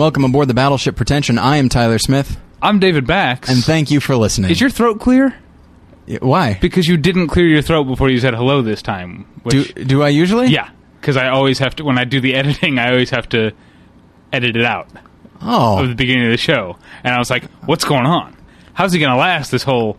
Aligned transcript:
Welcome 0.00 0.24
aboard 0.24 0.48
the 0.48 0.54
Battleship 0.54 0.96
Pretension. 0.96 1.36
I 1.38 1.58
am 1.58 1.68
Tyler 1.68 1.98
Smith, 1.98 2.40
I'm 2.62 2.78
David 2.78 3.06
Bax. 3.06 3.50
and 3.50 3.62
thank 3.62 3.90
you 3.90 4.00
for 4.00 4.16
listening. 4.16 4.50
Is 4.50 4.58
your 4.58 4.70
throat 4.70 4.98
clear? 4.98 5.34
Why? 6.22 6.56
Because 6.58 6.88
you 6.88 6.96
didn't 6.96 7.28
clear 7.28 7.46
your 7.46 7.60
throat 7.60 7.84
before 7.84 8.08
you 8.08 8.18
said 8.18 8.32
hello 8.32 8.62
this 8.62 8.80
time. 8.80 9.26
Do 9.46 9.58
Which, 9.58 9.74
do 9.74 10.02
I 10.02 10.08
usually? 10.08 10.46
yeah, 10.46 10.70
because 10.98 11.18
I 11.18 11.28
always 11.28 11.58
have 11.58 11.76
to 11.76 11.84
when 11.84 11.98
I 11.98 12.04
do 12.04 12.18
the 12.18 12.34
editing, 12.40 12.78
I 12.78 12.92
always 12.92 13.10
have 13.10 13.28
to 13.28 13.52
edit 14.32 14.56
it 14.56 14.64
out 14.64 14.86
of 14.90 15.02
Oh, 15.42 15.86
the 15.86 15.94
beginning 15.94 16.24
of 16.24 16.30
the 16.30 16.38
show, 16.38 16.78
and 17.04 17.14
I 17.14 17.18
was 17.18 17.28
like, 17.28 17.44
"What's 17.66 17.84
going 17.84 18.06
on? 18.06 18.34
How's 18.72 18.94
he 18.94 19.00
going 19.00 19.12
to 19.12 19.18
last 19.18 19.50
this 19.50 19.64
whole 19.64 19.98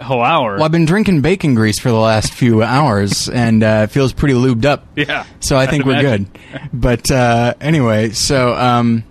whole 0.00 0.22
hour?" 0.22 0.54
well, 0.54 0.62
I've 0.66 0.70
been 0.70 0.84
drinking 0.86 1.20
bacon 1.20 1.56
grease 1.56 1.80
for 1.80 1.88
the 1.88 1.96
last 1.98 2.32
few 2.32 2.62
hours, 2.62 3.28
and 3.28 3.64
uh, 3.64 3.86
it 3.88 3.90
feels 3.90 4.12
pretty 4.12 4.34
lubed 4.34 4.66
up. 4.66 4.86
Yeah, 4.94 5.26
So 5.40 5.56
I 5.56 5.66
think 5.66 5.84
we're 5.84 6.00
good. 6.00 6.26
But 6.72 7.10
uh, 7.10 7.54
anyway, 7.60 8.10
so 8.10 8.54
um, 8.54 9.02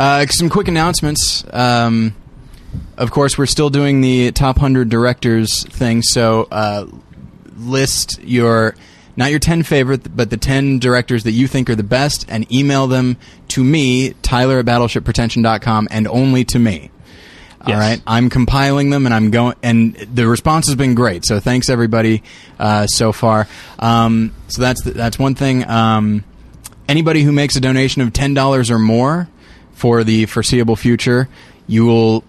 uh, 0.00 0.26
some 0.26 0.48
quick 0.48 0.66
announcements. 0.68 1.44
Um, 1.52 2.14
of 2.96 3.10
course, 3.10 3.36
we're 3.36 3.46
still 3.46 3.70
doing 3.70 4.00
the 4.00 4.32
top 4.32 4.58
hundred 4.58 4.88
directors 4.88 5.64
thing. 5.64 6.02
So 6.02 6.48
uh, 6.50 6.86
list 7.58 8.20
your 8.22 8.74
not 9.16 9.30
your 9.30 9.40
10 9.40 9.64
favorite, 9.64 10.16
but 10.16 10.30
the 10.30 10.36
10 10.36 10.78
directors 10.78 11.24
that 11.24 11.32
you 11.32 11.46
think 11.46 11.68
are 11.68 11.74
the 11.74 11.82
best, 11.82 12.24
and 12.28 12.50
email 12.50 12.86
them 12.86 13.18
to 13.48 13.62
me, 13.62 14.14
Tyler 14.22 14.60
at 14.60 14.64
battleshippretension.com, 14.66 15.88
and 15.90 16.06
only 16.08 16.44
to 16.46 16.58
me. 16.58 16.90
All 17.62 17.70
Yes. 17.70 17.78
right, 17.78 18.02
I'm 18.06 18.30
compiling 18.30 18.88
them, 18.88 19.04
and 19.04 19.14
I'm 19.14 19.30
going. 19.30 19.56
And 19.62 19.94
the 19.94 20.26
response 20.26 20.66
has 20.68 20.76
been 20.76 20.94
great. 20.94 21.26
So 21.26 21.40
thanks 21.40 21.68
everybody 21.68 22.22
uh, 22.58 22.86
so 22.86 23.12
far. 23.12 23.46
Um, 23.78 24.32
so 24.48 24.62
that's 24.62 24.82
that's 24.82 25.18
one 25.18 25.34
thing. 25.34 25.68
Um, 25.68 26.24
anybody 26.88 27.22
who 27.22 27.32
makes 27.32 27.56
a 27.56 27.60
donation 27.60 28.00
of 28.00 28.14
ten 28.14 28.32
dollars 28.32 28.70
or 28.70 28.78
more 28.78 29.28
for 29.80 30.04
the 30.04 30.26
foreseeable 30.26 30.76
future, 30.76 31.28
you 31.66 31.84
will 31.86 32.22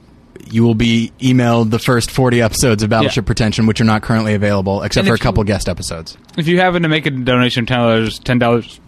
you 0.49 0.63
will 0.63 0.75
be 0.75 1.11
emailed 1.19 1.69
the 1.69 1.79
first 1.79 2.09
40 2.11 2.41
episodes 2.41 2.81
of 2.83 2.89
Battleship 2.89 3.23
Yeah. 3.25 3.27
Pretension, 3.27 3.67
which 3.67 3.79
are 3.79 3.83
not 3.85 4.01
currently 4.01 4.33
available, 4.33 4.81
except 4.81 5.01
And 5.03 5.07
for 5.07 5.13
a 5.13 5.15
if 5.15 5.19
you- 5.19 5.23
couple 5.23 5.43
guest 5.43 5.69
episodes. 5.69 6.17
If 6.37 6.47
you 6.47 6.59
happen 6.59 6.81
to 6.83 6.89
make 6.89 7.05
a 7.05 7.11
donation 7.11 7.63
of 7.63 7.67
ten 7.67 7.77
dollars, 7.77 8.19
ten 8.19 8.39
dollars, 8.39 8.79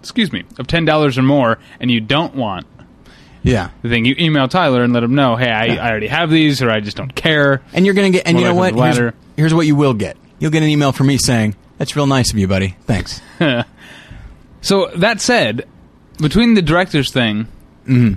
excuse 0.00 0.32
me, 0.32 0.44
of 0.58 0.66
ten 0.68 0.84
dollars 0.84 1.18
or 1.18 1.22
more, 1.22 1.58
and 1.80 1.90
you 1.90 2.00
don't 2.00 2.34
want 2.36 2.66
Yeah. 3.42 3.70
the 3.82 3.88
thing, 3.88 4.04
you 4.04 4.14
email 4.18 4.46
Tyler 4.48 4.82
and 4.84 4.92
let 4.92 5.02
him 5.02 5.14
know, 5.14 5.36
"Hey, 5.36 5.50
I, 5.50 5.74
I 5.76 5.90
already 5.90 6.06
have 6.08 6.30
these, 6.30 6.62
or 6.62 6.70
I 6.70 6.80
just 6.80 6.96
don't 6.96 7.14
care." 7.14 7.60
And 7.74 7.84
you're 7.84 7.94
going 7.94 8.12
to 8.12 8.18
get, 8.18 8.26
and 8.28 8.38
you 8.38 8.44
know 8.44 8.54
what? 8.54 8.74
Here's, 8.74 9.12
here's 9.36 9.54
what 9.54 9.66
you 9.66 9.74
will 9.76 9.94
get. 9.94 10.16
You'll 10.38 10.52
get 10.52 10.62
an 10.62 10.68
email 10.68 10.92
from 10.92 11.08
me 11.08 11.18
saying, 11.18 11.56
that's 11.78 11.96
real 11.96 12.06
nice 12.06 12.30
of 12.32 12.38
you, 12.38 12.46
buddy. 12.48 12.76
Thanks. 12.86 13.20
So 14.60 14.90
that 14.96 15.20
said, 15.20 15.66
between 16.18 16.54
the 16.54 16.62
director's 16.62 17.10
thing 17.10 17.48
Mm-hmm. 17.86 18.14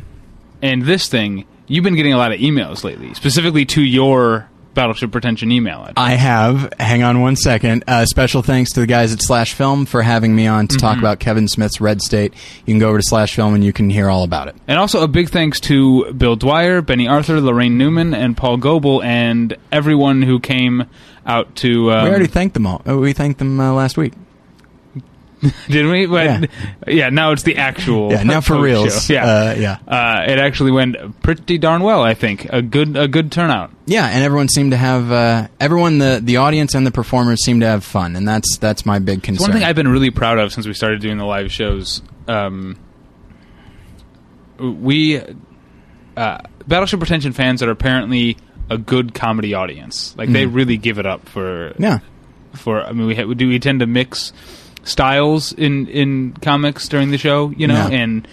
and 0.62 0.82
this 0.84 1.08
thing, 1.10 1.46
you've 1.68 1.84
been 1.84 1.96
getting 1.96 2.14
a 2.14 2.18
lot 2.18 2.32
of 2.32 2.40
emails 2.40 2.84
lately, 2.84 3.14
specifically 3.14 3.66
to 3.66 3.82
your 3.82 4.50
Battleship 4.74 5.10
Pretension 5.12 5.54
email 5.54 5.82
address. 5.84 5.94
I 5.96 6.12
have. 6.12 6.74
Hang 6.78 7.02
on 7.02 7.22
one 7.22 7.38
second. 7.38 7.86
Uh, 7.88 8.06
special 8.06 8.42
thanks 8.42 8.72
to 8.74 8.82
the 8.82 8.86
guys 8.88 9.14
at 9.14 9.22
Slash 9.22 9.54
Film 9.54 9.86
for 9.86 10.02
having 10.02 10.36
me 10.36 10.48
on 10.48 10.68
to 10.68 10.76
Mm-hmm. 10.76 10.86
talk 10.86 10.98
about 10.98 11.20
Kevin 11.20 11.48
Smith's 11.48 11.80
Red 11.80 12.02
State. 12.02 12.34
You 12.66 12.74
can 12.74 12.80
go 12.80 12.90
over 12.90 12.98
to 12.98 13.04
Slash 13.06 13.36
Film 13.36 13.54
and 13.54 13.64
you 13.64 13.72
can 13.72 13.90
hear 13.90 14.10
all 14.10 14.24
about 14.24 14.50
it. 14.50 14.56
And 14.68 14.78
also 14.78 15.02
a 15.02 15.08
big 15.08 15.30
thanks 15.30 15.62
to 15.62 16.12
Bill 16.14 16.36
Dwyer, 16.36 16.82
Benny 16.82 17.08
Arthur, 17.08 17.40
Laraine 17.40 17.76
Newman, 17.78 18.14
and 18.14 18.36
Paul 18.36 18.58
Goebel, 18.58 19.02
and 19.02 19.56
everyone 19.72 20.22
who 20.24 20.42
came 20.42 20.84
out 21.26 21.56
to. 21.58 21.94
Um, 21.94 22.04
we 22.04 22.10
already 22.10 22.28
thanked 22.28 22.54
them 22.54 22.68
all. 22.68 22.82
Uh, 22.86 22.98
we 22.98 23.14
thanked 23.14 23.40
them 23.40 23.58
uh, 23.62 23.72
last 23.72 23.96
week. 23.98 24.12
did 25.68 25.86
we? 25.88 26.06
But, 26.06 26.26
Yeah. 26.26 26.46
yeah. 26.88 27.10
Now 27.10 27.32
it's 27.32 27.44
the 27.44 27.58
actual. 27.58 28.12
Yeah, 28.12 28.24
now 28.24 28.42
for 28.42 28.60
reals. 28.60 29.06
show. 29.06 29.14
Yeah. 29.14 29.26
Uh, 29.26 29.56
yeah. 29.58 29.78
Uh, 29.88 30.24
it 30.32 30.40
actually 30.40 30.72
went 30.72 31.22
pretty 31.22 31.58
darn 31.58 31.82
well. 31.84 32.02
I 32.04 32.14
think 32.14 32.46
a 32.52 32.62
good 32.62 32.96
a 32.98 33.08
good 33.08 33.32
turnout. 33.32 33.72
Yeah, 33.86 34.08
and 34.08 34.24
everyone 34.24 34.48
seemed 34.48 34.72
to 34.72 34.78
have 34.78 35.12
uh, 35.12 35.48
everyone 35.60 35.98
the 36.00 36.20
the 36.24 36.38
audience 36.38 36.74
and 36.74 36.86
the 36.88 36.92
performers 36.92 37.44
seemed 37.44 37.62
to 37.62 37.68
have 37.68 37.84
fun, 37.84 38.16
and 38.16 38.28
that's 38.28 38.58
that's 38.58 38.86
my 38.86 39.00
big 39.00 39.20
It's 39.20 39.26
concern. 39.26 39.44
one 39.50 39.52
thing 39.58 39.64
I've 39.64 39.76
been 39.76 39.88
really 39.90 40.12
proud 40.12 40.40
of 40.40 40.52
since 40.54 40.66
we 40.66 40.74
started 40.74 41.02
doing 41.02 41.18
the 41.18 41.26
live 41.26 41.52
shows. 41.52 42.02
Um, 42.28 42.78
we 44.58 45.22
uh, 46.18 46.38
Battleship 46.68 47.00
Pretension 47.00 47.34
fans 47.34 47.62
are 47.62 47.70
apparently 47.70 48.38
a 48.70 48.78
good 48.78 49.14
comedy 49.14 49.54
audience. 49.54 50.16
Like 50.18 50.32
they 50.32 50.46
really 50.46 50.78
give 50.78 50.98
it 51.00 51.06
up 51.06 51.28
for 51.28 51.72
Mm-hmm. 51.72 51.84
yeah. 51.84 52.00
for. 52.54 52.82
I 52.82 52.92
mean, 52.94 53.08
we, 53.08 53.16
ha- 53.16 53.26
we 53.26 53.36
do 53.36 53.48
we 53.50 53.60
tend 53.60 53.82
to 53.82 53.86
mix 53.86 54.32
styles 54.86 55.52
in 55.52 55.88
in 55.88 56.32
comics 56.42 56.88
during 56.88 57.12
the 57.12 57.18
show, 57.18 57.50
you 57.58 57.68
know, 57.68 57.74
Yeah. 57.90 57.98
and 57.98 58.28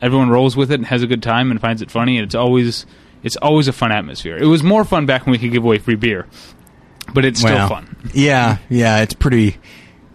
everyone 0.00 0.30
rolls 0.30 0.56
with 0.56 0.72
it 0.72 0.80
and 0.80 0.86
has 0.86 1.02
a 1.04 1.06
good 1.06 1.22
time 1.22 1.50
and 1.52 1.60
finds 1.60 1.80
it 1.82 1.90
funny, 1.90 2.16
and 2.18 2.24
it's 2.26 2.34
always 2.34 2.84
it's 3.22 3.36
always 3.36 3.68
a 3.68 3.72
fun 3.72 3.92
atmosphere. 3.92 4.36
It 4.36 4.46
was 4.46 4.64
more 4.64 4.84
fun 4.84 5.06
back 5.06 5.24
when 5.26 5.30
we 5.32 5.38
could 5.38 5.52
give 5.52 5.62
away 5.64 5.78
free 5.78 5.94
beer, 5.94 6.26
but 7.14 7.24
it's 7.24 7.38
still 7.38 7.54
Well, 7.54 7.68
fun. 7.68 7.96
Yeah, 8.12 8.56
yeah, 8.68 9.02
it's 9.02 9.14
pretty. 9.14 9.58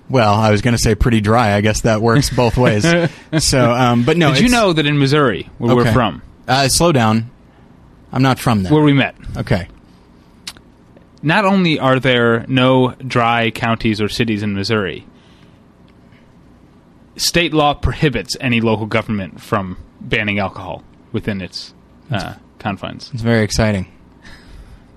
Well, 0.10 0.34
I 0.34 0.52
was 0.52 0.62
going 0.62 0.74
to 0.76 0.82
say 0.82 0.96
pretty 0.96 1.20
dry. 1.22 1.54
I 1.54 1.62
guess 1.62 1.82
that 1.82 2.02
works 2.02 2.30
both 2.30 2.56
ways. 2.58 2.86
so, 3.40 3.72
um, 3.72 4.04
but 4.04 4.18
no. 4.18 4.34
Did 4.34 4.44
you 4.44 4.50
know 4.50 4.74
that 4.74 4.86
in 4.86 4.98
Missouri, 5.00 5.50
where 5.58 5.76
we're 5.76 5.92
from, 5.94 6.22
Uh, 6.48 6.68
slow 6.70 6.92
down. 6.92 7.30
I'm 8.12 8.22
not 8.22 8.40
from 8.40 8.64
there. 8.64 8.72
where 8.74 8.84
we 8.84 8.94
met, 8.94 9.16
okay. 9.36 9.68
not 11.22 11.44
only 11.46 11.78
are 11.80 12.00
there 12.00 12.46
no 12.48 12.94
dry 13.06 13.52
counties 13.52 14.00
or 14.00 14.08
cities 14.08 14.44
in 14.44 14.54
Missouri, 14.56 15.06
state 17.18 17.54
law 17.54 17.74
prohibits 17.74 18.38
any 18.40 18.62
local 18.62 18.86
government 18.86 19.42
from 19.42 19.78
banning 20.00 20.40
alcohol 20.40 20.84
within 21.12 21.42
its 21.42 21.74
uh, 22.12 22.36
confines. 22.60 23.12
It's 23.14 23.22
very 23.22 23.44
exciting. 23.44 23.88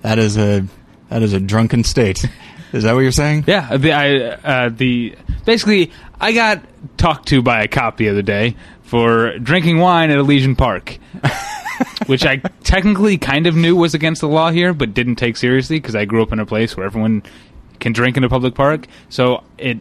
That 0.02 0.18
is 0.18 0.38
a 0.38 0.66
that 1.08 1.22
is 1.22 1.32
a 1.32 1.40
drunken 1.40 1.84
state. 1.84 2.24
Is 2.72 2.84
that 2.84 2.94
what 2.94 3.00
you're 3.00 3.10
saying? 3.10 3.44
Yeah, 3.46 3.76
the, 3.76 3.92
I, 3.92 4.16
uh, 4.16 4.68
the 4.68 5.16
basically, 5.44 5.90
I 6.20 6.32
got 6.32 6.62
talked 6.96 7.26
to 7.28 7.42
by 7.42 7.62
a 7.62 7.68
cop 7.68 7.96
the 7.96 8.08
other 8.08 8.22
day 8.22 8.54
for 8.82 9.38
drinking 9.38 9.78
wine 9.78 10.10
at 10.10 10.18
Elysian 10.18 10.54
Park, 10.54 10.98
which 12.06 12.24
I 12.24 12.36
technically 12.62 13.18
kind 13.18 13.48
of 13.48 13.56
knew 13.56 13.74
was 13.74 13.94
against 13.94 14.20
the 14.20 14.28
law 14.28 14.50
here, 14.50 14.72
but 14.72 14.94
didn't 14.94 15.16
take 15.16 15.36
seriously 15.36 15.80
because 15.80 15.96
I 15.96 16.04
grew 16.04 16.22
up 16.22 16.32
in 16.32 16.38
a 16.38 16.46
place 16.46 16.76
where 16.76 16.86
everyone 16.86 17.24
can 17.80 17.92
drink 17.92 18.16
in 18.16 18.22
a 18.22 18.28
public 18.28 18.54
park. 18.54 18.86
So 19.08 19.42
it 19.58 19.78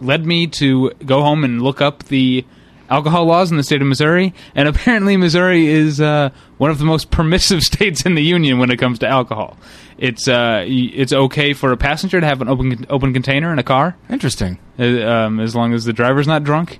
led 0.00 0.24
me 0.26 0.46
to 0.48 0.90
go 1.04 1.22
home 1.22 1.44
and 1.44 1.62
look 1.62 1.80
up 1.80 2.04
the 2.04 2.44
alcohol 2.90 3.26
laws 3.26 3.50
in 3.50 3.56
the 3.58 3.62
state 3.62 3.82
of 3.82 3.86
Missouri, 3.88 4.32
and 4.54 4.66
apparently 4.68 5.16
Missouri 5.16 5.66
is 5.66 6.00
uh, 6.00 6.30
one 6.56 6.70
of 6.70 6.78
the 6.78 6.84
most 6.84 7.10
permissive 7.12 7.62
states 7.62 8.06
in 8.06 8.14
the 8.14 8.22
union 8.22 8.58
when 8.58 8.70
it 8.70 8.78
comes 8.78 8.98
to 9.00 9.06
alcohol. 9.08 9.56
It's 9.98 10.28
uh, 10.28 10.64
it's 10.66 11.12
okay 11.12 11.52
for 11.52 11.72
a 11.72 11.76
passenger 11.76 12.20
to 12.20 12.26
have 12.26 12.40
an 12.40 12.48
open 12.48 12.86
open 12.88 13.12
container 13.12 13.52
in 13.52 13.58
a 13.58 13.64
car, 13.64 13.96
Interesting. 14.08 14.58
uh, 14.78 14.84
um, 14.84 15.40
as 15.40 15.54
long 15.56 15.72
as 15.74 15.84
the 15.84 15.92
driver's 15.92 16.26
not 16.28 16.44
drunk. 16.44 16.78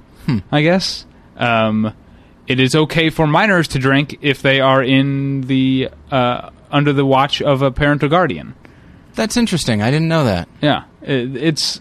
I 0.52 0.60
guess. 0.60 1.06
Um, 1.38 1.94
it 2.46 2.60
is 2.60 2.74
okay 2.74 3.08
for 3.10 3.26
minors 3.26 3.66
to 3.68 3.78
drink 3.78 4.18
if 4.20 4.42
they 4.42 4.60
are 4.60 4.82
in 4.82 5.40
the 5.42 5.88
uh, 6.10 6.50
under 6.70 6.92
the 6.92 7.04
watch 7.04 7.40
of 7.42 7.62
a 7.62 7.70
parent 7.70 8.02
or 8.04 8.08
guardian. 8.08 8.54
That's 9.14 9.36
interesting. 9.36 9.82
I 9.82 9.90
didn't 9.90 10.08
know 10.08 10.24
that. 10.24 10.48
Yeah, 10.60 10.84
it, 11.02 11.34
it's 11.36 11.80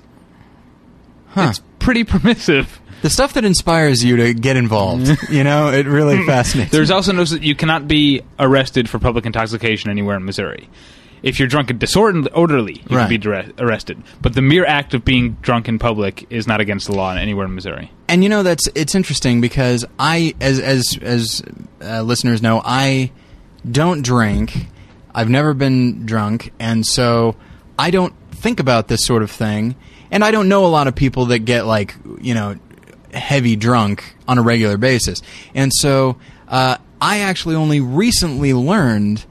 Huh. 1.38 1.48
it's 1.50 1.62
pretty 1.80 2.04
permissive. 2.04 2.80
The 3.04 3.10
stuff 3.10 3.34
that 3.34 3.46
inspires 3.46 4.04
you 4.04 4.18
to 4.18 4.34
get 4.34 4.58
involved. 4.58 5.08
you 5.30 5.44
know, 5.44 5.70
it 5.72 5.86
really 5.86 6.26
fascinates. 6.26 6.72
There's 6.72 6.90
me. 6.90 6.96
also 6.96 7.12
no 7.12 7.24
that 7.26 7.44
you 7.44 7.54
cannot 7.56 7.88
be 7.88 8.22
arrested 8.40 8.90
for 8.90 8.98
public 9.00 9.26
intoxication 9.26 9.90
anywhere 9.92 10.16
in 10.18 10.26
Missouri. 10.26 10.68
If 11.24 11.40
you're 11.40 11.48
drunk 11.48 11.70
and 11.72 11.80
disorderly, 11.80 12.84
you 12.90 12.96
Right. 12.96 13.04
can 13.04 13.10
be 13.10 13.18
dire- 13.18 13.52
arrested. 13.60 14.02
But 14.22 14.34
the 14.34 14.42
mere 14.42 14.66
act 14.66 14.94
of 14.94 15.04
being 15.06 15.38
drunk 15.42 15.68
in 15.68 15.80
public 15.80 16.26
is 16.32 16.48
not 16.48 16.60
against 16.62 16.88
the 16.88 16.94
law 16.96 17.14
anywhere 17.14 17.46
in 17.46 17.56
Missouri. 17.56 17.92
and 18.08 18.24
you 18.24 18.30
know 18.30 18.44
that's 18.44 18.68
it's 18.76 18.96
interesting 18.96 19.42
because 19.42 19.84
I, 20.00 20.34
as 20.42 20.60
as 20.60 20.98
as 21.02 21.42
uh, 21.84 22.02
listeners 22.04 22.42
know, 22.42 22.62
I 22.64 23.12
don't 23.70 24.02
drink. 24.04 24.68
I've 25.14 25.30
never 25.30 25.54
been 25.56 26.06
drunk, 26.06 26.52
and 26.60 26.86
so 26.86 27.36
I 27.78 27.90
don't 27.92 28.14
think 28.32 28.60
about 28.60 28.88
this 28.88 29.04
sort 29.06 29.24
of 29.24 29.32
thing. 29.32 29.76
And 30.12 30.24
I 30.24 30.32
don't 30.32 30.50
know 30.50 30.66
a 30.66 30.68
lot 30.68 30.88
of 30.88 30.96
people 30.96 31.28
that 31.28 31.40
get 31.40 31.66
like 31.66 31.96
you 32.22 32.34
know 32.34 32.56
heavy 33.14 33.56
drunk 33.56 34.16
on 34.28 34.38
a 34.38 34.42
regular 34.42 34.78
basis. 34.78 35.22
And 35.54 35.72
so 35.74 36.18
uh, 36.48 36.78
I 37.02 37.20
actually 37.20 37.56
only 37.56 37.80
recently 37.80 38.54
learned 38.54 39.26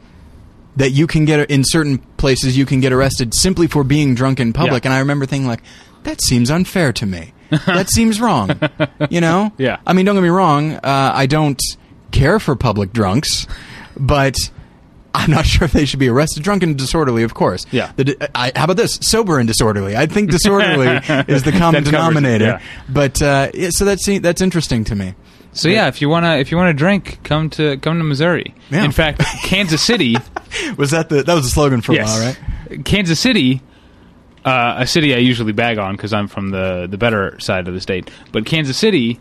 that 0.77 0.91
you 0.91 1.07
can 1.07 1.25
get 1.25 1.51
in 1.51 1.65
certain 1.65 1.99
places 1.99 2.57
you 2.57 2.67
can 2.67 2.81
get 2.81 2.93
arrested 2.93 3.35
simply 3.35 3.67
for 3.67 3.83
being 3.83 4.15
drunk 4.15 4.41
in 4.41 4.53
public. 4.53 4.85
Yeah. 4.85 4.91
And 4.91 4.95
I 4.95 4.99
remember 5.01 5.27
thinking 5.27 5.49
like, 5.49 5.63
that 6.03 6.23
seems 6.23 6.51
unfair 6.51 6.93
to 6.95 7.07
me. 7.07 7.33
that 7.67 7.89
seems 7.91 8.21
wrong. 8.21 8.51
You 9.11 9.21
know? 9.21 9.53
Yeah. 9.57 9.79
I 9.87 9.93
mean, 9.93 10.05
don't 10.05 10.17
get 10.17 10.23
me 10.23 10.31
wrong. 10.31 10.73
Uh, 10.73 11.13
I 11.15 11.27
don't 11.27 11.61
care 12.11 12.41
for 12.41 12.57
public 12.57 12.93
drunks, 12.93 13.47
but 13.97 14.35
I'm 15.17 15.31
not 15.31 15.47
sure 15.47 15.65
if 15.65 15.73
they 15.73 15.85
should 15.87 15.99
be 15.99 16.09
arrested. 16.09 16.43
Drunk 16.43 16.63
and 16.63 16.77
disorderly, 16.77 17.23
of 17.23 17.35
course. 17.35 17.67
Yeah. 17.71 17.93
The, 17.97 18.31
I, 18.35 18.53
how 18.55 18.65
about 18.65 18.77
this? 18.77 18.99
Sober 19.01 19.39
and 19.39 19.49
disorderly. 19.49 19.97
I 19.97 20.07
think 20.07 20.31
disorderly 20.31 20.87
is 21.29 21.43
the 21.43 21.53
common 21.53 21.83
That 21.85 21.89
it, 21.89 21.93
denominator. 21.93 22.45
yeah. 22.45 22.63
But 22.89 23.23
uh, 23.23 23.51
yeah, 23.55 23.71
so 23.71 23.85
that's 23.85 24.07
that's 24.21 24.41
interesting 24.43 24.85
to 24.85 24.95
me. 24.95 25.15
So 25.53 25.69
yeah, 25.71 25.89
if 25.89 26.03
you 26.03 26.11
wanna 26.11 26.37
if 26.37 26.51
you 26.51 26.59
wanna 26.59 26.75
drink, 26.75 27.21
come 27.25 27.49
to 27.51 27.79
come 27.79 27.97
to 27.99 28.05
Missouri. 28.05 28.55
Yeah. 28.71 28.85
In 28.85 28.93
fact, 28.93 29.23
Kansas 29.45 29.83
City. 29.83 30.17
Was 30.77 30.91
that 30.91 31.09
the 31.09 31.23
that 31.23 31.35
was 31.35 31.45
the 31.45 31.51
slogan 31.51 31.81
for 31.81 31.93
yes, 31.93 32.09
a 32.09 32.21
while, 32.21 32.35
right? 32.71 32.85
Kansas 32.85 33.19
City, 33.19 33.61
uh, 34.45 34.77
a 34.79 34.87
city 34.87 35.15
I 35.15 35.19
usually 35.19 35.53
bag 35.53 35.79
on 35.79 35.97
because 35.97 36.13
I'm 36.13 36.29
from 36.29 36.51
the 36.51 36.87
the 36.89 36.97
better 36.99 37.39
side 37.41 37.69
of 37.69 37.75
the 37.75 37.81
state. 37.81 38.11
But 38.33 38.47
Kansas 38.47 38.77
City 38.77 39.19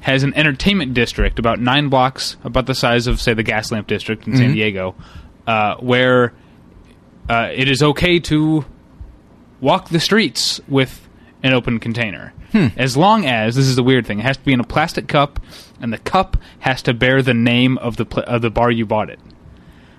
has 0.00 0.22
an 0.22 0.32
entertainment 0.34 0.94
district 0.94 1.38
about 1.38 1.60
nine 1.60 1.88
blocks, 1.88 2.36
about 2.44 2.66
the 2.66 2.74
size 2.74 3.06
of 3.06 3.20
say 3.20 3.34
the 3.34 3.44
Gaslamp 3.44 3.86
district 3.86 4.26
in 4.26 4.36
San 4.36 4.52
Diego, 4.52 4.94
uh, 5.50 5.76
where 5.80 6.32
uh, 7.28 7.48
it 7.52 7.68
is 7.68 7.82
okay 7.82 8.18
to 8.20 8.64
walk 9.60 9.88
the 9.88 10.00
streets 10.00 10.60
with 10.68 11.08
an 11.42 11.52
open 11.52 11.78
container. 11.80 12.32
As 12.76 12.96
long 12.96 13.26
as 13.26 13.54
this 13.54 13.66
is 13.66 13.76
the 13.76 13.82
weird 13.84 14.06
thing, 14.06 14.18
it 14.18 14.22
has 14.22 14.36
to 14.36 14.44
be 14.44 14.52
in 14.52 14.58
a 14.60 14.64
plastic 14.64 15.06
cup, 15.06 15.38
and 15.80 15.92
the 15.92 15.98
cup 15.98 16.36
has 16.58 16.82
to 16.82 16.92
bear 16.92 17.22
the 17.22 17.32
name 17.34 17.78
of 17.78 17.96
the 17.96 18.04
pla- 18.04 18.24
of 18.24 18.42
the 18.42 18.50
bar 18.50 18.70
you 18.72 18.84
bought 18.84 19.08
it. 19.08 19.20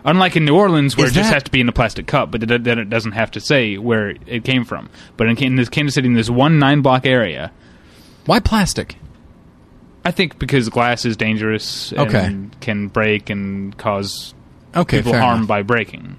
Unlike 0.03 0.35
in 0.35 0.43
New 0.45 0.55
Orleans, 0.57 0.97
where 0.97 1.05
Is 1.07 1.13
it 1.13 1.15
just 1.15 1.29
that- 1.29 1.33
has 1.35 1.43
to 1.43 1.51
be 1.51 1.61
in 1.61 1.69
a 1.69 1.71
plastic 1.71 2.07
cup, 2.07 2.29
but 2.31 2.41
then 2.41 2.77
it 2.79 2.89
doesn't 2.89 3.13
have 3.13 3.31
to 3.31 3.39
say 3.39 3.77
where 3.77 4.15
it 4.27 4.43
came 4.43 4.65
from. 4.65 4.89
But 5.15 5.27
in, 5.27 5.37
in 5.37 5.55
this 5.55 5.69
Kansas 5.69 5.95
City, 5.95 6.07
in 6.07 6.13
this 6.13 6.29
one 6.29 6.59
nine 6.59 6.81
block 6.81 7.05
area, 7.05 7.51
Why 8.25 8.39
plastic? 8.41 8.97
I 10.03 10.11
think 10.11 10.37
because 10.37 10.67
glass 10.69 11.05
is 11.05 11.15
dangerous 11.15 11.91
and 11.93 12.01
Okay. 12.01 12.35
can 12.59 12.87
break 12.89 13.29
and 13.29 13.77
cause 13.77 14.33
Okay, 14.75 14.97
people 14.99 15.13
fair 15.13 15.21
harm 15.21 15.37
enough. 15.39 15.47
by 15.47 15.61
breaking. 15.63 16.17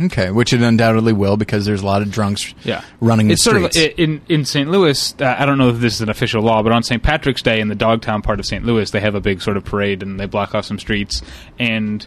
Okay, 0.00 0.30
which 0.32 0.52
it 0.52 0.60
undoubtedly 0.60 1.12
will 1.12 1.36
because 1.36 1.64
there's 1.66 1.82
a 1.82 1.86
lot 1.86 2.02
of 2.02 2.10
drunks 2.10 2.52
Yeah, 2.64 2.82
running 3.00 3.30
it's 3.30 3.44
the 3.44 3.50
sort 3.50 3.62
of 3.62 3.72
streets. 3.72 3.94
in 3.96 4.20
in 4.28 4.44
St. 4.44 4.68
Louis. 4.68 5.14
Uh, 5.20 5.36
I 5.38 5.46
don't 5.46 5.56
know 5.56 5.68
if 5.68 5.78
this 5.78 5.94
is 5.94 6.00
an 6.00 6.08
official 6.08 6.42
law, 6.42 6.62
but 6.64 6.72
on 6.72 6.82
St. 6.82 7.00
Patrick's 7.02 7.42
Day 7.42 7.60
in 7.60 7.68
the 7.68 7.76
Dogtown 7.76 8.20
part 8.20 8.40
of 8.40 8.46
St. 8.46 8.64
Louis, 8.64 8.90
they 8.90 8.98
have 9.00 9.14
a 9.14 9.20
big 9.20 9.40
sort 9.40 9.56
of 9.56 9.64
parade 9.64 10.02
and 10.02 10.18
they 10.18 10.26
block 10.26 10.52
off 10.54 10.64
some 10.64 10.80
streets, 10.80 11.22
and 11.60 12.04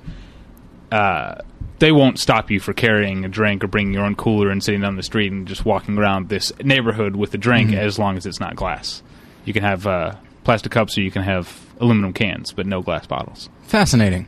uh, 0.91 1.35
they 1.79 1.93
won't 1.93 2.19
stop 2.19 2.51
you 2.51 2.59
for 2.59 2.73
carrying 2.73 3.23
a 3.23 3.29
drink 3.29 3.63
or 3.63 3.67
bringing 3.67 3.93
your 3.93 4.03
own 4.03 4.15
cooler 4.15 4.49
and 4.49 4.61
sitting 4.61 4.81
down 4.81 4.97
the 4.97 5.03
street 5.03 5.31
and 5.31 5.47
just 5.47 5.63
walking 5.63 5.97
around 5.97 6.27
this 6.27 6.51
neighborhood 6.63 7.15
with 7.15 7.33
a 7.33 7.37
drink 7.37 7.69
Mm-hmm. 7.69 7.79
as 7.79 7.97
long 7.97 8.17
as 8.17 8.25
it's 8.25 8.39
not 8.41 8.55
glass. 8.57 9.01
You 9.45 9.53
can 9.53 9.63
have 9.63 9.87
uh, 9.87 10.15
plastic 10.43 10.73
cups 10.73 10.97
or 10.97 11.01
you 11.03 11.11
can 11.11 11.23
have 11.23 11.57
aluminum 11.79 12.11
cans, 12.11 12.51
but 12.51 12.65
no 12.65 12.81
glass 12.81 13.07
bottles. 13.07 13.49
Fascinating. 13.63 14.27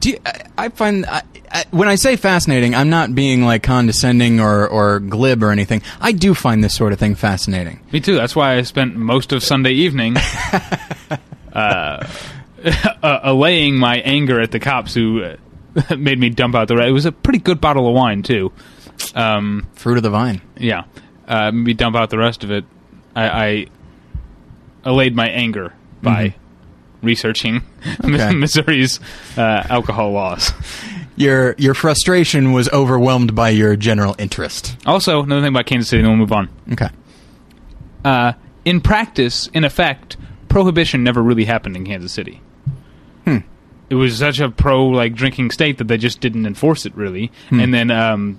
Do 0.00 0.10
you, 0.10 0.18
I, 0.24 0.42
I 0.58 0.68
find 0.70 1.06
I, 1.06 1.22
I, 1.50 1.64
when 1.70 1.88
I 1.88 1.94
say 1.96 2.16
fascinating, 2.16 2.74
I'm 2.74 2.90
not 2.90 3.14
being 3.14 3.42
like 3.42 3.62
condescending 3.62 4.40
or, 4.40 4.66
or 4.68 5.00
glib 5.00 5.42
or 5.42 5.50
anything. 5.50 5.82
I 6.00 6.12
do 6.12 6.34
find 6.34 6.62
this 6.64 6.74
sort 6.74 6.92
of 6.92 6.98
thing 6.98 7.14
fascinating. 7.14 7.80
Me 7.92 8.00
too. 8.00 8.14
That's 8.14 8.34
why 8.34 8.56
I 8.56 8.62
spent 8.62 8.96
most 8.96 9.32
of 9.32 9.42
Sunday 9.42 9.72
evening 9.72 10.16
uh, 11.52 12.06
uh, 13.02 13.20
allaying 13.22 13.76
my 13.76 13.98
anger 13.98 14.40
at 14.40 14.50
the 14.50 14.60
cops 14.60 14.94
who 14.94 15.22
uh, 15.22 15.36
made 15.96 16.18
me 16.18 16.30
dump 16.30 16.54
out 16.54 16.68
the. 16.68 16.76
It 16.76 16.92
was 16.92 17.06
a 17.06 17.12
pretty 17.12 17.38
good 17.38 17.60
bottle 17.60 17.88
of 17.88 17.94
wine 17.94 18.22
too. 18.22 18.52
Um, 19.14 19.66
Fruit 19.74 19.96
of 19.96 20.02
the 20.02 20.10
vine. 20.10 20.42
yeah, 20.56 20.84
uh, 21.26 21.50
maybe 21.50 21.74
dump 21.74 21.96
out 21.96 22.10
the 22.10 22.18
rest 22.18 22.44
of 22.44 22.50
it. 22.50 22.64
I, 23.16 23.28
I 23.28 23.66
allayed 24.84 25.14
my 25.14 25.28
anger 25.28 25.72
by 26.02 26.34
researching 27.02 27.62
Okay. 28.04 28.32
Missouri's 28.34 29.00
uh, 29.36 29.64
alcohol 29.68 30.12
laws. 30.12 30.52
Your 31.16 31.54
your 31.58 31.74
frustration 31.74 32.52
was 32.52 32.68
overwhelmed 32.70 33.34
by 33.34 33.50
your 33.50 33.76
general 33.76 34.14
interest. 34.18 34.76
Also, 34.86 35.22
another 35.22 35.42
thing 35.42 35.48
about 35.54 35.66
Kansas 35.66 35.90
City, 35.90 36.02
then 36.02 36.10
we'll 36.10 36.18
move 36.18 36.32
on. 36.32 36.48
Okay. 36.72 36.88
uh, 38.04 38.32
in 38.64 38.80
practice, 38.80 39.48
in 39.54 39.64
effect, 39.64 40.16
prohibition 40.48 41.02
never 41.02 41.22
really 41.22 41.44
happened 41.44 41.76
in 41.76 41.84
Kansas 41.84 42.12
City. 42.12 42.40
It 43.90 43.96
was 43.96 44.18
such 44.18 44.38
a 44.38 44.48
pro 44.50 44.86
like 44.86 45.14
drinking 45.14 45.50
state 45.50 45.78
that 45.78 45.88
they 45.88 45.96
just 45.98 46.20
didn't 46.20 46.46
enforce 46.46 46.86
it 46.86 46.94
really. 46.94 47.32
And 47.50 47.74
then 47.74 47.90
um, 47.90 48.38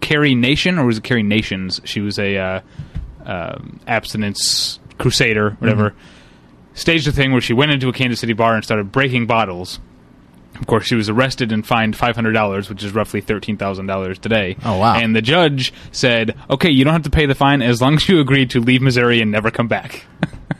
Carrie 0.00 0.34
Nation, 0.34 0.76
or 0.76 0.84
was 0.86 0.98
it 0.98 1.04
Carrie 1.04 1.22
Nations? 1.22 1.80
She 1.84 2.00
was 2.00 2.18
a 2.18 2.36
uh, 2.36 2.60
um, 3.24 3.78
abstinence 3.86 4.80
crusader, 4.98 5.50
whatever. 5.60 5.94
Staged 6.74 7.08
a 7.08 7.12
thing 7.12 7.32
where 7.32 7.40
she 7.40 7.52
went 7.52 7.70
into 7.70 7.88
a 7.88 7.92
Kansas 7.92 8.20
City 8.20 8.32
bar 8.32 8.54
and 8.54 8.64
started 8.64 8.92
breaking 8.92 9.26
bottles. 9.26 9.78
Of 10.58 10.66
course, 10.66 10.86
she 10.86 10.94
was 10.94 11.08
arrested 11.08 11.50
and 11.50 11.66
fined 11.66 11.96
five 11.96 12.14
hundred 12.14 12.32
dollars, 12.32 12.68
which 12.68 12.84
is 12.84 12.94
roughly 12.94 13.20
thirteen 13.20 13.56
thousand 13.56 13.86
dollars 13.86 14.18
today. 14.18 14.56
Oh, 14.64 14.78
wow. 14.78 14.94
And 14.94 15.16
the 15.16 15.22
judge 15.22 15.72
said, 15.90 16.36
"Okay, 16.48 16.70
you 16.70 16.84
don't 16.84 16.92
have 16.92 17.02
to 17.02 17.10
pay 17.10 17.26
the 17.26 17.34
fine 17.34 17.62
as 17.62 17.80
long 17.80 17.94
as 17.96 18.08
you 18.08 18.20
agree 18.20 18.46
to 18.46 18.60
leave 18.60 18.82
Missouri 18.82 19.20
and 19.20 19.30
never 19.30 19.50
come 19.50 19.68
back." 19.68 20.04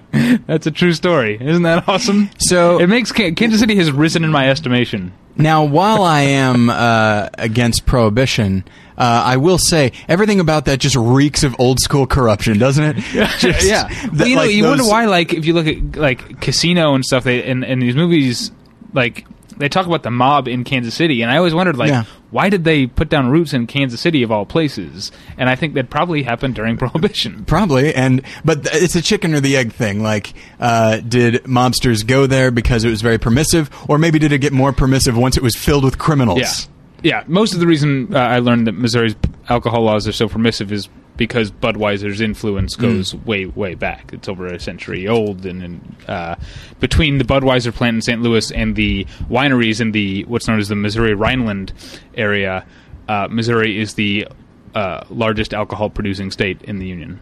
That's 0.46 0.66
a 0.66 0.70
true 0.70 0.92
story, 0.92 1.38
isn't 1.40 1.62
that 1.62 1.88
awesome? 1.88 2.30
So- 2.38 2.78
it 2.78 2.88
makes 2.88 3.12
Ka- 3.12 3.32
Kansas 3.36 3.60
City 3.60 3.76
has 3.76 3.90
risen 3.92 4.24
in 4.24 4.30
my 4.30 4.48
estimation. 4.48 5.12
Now, 5.36 5.64
while 5.64 6.02
I 6.02 6.20
am 6.20 6.68
uh, 6.68 7.28
against 7.38 7.86
prohibition, 7.86 8.64
uh, 8.98 9.22
I 9.24 9.38
will 9.38 9.56
say 9.56 9.92
everything 10.06 10.40
about 10.40 10.66
that 10.66 10.78
just 10.78 10.94
reeks 10.94 11.42
of 11.42 11.56
old 11.58 11.80
school 11.80 12.06
corruption, 12.06 12.58
doesn't 12.58 12.84
it? 12.84 12.96
Just 13.38 13.66
yeah. 13.66 13.88
that, 13.88 14.12
Well, 14.12 14.28
you 14.28 14.36
know, 14.36 14.42
like, 14.42 14.50
you 14.50 14.64
wonder 14.64 14.84
why. 14.84 15.06
Like, 15.06 15.32
if 15.32 15.46
you 15.46 15.54
look 15.54 15.66
at 15.66 15.96
like 15.96 16.42
Casino 16.42 16.94
and 16.94 17.02
stuff, 17.02 17.24
they 17.24 17.42
in, 17.42 17.64
in 17.64 17.78
these 17.78 17.96
movies, 17.96 18.52
like 18.92 19.26
they 19.62 19.68
talk 19.68 19.86
about 19.86 20.02
the 20.02 20.10
mob 20.10 20.48
in 20.48 20.64
Kansas 20.64 20.94
City, 20.94 21.22
and 21.22 21.30
I 21.30 21.36
always 21.38 21.54
wondered, 21.54 21.76
like, 21.76 21.88
Yeah. 21.90 22.04
why 22.30 22.48
did 22.48 22.64
they 22.64 22.86
put 22.86 23.08
down 23.08 23.28
roots 23.30 23.52
in 23.54 23.66
Kansas 23.66 24.00
City 24.00 24.22
of 24.22 24.30
all 24.32 24.44
places? 24.44 25.12
And 25.38 25.48
I 25.48 25.54
think 25.56 25.74
that 25.74 25.88
probably 25.90 26.22
happened 26.22 26.54
during 26.54 26.76
Prohibition. 26.82 27.44
Probably, 27.46 27.94
and 27.94 28.22
but 28.44 28.68
it's 28.72 28.94
a 28.96 29.02
chicken 29.02 29.34
or 29.34 29.40
the 29.40 29.56
egg 29.56 29.72
thing. 29.72 30.02
Like, 30.02 30.32
uh, 30.60 30.98
did 30.98 31.44
mobsters 31.44 32.06
go 32.06 32.26
there 32.26 32.50
because 32.50 32.84
it 32.84 32.90
was 32.90 33.00
very 33.02 33.18
permissive, 33.18 33.70
or 33.88 33.98
maybe 33.98 34.18
did 34.18 34.32
it 34.32 34.38
get 34.38 34.52
more 34.52 34.72
permissive 34.72 35.16
once 35.16 35.36
it 35.36 35.42
was 35.42 35.54
filled 35.56 35.84
with 35.84 35.98
criminals? 35.98 36.68
Yeah, 37.02 37.18
yeah. 37.20 37.24
Most 37.26 37.54
of 37.54 37.60
the 37.60 37.66
reason 37.66 38.14
uh, 38.14 38.18
I 38.18 38.38
learned 38.40 38.66
that 38.66 38.72
Missouri's 38.72 39.14
alcohol 39.48 39.82
laws 39.82 40.06
are 40.08 40.12
so 40.12 40.28
permissive 40.28 40.72
is 40.72 40.88
because 41.26 41.52
Budweiser's 41.52 42.20
influence 42.20 42.74
goes 42.74 43.14
way, 43.14 43.46
way 43.46 43.74
back. 43.74 44.12
It's 44.12 44.28
over 44.28 44.46
a 44.46 44.58
century 44.58 45.06
old, 45.06 45.46
and, 45.46 45.62
and 45.62 45.96
uh, 46.08 46.34
between 46.80 47.18
the 47.18 47.24
Budweiser 47.24 47.72
plant 47.72 47.94
in 47.96 48.02
St. 48.02 48.20
Louis 48.22 48.50
and 48.50 48.74
the 48.74 49.04
wineries 49.30 49.80
in 49.80 49.92
the 49.92 50.24
what's 50.24 50.48
known 50.48 50.58
as 50.58 50.68
the 50.68 50.74
Missouri 50.74 51.14
Rhineland 51.14 51.72
area, 52.16 52.66
uh, 53.08 53.28
Missouri 53.30 53.78
is 53.80 53.94
the 53.94 54.26
uh, 54.74 55.04
largest 55.10 55.54
alcohol-producing 55.54 56.30
state 56.32 56.60
in 56.62 56.78
the 56.80 56.86
union. 56.86 57.20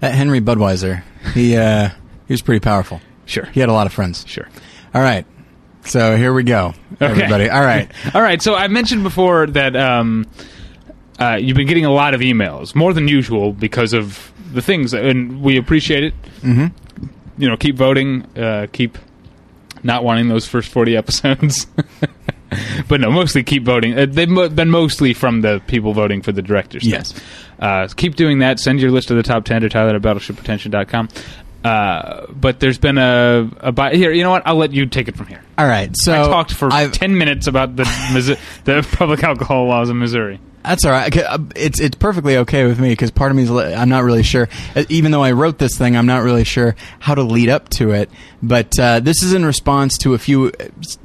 That 0.00 0.14
Henry 0.14 0.40
Budweiser, 0.40 1.02
he 1.32 1.56
uh, 1.56 1.90
he 2.26 2.32
was 2.32 2.42
pretty 2.42 2.60
powerful. 2.60 3.00
Sure, 3.26 3.44
He 3.46 3.60
had 3.60 3.68
a 3.68 3.72
lot 3.72 3.86
of 3.86 3.92
friends. 3.92 4.24
sure. 4.26 4.48
All 4.92 5.00
right, 5.02 5.24
so 5.84 6.16
here 6.16 6.32
we 6.34 6.42
go, 6.42 6.74
everybody. 7.00 7.48
All 7.48 7.62
right, 7.62 7.90
All 8.14 8.20
right. 8.22 8.42
So 8.42 8.54
I 8.54 8.68
mentioned 8.68 9.02
before 9.04 9.46
that 9.46 9.76
um, 9.76 10.26
uh, 11.18 11.36
you've 11.40 11.56
been 11.56 11.66
getting 11.66 11.84
a 11.84 11.92
lot 11.92 12.14
of 12.14 12.20
emails, 12.20 12.74
more 12.74 12.92
than 12.92 13.08
usual, 13.08 13.52
because 13.52 13.92
of 13.92 14.32
the 14.52 14.62
things, 14.62 14.92
and 14.94 15.42
we 15.42 15.56
appreciate 15.56 16.04
it. 16.04 16.14
Mm-hmm. 16.40 16.66
You 17.38 17.48
know, 17.48 17.56
keep 17.56 17.76
voting. 17.76 18.22
Uh, 18.36 18.66
keep 18.72 18.98
not 19.82 20.04
wanting 20.04 20.28
those 20.28 20.46
first 20.46 20.70
forty 20.70 20.96
episodes. 21.02 21.66
but 22.88 23.00
no, 23.00 23.10
mostly 23.10 23.42
keep 23.42 23.64
voting. 23.64 23.98
Uh, 23.98 24.06
they've 24.08 24.28
mo- 24.28 24.48
been 24.48 24.70
mostly 24.70 25.12
from 25.14 25.40
the 25.40 25.60
people 25.66 25.92
voting 25.92 26.22
for 26.22 26.32
the 26.32 26.42
director's 26.42 26.86
Yes. 26.86 27.14
Uh, 27.58 27.88
keep 27.96 28.14
doing 28.16 28.40
that. 28.40 28.58
Send 28.60 28.80
your 28.80 28.90
list 28.90 29.10
of 29.10 29.16
the 29.16 29.22
top 29.22 29.44
10 29.44 29.62
to 29.62 29.68
Tyler 29.68 29.94
at 29.96 30.02
battleshippretension.com. 30.02 31.08
Uh, 31.64 32.26
but 32.30 32.60
there's 32.60 32.76
been 32.78 32.98
a, 32.98 33.48
a 33.60 33.72
bi- 33.72 33.94
here. 33.94 34.12
You 34.12 34.22
know 34.22 34.30
what? 34.30 34.42
I'll 34.46 34.56
let 34.56 34.72
you 34.72 34.84
take 34.86 35.08
it 35.08 35.16
from 35.16 35.26
here. 35.28 35.42
all 35.56 35.66
right. 35.66 35.90
So 35.96 36.12
I 36.12 36.26
talked 36.28 36.52
for 36.52 36.70
I've- 36.72 36.92
ten 36.92 37.16
minutes 37.16 37.46
about 37.46 37.74
the 37.76 37.84
Missouri, 38.12 38.38
the 38.64 38.86
public 38.92 39.22
alcohol 39.22 39.66
laws 39.66 39.88
in 39.90 39.98
Missouri. 39.98 40.40
That's 40.62 40.84
all 40.86 40.92
right. 40.92 41.14
Uh, 41.16 41.38
It's 41.56 41.78
it's 41.80 41.94
perfectly 41.96 42.38
okay 42.38 42.64
with 42.64 42.78
me 42.80 42.88
because 42.90 43.10
part 43.10 43.30
of 43.30 43.36
me 43.36 43.42
is 43.44 43.50
I'm 43.50 43.88
not 43.90 44.02
really 44.04 44.22
sure. 44.22 44.48
Uh, 44.74 44.84
Even 44.88 45.10
though 45.10 45.22
I 45.22 45.32
wrote 45.32 45.58
this 45.58 45.76
thing, 45.76 45.96
I'm 45.96 46.06
not 46.06 46.22
really 46.22 46.44
sure 46.44 46.74
how 47.00 47.14
to 47.14 47.22
lead 47.22 47.48
up 47.50 47.68
to 47.70 47.90
it. 47.92 48.10
But 48.42 48.78
uh, 48.78 49.00
this 49.00 49.22
is 49.22 49.32
in 49.34 49.44
response 49.44 49.98
to 49.98 50.14
a 50.14 50.18
few, 50.18 50.46
uh, 50.48 50.52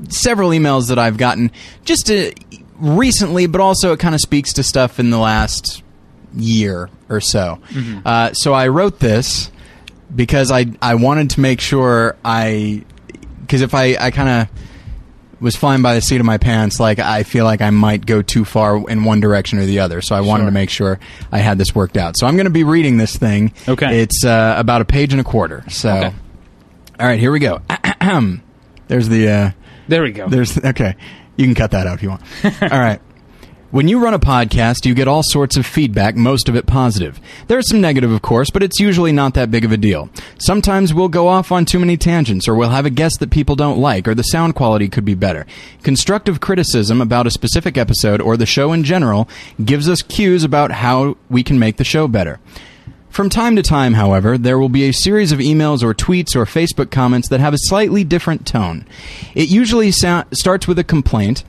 several 0.10 0.52
emails 0.52 0.88
that 0.90 0.98
I've 1.00 1.18
gotten 1.18 1.52
just 1.84 2.10
uh, 2.10 2.32
recently, 2.80 3.48
but 3.48 3.60
also 3.62 3.92
it 3.94 4.00
kind 4.00 4.16
of 4.16 4.22
speaks 4.22 4.54
to 4.54 4.64
stuff 4.64 5.00
in 5.00 5.10
the 5.10 5.18
last 5.20 5.84
year 6.36 6.90
or 7.10 7.20
so. 7.22 7.60
Uh, 8.06 8.32
so 8.34 8.54
I 8.54 8.68
wrote 8.70 9.00
this 9.00 9.52
because 10.16 10.52
I 10.52 10.66
I 10.82 10.96
wanted 10.96 11.32
to 11.32 11.40
make 11.42 11.62
sure 11.62 12.16
I 12.26 12.84
because 13.42 13.62
if 13.62 13.74
I 13.74 13.96
I 14.00 14.12
kind 14.12 14.30
of 14.30 14.48
was 15.42 15.56
flying 15.56 15.82
by 15.82 15.96
the 15.96 16.02
seat 16.02 16.20
of 16.20 16.26
my 16.26 16.38
pants. 16.38 16.82
Like 16.82 17.00
I 17.00 17.24
feel 17.24 17.46
like 17.46 17.62
I 17.62 17.70
might 17.70 18.06
go 18.06 18.22
too 18.22 18.44
far 18.44 18.76
in 18.90 19.06
one 19.06 19.22
direction 19.22 19.58
or 19.60 19.66
the 19.66 19.80
other. 19.80 20.02
So 20.02 20.14
I 20.14 20.20
wanted 20.20 20.42
Sure. 20.44 20.50
to 20.50 20.54
make 20.54 20.70
sure 20.70 21.00
I 21.32 21.38
had 21.40 21.58
this 21.58 21.74
worked 21.74 21.96
out. 21.96 22.18
So 22.18 22.28
I'm 22.28 22.36
going 22.36 22.44
to 22.48 22.50
be 22.52 22.66
reading 22.66 22.98
this 22.98 23.16
thing. 23.16 23.54
Okay. 23.66 24.02
It's 24.02 24.26
uh, 24.26 24.56
about 24.58 24.82
a 24.82 24.86
page 24.86 25.14
and 25.14 25.22
a 25.22 25.24
quarter. 25.24 25.64
So, 25.70 25.90
Okay. 25.92 26.14
all 27.00 27.08
right, 27.08 27.18
here 27.22 27.32
we 27.32 27.40
go. 27.40 27.62
there's 28.90 29.08
the. 29.08 29.30
Uh, 29.30 29.52
There 29.88 30.04
we 30.04 30.12
go. 30.12 30.28
there's 30.28 30.58
okay. 30.58 30.96
You 31.38 31.46
can 31.46 31.56
cut 31.56 31.72
that 31.72 31.88
out 31.88 31.96
if 31.96 32.04
you 32.04 32.10
want. 32.10 32.22
All 32.62 32.68
right. 32.80 33.00
When 33.72 33.88
you 33.88 34.00
run 34.00 34.16
a 34.16 34.20
podcast, 34.20 34.88
you 34.88 34.96
get 34.96 35.08
all 35.08 35.22
sorts 35.22 35.56
of 35.56 35.64
feedback, 35.64 36.16
most 36.16 36.50
of 36.50 36.56
it 36.56 36.66
positive. 36.66 37.20
There's 37.46 37.70
some 37.70 37.80
negative, 37.80 38.12
of 38.12 38.24
course, 38.24 38.50
but 38.50 38.64
it's 38.64 38.80
usually 38.80 39.12
not 39.12 39.36
that 39.36 39.52
big 39.52 39.64
of 39.64 39.72
a 39.72 39.78
deal. 39.78 40.10
Sometimes 40.40 40.92
we'll 40.92 41.08
go 41.08 41.28
off 41.28 41.52
on 41.52 41.66
too 41.66 41.78
many 41.78 41.96
tangents, 41.96 42.48
or 42.48 42.56
we'll 42.56 42.72
have 42.72 42.88
a 42.88 42.90
guest 42.90 43.20
that 43.20 43.30
people 43.30 43.56
don't 43.56 43.78
like, 43.78 44.08
or 44.08 44.16
the 44.16 44.24
sound 44.24 44.56
quality 44.56 44.90
could 44.90 45.06
be 45.06 45.14
better. 45.14 45.46
Constructive 45.84 46.40
criticism 46.40 47.00
about 47.00 47.28
a 47.28 47.32
specific 47.32 47.78
episode 47.78 48.22
or 48.22 48.38
the 48.38 48.48
show 48.48 48.74
in 48.74 48.84
general 48.84 49.30
gives 49.64 49.88
us 49.88 50.02
cues 50.02 50.44
about 50.44 50.72
how 50.72 51.16
we 51.30 51.44
can 51.44 51.60
make 51.60 51.78
the 51.78 51.84
show 51.84 52.08
better. 52.08 52.40
From 53.12 53.30
time 53.30 53.56
to 53.56 53.62
time, 53.62 53.94
however, 53.94 54.36
there 54.36 54.58
will 54.58 54.70
be 54.70 54.90
a 54.90 54.94
series 54.94 55.32
of 55.32 55.38
emails 55.38 55.84
or 55.84 55.94
tweets 55.94 56.36
or 56.36 56.46
Facebook 56.46 56.90
comments 56.90 57.30
that 57.30 57.40
have 57.40 57.54
a 57.54 57.60
slightly 57.60 58.04
different 58.04 58.48
tone. 58.48 58.88
It 59.36 59.50
usually 59.50 59.92
sa- 59.92 60.24
starts 60.32 60.68
with 60.68 60.80
a 60.80 60.84
complaint, 60.84 61.44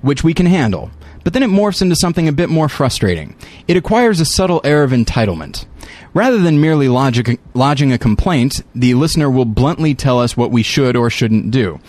which 0.00 0.24
we 0.24 0.32
can 0.32 0.46
handle 0.46 0.90
but 1.26 1.32
then 1.32 1.42
it 1.42 1.50
morphs 1.50 1.82
into 1.82 1.96
something 1.96 2.28
a 2.28 2.32
bit 2.32 2.48
more 2.48 2.68
frustrating. 2.68 3.34
It 3.66 3.76
acquires 3.76 4.20
a 4.20 4.24
subtle 4.24 4.60
air 4.62 4.84
of 4.84 4.92
entitlement. 4.92 5.66
Rather 6.14 6.38
than 6.38 6.60
merely 6.60 6.86
logic, 6.86 7.40
lodging 7.52 7.92
a 7.92 7.98
complaint, 7.98 8.62
the 8.76 8.94
listener 8.94 9.28
will 9.28 9.44
bluntly 9.44 9.92
tell 9.92 10.20
us 10.20 10.36
what 10.36 10.52
we 10.52 10.62
should 10.62 10.94
or 10.94 11.10
shouldn't 11.10 11.50
do. 11.50 11.80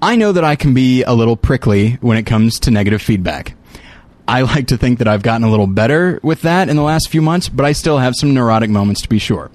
I 0.00 0.16
know 0.16 0.32
that 0.32 0.44
I 0.44 0.56
can 0.56 0.72
be 0.72 1.02
a 1.02 1.12
little 1.12 1.36
prickly 1.36 1.98
when 2.00 2.16
it 2.16 2.22
comes 2.22 2.58
to 2.60 2.70
negative 2.70 3.02
feedback. 3.02 3.54
I 4.26 4.40
like 4.40 4.68
to 4.68 4.78
think 4.78 4.98
that 4.98 5.08
I've 5.08 5.22
gotten 5.22 5.46
a 5.46 5.50
little 5.50 5.66
better 5.66 6.18
with 6.22 6.40
that 6.40 6.70
in 6.70 6.76
the 6.76 6.82
last 6.82 7.10
few 7.10 7.20
months, 7.20 7.50
but 7.50 7.66
I 7.66 7.72
still 7.72 7.98
have 7.98 8.14
some 8.16 8.32
neurotic 8.32 8.70
moments 8.70 9.02
to 9.02 9.10
be 9.10 9.18
sure. 9.18 9.50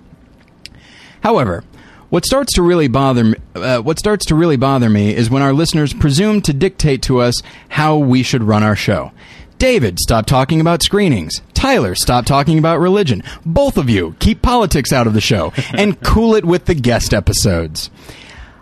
However, 1.21 1.63
what 2.09 2.25
starts 2.25 2.53
to 2.53 2.61
really 2.61 2.87
bother 2.87 3.23
me, 3.23 3.35
uh, 3.55 3.79
what 3.81 3.99
starts 3.99 4.25
to 4.27 4.35
really 4.35 4.57
bother 4.57 4.89
me 4.89 5.15
is 5.15 5.29
when 5.29 5.41
our 5.41 5.53
listeners 5.53 5.93
presume 5.93 6.41
to 6.41 6.53
dictate 6.53 7.01
to 7.03 7.19
us 7.19 7.41
how 7.69 7.97
we 7.97 8.23
should 8.23 8.43
run 8.43 8.63
our 8.63 8.75
show. 8.75 9.11
David, 9.57 9.99
stop 9.99 10.25
talking 10.25 10.61
about 10.61 10.81
screenings. 10.81 11.41
Tyler, 11.53 11.93
stop 11.93 12.25
talking 12.25 12.57
about 12.57 12.79
religion. 12.79 13.21
Both 13.45 13.77
of 13.77 13.89
you, 13.89 14.15
keep 14.19 14.41
politics 14.41 14.93
out 14.93 15.05
of 15.05 15.13
the 15.13 15.21
show 15.21 15.51
and 15.73 15.99
cool 16.01 16.35
it 16.35 16.45
with 16.45 16.65
the 16.65 16.75
guest 16.75 17.13
episodes. 17.13 17.89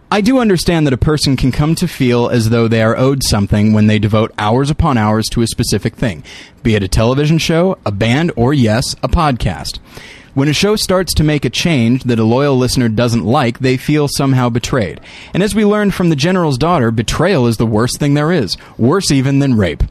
I 0.10 0.22
do 0.22 0.40
understand 0.40 0.88
that 0.88 0.94
a 0.94 0.98
person 0.98 1.36
can 1.36 1.52
come 1.52 1.76
to 1.76 1.88
feel 1.88 2.30
as 2.30 2.50
though 2.50 2.68
they 2.70 2.82
are 2.82 2.96
owed 2.98 3.24
something 3.24 3.74
when 3.74 3.88
they 3.88 4.00
devote 4.00 4.34
hours 4.38 4.70
upon 4.70 4.98
hours 4.98 5.28
to 5.32 5.42
a 5.42 5.48
specific 5.48 5.96
thing, 5.96 6.24
be 6.64 6.76
it 6.76 6.84
a 6.84 6.88
television 6.88 7.38
show, 7.38 7.78
a 7.86 7.92
band, 7.92 8.32
or 8.38 8.54
yes, 8.54 8.96
a 9.04 9.10
podcast. 9.10 9.80
When 10.38 10.50
a 10.50 10.54
show 10.54 10.76
starts 10.76 11.16
to 11.16 11.24
make 11.24 11.46
a 11.46 11.50
change 11.50 12.04
that 12.04 12.20
a 12.20 12.24
loyal 12.24 12.56
listener 12.56 12.90
doesn't 12.90 13.26
like, 13.26 13.58
they 13.58 13.76
feel 13.76 14.08
somehow 14.08 14.50
betrayed. 14.50 15.02
And 15.34 15.42
as 15.42 15.56
we 15.56 15.66
learned 15.66 15.96
from 15.96 16.10
the 16.10 16.16
General's 16.16 16.60
daughter, 16.60 16.92
betrayal 16.92 17.48
is 17.48 17.58
the 17.58 17.66
worst 17.66 17.98
thing 17.98 18.14
there 18.14 18.32
is, 18.32 18.56
worse 18.78 19.10
even 19.10 19.40
than 19.40 19.58
rape. 19.58 19.82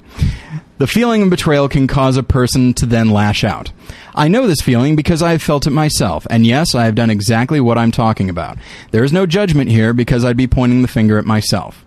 The 0.79 0.87
feeling 0.87 1.25
of 1.25 1.31
betrayal 1.31 1.69
can 1.69 1.89
cause 1.89 2.17
a 2.17 2.23
person 2.23 2.75
to 2.75 2.87
then 2.87 3.11
lash 3.11 3.43
out. 3.43 3.73
I 4.15 4.29
know 4.29 4.47
this 4.47 4.61
feeling 4.61 4.95
because 4.95 5.21
I 5.21 5.33
have 5.33 5.43
felt 5.43 5.67
it 5.67 5.71
myself, 5.71 6.29
and 6.31 6.47
yes, 6.47 6.77
I 6.77 6.85
have 6.85 6.95
done 6.95 7.11
exactly 7.11 7.59
what 7.61 7.77
I'm 7.77 7.91
talking 7.91 8.31
about. 8.31 8.57
There 8.93 9.03
is 9.03 9.13
no 9.13 9.27
judgment 9.27 9.73
here 9.73 9.93
because 9.93 10.25
I'd 10.25 10.37
be 10.37 10.47
pointing 10.47 10.83
the 10.83 10.87
finger 10.87 11.19
at 11.19 11.25
myself. 11.25 11.85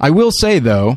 I 0.00 0.08
will 0.08 0.30
say, 0.30 0.60
though, 0.60 0.96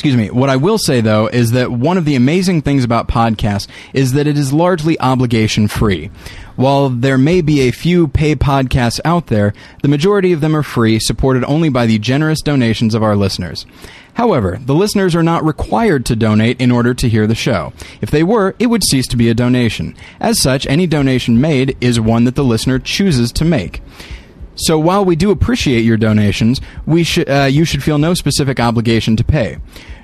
Excuse 0.00 0.16
me. 0.16 0.30
What 0.30 0.48
I 0.48 0.56
will 0.56 0.78
say 0.78 1.02
though 1.02 1.26
is 1.26 1.50
that 1.50 1.70
one 1.70 1.98
of 1.98 2.06
the 2.06 2.14
amazing 2.14 2.62
things 2.62 2.84
about 2.84 3.06
podcasts 3.06 3.68
is 3.92 4.14
that 4.14 4.26
it 4.26 4.38
is 4.38 4.50
largely 4.50 4.98
obligation 4.98 5.68
free. 5.68 6.10
While 6.56 6.88
there 6.88 7.18
may 7.18 7.42
be 7.42 7.60
a 7.60 7.70
few 7.70 8.08
pay 8.08 8.34
podcasts 8.34 8.98
out 9.04 9.26
there, 9.26 9.52
the 9.82 9.88
majority 9.88 10.32
of 10.32 10.40
them 10.40 10.56
are 10.56 10.62
free, 10.62 10.98
supported 11.00 11.44
only 11.44 11.68
by 11.68 11.84
the 11.84 11.98
generous 11.98 12.40
donations 12.40 12.94
of 12.94 13.02
our 13.02 13.14
listeners. 13.14 13.66
However, 14.14 14.58
the 14.64 14.74
listeners 14.74 15.14
are 15.14 15.22
not 15.22 15.44
required 15.44 16.06
to 16.06 16.16
donate 16.16 16.58
in 16.62 16.70
order 16.70 16.94
to 16.94 17.08
hear 17.08 17.26
the 17.26 17.34
show. 17.34 17.74
If 18.00 18.10
they 18.10 18.22
were, 18.22 18.54
it 18.58 18.68
would 18.68 18.84
cease 18.84 19.06
to 19.08 19.18
be 19.18 19.28
a 19.28 19.34
donation. 19.34 19.94
As 20.18 20.40
such, 20.40 20.66
any 20.66 20.86
donation 20.86 21.42
made 21.42 21.76
is 21.82 22.00
one 22.00 22.24
that 22.24 22.36
the 22.36 22.42
listener 22.44 22.78
chooses 22.78 23.32
to 23.32 23.44
make. 23.44 23.82
So 24.60 24.78
while 24.78 25.04
we 25.06 25.16
do 25.16 25.30
appreciate 25.30 25.84
your 25.84 25.96
donations, 25.96 26.60
we 26.84 27.02
sh- 27.02 27.26
uh, 27.26 27.48
you 27.50 27.64
should 27.64 27.82
feel 27.82 27.96
no 27.96 28.12
specific 28.12 28.60
obligation 28.60 29.16
to 29.16 29.24
pay. 29.24 29.56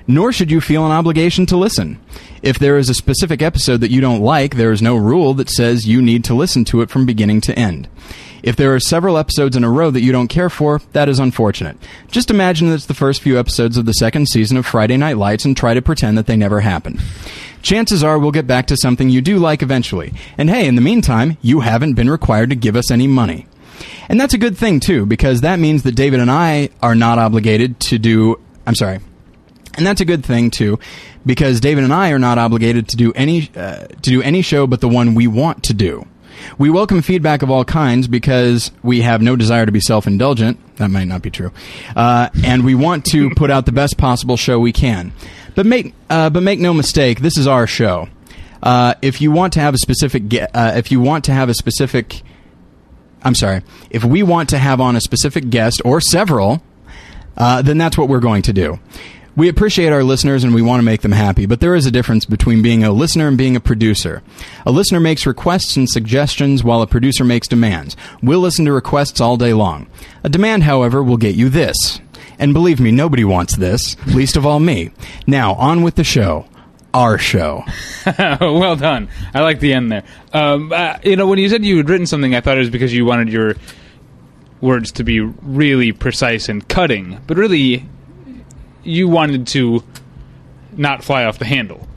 Nor 0.07 0.31
should 0.31 0.49
you 0.49 0.61
feel 0.61 0.85
an 0.85 0.91
obligation 0.91 1.45
to 1.47 1.57
listen. 1.57 1.99
If 2.41 2.57
there 2.57 2.77
is 2.77 2.89
a 2.89 2.95
specific 2.95 3.41
episode 3.41 3.81
that 3.81 3.91
you 3.91 4.01
don't 4.01 4.21
like, 4.21 4.55
there 4.55 4.71
is 4.71 4.81
no 4.81 4.95
rule 4.95 5.35
that 5.35 5.49
says 5.49 5.87
you 5.87 6.01
need 6.01 6.23
to 6.23 6.33
listen 6.33 6.65
to 6.65 6.81
it 6.81 6.89
from 6.89 7.05
beginning 7.05 7.41
to 7.41 7.59
end. 7.59 7.87
If 8.41 8.55
there 8.55 8.73
are 8.73 8.79
several 8.79 9.17
episodes 9.17 9.55
in 9.55 9.63
a 9.63 9.69
row 9.69 9.91
that 9.91 10.01
you 10.01 10.11
don't 10.11 10.27
care 10.27 10.49
for, 10.49 10.79
that 10.93 11.09
is 11.09 11.19
unfortunate. 11.19 11.77
Just 12.09 12.31
imagine 12.31 12.69
that 12.69 12.75
it's 12.75 12.85
the 12.85 12.93
first 12.93 13.21
few 13.21 13.37
episodes 13.37 13.77
of 13.77 13.85
the 13.85 13.93
second 13.93 14.27
season 14.27 14.57
of 14.57 14.65
Friday 14.65 14.97
Night 14.97 15.17
Lights 15.17 15.45
and 15.45 15.55
try 15.55 15.73
to 15.73 15.81
pretend 15.81 16.17
that 16.17 16.25
they 16.25 16.37
never 16.37 16.61
happened. 16.61 16.99
Chances 17.61 18.03
are 18.03 18.17
we'll 18.17 18.31
get 18.31 18.47
back 18.47 18.65
to 18.67 18.77
something 18.77 19.09
you 19.09 19.21
do 19.21 19.37
like 19.37 19.61
eventually. 19.61 20.13
And 20.37 20.49
hey, 20.49 20.67
in 20.67 20.75
the 20.75 20.81
meantime, 20.81 21.37
you 21.41 21.59
haven't 21.59 21.93
been 21.95 22.09
required 22.09 22.49
to 22.51 22.55
give 22.55 22.75
us 22.75 22.89
any 22.89 23.07
money. 23.07 23.45
And 24.09 24.19
that's 24.19 24.33
a 24.33 24.37
good 24.37 24.57
thing, 24.57 24.79
too, 24.79 25.05
because 25.05 25.41
that 25.41 25.59
means 25.59 25.83
that 25.83 25.93
David 25.93 26.19
and 26.19 26.31
I 26.31 26.69
are 26.81 26.95
not 26.95 27.19
obligated 27.19 27.79
to 27.81 27.97
do. 27.97 28.39
I'm 28.65 28.75
sorry. 28.75 28.99
And 29.75 29.85
that's 29.85 30.01
a 30.01 30.05
good 30.05 30.25
thing, 30.25 30.49
too, 30.49 30.79
because 31.25 31.59
David 31.59 31.83
and 31.83 31.93
I 31.93 32.11
are 32.11 32.19
not 32.19 32.37
obligated 32.37 32.87
to 32.89 32.97
do 32.97 33.13
any, 33.13 33.49
uh, 33.55 33.87
to 33.87 34.09
do 34.09 34.21
any 34.21 34.41
show 34.41 34.65
but 34.67 34.81
the 34.81 34.89
one 34.89 35.13
we 35.13 35.27
want 35.27 35.63
to 35.65 35.73
do. 35.73 36.05
We 36.57 36.69
welcome 36.69 37.01
feedback 37.01 37.41
of 37.41 37.49
all 37.49 37.65
kinds 37.65 38.07
because 38.07 38.71
we 38.83 39.01
have 39.01 39.21
no 39.21 39.35
desire 39.35 39.65
to 39.65 39.71
be 39.71 39.79
self 39.79 40.07
indulgent. 40.07 40.59
That 40.77 40.89
might 40.89 41.05
not 41.05 41.21
be 41.21 41.31
true. 41.31 41.51
Uh, 41.95 42.29
and 42.43 42.63
we 42.63 42.75
want 42.75 43.05
to 43.07 43.29
put 43.35 43.51
out 43.51 43.65
the 43.65 43.71
best 43.71 43.97
possible 43.97 44.37
show 44.37 44.59
we 44.59 44.71
can. 44.71 45.13
But 45.55 45.65
make, 45.65 45.93
uh, 46.09 46.29
but 46.29 46.43
make 46.43 46.59
no 46.59 46.73
mistake, 46.73 47.21
this 47.21 47.37
is 47.37 47.47
our 47.47 47.65
show. 47.67 48.09
Uh, 48.61 48.95
if 49.01 49.21
you 49.21 49.31
want 49.31 49.53
to 49.53 49.59
have 49.59 49.73
a 49.73 49.77
specific, 49.77 50.27
ge- 50.27 50.47
uh, 50.53 50.73
if 50.75 50.91
you 50.91 50.99
want 50.99 51.25
to 51.25 51.33
have 51.33 51.49
a 51.49 51.53
specific 51.53 52.21
I'm 53.27 53.35
sorry, 53.35 53.61
if 53.89 54.05
we 54.05 54.23
want 54.23 54.47
to 54.49 54.57
have 54.57 54.79
on 54.79 54.95
a 54.95 55.01
specific 55.01 55.49
guest 55.49 55.81
or 55.83 55.99
several, 55.99 56.63
uh, 57.35 57.61
then 57.61 57.77
that's 57.77 57.97
what 57.97 58.07
we're 58.07 58.21
going 58.21 58.41
to 58.43 58.53
do. 58.53 58.79
We 59.35 59.49
appreciate 59.49 59.89
our 59.89 60.01
listeners 60.01 60.45
and 60.45 60.55
we 60.55 60.61
want 60.61 60.79
to 60.79 60.85
make 60.85 61.01
them 61.01 61.11
happy, 61.11 61.45
but 61.45 61.59
there 61.59 61.75
is 61.75 61.85
a 61.85 61.91
difference 61.91 62.23
between 62.23 62.61
being 62.61 62.85
a 62.85 62.91
listener 62.93 63.27
and 63.27 63.37
being 63.37 63.57
a 63.57 63.59
producer. 63.59 64.23
A 64.65 64.71
listener 64.71 65.01
makes 65.01 65.25
requests 65.25 65.75
and 65.75 65.89
suggestions 65.89 66.63
while 66.63 66.81
a 66.81 66.87
producer 66.87 67.25
makes 67.25 67.49
demands. 67.49 67.97
We'll 68.23 68.39
listen 68.39 68.63
to 68.63 68.71
requests 68.71 69.19
all 69.19 69.35
day 69.35 69.53
long. 69.53 69.87
A 70.23 70.29
demand, 70.29 70.63
however, 70.63 71.03
will 71.03 71.17
get 71.17 71.35
you 71.35 71.49
this. 71.49 71.99
And 72.39 72.53
believe 72.53 72.79
me, 72.79 72.91
nobody 72.91 73.25
wants 73.25 73.57
this, 73.57 73.97
least 74.07 74.37
of 74.37 74.45
all 74.45 74.61
me. 74.61 74.91
Now, 75.27 75.53
on 75.55 75.83
with 75.83 75.95
the 75.95 76.05
show 76.05 76.47
our 76.97 77.19
show. 77.19 77.63
well 78.17 78.75
done. 78.75 79.07
I 79.31 79.41
like 79.41 79.59
the 79.59 79.73
end 79.73 79.91
there. 79.91 80.03
Um, 80.33 80.73
uh, 80.73 80.97
you 81.03 81.15
know, 81.15 81.27
when 81.27 81.37
you 81.37 81.47
said 81.47 81.63
you 81.63 81.77
had 81.77 81.89
written 81.89 82.07
something, 82.07 82.33
I 82.33 82.41
thought 82.41 82.57
it 82.57 82.61
was 82.61 82.71
because 82.71 82.91
you 82.91 83.05
wanted 83.05 83.29
your 83.29 83.53
words 84.61 84.91
to 84.93 85.03
be 85.03 85.19
really 85.19 85.91
precise 85.91 86.49
and 86.49 86.67
cutting, 86.67 87.21
but 87.27 87.37
really, 87.37 87.85
you 88.83 89.07
wanted 89.07 89.45
to 89.47 89.83
not 90.71 91.03
fly 91.03 91.25
off 91.25 91.37
the 91.37 91.45
handle. 91.45 91.87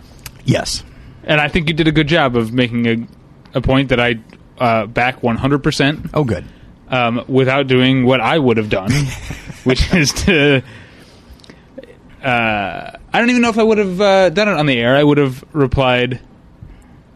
Yes. 0.45 0.85
And 1.25 1.41
I 1.41 1.49
think 1.49 1.69
you 1.69 1.75
did 1.75 1.89
a 1.89 1.93
good 1.93 2.09
job 2.09 2.37
of 2.37 2.53
making 2.53 2.87
a, 2.87 3.07
a 3.55 3.61
point 3.63 3.89
that 3.89 4.01
I 4.01 4.21
uh, 4.59 4.85
back 4.85 5.23
100%. 5.23 6.11
Oh, 6.13 6.25
good. 6.25 6.45
Um, 6.89 7.25
without 7.27 7.69
doing 7.69 8.05
what 8.05 8.21
I 8.21 8.39
would 8.39 8.59
have 8.59 8.69
done, 8.69 8.93
which 9.65 9.95
is 9.95 10.13
to 10.25 10.63
uh, 12.23 12.99
I 13.13 13.19
don't 13.19 13.31
even 13.31 13.43
know 13.43 13.49
if 13.51 13.59
I 13.59 13.63
would 13.63 13.79
have 13.79 14.01
uh, 14.01 14.31
done 14.31 14.49
it 14.49 14.55
on 14.55 14.67
the 14.67 14.79
air. 14.79 14.97
I 14.97 15.03
would 15.03 15.19
have 15.19 15.45
replied 15.53 16.21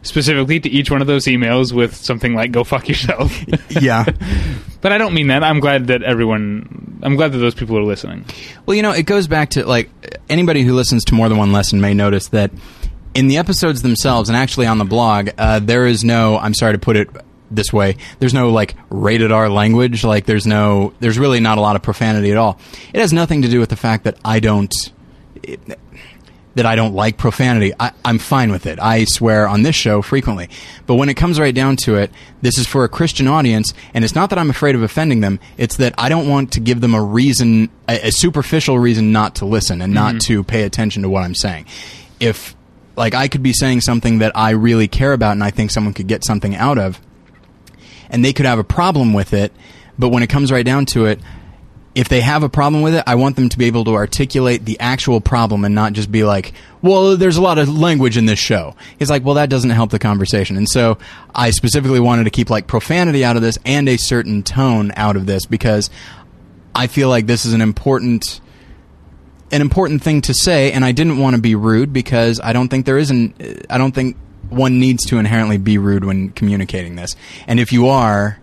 specifically 0.01 0.59
to 0.59 0.69
each 0.69 0.91
one 0.91 1.01
of 1.01 1.07
those 1.07 1.25
emails 1.25 1.71
with 1.73 1.95
something 1.95 2.33
like 2.35 2.51
"Go 2.51 2.63
fuck 2.63 2.87
yourself." 2.87 3.43
yeah, 3.69 4.05
but 4.81 4.91
I 4.91 4.97
don't 4.97 5.13
mean 5.13 5.27
that. 5.27 5.43
I'm 5.43 5.59
glad 5.59 5.87
that 5.87 6.03
everyone. 6.03 6.99
I'm 7.03 7.15
glad 7.15 7.31
that 7.33 7.37
those 7.39 7.55
people 7.55 7.77
are 7.77 7.83
listening. 7.83 8.25
Well, 8.65 8.75
you 8.75 8.81
know, 8.81 8.91
it 8.91 9.03
goes 9.03 9.27
back 9.27 9.51
to 9.51 9.65
like 9.65 9.89
anybody 10.29 10.63
who 10.63 10.73
listens 10.73 11.03
to 11.05 11.15
more 11.15 11.29
than 11.29 11.37
one 11.37 11.51
lesson 11.51 11.81
may 11.81 11.93
notice 11.93 12.29
that 12.29 12.51
in 13.13 13.27
the 13.27 13.37
episodes 13.37 13.81
themselves, 13.81 14.29
and 14.29 14.37
actually 14.37 14.67
on 14.67 14.77
the 14.77 14.85
blog, 14.85 15.29
uh, 15.37 15.59
there 15.59 15.85
is 15.85 16.03
no. 16.03 16.37
I'm 16.37 16.53
sorry 16.53 16.73
to 16.73 16.79
put 16.79 16.95
it 16.97 17.09
this 17.51 17.71
way. 17.71 17.97
There's 18.19 18.33
no 18.33 18.49
like 18.49 18.75
rated 18.89 19.31
R 19.31 19.49
language. 19.49 20.03
Like 20.03 20.25
there's 20.25 20.45
no. 20.47 20.93
There's 20.99 21.17
really 21.17 21.39
not 21.39 21.57
a 21.57 21.61
lot 21.61 21.75
of 21.75 21.81
profanity 21.81 22.31
at 22.31 22.37
all. 22.37 22.59
It 22.93 22.99
has 22.99 23.13
nothing 23.13 23.43
to 23.43 23.49
do 23.49 23.59
with 23.59 23.69
the 23.69 23.75
fact 23.75 24.03
that 24.03 24.17
I 24.23 24.39
don't 24.39 24.73
that 26.55 26.65
I 26.65 26.75
don't 26.75 26.95
like 26.95 27.17
profanity. 27.17 27.73
I, 27.79 27.91
am 28.03 28.17
fine 28.17 28.49
with 28.49 28.65
it. 28.65 28.79
I 28.79 29.03
swear 29.03 29.47
on 29.47 29.61
this 29.61 29.75
show 29.75 30.01
frequently. 30.01 30.49
But 30.87 30.95
when 30.95 31.09
it 31.09 31.15
comes 31.15 31.39
right 31.39 31.53
down 31.53 31.75
to 31.77 31.95
it, 31.95 32.11
this 32.41 32.57
is 32.57 32.65
for 32.65 32.85
a 32.85 32.89
Christian 32.89 33.27
audience, 33.27 33.73
and 33.93 34.03
it's 34.03 34.15
not 34.15 34.29
that 34.29 34.39
I'm 34.39 34.49
afraid 34.49 34.73
of 34.73 34.81
offending 34.81 35.19
them. 35.19 35.39
It's 35.57 35.77
that 35.77 35.93
I 35.97 36.09
don't 36.09 36.29
want 36.29 36.53
to 36.53 36.61
give 36.61 36.81
them 36.81 36.95
a 36.95 37.03
reason, 37.03 37.69
a, 37.87 38.07
a 38.07 38.11
superficial 38.11 38.79
reason 38.79 39.11
not 39.11 39.35
to 39.35 39.45
listen 39.45 39.81
and 39.81 39.93
not 39.93 40.15
mm-hmm. 40.15 40.33
to 40.33 40.43
pay 40.43 40.63
attention 40.63 41.03
to 41.03 41.09
what 41.09 41.23
I'm 41.23 41.35
saying. 41.35 41.65
If, 42.21 42.55
like, 42.95 43.13
I 43.13 43.27
could 43.27 43.43
be 43.43 43.53
saying 43.53 43.81
something 43.81 44.19
that 44.19 44.31
I 44.35 44.51
really 44.51 44.87
care 44.87 45.11
about 45.11 45.33
and 45.33 45.43
I 45.43 45.51
think 45.51 45.71
someone 45.71 45.93
could 45.93 46.07
get 46.07 46.23
something 46.23 46.55
out 46.55 46.77
of, 46.77 47.01
and 48.09 48.23
they 48.23 48.31
could 48.31 48.45
have 48.45 48.59
a 48.59 48.63
problem 48.63 49.11
with 49.11 49.33
it, 49.33 49.51
but 49.99 50.09
when 50.09 50.23
it 50.23 50.27
comes 50.27 50.53
right 50.53 50.65
down 50.65 50.85
to 50.87 51.05
it, 51.05 51.19
if 51.95 52.09
they 52.09 52.19
have 52.19 52.43
a 52.43 52.49
problem 52.49 52.83
with 52.83 52.93
it, 52.93 53.03
I 53.07 53.15
want 53.15 53.37
them 53.37 53.47
to 53.47 53.57
be 53.57 53.65
able 53.65 53.85
to 53.85 53.95
articulate 53.95 54.65
the 54.65 54.77
actual 54.81 55.21
problem 55.21 55.63
and 55.63 55.73
not 55.73 55.93
just 55.93 56.11
be 56.11 56.25
like, 56.25 56.53
well, 56.81 57.15
there's 57.15 57.37
a 57.37 57.41
lot 57.41 57.57
of 57.57 57.69
language 57.69 58.17
in 58.17 58.25
this 58.25 58.37
show. 58.37 58.75
It's 58.99 59.09
like, 59.09 59.23
well, 59.23 59.35
that 59.35 59.49
doesn't 59.49 59.69
help 59.69 59.91
the 59.91 59.99
conversation. 59.99 60.57
And 60.57 60.67
so 60.67 60.97
I 61.33 61.51
specifically 61.51 62.01
wanted 62.01 62.25
to 62.25 62.31
keep 62.31 62.49
like 62.49 62.67
profanity 62.67 63.23
out 63.23 63.37
of 63.37 63.41
this 63.41 63.57
and 63.65 63.87
a 63.87 63.95
certain 63.95 64.43
tone 64.43 64.91
out 64.97 65.15
of 65.15 65.25
this 65.25 65.45
because 65.45 65.89
I 66.75 66.87
feel 66.87 67.07
like 67.07 67.27
this 67.27 67.45
is 67.45 67.53
an 67.53 67.61
important 67.61 68.41
an 69.51 69.61
important 69.61 70.01
thing 70.01 70.21
to 70.21 70.33
say 70.33 70.71
and 70.73 70.83
I 70.83 70.91
didn't 70.91 71.19
want 71.19 71.35
to 71.35 71.41
be 71.41 71.55
rude 71.55 71.93
because 71.93 72.41
I 72.43 72.51
don't 72.51 72.67
think 72.67 72.85
there 72.85 72.97
isn't 72.97 73.65
I 73.69 73.77
don't 73.77 73.93
think 73.93 74.17
one 74.49 74.79
needs 74.79 75.05
to 75.05 75.17
inherently 75.17 75.57
be 75.57 75.77
rude 75.77 76.03
when 76.03 76.29
communicating 76.29 76.95
this. 76.95 77.15
And 77.47 77.59
if 77.59 77.71
you 77.71 77.87
are, 77.87 78.39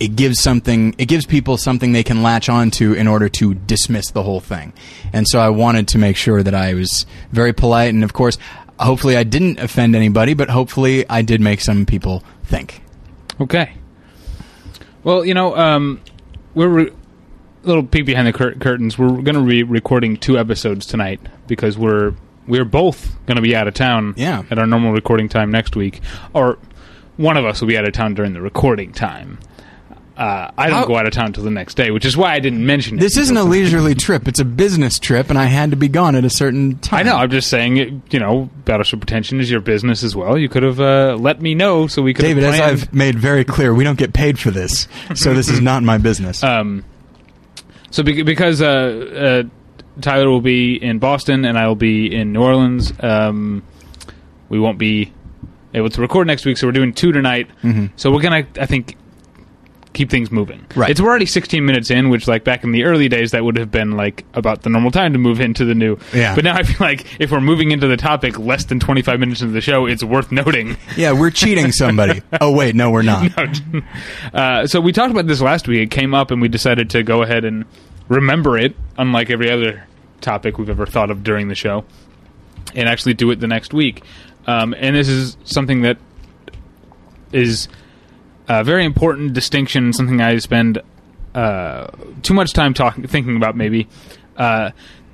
it 0.00 0.16
gives 0.16 0.40
something 0.40 0.94
it 0.98 1.06
gives 1.06 1.26
people 1.26 1.56
something 1.56 1.92
they 1.92 2.02
can 2.02 2.22
latch 2.22 2.48
onto 2.48 2.92
in 2.92 3.06
order 3.06 3.28
to 3.28 3.54
dismiss 3.54 4.10
the 4.10 4.22
whole 4.22 4.40
thing 4.40 4.72
and 5.12 5.26
so 5.28 5.38
i 5.38 5.48
wanted 5.48 5.86
to 5.86 5.98
make 5.98 6.16
sure 6.16 6.42
that 6.42 6.54
i 6.54 6.74
was 6.74 7.06
very 7.30 7.52
polite 7.52 7.94
and 7.94 8.02
of 8.02 8.12
course 8.12 8.36
hopefully 8.80 9.16
i 9.16 9.22
didn't 9.22 9.58
offend 9.60 9.94
anybody 9.94 10.34
but 10.34 10.50
hopefully 10.50 11.08
i 11.08 11.22
did 11.22 11.40
make 11.40 11.60
some 11.60 11.86
people 11.86 12.22
think 12.44 12.82
Okay. 13.40 13.72
Well, 15.02 15.24
you 15.24 15.34
know, 15.34 15.56
um, 15.56 16.00
we're 16.54 16.68
re- 16.68 16.90
a 16.90 17.66
little 17.66 17.82
peek 17.82 18.06
behind 18.06 18.26
the 18.28 18.32
cur- 18.32 18.54
curtains. 18.54 18.96
We're 18.96 19.08
going 19.08 19.34
to 19.34 19.44
be 19.44 19.62
recording 19.62 20.16
two 20.16 20.38
episodes 20.38 20.86
tonight 20.86 21.20
because 21.46 21.76
we're 21.76 22.14
we're 22.46 22.64
both 22.64 23.16
going 23.26 23.36
to 23.36 23.42
be 23.42 23.56
out 23.56 23.66
of 23.66 23.74
town. 23.74 24.14
Yeah. 24.16 24.44
At 24.50 24.58
our 24.58 24.66
normal 24.66 24.92
recording 24.92 25.28
time 25.28 25.50
next 25.50 25.74
week, 25.76 26.00
or 26.32 26.58
one 27.16 27.36
of 27.36 27.44
us 27.44 27.60
will 27.60 27.68
be 27.68 27.76
out 27.76 27.86
of 27.86 27.92
town 27.92 28.14
during 28.14 28.34
the 28.34 28.40
recording 28.40 28.92
time. 28.92 29.38
Uh, 30.16 30.48
I 30.56 30.68
don't 30.68 30.78
How- 30.80 30.86
go 30.86 30.96
out 30.96 31.06
of 31.06 31.12
town 31.12 31.26
until 31.26 31.42
the 31.42 31.50
next 31.50 31.74
day, 31.74 31.90
which 31.90 32.04
is 32.04 32.16
why 32.16 32.34
I 32.34 32.38
didn't 32.38 32.64
mention 32.64 32.98
it. 32.98 33.00
this 33.00 33.16
isn't 33.16 33.36
a 33.36 33.42
leisurely 33.42 33.96
trip 33.96 34.28
it's 34.28 34.38
a 34.38 34.44
business 34.44 35.00
trip 35.00 35.28
and 35.28 35.36
i 35.36 35.46
had 35.46 35.70
to 35.72 35.76
be 35.76 35.88
gone 35.88 36.14
at 36.14 36.24
a 36.24 36.30
certain 36.30 36.78
time 36.78 37.00
I 37.00 37.02
know. 37.02 37.16
I'm 37.16 37.30
just 37.30 37.50
saying, 37.50 37.76
it, 37.78 37.92
you 38.12 38.20
know, 38.20 38.48
Battleship 38.64 39.00
Pretension 39.00 39.40
is 39.40 39.50
your 39.50 39.60
business 39.60 40.04
as 40.04 40.14
well. 40.14 40.38
You 40.38 40.48
could 40.48 40.62
have 40.62 40.78
uh, 40.80 41.16
let 41.18 41.42
me 41.42 41.56
know 41.56 41.88
so 41.88 42.00
we 42.00 42.14
could. 42.14 42.22
david 42.22 42.44
have 42.44 42.54
as 42.54 42.60
planned- 42.60 42.80
i've 42.82 42.94
made 42.94 43.18
very 43.18 43.44
clear 43.44 43.74
we 43.74 43.82
don't 43.82 43.98
get 43.98 44.12
paid 44.12 44.38
for 44.38 44.52
this 44.52 44.86
so 45.16 45.34
this 45.34 45.48
is 45.48 45.60
not 45.60 45.82
my 45.82 45.98
business 45.98 46.44
Um, 46.54 46.84
so 47.90 48.02
be- 48.04 48.22
because 48.22 48.62
uh, 48.62 49.44
uh, 49.46 50.00
Tyler 50.00 50.28
will 50.30 50.40
be 50.40 50.76
in 50.80 51.00
Boston 51.00 51.44
and 51.44 51.58
I 51.58 51.66
will 51.66 51.74
be 51.76 52.14
in 52.14 52.32
New 52.32 52.40
Orleans, 52.42 52.92
um, 53.00 53.62
we 54.48 54.60
won't 54.60 54.78
be 54.78 55.12
able 55.72 55.90
to 55.90 56.00
record 56.00 56.26
next 56.28 56.44
week. 56.44 56.56
So 56.56 56.66
we're 56.68 56.72
doing 56.72 56.92
two 56.92 57.10
tonight. 57.10 57.48
So 57.96 58.12
we're 58.12 58.20
gonna, 58.22 58.46
I 58.60 58.66
think, 58.66 58.96
keep 59.94 60.10
things 60.10 60.30
moving. 60.30 60.66
Right. 60.76 60.90
It's 60.90 61.00
we're 61.00 61.08
already 61.08 61.26
16 61.26 61.64
minutes 61.64 61.90
in, 61.90 62.10
which 62.10 62.28
like 62.28 62.44
back 62.44 62.64
in 62.64 62.72
the 62.72 62.84
early 62.84 63.08
days 63.08 63.30
that 63.30 63.44
would 63.44 63.56
have 63.56 63.70
been 63.70 63.92
like 63.92 64.24
about 64.34 64.62
the 64.62 64.68
normal 64.70 64.90
time 64.90 65.12
to 65.14 65.18
move 65.18 65.40
into 65.40 65.64
the 65.64 65.74
new. 65.74 65.96
Yeah. 66.12 66.34
But 66.34 66.44
now 66.44 66.56
I 66.56 66.62
feel 66.62 66.86
like 66.86 67.06
if 67.18 67.30
we're 67.30 67.40
moving 67.40 67.70
into 67.70 67.86
the 67.86 67.96
topic 67.96 68.38
less 68.38 68.64
than 68.64 68.80
25 68.80 69.20
minutes 69.20 69.40
into 69.40 69.52
the 69.54 69.60
show, 69.60 69.86
it's 69.86 70.04
worth 70.04 70.30
noting. 70.30 70.76
yeah 70.96 71.12
we're 71.12 71.30
cheating 71.30 71.72
somebody 71.72 72.22
oh 72.40 72.50
wait 72.50 72.74
no 72.74 72.90
we're 72.90 73.02
not 73.02 73.30
uh, 74.32 74.66
so 74.66 74.80
we 74.80 74.92
talked 74.92 75.10
about 75.10 75.26
this 75.26 75.40
last 75.40 75.68
week. 75.68 75.80
It 75.80 75.90
came 75.90 76.14
up, 76.14 76.30
and 76.30 76.40
we 76.40 76.48
decided 76.48 76.90
to 76.90 77.02
go 77.02 77.22
ahead 77.22 77.44
and 77.44 77.64
remember 78.08 78.58
it, 78.58 78.74
unlike 78.98 79.30
every 79.30 79.50
other 79.50 79.86
topic 80.20 80.58
we've 80.58 80.70
ever 80.70 80.86
thought 80.86 81.10
of 81.10 81.22
during 81.22 81.48
the 81.48 81.54
show, 81.54 81.84
and 82.74 82.88
actually 82.88 83.14
do 83.14 83.30
it 83.30 83.40
the 83.40 83.46
next 83.46 83.72
week. 83.72 84.02
Um, 84.46 84.74
and 84.76 84.96
this 84.96 85.08
is 85.08 85.36
something 85.44 85.82
that 85.82 85.98
is 87.32 87.68
a 88.48 88.64
very 88.64 88.84
important 88.84 89.32
distinction, 89.32 89.92
something 89.92 90.20
I 90.20 90.38
spend 90.38 90.80
uh, 91.34 91.88
too 92.22 92.34
much 92.34 92.52
time 92.52 92.74
talking, 92.74 93.06
thinking 93.06 93.36
about. 93.36 93.56
Maybe 93.56 93.88
uh, 94.36 94.70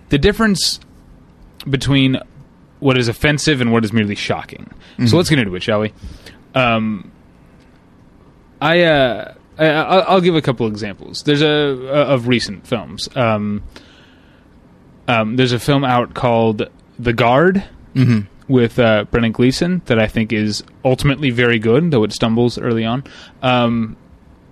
the 0.08 0.18
difference 0.18 0.80
between 1.68 2.18
what 2.80 2.96
is 2.96 3.08
offensive 3.08 3.60
and 3.60 3.72
what 3.72 3.84
is 3.84 3.92
merely 3.92 4.14
shocking. 4.14 4.70
So 5.06 5.16
let's 5.16 5.30
get 5.30 5.38
into 5.38 5.54
it, 5.54 5.62
shall 5.62 5.80
we? 5.80 5.92
Um, 6.54 7.10
I, 8.60 8.82
uh, 8.82 9.34
I 9.58 9.66
I'll 9.66 10.04
I'll 10.08 10.20
give 10.20 10.34
a 10.36 10.42
couple 10.42 10.66
examples. 10.66 11.22
There's 11.22 11.42
a, 11.42 11.46
a 11.46 12.14
of 12.14 12.28
recent 12.28 12.66
films. 12.66 13.08
Um, 13.16 13.62
um, 15.08 15.36
there's 15.36 15.52
a 15.52 15.58
film 15.58 15.84
out 15.84 16.14
called 16.14 16.68
The 16.98 17.12
Guard 17.12 17.64
hmm 17.94 18.20
with 18.50 18.80
uh, 18.80 19.04
Brendan 19.04 19.30
Gleeson 19.30 19.80
that 19.86 20.00
I 20.00 20.08
think 20.08 20.32
is 20.32 20.64
ultimately 20.84 21.30
very 21.30 21.60
good, 21.60 21.92
though 21.92 22.02
it 22.02 22.12
stumbles 22.12 22.58
early 22.58 22.84
on. 22.84 23.04
Um, 23.42 23.96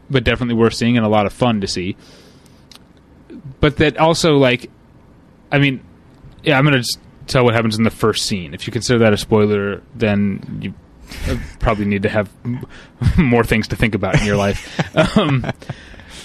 but 0.09 0.23
definitely 0.25 0.55
worth 0.55 0.75
seeing 0.75 0.97
and 0.97 1.05
a 1.05 1.09
lot 1.09 1.27
of 1.27 1.33
fun 1.33 1.61
to 1.61 1.67
see. 1.67 1.97
But 3.61 3.77
that 3.79 3.99
also 3.99 4.37
like, 4.37 4.71
I 5.51 5.59
mean, 5.59 5.85
yeah, 6.45 6.57
I'm 6.57 6.65
gonna 6.65 6.85
tell 7.27 7.45
what 7.45 7.55
happens 7.55 7.77
in 7.77 7.83
the 7.83 7.91
first 7.91 8.25
scene. 8.25 8.55
If 8.55 8.67
you 8.67 8.73
consider 8.73 9.01
that 9.01 9.13
a 9.13 9.17
spoiler, 9.19 9.83
then 9.97 10.61
you 10.63 10.75
uh, 11.27 11.37
probably 11.59 11.85
need 11.85 12.05
to 12.05 12.09
have 12.09 12.31
m- 12.45 12.65
more 13.19 13.43
things 13.43 13.69
to 13.69 13.77
think 13.77 13.97
about 13.97 14.19
in 14.21 14.25
your 14.25 14.37
life. 14.37 14.97
um, 15.19 15.45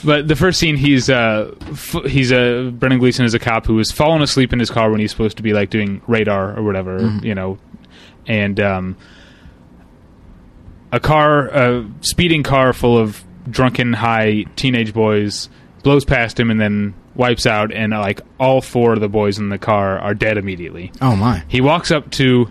but 0.03 0.27
the 0.27 0.35
first 0.35 0.59
scene, 0.59 0.75
he's 0.75 1.09
uh, 1.09 1.53
f- 1.71 2.03
he's 2.05 2.31
a 2.31 2.71
Brendan 2.71 2.99
Gleeson 2.99 3.25
is 3.25 3.33
a 3.33 3.39
cop 3.39 3.65
who 3.65 3.77
has 3.77 3.91
fallen 3.91 4.21
asleep 4.21 4.53
in 4.53 4.59
his 4.59 4.69
car 4.69 4.91
when 4.91 4.99
he's 4.99 5.11
supposed 5.11 5.37
to 5.37 5.43
be 5.43 5.53
like 5.53 5.69
doing 5.69 6.01
radar 6.07 6.57
or 6.57 6.63
whatever, 6.63 6.99
you 7.23 7.33
know, 7.35 7.57
and 8.27 8.59
um, 8.59 8.97
a 10.91 10.99
car, 10.99 11.47
a 11.47 11.89
speeding 12.01 12.43
car 12.43 12.73
full 12.73 12.97
of 12.97 13.23
drunken, 13.49 13.93
high 13.93 14.45
teenage 14.55 14.93
boys 14.93 15.49
blows 15.83 16.05
past 16.05 16.39
him 16.39 16.49
and 16.49 16.61
then 16.61 16.93
wipes 17.15 17.45
out, 17.45 17.71
and 17.73 17.91
like 17.91 18.21
all 18.39 18.61
four 18.61 18.93
of 18.93 18.99
the 19.01 19.09
boys 19.09 19.37
in 19.37 19.49
the 19.49 19.57
car 19.57 19.99
are 19.99 20.13
dead 20.13 20.37
immediately. 20.37 20.91
oh 21.01 21.15
my. 21.15 21.43
He 21.47 21.61
walks 21.61 21.91
up 21.91 22.09
to 22.11 22.49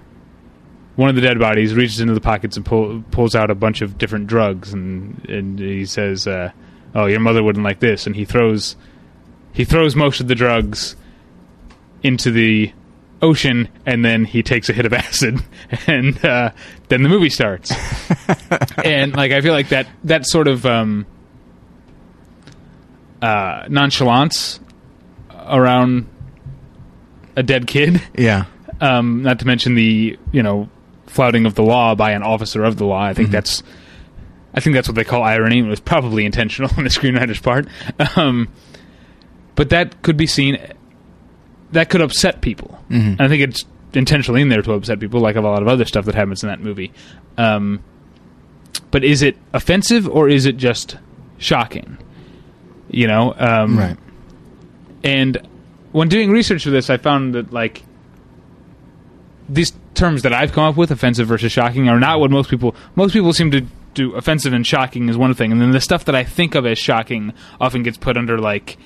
one 0.96 1.08
of 1.08 1.14
the 1.14 1.22
dead 1.22 1.38
bodies, 1.38 1.74
reaches 1.74 2.00
into 2.00 2.12
the 2.14 2.20
pockets, 2.20 2.56
and 2.56 2.66
pull, 2.66 3.02
pulls 3.10 3.34
out 3.34 3.50
a 3.50 3.54
bunch 3.54 3.80
of 3.80 3.96
different 3.96 4.26
drugs, 4.26 4.72
and 4.72 5.24
and 5.28 5.58
he 5.58 5.86
says, 5.86 6.26
uh, 6.26 6.52
"Oh, 6.94 7.06
your 7.06 7.20
mother 7.20 7.42
wouldn't 7.42 7.64
like 7.64 7.80
this." 7.80 8.06
And 8.06 8.14
he 8.16 8.24
throws 8.24 8.76
he 9.52 9.64
throws 9.64 9.94
most 9.94 10.20
of 10.20 10.28
the 10.28 10.34
drugs 10.34 10.96
into 12.02 12.30
the 12.30 12.72
ocean, 13.20 13.68
and 13.86 14.04
then 14.04 14.24
he 14.24 14.42
takes 14.42 14.68
a 14.68 14.72
hit 14.72 14.86
of 14.86 14.92
acid, 14.92 15.42
and 15.86 16.24
uh, 16.24 16.50
then 16.88 17.02
the 17.02 17.08
movie 17.08 17.30
starts. 17.30 17.72
and 18.84 19.14
like 19.14 19.32
I 19.32 19.40
feel 19.40 19.52
like 19.52 19.68
that 19.70 19.86
that 20.04 20.26
sort 20.26 20.48
of 20.48 20.66
um, 20.66 21.06
uh, 23.20 23.66
nonchalance 23.68 24.60
around 25.44 26.06
a 27.34 27.42
dead 27.42 27.66
kid 27.66 28.00
yeah 28.14 28.44
um, 28.82 29.22
not 29.22 29.38
to 29.38 29.46
mention 29.46 29.74
the 29.74 30.18
you 30.32 30.42
know 30.42 30.68
flouting 31.06 31.46
of 31.46 31.54
the 31.54 31.62
law 31.62 31.94
by 31.94 32.10
an 32.10 32.22
officer 32.22 32.64
of 32.64 32.76
the 32.76 32.84
law. 32.84 33.02
I 33.02 33.14
think 33.14 33.30
that's 33.30 33.62
I 34.54 34.60
think 34.60 34.74
that's 34.74 34.88
what 34.88 34.94
they 34.94 35.04
call 35.04 35.22
irony. 35.22 35.60
It 35.60 35.62
was 35.62 35.80
probably 35.80 36.24
intentional 36.24 36.70
on 36.76 36.84
the 36.84 36.90
screenwriter's 36.90 37.40
part, 37.40 37.66
um, 38.16 38.48
but 39.54 39.70
that 39.70 40.02
could 40.02 40.16
be 40.16 40.26
seen. 40.26 40.58
That 41.72 41.88
could 41.88 42.02
upset 42.02 42.42
people. 42.42 42.78
And 43.12 43.20
I 43.20 43.28
think 43.28 43.42
it's 43.42 43.64
intentionally 43.94 44.42
in 44.42 44.48
there 44.50 44.60
to 44.62 44.72
upset 44.72 45.00
people, 45.00 45.20
like 45.20 45.36
a 45.36 45.40
lot 45.40 45.62
of 45.62 45.68
other 45.68 45.84
stuff 45.86 46.04
that 46.04 46.14
happens 46.14 46.42
in 46.42 46.48
that 46.48 46.60
movie. 46.60 46.92
Um, 47.38 47.82
but 48.90 49.04
is 49.04 49.22
it 49.22 49.36
offensive 49.54 50.06
or 50.06 50.28
is 50.28 50.44
it 50.44 50.58
just 50.58 50.98
shocking? 51.38 51.96
You 52.90 53.06
know, 53.06 53.34
um, 53.38 53.78
right 53.78 53.96
and 55.04 55.38
when 55.92 56.08
doing 56.08 56.30
research 56.30 56.64
for 56.64 56.70
this, 56.70 56.90
I 56.90 56.96
found 56.96 57.34
that 57.34 57.52
like 57.52 57.82
these 59.48 59.72
terms 59.94 60.22
that 60.22 60.32
I've 60.32 60.52
come 60.52 60.64
up 60.64 60.76
with, 60.76 60.90
offensive 60.90 61.26
versus 61.28 61.52
shocking, 61.52 61.88
are 61.88 62.00
not 62.00 62.20
what 62.20 62.30
most 62.30 62.48
people. 62.50 62.74
Most 62.94 63.12
people 63.12 63.32
seem 63.32 63.50
to 63.50 63.66
do 63.94 64.14
offensive 64.14 64.52
and 64.52 64.66
shocking 64.66 65.08
is 65.08 65.16
one 65.16 65.34
thing, 65.34 65.52
and 65.52 65.60
then 65.60 65.70
the 65.72 65.80
stuff 65.80 66.04
that 66.06 66.14
I 66.14 66.24
think 66.24 66.54
of 66.54 66.66
as 66.66 66.78
shocking 66.78 67.32
often 67.60 67.82
gets 67.82 67.96
put 67.98 68.16
under 68.16 68.38
like 68.38 68.78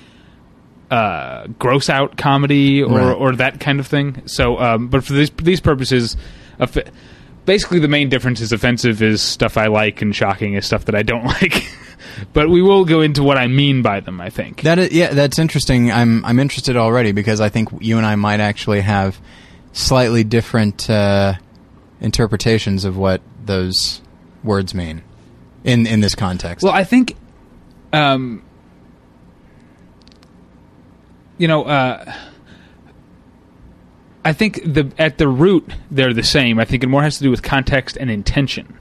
uh, 0.91 1.47
gross 1.59 1.89
out 1.89 2.17
comedy 2.17 2.81
or 2.81 2.89
Right. 2.97 3.11
or 3.13 3.35
that 3.35 3.59
kind 3.59 3.79
of 3.79 3.87
thing. 3.87 4.21
So, 4.25 4.57
um, 4.59 4.87
but 4.87 5.03
for 5.03 5.13
these 5.13 5.29
these 5.31 5.59
purposes, 5.61 6.15
basically 7.45 7.79
the 7.79 7.87
main 7.87 8.09
difference 8.09 8.41
is 8.41 8.51
offensive 8.51 9.01
is 9.01 9.21
stuff 9.21 9.57
I 9.57 9.67
like 9.67 10.01
and 10.01 10.15
shocking 10.15 10.53
is 10.53 10.65
stuff 10.65 10.85
that 10.85 10.95
I 10.95 11.03
don't 11.03 11.25
like. 11.41 11.65
but 12.33 12.49
we 12.49 12.61
will 12.61 12.85
go 12.85 13.01
into 13.01 13.23
what 13.23 13.37
I 13.37 13.47
mean 13.47 13.81
by 13.81 13.99
them. 13.99 14.21
I 14.21 14.29
think. 14.29 14.61
That 14.61 14.79
is, 14.79 14.91
yeah, 14.91 15.13
that's 15.13 15.39
interesting. 15.39 15.91
I'm 15.91 16.23
I'm 16.25 16.39
interested 16.39 16.77
already 16.77 17.11
because 17.11 17.41
I 17.41 17.49
think 17.49 17.69
you 17.81 17.97
and 17.97 18.05
I 18.05 18.15
might 18.15 18.39
actually 18.39 18.81
have 18.81 19.19
slightly 19.73 20.23
different 20.23 20.89
uh, 20.89 21.33
interpretations 22.01 22.85
of 22.85 22.97
what 22.97 23.21
those 23.45 24.01
words 24.43 24.73
mean 24.73 25.03
in 25.63 25.85
in 25.85 26.01
this 26.01 26.15
context. 26.15 26.63
Well, 26.63 26.73
I 26.73 26.83
think, 26.83 27.15
um, 27.93 28.43
you 31.37 31.47
know, 31.47 31.63
uh, 31.65 32.13
I 34.23 34.33
think 34.33 34.61
the 34.63 34.91
at 34.97 35.17
the 35.17 35.27
root 35.27 35.71
they're 35.91 36.13
the 36.13 36.23
same. 36.23 36.59
I 36.59 36.65
think 36.65 36.83
it 36.83 36.87
more 36.87 37.03
has 37.03 37.17
to 37.17 37.23
do 37.23 37.31
with 37.31 37.43
context 37.43 37.97
and 37.97 38.09
intention. 38.09 38.77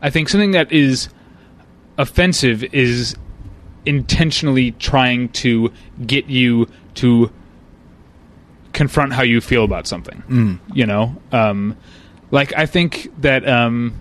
I 0.00 0.10
think 0.10 0.28
something 0.28 0.52
that 0.52 0.70
is 0.70 1.08
offensive 1.98 2.62
is 2.72 3.16
intentionally 3.84 4.72
trying 4.72 5.28
to 5.30 5.72
get 6.06 6.26
you 6.26 6.68
to 6.94 7.32
confront 8.72 9.12
how 9.12 9.22
you 9.22 9.40
feel 9.40 9.64
about 9.64 9.86
something. 9.88 10.60
You 10.72 10.86
know, 10.86 11.20
um, 11.32 11.76
like 12.30 12.52
I 12.56 12.66
think 12.66 13.10
that 13.20 13.48
um, 13.48 13.94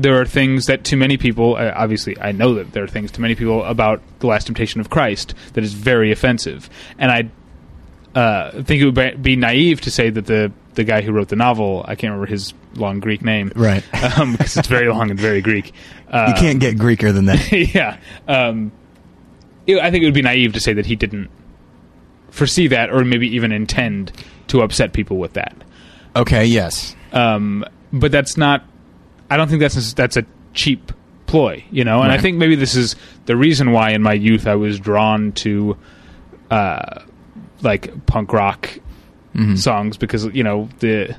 there 0.00 0.20
are 0.20 0.24
things 0.24 0.66
that 0.66 0.84
to 0.84 0.96
many 0.96 1.16
people, 1.16 1.56
uh, 1.56 1.72
obviously, 1.74 2.18
I 2.20 2.32
know 2.32 2.54
that 2.54 2.72
there 2.72 2.84
are 2.84 2.88
things 2.88 3.10
to 3.12 3.20
many 3.20 3.34
people 3.34 3.64
about 3.64 4.00
the 4.20 4.26
Last 4.26 4.46
Temptation 4.46 4.80
of 4.80 4.90
Christ 4.90 5.34
that 5.54 5.64
is 5.64 5.72
very 5.74 6.10
offensive, 6.12 6.70
and 6.98 7.10
I 7.10 8.18
uh, 8.18 8.62
think 8.62 8.82
it 8.82 8.84
would 8.86 8.94
be- 8.94 9.14
be 9.16 9.36
naive 9.36 9.80
to 9.82 9.90
say 9.90 10.10
that 10.10 10.26
the 10.26 10.52
the 10.74 10.84
guy 10.84 11.00
who 11.02 11.10
wrote 11.12 11.28
the 11.28 11.36
novel, 11.36 11.84
I 11.86 11.96
can't 11.96 12.12
remember 12.12 12.26
his 12.26 12.54
long 12.76 13.00
Greek 13.00 13.22
name, 13.24 13.50
Right. 13.56 13.82
Um, 14.18 14.32
because 14.32 14.56
it's 14.56 14.68
very 14.68 14.88
long 14.88 15.10
and 15.10 15.18
very 15.18 15.40
Greek. 15.40 15.72
Uh, 16.08 16.26
you 16.34 16.40
can't 16.40 16.60
get 16.60 16.76
Greeker 16.76 17.12
than 17.12 17.24
that. 17.26 17.50
yeah. 17.74 17.98
Um, 18.28 18.70
it- 19.66 19.80
I 19.80 19.90
think 19.90 20.02
it 20.02 20.06
would 20.06 20.14
be 20.14 20.22
naive 20.22 20.52
to 20.54 20.60
say 20.60 20.72
that 20.72 20.86
he 20.86 20.94
didn't 20.96 21.28
foresee 22.30 22.68
that, 22.68 22.90
or 22.90 23.04
maybe 23.04 23.28
even 23.34 23.50
intend 23.52 24.12
to 24.48 24.62
upset 24.62 24.92
people 24.92 25.18
with 25.18 25.32
that. 25.34 25.54
okay, 26.14 26.46
yes. 26.46 26.94
Um, 27.12 27.64
but 27.92 28.12
that's 28.12 28.36
not. 28.36 28.64
I 29.30 29.36
don't 29.36 29.48
think 29.48 29.60
that's 29.60 29.92
that's 29.94 30.16
a 30.16 30.26
cheap 30.52 30.92
ploy, 31.26 31.64
you 31.70 31.84
know. 31.84 32.02
And 32.02 32.10
I 32.12 32.18
think 32.18 32.36
maybe 32.38 32.56
this 32.56 32.74
is 32.74 32.96
the 33.26 33.36
reason 33.36 33.70
why 33.72 33.90
in 33.90 34.02
my 34.02 34.12
youth 34.12 34.46
I 34.46 34.56
was 34.56 34.78
drawn 34.80 35.32
to, 35.32 35.76
uh, 36.50 37.02
like 37.62 38.06
punk 38.06 38.32
rock 38.32 38.78
songs 39.56 39.96
because 39.96 40.24
you 40.26 40.42
know 40.42 40.68
the 40.80 41.16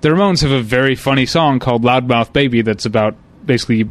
the 0.00 0.08
Ramones 0.08 0.42
have 0.42 0.50
a 0.50 0.60
very 0.60 0.96
funny 0.96 1.24
song 1.24 1.60
called 1.60 1.82
"Loudmouth 1.84 2.32
Baby" 2.32 2.62
that's 2.62 2.84
about 2.84 3.14
basically 3.46 3.88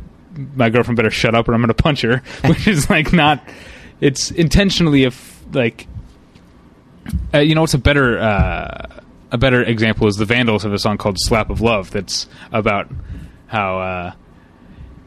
my 0.55 0.69
girlfriend 0.69 0.97
better 0.97 1.09
shut 1.09 1.33
up 1.33 1.47
or 1.47 1.53
I'm 1.53 1.61
gonna 1.61 1.73
punch 1.73 2.01
her, 2.01 2.21
which 2.45 2.67
is 2.67 2.89
like 2.89 3.13
not. 3.13 3.41
It's 4.01 4.31
intentionally 4.31 5.05
a 5.05 5.07
f- 5.07 5.43
like. 5.53 5.87
Uh, 7.33 7.39
you 7.39 7.55
know 7.55 7.61
what's 7.61 7.73
a 7.73 7.77
better 7.79 8.19
uh, 8.19 9.01
a 9.31 9.37
better 9.37 9.63
example 9.63 10.07
is 10.07 10.15
the 10.15 10.25
Vandals 10.25 10.63
have 10.63 10.73
a 10.73 10.79
song 10.79 10.97
called 10.97 11.17
"Slap 11.19 11.49
of 11.49 11.61
Love" 11.61 11.89
that's 11.91 12.27
about 12.51 12.89
how 13.53 13.79
uh, 13.79 14.13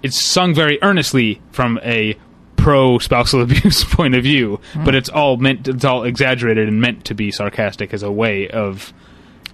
it's 0.02 0.18
sung 0.24 0.54
very 0.54 0.78
earnestly 0.82 1.42
from 1.52 1.78
a 1.82 2.16
pro 2.56 2.98
spousal 2.98 3.42
abuse 3.46 3.84
point 3.84 4.14
of 4.14 4.22
view, 4.22 4.60
but 4.84 4.94
it's 4.94 5.08
all 5.10 5.36
meant 5.36 5.68
it's 5.68 5.84
all 5.84 6.04
exaggerated 6.04 6.66
and 6.68 6.80
meant 6.80 7.04
to 7.06 7.14
be 7.14 7.30
sarcastic 7.30 7.92
as 7.92 8.02
a 8.02 8.10
way 8.10 8.48
of 8.48 8.92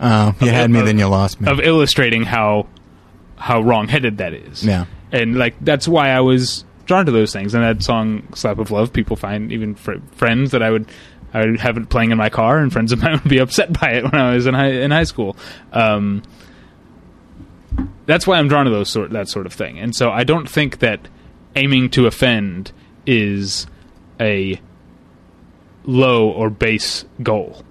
Oh, 0.01 0.35
you 0.41 0.51
had 0.51 0.71
me, 0.71 0.81
of- 0.81 0.87
then 0.87 0.99
you 0.99 1.07
lost 1.07 1.41
me. 1.41 1.51
of 1.51 1.59
illustrating 1.61 2.23
how 2.25 2.67
how 3.37 3.61
wrongheaded 3.61 4.19
that 4.19 4.33
is. 4.35 4.65
Yeah. 4.65 4.85
and 5.11 5.37
like 5.37 5.55
that's 5.61 5.89
why 5.89 6.11
I 6.11 6.21
was 6.21 6.65
drawn 6.87 7.07
to 7.07 7.13
those 7.13 7.33
things. 7.33 7.55
And 7.55 7.63
that 7.65 7.83
song 7.83 8.27
"Slap 8.35 8.59
of 8.59 8.71
Love," 8.71 8.93
people 8.93 9.17
find 9.17 9.53
even 9.53 9.75
fr- 9.75 10.01
friends 10.13 10.51
that 10.53 10.63
I 10.63 10.71
would 10.71 10.87
I 11.35 11.41
would 11.47 11.61
have 11.61 11.77
it 11.79 11.89
playing 11.89 12.11
in 12.11 12.19
my 12.19 12.29
car, 12.29 12.59
and 12.59 12.73
friends 12.73 12.93
of 12.93 13.01
mine 13.03 13.13
would 13.23 13.29
be 13.31 13.39
upset 13.39 13.73
by 13.79 13.93
it 13.93 14.05
when 14.05 14.15
I 14.15 14.35
was 14.35 14.47
in 14.47 14.55
high 14.55 14.71
in 14.73 14.91
high 14.91 15.05
school. 15.05 15.37
Um, 15.73 16.23
that's 18.07 18.27
why 18.27 18.39
I'm 18.39 18.49
drawn 18.49 18.65
to 18.65 18.71
those 18.71 18.89
sort 18.89 19.11
that 19.11 19.29
sort 19.29 19.47
of 19.47 19.53
thing. 19.53 19.79
And 19.79 19.95
so 19.95 20.11
I 20.11 20.25
don't 20.25 20.49
think 20.49 20.79
that 20.81 21.09
aiming 21.55 21.91
to 21.91 22.07
offend 22.07 22.73
is 23.07 23.67
a 24.21 24.61
low 25.85 26.29
or 26.31 26.51
base 26.51 27.05
goal. 27.23 27.65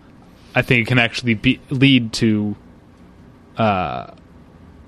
I 0.54 0.62
think 0.62 0.86
it 0.86 0.88
can 0.89 1.00
actually 1.00 1.34
be, 1.34 1.62
lead 1.70 2.12
to 2.13 2.56
uh, 3.58 4.12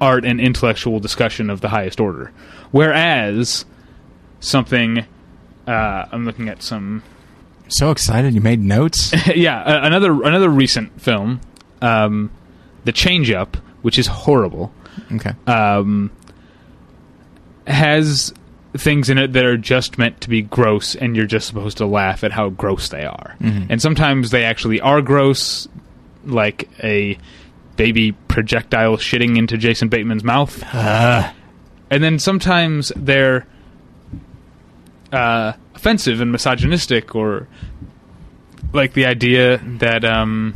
art 0.01 0.25
and 0.25 0.41
intellectual 0.41 0.99
discussion 0.99 1.49
of 1.49 1.61
the 1.61 1.69
highest 1.69 1.99
order. 1.99 2.31
Whereas 2.71 3.65
something, 4.41 5.05
uh, 5.65 6.05
I'm 6.11 6.25
looking 6.25 6.49
at 6.49 6.61
some, 6.61 7.01
so 7.69 7.91
excited 7.91 8.33
you 8.33 8.41
made 8.41 8.59
notes. 8.59 9.13
yeah, 9.35 9.61
uh, 9.61 9.79
another 9.83 10.21
another 10.23 10.49
recent 10.49 11.01
film, 11.01 11.39
um, 11.81 12.29
The 12.83 12.91
Change 12.91 13.31
Up, 13.31 13.55
which 13.81 13.97
is 13.97 14.07
horrible 14.07 14.73
Okay. 15.13 15.31
um, 15.47 16.11
has 17.67 18.33
things 18.75 19.09
in 19.09 19.17
it 19.17 19.33
that 19.33 19.45
are 19.45 19.57
just 19.57 19.97
meant 19.97 20.19
to 20.21 20.29
be 20.29 20.41
gross, 20.41 20.95
and 20.95 21.15
you're 21.15 21.25
just 21.27 21.47
supposed 21.47 21.77
to 21.77 21.85
laugh 21.85 22.23
at 22.23 22.31
how 22.31 22.49
gross 22.49 22.89
they 22.89 23.05
are. 23.05 23.35
And 23.39 23.81
sometimes 23.81 24.31
they 24.31 24.43
actually 24.43 24.81
are 24.81 25.01
gross, 25.01 25.67
like 26.25 26.69
a 26.83 27.17
baby 27.75 28.11
projectile 28.27 28.97
shitting 28.97 29.37
into 29.37 29.57
Jason 29.57 29.89
Bateman's 29.89 30.23
mouth. 30.23 30.63
Uh, 30.73 31.31
And 31.89 32.03
then 32.03 32.17
sometimes 32.17 32.91
they're 32.95 33.45
uh, 35.11 35.53
offensive 35.75 36.19
and 36.21 36.31
misogynistic, 36.31 37.13
or 37.13 37.47
like 38.73 38.93
the 38.93 39.05
idea 39.05 39.59
that 39.77 40.03
um, 40.03 40.55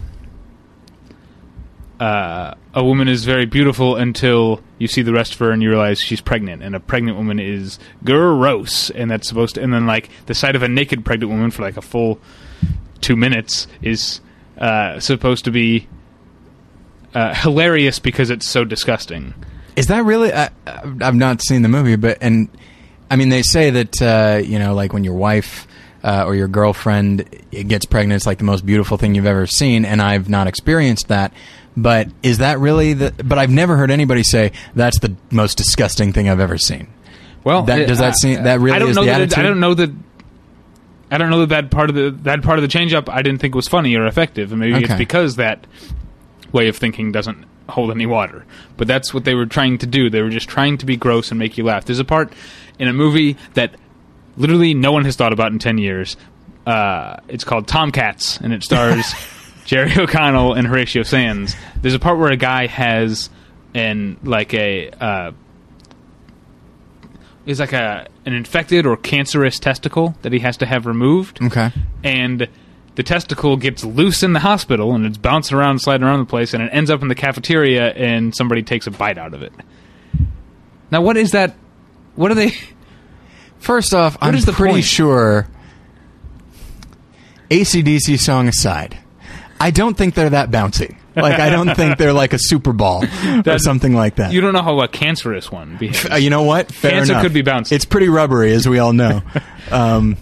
uh, 2.00 2.56
a 2.78 2.84
woman 2.84 3.08
is 3.08 3.26
very 3.26 3.48
beautiful 3.48 3.96
until 3.96 4.62
you 4.78 4.88
see 4.88 5.02
the 5.02 5.12
rest 5.12 5.34
of 5.34 5.40
her 5.40 5.50
and 5.50 5.64
you 5.64 5.70
realize 5.70 6.00
she's 6.00 6.22
pregnant, 6.22 6.62
and 6.62 6.76
a 6.76 6.80
pregnant 6.80 7.18
woman 7.18 7.40
is 7.40 7.80
gross, 8.04 8.92
and 8.92 9.10
that's 9.10 9.28
supposed 9.28 9.56
to. 9.56 9.64
And 9.64 9.74
then 9.74 9.88
like 9.88 10.12
the 10.28 10.36
sight 10.36 10.56
of 10.56 10.62
a 10.62 10.68
naked 10.68 11.04
pregnant 11.04 11.32
woman 11.32 11.50
for 11.50 11.64
like 11.64 11.76
a 11.76 11.82
full 11.82 12.20
two 13.02 13.16
minutes 13.16 13.66
is 13.82 14.22
uh, 14.60 15.00
supposed 15.00 15.44
to 15.46 15.52
be 15.52 15.88
uh, 17.16 17.34
hilarious 17.34 17.98
because 17.98 18.30
it's 18.30 18.48
so 18.48 18.64
disgusting. 18.64 19.34
Is 19.76 19.88
that 19.88 20.06
really? 20.06 20.32
I, 20.32 20.52
I've 20.68 21.16
not 21.16 21.42
seen 21.42 21.64
the 21.64 21.70
movie, 21.70 21.96
but 21.96 22.20
and 22.22 22.48
I 23.10 23.16
mean 23.16 23.30
they 23.30 23.42
say 23.42 23.72
that 23.72 24.02
uh, 24.04 24.38
you 24.38 24.60
know, 24.60 24.76
like 24.76 24.94
when 24.94 25.04
your 25.04 25.16
wife 25.16 25.68
uh, 26.04 26.26
or 26.28 26.36
your 26.36 26.48
girlfriend 26.48 27.28
gets 27.50 27.88
pregnant, 27.88 28.18
it's 28.18 28.28
like 28.28 28.38
the 28.38 28.44
most 28.44 28.68
beautiful 28.68 28.98
thing 28.98 29.16
you've 29.16 29.26
ever 29.26 29.48
seen, 29.48 29.84
and 29.84 30.00
I've 30.00 30.30
not 30.30 30.46
experienced 30.46 31.08
that. 31.08 31.34
But 31.78 32.10
is 32.24 32.40
that 32.40 32.60
really 32.60 32.94
the? 32.94 33.14
But 33.24 33.38
I've 33.38 33.52
never 33.52 33.78
heard 33.78 33.92
anybody 33.92 34.24
say 34.24 34.52
that's 34.76 35.00
the 35.00 35.16
most 35.32 35.58
disgusting 35.58 36.12
thing 36.12 36.28
I've 36.28 36.40
ever 36.40 36.58
seen. 36.58 36.88
Well, 37.44 37.62
That- 37.64 37.88
does 37.88 38.00
that 38.00 38.16
seem- 38.18 38.44
that 38.44 38.60
really 38.60 38.76
I 38.76 38.80
don't 38.80 38.90
is 38.90 38.96
know 38.96 39.04
the 39.04 39.12
that 39.12 39.22
it- 39.22 39.24
attitude? 39.26 39.40
I 39.46 39.48
don't 39.48 39.60
know 39.60 39.74
that. 39.76 39.92
I 41.12 41.18
don't 41.18 41.30
know 41.30 41.40
that 41.46 41.50
that 41.50 41.70
part 41.72 41.90
of 41.90 41.96
the 41.96 42.10
that 42.24 42.42
part 42.42 42.58
of 42.58 42.64
the 42.64 42.68
change 42.68 42.94
up 42.94 43.10
I 43.10 43.22
didn't 43.22 43.40
think 43.40 43.54
was 43.56 43.68
funny 43.68 43.96
or 43.96 44.06
effective, 44.08 44.52
and 44.52 44.60
maybe 44.60 44.84
it's 44.84 44.94
because 44.96 45.36
that 45.38 45.66
way 46.52 46.68
of 46.68 46.76
thinking 46.76 47.12
doesn't 47.12 47.46
hold 47.70 47.92
any 47.92 48.06
water. 48.08 48.44
But 48.76 48.88
that's 48.88 49.14
what 49.14 49.24
they 49.24 49.36
were 49.36 49.46
trying 49.46 49.78
to 49.78 49.86
do. 49.86 50.10
They 50.10 50.22
were 50.24 50.30
just 50.32 50.50
trying 50.50 50.78
to 50.80 50.86
be 50.86 50.98
gross 50.98 51.30
and 51.32 51.38
make 51.40 51.58
you 51.58 51.64
laugh. 51.64 51.86
There's 51.86 52.00
a 52.00 52.04
part 52.06 52.34
in 52.80 52.88
a 52.88 52.94
movie 52.94 53.38
that 53.54 53.76
literally 54.36 54.74
no 54.74 54.92
one 54.92 55.06
has 55.06 55.16
thought 55.16 55.32
about 55.32 55.52
in 55.52 55.60
ten 55.60 55.78
years. 55.78 56.18
Uh, 56.66 57.18
it's 57.30 57.44
called 57.46 57.68
Tomcats, 57.68 58.42
and 58.42 58.52
it 58.52 58.64
stars 58.64 59.14
Jerry 59.68 59.92
O'Connell 59.98 60.54
and 60.54 60.66
Horatio 60.68 61.04
Sanz. 61.04 61.56
There's 61.82 61.94
a 61.94 62.00
part 62.00 62.18
where 62.18 62.32
a 62.32 62.38
guy 62.38 62.66
has 62.66 63.30
an 63.76 64.18
like 64.24 64.54
a 64.56 64.90
uh, 64.90 65.32
is 67.46 67.60
like 67.60 67.74
a 67.74 68.08
an 68.26 68.34
infected 68.34 68.86
or 68.86 68.98
cancerous 68.98 69.60
testicle 69.60 70.16
that 70.24 70.34
he 70.34 70.40
has 70.40 70.58
to 70.58 70.66
have 70.66 70.86
removed, 70.86 71.40
Okay. 71.44 71.72
and 72.04 72.48
the 72.96 73.04
testicle 73.04 73.58
gets 73.58 73.84
loose 73.86 74.24
in 74.24 74.34
the 74.34 74.40
hospital 74.40 74.96
and 74.96 75.06
it's 75.06 75.18
bouncing 75.18 75.56
around, 75.56 75.80
sliding 75.80 76.04
around 76.08 76.20
the 76.20 76.26
place, 76.26 76.54
and 76.56 76.64
it 76.64 76.70
ends 76.74 76.90
up 76.90 77.02
in 77.04 77.10
the 77.10 77.16
cafeteria, 77.16 77.92
and 77.92 78.34
somebody 78.36 78.64
takes 78.64 78.88
a 78.88 78.92
bite 78.92 79.18
out 79.20 79.34
of 79.36 79.44
it. 79.44 79.54
Now, 80.90 81.02
what 81.02 81.16
is 81.18 81.32
that? 81.32 81.56
What 82.16 82.32
are 82.32 82.36
they? 82.36 82.54
First 83.60 83.94
off, 83.94 84.18
I'm 84.22 84.34
is 84.34 84.46
the 84.46 84.52
pretty 84.54 84.76
point? 84.76 84.86
sure. 84.86 85.48
ACDC 87.50 88.20
song 88.20 88.48
aside, 88.48 88.98
I 89.60 89.72
don't 89.72 89.98
think 89.98 90.14
they're 90.16 90.30
that 90.30 90.52
bouncy. 90.52 90.96
Like 91.16 91.40
I 91.40 91.50
don't 91.50 91.76
think 91.76 91.98
they're 91.98 92.14
like 92.14 92.34
a 92.34 92.40
Super 92.40 92.74
Ball 92.74 93.04
or 93.04 93.08
That's- 93.42 93.64
something 93.64 93.94
like 93.94 94.18
that. 94.18 94.32
You 94.32 94.40
don't 94.42 94.54
know 94.54 94.62
how 94.62 94.80
a 94.82 94.88
cancerous 94.88 95.52
one 95.52 95.78
behaves. 95.78 96.08
Uh, 96.12 96.16
you 96.16 96.30
know 96.30 96.44
what? 96.44 96.72
Fair 96.72 96.92
Cancer 96.92 97.14
enough. 97.14 97.24
could 97.24 97.34
be 97.34 97.42
bouncy. 97.42 97.72
It's 97.72 97.86
pretty 97.86 98.08
rubbery, 98.08 98.52
as 98.54 98.68
we 98.70 98.78
all 98.78 98.94
know. 98.94 99.24
um, 99.72 100.18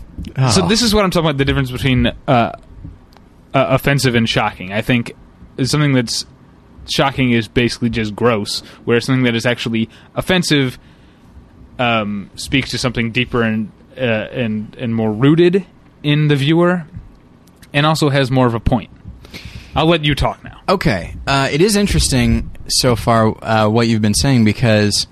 So 0.52 0.64
oh. 0.64 0.68
this 0.70 0.82
is 0.82 0.94
what 0.96 1.04
I'm 1.04 1.12
talking 1.12 1.28
about: 1.30 1.38
the 1.38 1.44
difference 1.46 1.70
between 1.70 2.08
uh, 2.08 2.12
uh, 2.28 2.52
offensive 3.54 4.16
and 4.16 4.28
shocking. 4.28 4.72
I 4.72 4.82
think 4.82 5.12
is 5.58 5.70
something 5.70 5.94
that's 5.94 6.26
shocking 6.88 7.32
is 7.32 7.48
basically 7.50 7.90
just 7.90 8.16
gross, 8.16 8.62
whereas 8.86 9.06
something 9.06 9.24
that 9.24 9.36
is 9.36 9.46
actually 9.46 9.90
offensive 10.16 10.80
um, 11.78 12.30
speaks 12.36 12.70
to 12.72 12.78
something 12.78 13.12
deeper 13.12 13.42
and 13.44 13.72
uh, 13.98 14.02
and 14.32 14.76
and 14.76 14.96
more 14.96 15.12
rooted 15.12 15.66
in 16.04 16.30
the 16.30 16.36
viewer, 16.38 16.86
and 17.74 17.86
also 17.86 18.10
has 18.10 18.32
more 18.32 18.48
of 18.48 18.54
a 18.54 18.60
point. 18.62 18.92
I'll 19.76 19.88
let 19.88 20.06
you 20.06 20.16
talk 20.16 20.44
now. 20.44 20.62
Okay, 20.70 21.16
uh, 21.28 21.50
it 21.52 21.62
is 21.62 21.76
interesting 21.76 22.50
so 22.68 22.96
far 22.96 23.36
uh, 23.44 23.68
what 23.68 23.88
you've 23.88 24.02
been 24.02 24.14
saying 24.14 24.46
because, 24.46 25.06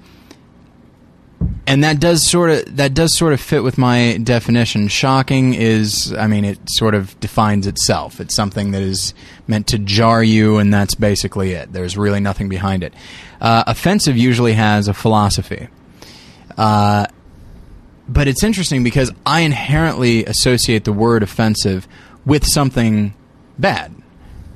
and 1.67 1.83
that 1.83 1.99
does 1.99 2.29
sort 2.29 2.49
of 2.49 2.77
that 2.77 2.93
does 2.93 3.13
sort 3.13 3.33
of 3.33 3.41
fit 3.41 3.61
with 3.61 3.77
my 3.77 4.17
definition. 4.23 4.87
Shocking 4.87 5.53
is, 5.53 6.13
I 6.13 6.27
mean, 6.27 6.45
it 6.45 6.59
sort 6.69 6.95
of 6.95 7.19
defines 7.19 7.67
itself. 7.67 8.21
It's 8.21 8.35
something 8.35 8.71
that 8.71 8.81
is 8.81 9.13
meant 9.47 9.67
to 9.67 9.77
jar 9.77 10.23
you, 10.23 10.57
and 10.57 10.73
that's 10.73 10.95
basically 10.95 11.51
it. 11.51 11.73
There's 11.73 11.97
really 11.97 12.21
nothing 12.21 12.47
behind 12.47 12.83
it. 12.83 12.93
Uh, 13.41 13.65
offensive 13.67 14.15
usually 14.15 14.53
has 14.53 14.87
a 14.87 14.93
philosophy. 14.93 15.67
Uh, 16.57 17.07
but 18.07 18.27
it's 18.27 18.43
interesting 18.43 18.83
because 18.83 19.11
I 19.25 19.41
inherently 19.41 20.25
associate 20.25 20.83
the 20.85 20.93
word 20.93 21.23
offensive 21.23 21.87
with 22.25 22.45
something 22.45 23.13
bad. 23.57 23.93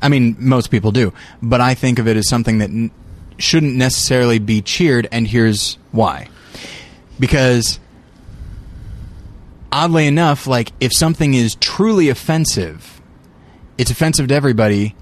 I 0.02 0.10
mean, 0.10 0.36
most 0.40 0.70
people 0.70 0.92
do, 0.92 1.14
but 1.42 1.62
I 1.62 1.74
think 1.74 2.00
of 2.00 2.08
it 2.08 2.18
as 2.18 2.30
something 2.30 2.60
that 2.60 2.70
n- 2.70 2.92
shouldn't 3.38 3.76
necessarily 3.76 4.40
be 4.40 4.62
cheered, 4.62 5.08
and 5.12 5.28
here's 5.28 5.78
why. 5.92 6.30
Because 7.20 7.80
oddly 9.72 10.08
enough, 10.08 10.48
like 10.48 10.72
if 10.80 10.94
something 10.94 11.34
is 11.34 11.56
truly 11.56 12.10
offensive, 12.10 13.02
it's 13.78 13.92
offensive 13.92 14.28
to 14.28 14.36
everybody, 14.36 14.96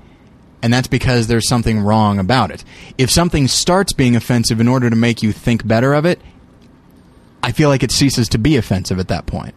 and 0.61 0.73
that's 0.73 0.87
because 0.87 1.27
there's 1.27 1.47
something 1.47 1.79
wrong 1.79 2.19
about 2.19 2.51
it. 2.51 2.63
If 2.97 3.09
something 3.09 3.47
starts 3.47 3.93
being 3.93 4.15
offensive 4.15 4.59
in 4.59 4.67
order 4.67 4.89
to 4.89 4.95
make 4.95 5.21
you 5.21 5.31
think 5.31 5.67
better 5.67 5.93
of 5.93 6.05
it, 6.05 6.19
I 7.43 7.51
feel 7.51 7.69
like 7.69 7.83
it 7.83 7.91
ceases 7.91 8.29
to 8.29 8.37
be 8.37 8.57
offensive 8.57 8.99
at 8.99 9.07
that 9.09 9.25
point. 9.27 9.53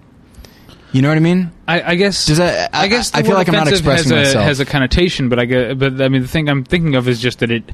You 0.93 1.03
know 1.03 1.09
what 1.09 1.17
I 1.19 1.21
mean? 1.21 1.51
I, 1.67 1.83
I 1.93 1.95
guess. 1.97 2.27
Does 2.27 2.39
that- 2.39 2.71
I- 2.75 2.89
guess 2.89 3.15
I 3.15 3.23
feel 3.23 3.35
like 3.35 3.49
I'm 3.49 3.55
not 3.55 3.69
expressing 3.69 4.17
has 4.17 4.29
a, 4.29 4.29
myself. 4.31 4.45
Has 4.45 4.61
a 4.61 4.65
connotation, 4.65 5.29
but 5.29 5.39
I 5.39 5.45
guess, 5.45 5.75
but 5.75 6.01
I 6.01 6.09
mean, 6.09 6.23
the 6.23 6.29
thing 6.29 6.49
I'm 6.49 6.65
thinking 6.65 6.95
of 6.95 7.07
is 7.09 7.21
just 7.21 7.41
that 7.41 7.51
it 7.51 7.73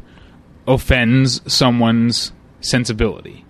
offends 0.67 1.41
someone's 1.53 2.33
sensibility. 2.61 3.45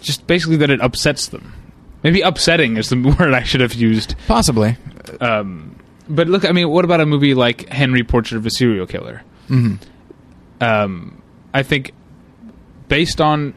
Just 0.00 0.26
basically 0.26 0.56
that 0.58 0.70
it 0.70 0.80
upsets 0.80 1.26
them. 1.28 1.52
Maybe 2.02 2.20
upsetting 2.20 2.76
is 2.76 2.90
the 2.90 2.96
word 3.18 3.34
I 3.34 3.42
should 3.42 3.60
have 3.60 3.74
used. 3.74 4.14
Possibly. 4.28 4.76
Um, 5.20 5.76
but 6.08 6.28
look, 6.28 6.44
I 6.44 6.52
mean, 6.52 6.68
what 6.70 6.84
about 6.84 7.00
a 7.00 7.06
movie 7.06 7.34
like 7.34 7.68
Henry 7.68 8.04
Portrait 8.04 8.36
of 8.38 8.46
a 8.46 8.50
Serial 8.50 8.86
Killer? 8.86 9.22
Mhm. 9.48 9.78
Um, 10.60 11.20
I 11.52 11.62
think 11.64 11.92
based 12.88 13.20
on 13.20 13.54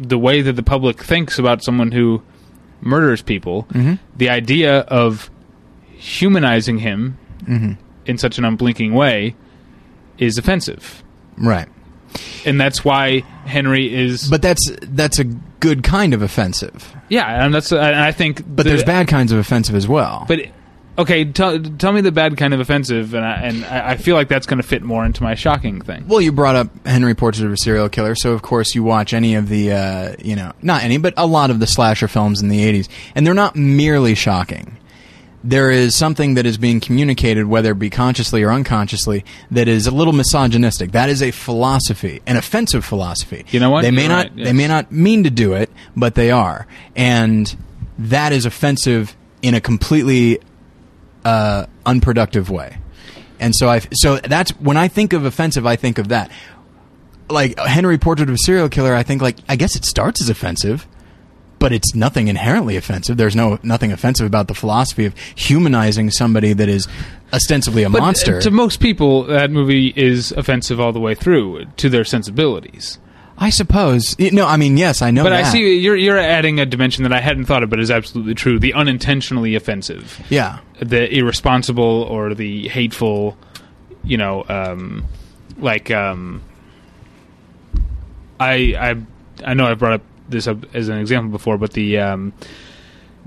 the 0.00 0.18
way 0.18 0.42
that 0.42 0.54
the 0.54 0.62
public 0.62 1.00
thinks 1.00 1.38
about 1.38 1.62
someone 1.62 1.92
who 1.92 2.22
murders 2.84 3.22
people, 3.22 3.66
Mhm. 3.72 3.98
the 4.16 4.28
idea 4.28 4.80
of 4.80 5.30
humanizing 5.96 6.78
him 6.78 7.16
Mhm. 7.48 7.76
in 8.06 8.18
such 8.18 8.38
an 8.38 8.44
unblinking 8.44 8.92
way 8.94 9.34
is 10.18 10.38
offensive. 10.38 11.02
Right. 11.36 11.66
And 12.46 12.60
that's 12.60 12.84
why 12.84 13.20
Henry 13.46 13.92
is. 13.92 14.28
But 14.28 14.42
that's 14.42 14.70
that's 14.82 15.18
a 15.18 15.24
good 15.24 15.82
kind 15.82 16.14
of 16.14 16.22
offensive. 16.22 16.94
yeah, 17.08 17.44
and 17.44 17.52
that's. 17.52 17.72
And 17.72 17.80
I 17.96 18.12
think. 18.12 18.42
But 18.46 18.62
the- 18.62 18.70
there's 18.70 18.84
bad 18.84 19.08
kinds 19.08 19.32
of 19.32 19.38
offensive 19.38 19.74
as 19.74 19.88
well. 19.88 20.24
But 20.28 20.40
okay, 20.98 21.24
tell 21.24 21.60
tell 21.60 21.92
me 21.92 22.00
the 22.00 22.12
bad 22.12 22.36
kind 22.36 22.54
of 22.54 22.60
offensive, 22.60 23.14
and 23.14 23.24
I, 23.24 23.32
and 23.42 23.64
I 23.64 23.90
I 23.90 23.96
feel 23.96 24.16
like 24.16 24.28
that's 24.28 24.46
going 24.46 24.60
to 24.60 24.66
fit 24.66 24.82
more 24.82 25.04
into 25.04 25.22
my 25.22 25.34
shocking 25.34 25.80
thing. 25.80 26.06
Well, 26.08 26.20
you 26.20 26.32
brought 26.32 26.56
up 26.56 26.86
Henry 26.86 27.14
Portrait 27.14 27.46
of 27.46 27.52
a 27.52 27.56
Serial 27.56 27.88
Killer, 27.88 28.14
so 28.14 28.32
of 28.32 28.42
course 28.42 28.74
you 28.74 28.82
watch 28.82 29.12
any 29.12 29.34
of 29.34 29.48
the, 29.48 29.72
uh, 29.72 30.16
you 30.22 30.36
know, 30.36 30.52
not 30.62 30.82
any, 30.82 30.98
but 30.98 31.14
a 31.16 31.26
lot 31.26 31.50
of 31.50 31.60
the 31.60 31.66
slasher 31.66 32.08
films 32.08 32.42
in 32.42 32.48
the 32.48 32.60
80s, 32.60 32.88
and 33.14 33.26
they're 33.26 33.34
not 33.34 33.56
merely 33.56 34.14
shocking. 34.14 34.76
There 35.46 35.70
is 35.70 35.94
something 35.94 36.34
that 36.34 36.46
is 36.46 36.56
being 36.56 36.80
communicated, 36.80 37.44
whether 37.44 37.72
it 37.72 37.78
be 37.78 37.90
consciously 37.90 38.42
or 38.42 38.50
unconsciously, 38.50 39.26
that 39.50 39.68
is 39.68 39.86
a 39.86 39.90
little 39.90 40.14
misogynistic. 40.14 40.92
That 40.92 41.10
is 41.10 41.22
a 41.22 41.32
philosophy, 41.32 42.22
an 42.26 42.38
offensive 42.38 42.82
philosophy. 42.82 43.44
You 43.50 43.60
know 43.60 43.68
what? 43.68 43.82
They 43.82 43.90
may 43.90 44.02
You're 44.02 44.08
not, 44.08 44.26
right, 44.30 44.36
they 44.36 44.52
may 44.54 44.68
not 44.68 44.90
mean 44.90 45.24
to 45.24 45.30
do 45.30 45.52
it, 45.52 45.70
but 45.94 46.14
they 46.14 46.30
are, 46.30 46.66
and 46.96 47.54
that 47.98 48.32
is 48.32 48.46
offensive 48.46 49.14
in 49.42 49.54
a 49.54 49.60
completely 49.60 50.40
uh, 51.24 51.66
unproductive 51.86 52.50
way. 52.50 52.78
And 53.40 53.54
so 53.54 53.68
I 53.68 53.80
so 53.92 54.18
that's 54.18 54.52
when 54.60 54.76
I 54.76 54.88
think 54.88 55.12
of 55.12 55.24
offensive, 55.24 55.66
I 55.66 55.76
think 55.76 55.98
of 55.98 56.08
that. 56.08 56.30
Like 57.30 57.58
Henry 57.58 57.98
Portrait 57.98 58.28
of 58.28 58.34
a 58.34 58.38
Serial 58.38 58.68
Killer, 58.68 58.94
I 58.94 59.02
think 59.02 59.22
like 59.22 59.38
I 59.48 59.56
guess 59.56 59.76
it 59.76 59.84
starts 59.84 60.20
as 60.20 60.28
offensive, 60.28 60.86
but 61.58 61.72
it's 61.72 61.94
nothing 61.94 62.28
inherently 62.28 62.76
offensive. 62.76 63.16
There's 63.16 63.34
no 63.34 63.58
nothing 63.62 63.92
offensive 63.92 64.26
about 64.26 64.48
the 64.48 64.54
philosophy 64.54 65.06
of 65.06 65.16
humanizing 65.34 66.10
somebody 66.10 66.52
that 66.52 66.68
is 66.68 66.86
ostensibly 67.32 67.82
a 67.82 67.90
But, 67.90 67.98
uh, 68.00 68.04
monster. 68.04 68.40
to 68.40 68.50
most 68.50 68.78
people, 68.78 69.24
that 69.24 69.50
movie 69.50 69.92
is 69.96 70.32
offensive 70.32 70.78
all 70.78 70.92
the 70.92 71.00
way 71.00 71.14
through 71.14 71.64
to 71.78 71.88
their 71.88 72.04
sensibilities. 72.04 72.98
I 73.36 73.50
suppose. 73.50 74.16
No, 74.18 74.46
I 74.46 74.56
mean 74.56 74.76
yes, 74.76 75.02
I 75.02 75.10
know. 75.10 75.22
But 75.24 75.32
I 75.32 75.42
see 75.44 75.78
you're 75.78 75.96
you're 75.96 76.18
adding 76.18 76.60
a 76.60 76.66
dimension 76.66 77.02
that 77.02 77.12
I 77.12 77.20
hadn't 77.20 77.46
thought 77.46 77.62
of, 77.62 77.70
but 77.70 77.80
is 77.80 77.90
absolutely 77.90 78.34
true. 78.34 78.58
The 78.58 78.74
unintentionally 78.74 79.54
offensive, 79.54 80.24
Yeah, 80.30 80.60
the 80.80 81.12
irresponsible, 81.12 81.82
or 81.84 82.34
the 82.34 82.68
hateful. 82.68 83.36
You 84.04 84.18
know, 84.18 84.44
um, 84.48 85.04
like 85.58 85.90
um, 85.90 86.42
I 88.38 88.54
I 88.78 88.96
I 89.44 89.54
know 89.54 89.66
I've 89.66 89.78
brought 89.78 89.94
up 89.94 90.02
this 90.28 90.46
up 90.46 90.58
as 90.74 90.88
an 90.88 90.98
example 90.98 91.30
before, 91.30 91.58
but 91.58 91.72
the 91.72 91.98
um, 91.98 92.32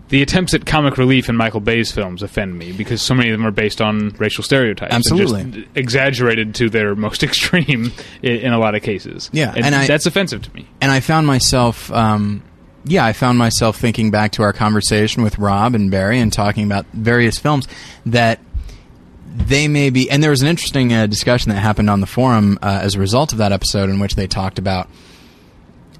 the 0.10 0.22
attempts 0.22 0.54
at 0.54 0.66
comic 0.66 0.98
relief 0.98 1.28
in 1.30 1.36
Michael 1.36 1.60
Bay's 1.60 1.92
films 1.92 2.24
offend 2.24 2.58
me 2.58 2.72
because 2.72 3.02
so 3.02 3.14
many 3.14 3.30
of 3.30 3.38
them 3.38 3.46
are 3.46 3.52
based 3.52 3.82
on 3.82 4.10
racial 4.18 4.44
stereotypes, 4.44 4.94
and 4.94 5.00
Absolutely. 5.06 5.62
just 5.64 5.68
exaggerated 5.76 6.56
to 6.56 6.70
their 6.70 6.96
most 6.96 7.24
extreme 7.24 7.92
in, 8.22 8.32
in 8.38 8.54
a 8.54 8.60
lot 8.60 8.76
of 8.76 8.82
cases. 8.84 9.30
Yeah, 9.34 9.54
and, 9.56 9.66
and 9.66 9.76
I- 9.76 9.88
that's 9.88 10.06
offensive 10.06 10.42
to 10.44 10.54
me. 10.56 10.68
and 10.82 10.92
I 10.92 11.00
found 11.02 11.28
myself, 11.28 11.92
um, 11.92 12.42
yeah, 12.86 13.04
I 13.06 13.12
found 13.12 13.38
myself 13.38 13.78
thinking 13.78 14.10
back 14.12 14.32
to 14.34 14.44
our 14.44 14.54
conversation 14.54 15.24
with 15.24 15.38
Rob 15.40 15.76
and 15.76 15.92
Barry 15.92 16.20
and 16.20 16.32
talking 16.32 16.64
about 16.64 16.86
various 16.94 17.38
films 17.38 17.68
that 18.06 18.40
they 19.36 19.68
may 19.68 19.90
be. 19.90 20.10
And 20.10 20.24
there 20.24 20.32
was 20.32 20.42
an 20.42 20.48
interesting 20.48 20.94
uh, 20.94 21.06
discussion 21.06 21.50
that 21.52 21.60
happened 21.60 21.90
on 21.90 22.00
the 22.00 22.08
forum 22.08 22.58
uh, 22.62 22.80
as 22.82 22.96
a 22.96 23.00
result 23.00 23.34
of 23.34 23.40
that 23.40 23.52
episode 23.52 23.90
in 23.90 24.00
which 24.00 24.16
they 24.16 24.26
talked 24.26 24.58
about 24.58 24.88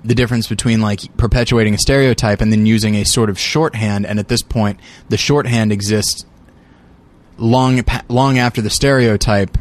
the 0.08 0.16
difference 0.16 0.48
between 0.48 0.82
like 0.82 1.16
perpetuating 1.18 1.74
a 1.74 1.78
stereotype 1.78 2.42
and 2.42 2.52
then 2.52 2.66
using 2.66 2.96
a 2.96 3.04
sort 3.04 3.30
of 3.30 3.38
shorthand. 3.38 4.06
And 4.06 4.20
at 4.20 4.28
this 4.28 4.42
point, 4.42 4.80
the 5.10 5.18
shorthand 5.18 5.72
exists 5.72 6.26
long 7.38 7.84
long 8.08 8.40
after 8.40 8.62
the 8.62 8.70
stereotype 8.70 9.58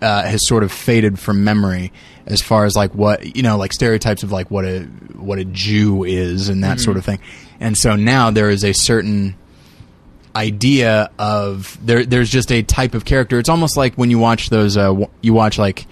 uh, 0.00 0.22
has 0.22 0.46
sort 0.46 0.62
of 0.62 0.70
faded 0.70 1.18
from 1.18 1.42
memory 1.42 1.92
as 2.26 2.40
far 2.40 2.64
as 2.64 2.76
like 2.76 2.94
what 2.94 3.36
you 3.36 3.42
know 3.42 3.56
like 3.56 3.72
stereotypes 3.72 4.22
of 4.22 4.30
like 4.30 4.50
what 4.50 4.64
a 4.64 4.80
what 5.14 5.38
a 5.38 5.44
Jew 5.44 6.04
is 6.04 6.48
and 6.48 6.62
that 6.62 6.80
sort 6.80 6.96
of 6.96 7.04
thing. 7.04 7.20
And 7.58 7.76
so 7.76 7.96
now 7.96 8.30
there 8.30 8.50
is 8.50 8.64
a 8.64 8.72
certain 8.72 9.36
idea 10.34 11.10
of 11.18 11.78
there 11.84 12.04
there's 12.04 12.30
just 12.30 12.52
a 12.52 12.62
type 12.62 12.94
of 12.94 13.04
character. 13.04 13.38
It's 13.38 13.48
almost 13.48 13.76
like 13.76 13.94
when 13.94 14.10
you 14.10 14.18
watch 14.18 14.50
those 14.50 14.76
uh, 14.76 14.94
you 15.22 15.32
watch 15.32 15.58
like 15.58 15.86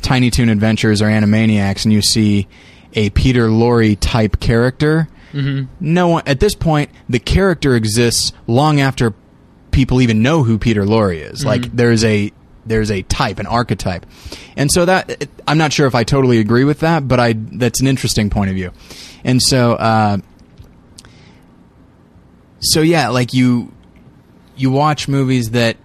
Tiny 0.00 0.30
Toon 0.30 0.48
Adventures 0.48 1.02
or 1.02 1.06
Animaniacs 1.06 1.84
and 1.84 1.92
you 1.92 2.00
see 2.00 2.48
a 2.94 3.10
Peter 3.10 3.48
Lorre 3.48 3.96
type 3.98 4.40
character. 4.40 5.08
No 5.78 6.08
one 6.08 6.22
at 6.26 6.40
this 6.40 6.54
point 6.54 6.90
the 7.08 7.20
character 7.20 7.76
exists 7.76 8.32
long 8.48 8.80
after 8.80 9.14
people 9.70 10.00
even 10.02 10.22
know 10.22 10.42
who 10.42 10.58
Peter 10.58 10.82
Lorre 10.84 11.30
is. 11.32 11.44
Like 11.44 11.62
there's 11.76 12.02
a 12.04 12.32
there's 12.66 12.90
a 12.90 13.02
type, 13.02 13.38
an 13.38 13.46
archetype, 13.46 14.06
and 14.56 14.70
so 14.70 14.84
that 14.84 15.28
I'm 15.46 15.56
not 15.56 15.72
sure 15.72 15.86
if 15.86 15.94
I 15.94 16.04
totally 16.04 16.38
agree 16.38 16.64
with 16.64 16.80
that, 16.80 17.06
but 17.06 17.20
I 17.20 17.34
that's 17.36 17.80
an 17.80 17.86
interesting 17.86 18.28
point 18.28 18.50
of 18.50 18.56
view, 18.56 18.72
and 19.24 19.40
so 19.40 19.72
uh, 19.74 20.18
so 22.60 22.80
yeah, 22.82 23.08
like 23.08 23.32
you 23.32 23.72
you 24.56 24.70
watch 24.70 25.08
movies 25.08 25.50
that 25.52 25.76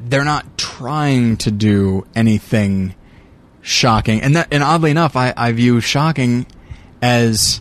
they're 0.00 0.24
not 0.24 0.56
trying 0.56 1.36
to 1.38 1.50
do 1.50 2.06
anything 2.14 2.94
shocking, 3.62 4.20
and 4.20 4.36
that 4.36 4.48
and 4.50 4.62
oddly 4.62 4.90
enough, 4.90 5.16
I, 5.16 5.32
I 5.36 5.52
view 5.52 5.80
shocking 5.80 6.46
as 7.00 7.60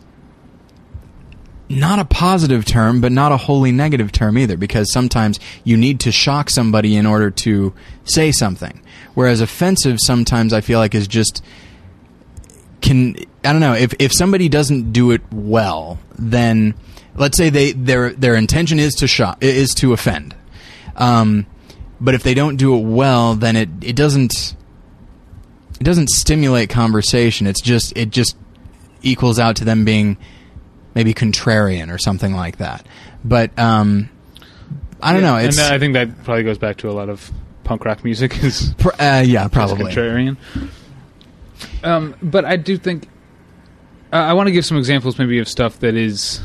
not 1.70 2.00
a 2.00 2.06
positive 2.06 2.66
term, 2.66 3.00
but 3.00 3.12
not 3.12 3.32
a 3.32 3.38
wholly 3.38 3.72
negative 3.72 4.12
term 4.12 4.38
either, 4.38 4.58
because 4.58 4.92
sometimes 4.92 5.40
you 5.64 5.78
need 5.78 6.02
to 6.02 6.12
shock 6.12 6.50
somebody 6.50 6.96
in 6.98 7.06
order 7.06 7.32
to 7.32 7.74
say 8.04 8.32
something. 8.32 8.82
Whereas 9.14 9.40
offensive 9.40 10.00
sometimes 10.00 10.52
I 10.54 10.62
feel 10.62 10.80
like 10.80 10.94
is 10.94 11.08
just 11.08 11.44
can 12.82 13.16
I 13.46 13.52
don't 13.54 13.62
know 13.62 13.74
if 13.74 13.94
if 14.00 14.12
somebody 14.14 14.50
doesn't 14.50 14.92
do 14.92 15.12
it 15.12 15.22
well, 15.32 16.00
then 16.18 16.74
let's 17.16 17.38
say 17.38 17.50
they 17.50 17.72
their 17.72 18.12
their 18.12 18.36
intention 18.36 18.80
is 18.80 18.96
to 18.96 19.08
shock 19.08 19.38
is 19.42 19.74
to 19.76 19.94
offend, 19.94 20.36
um, 20.96 21.46
but 22.00 22.16
if 22.16 22.24
they 22.24 22.34
don't 22.34 22.58
do 22.58 22.76
it 22.76 22.84
well, 22.84 23.36
then 23.36 23.56
it 23.56 23.70
it 23.82 23.96
doesn't 23.96 24.56
it 25.82 25.84
doesn't 25.84 26.10
stimulate 26.12 26.70
conversation. 26.70 27.48
It's 27.48 27.60
just 27.60 27.98
it 27.98 28.12
just 28.12 28.38
equals 29.02 29.40
out 29.40 29.56
to 29.56 29.66
them 29.66 29.84
being 29.84 30.16
maybe 30.94 31.12
contrarian 31.12 31.92
or 31.92 31.98
something 31.98 32.36
like 32.36 32.58
that. 32.58 32.86
But 33.26 33.58
um, 33.58 34.08
I 35.02 35.12
don't 35.12 35.24
know. 35.24 35.38
It's 35.38 35.58
and 35.58 35.74
I 35.74 35.80
think 35.80 35.94
that 35.94 36.24
probably 36.24 36.44
goes 36.44 36.60
back 36.60 36.78
to 36.78 36.90
a 36.90 36.94
lot 36.94 37.10
of 37.10 37.32
punk 37.64 37.84
rock 37.84 38.04
music 38.04 38.44
is 38.44 38.76
pr- 38.78 38.90
uh, 39.00 39.24
yeah, 39.26 39.48
probably. 39.48 39.92
contrarian. 39.92 40.38
Um, 41.84 42.14
but 42.22 42.46
I 42.46 42.58
do 42.58 42.78
think 42.78 43.08
uh, 44.14 44.18
I 44.18 44.34
want 44.34 44.50
to 44.50 44.52
give 44.52 44.68
some 44.68 44.78
examples, 44.78 45.18
maybe 45.18 45.40
of 45.40 45.48
stuff 45.48 45.80
that 45.80 45.96
is 45.96 46.42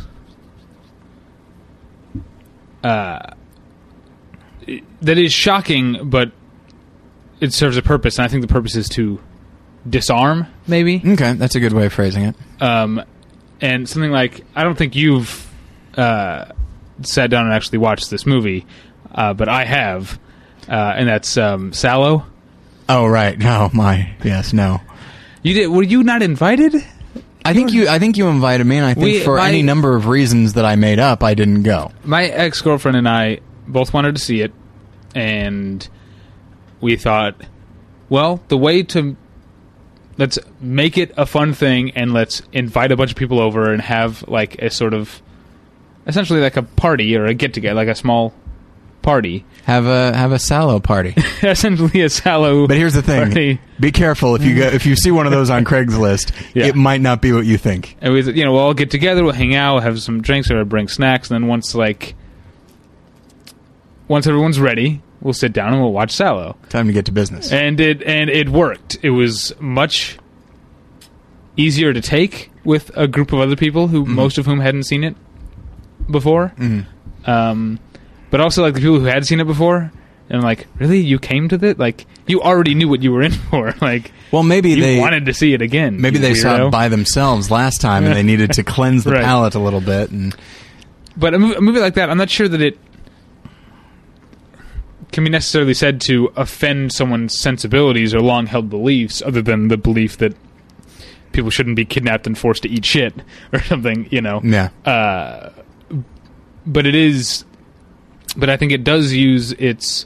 uh, 2.82 3.34
that 5.02 5.18
is 5.18 5.30
shocking, 5.34 6.08
but 6.08 6.32
it 7.38 7.52
serves 7.52 7.76
a 7.76 7.82
purpose, 7.82 8.16
and 8.16 8.24
I 8.24 8.28
think 8.28 8.40
the 8.40 8.48
purpose 8.48 8.76
is 8.76 8.88
to 8.90 9.20
disarm, 9.88 10.46
maybe. 10.66 11.02
Okay, 11.04 11.32
that's 11.34 11.54
a 11.54 11.60
good 11.60 11.72
way 11.72 11.86
of 11.86 11.92
phrasing 11.92 12.24
it. 12.24 12.36
Um, 12.60 13.02
and 13.60 13.88
something 13.88 14.10
like 14.10 14.44
I 14.54 14.62
don't 14.64 14.76
think 14.76 14.94
you've 14.96 15.50
uh, 15.96 16.46
sat 17.02 17.30
down 17.30 17.44
and 17.46 17.54
actually 17.54 17.78
watched 17.78 18.10
this 18.10 18.26
movie, 18.26 18.66
uh, 19.14 19.34
but 19.34 19.48
I 19.48 19.64
have, 19.64 20.18
uh, 20.68 20.72
and 20.96 21.08
that's 21.08 21.36
um, 21.36 21.70
Salò. 21.72 22.24
Oh 22.88 23.06
right, 23.06 23.38
no, 23.38 23.70
my 23.72 24.14
yes, 24.24 24.52
no. 24.52 24.80
You 25.42 25.54
did? 25.54 25.66
Were 25.68 25.82
you 25.82 26.02
not 26.02 26.22
invited? 26.22 26.74
I 27.44 27.54
think 27.54 27.72
you. 27.72 27.88
I 27.88 27.98
think 28.00 28.16
you 28.16 28.26
invited 28.28 28.66
me, 28.66 28.76
and 28.76 28.84
I 28.86 28.94
think 28.94 29.04
We- 29.04 29.20
for 29.20 29.36
my- 29.36 29.48
any 29.48 29.62
number 29.62 29.94
of 29.94 30.06
reasons 30.06 30.54
that 30.54 30.64
I 30.64 30.74
made 30.76 30.98
up, 30.98 31.22
I 31.22 31.34
didn't 31.34 31.62
go. 31.62 31.92
My 32.04 32.24
ex 32.24 32.60
girlfriend 32.60 32.96
and 32.96 33.08
I 33.08 33.38
both 33.68 33.92
wanted 33.94 34.16
to 34.16 34.20
see 34.20 34.40
it, 34.40 34.52
and 35.14 35.88
we 36.80 36.96
thought, 36.96 37.40
well, 38.08 38.42
the 38.48 38.56
way 38.58 38.82
to 38.82 39.16
let's 40.18 40.38
make 40.60 40.96
it 40.98 41.12
a 41.16 41.26
fun 41.26 41.52
thing 41.54 41.90
and 41.92 42.12
let's 42.12 42.42
invite 42.52 42.92
a 42.92 42.96
bunch 42.96 43.10
of 43.10 43.16
people 43.16 43.38
over 43.40 43.72
and 43.72 43.82
have 43.82 44.26
like 44.28 44.56
a 44.62 44.70
sort 44.70 44.94
of 44.94 45.20
essentially 46.06 46.40
like 46.40 46.56
a 46.56 46.62
party 46.62 47.16
or 47.16 47.26
a 47.26 47.34
get 47.34 47.52
together, 47.54 47.74
like 47.74 47.88
a 47.88 47.94
small 47.94 48.32
party, 49.02 49.44
Have 49.64 49.86
a 49.86 50.16
have 50.16 50.32
a 50.32 50.36
Salò 50.36 50.82
party. 50.82 51.14
essentially 51.42 52.00
a 52.02 52.06
Salò. 52.06 52.66
But 52.66 52.76
here's 52.76 52.94
the 52.94 53.02
thing: 53.02 53.22
party. 53.26 53.60
be 53.78 53.92
careful 53.92 54.34
if 54.34 54.42
you 54.42 54.56
go, 54.56 54.66
if 54.66 54.84
you 54.84 54.96
see 54.96 55.10
one 55.12 55.26
of 55.26 55.32
those 55.32 55.48
on 55.50 55.64
Craigslist, 55.70 56.32
Yeah. 56.54 56.66
it 56.66 56.74
might 56.74 57.00
not 57.00 57.22
be 57.22 57.32
what 57.32 57.44
you 57.46 57.56
think. 57.58 57.96
And 58.00 58.12
we, 58.14 58.22
you 58.32 58.44
know, 58.44 58.52
we'll 58.52 58.62
all 58.62 58.74
get 58.74 58.90
together, 58.90 59.22
we'll 59.22 59.32
hang 59.32 59.54
out, 59.54 59.74
we'll 59.74 59.82
have 59.82 60.00
some 60.00 60.22
drinks, 60.22 60.50
or 60.50 60.64
bring 60.64 60.88
snacks, 60.88 61.30
and 61.30 61.40
then 61.42 61.48
once 61.48 61.74
like 61.74 62.14
once 64.08 64.26
everyone's 64.26 64.60
ready, 64.60 65.02
we'll 65.20 65.32
sit 65.34 65.52
down 65.52 65.72
and 65.72 65.82
we'll 65.82 65.92
watch 65.92 66.10
Salò. 66.14 66.54
Time 66.68 66.86
to 66.86 66.92
get 66.92 67.04
to 67.06 67.12
business. 67.12 67.50
and 67.52 67.80
it 67.80 68.02
and 68.02 68.30
it 68.30 68.48
worked. 68.48 68.98
It 69.02 69.10
was 69.10 69.52
much 69.60 70.18
easier 71.56 71.92
to 71.92 72.00
take 72.00 72.50
with 72.64 72.90
a 72.96 73.08
group 73.08 73.32
of 73.32 73.40
other 73.40 73.56
people 73.56 73.88
who 73.88 74.04
most 74.04 74.38
of 74.38 74.46
whom 74.46 74.60
hadn't 74.60 74.82
seen 74.84 75.04
it 75.04 75.16
before. 76.10 76.52
Um, 77.24 77.78
but 78.30 78.40
also 78.40 78.62
like 78.62 78.74
the 78.74 78.80
people 78.80 78.98
who 79.00 79.06
had 79.06 79.26
seen 79.26 79.40
it 79.40 79.46
before, 79.46 79.90
and 80.28 80.42
like, 80.42 80.66
really, 80.78 80.98
you 81.00 81.18
came 81.18 81.48
to 81.48 81.56
this? 81.56 81.78
Like, 81.78 82.06
you 82.26 82.42
already 82.42 82.74
knew 82.74 82.88
what 82.88 83.02
you 83.02 83.12
were 83.12 83.22
in 83.22 83.32
for. 83.50 83.72
Like, 83.80 84.12
Well, 84.32 84.42
maybe 84.42 84.70
you 84.70 84.80
they 84.80 84.98
wanted 84.98 85.26
to 85.26 85.34
see 85.34 85.54
it 85.54 85.62
again. 85.62 86.00
maybe 86.00 86.18
they 86.18 86.34
saw 86.34 86.66
it 86.66 86.70
by 86.70 86.88
themselves 86.88 87.50
last 87.50 87.80
time, 87.80 88.04
and 88.04 88.14
they 88.14 88.22
needed 88.34 88.52
to 88.54 88.62
cleanse 88.64 89.04
the 89.04 89.12
Right. 89.12 89.24
palate 89.24 89.54
a 89.54 89.58
little 89.60 89.80
bit. 89.80 90.10
And 90.10 90.34
But 91.16 91.34
a 91.34 91.38
movie, 91.38 91.54
a 91.54 91.60
movie 91.60 91.80
like 91.80 91.94
that, 91.94 92.10
I'm 92.10 92.18
not 92.18 92.28
sure 92.30 92.48
that 92.48 92.60
it 92.60 92.78
can 95.16 95.24
be 95.24 95.30
necessarily 95.30 95.72
said 95.72 95.98
to 95.98 96.30
offend 96.36 96.92
someone's 96.92 97.38
sensibilities 97.40 98.14
or 98.14 98.20
long 98.20 98.44
held 98.44 98.68
beliefs, 98.68 99.22
other 99.22 99.40
than 99.40 99.68
the 99.68 99.78
belief 99.78 100.18
that 100.18 100.36
people 101.32 101.48
shouldn't 101.48 101.74
be 101.74 101.86
kidnapped 101.86 102.26
and 102.26 102.36
forced 102.36 102.64
to 102.64 102.68
eat 102.68 102.84
shit 102.84 103.14
or 103.54 103.60
something, 103.60 104.06
you 104.10 104.20
know. 104.20 104.42
yeah, 104.44 104.68
Uh, 104.84 105.48
but 106.66 106.84
it 106.84 106.94
is, 106.94 107.46
but 108.36 108.50
I 108.50 108.58
think 108.58 108.72
it 108.72 108.84
does 108.84 109.14
use 109.14 109.52
its 109.52 110.04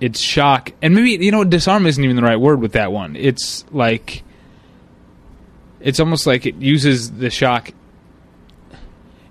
its 0.00 0.20
shock, 0.20 0.70
and 0.80 0.94
maybe 0.94 1.24
you 1.24 1.32
know, 1.32 1.42
disarm 1.42 1.86
isn't 1.86 2.04
even 2.04 2.14
the 2.14 2.22
right 2.22 2.38
word 2.38 2.60
with 2.60 2.72
that 2.74 2.92
one. 2.92 3.16
It's 3.16 3.64
like 3.72 4.22
it's 5.80 5.98
almost 5.98 6.24
like 6.24 6.46
it 6.46 6.54
uses 6.54 7.10
the 7.10 7.30
shock. 7.30 7.72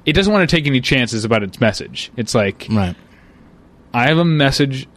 It 0.06 0.12
doesn't 0.12 0.34
want 0.34 0.50
to 0.50 0.54
take 0.54 0.68
any 0.68 0.82
chances 0.82 1.24
about 1.24 1.42
its 1.42 1.62
message. 1.62 2.12
It's 2.18 2.36
like 2.36 2.68
right. 2.70 2.98
I 3.96 4.08
have 4.08 4.18
a 4.18 4.26
message 4.26 4.88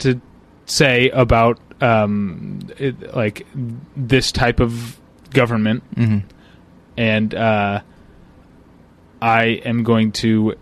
to 0.00 0.20
say 0.66 1.08
about 1.08 1.58
um, 1.80 2.60
it, 2.78 3.14
like 3.16 3.46
this 3.96 4.30
type 4.30 4.60
of 4.60 5.00
government, 5.30 5.82
hmm 5.94 6.18
and 6.98 7.34
uh, 7.34 7.80
I 9.22 9.44
am 9.64 9.82
going 9.82 10.12
to 10.12 10.54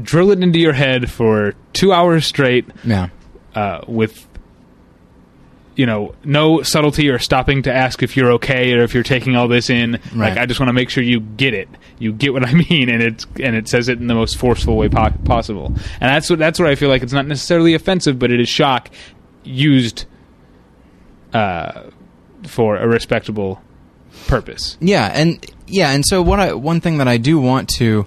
drill 0.00 0.30
it 0.30 0.42
into 0.42 0.58
your 0.58 0.72
head 0.72 1.10
for 1.10 1.52
two 1.74 1.92
hours 1.92 2.24
straight 2.24 2.64
Yeah, 2.82 3.10
uh, 3.54 3.80
with 3.86 4.26
you 5.76 5.86
know 5.86 6.14
no 6.24 6.62
subtlety 6.62 7.08
or 7.08 7.18
stopping 7.18 7.62
to 7.62 7.72
ask 7.72 8.02
if 8.02 8.16
you're 8.16 8.32
okay 8.32 8.72
or 8.72 8.82
if 8.82 8.94
you're 8.94 9.02
taking 9.02 9.36
all 9.36 9.46
this 9.46 9.70
in. 9.70 10.00
Like 10.14 10.36
i 10.38 10.46
just 10.46 10.58
want 10.58 10.68
to 10.68 10.74
make 10.74 10.90
sure 10.90 11.04
you 11.04 11.20
get 11.20 11.54
it. 11.54 11.68
You 11.98 12.12
get 12.12 12.32
what 12.32 12.44
i 12.44 12.52
mean 12.70 12.88
and 12.88 13.02
it's 13.02 13.26
and 13.40 13.54
it 13.54 13.68
says 13.68 13.88
it 13.88 14.00
in 14.00 14.06
the 14.08 14.14
most 14.14 14.38
forceful 14.38 14.76
way 14.76 14.88
po- 14.88 15.12
possible. 15.24 15.66
And 15.66 16.10
that's 16.10 16.28
what 16.28 16.38
that's 16.38 16.58
where 16.58 16.68
i 16.68 16.74
feel 16.74 16.88
like 16.88 17.02
it's 17.02 17.12
not 17.12 17.26
necessarily 17.26 17.74
offensive 17.74 18.18
but 18.18 18.30
it 18.30 18.40
is 18.40 18.48
shock 18.48 18.90
used 19.44 20.06
uh, 21.32 21.90
for 22.44 22.76
a 22.76 22.88
respectable 22.88 23.60
purpose. 24.26 24.76
Yeah, 24.80 25.10
and 25.12 25.44
yeah, 25.66 25.90
and 25.92 26.04
so 26.06 26.22
what 26.22 26.40
I 26.40 26.54
one 26.54 26.80
thing 26.80 26.98
that 26.98 27.08
I 27.08 27.16
do 27.18 27.38
want 27.38 27.68
to 27.76 28.06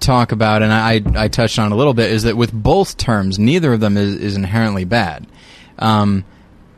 talk 0.00 0.32
about, 0.32 0.62
and 0.62 0.72
I 0.72 1.02
I 1.14 1.28
touched 1.28 1.58
on 1.58 1.72
a 1.72 1.76
little 1.76 1.94
bit, 1.94 2.10
is 2.10 2.24
that 2.24 2.36
with 2.36 2.52
both 2.52 2.96
terms, 2.96 3.38
neither 3.38 3.72
of 3.72 3.80
them 3.80 3.96
is, 3.96 4.16
is 4.16 4.36
inherently 4.36 4.84
bad. 4.84 5.26
Um, 5.78 6.24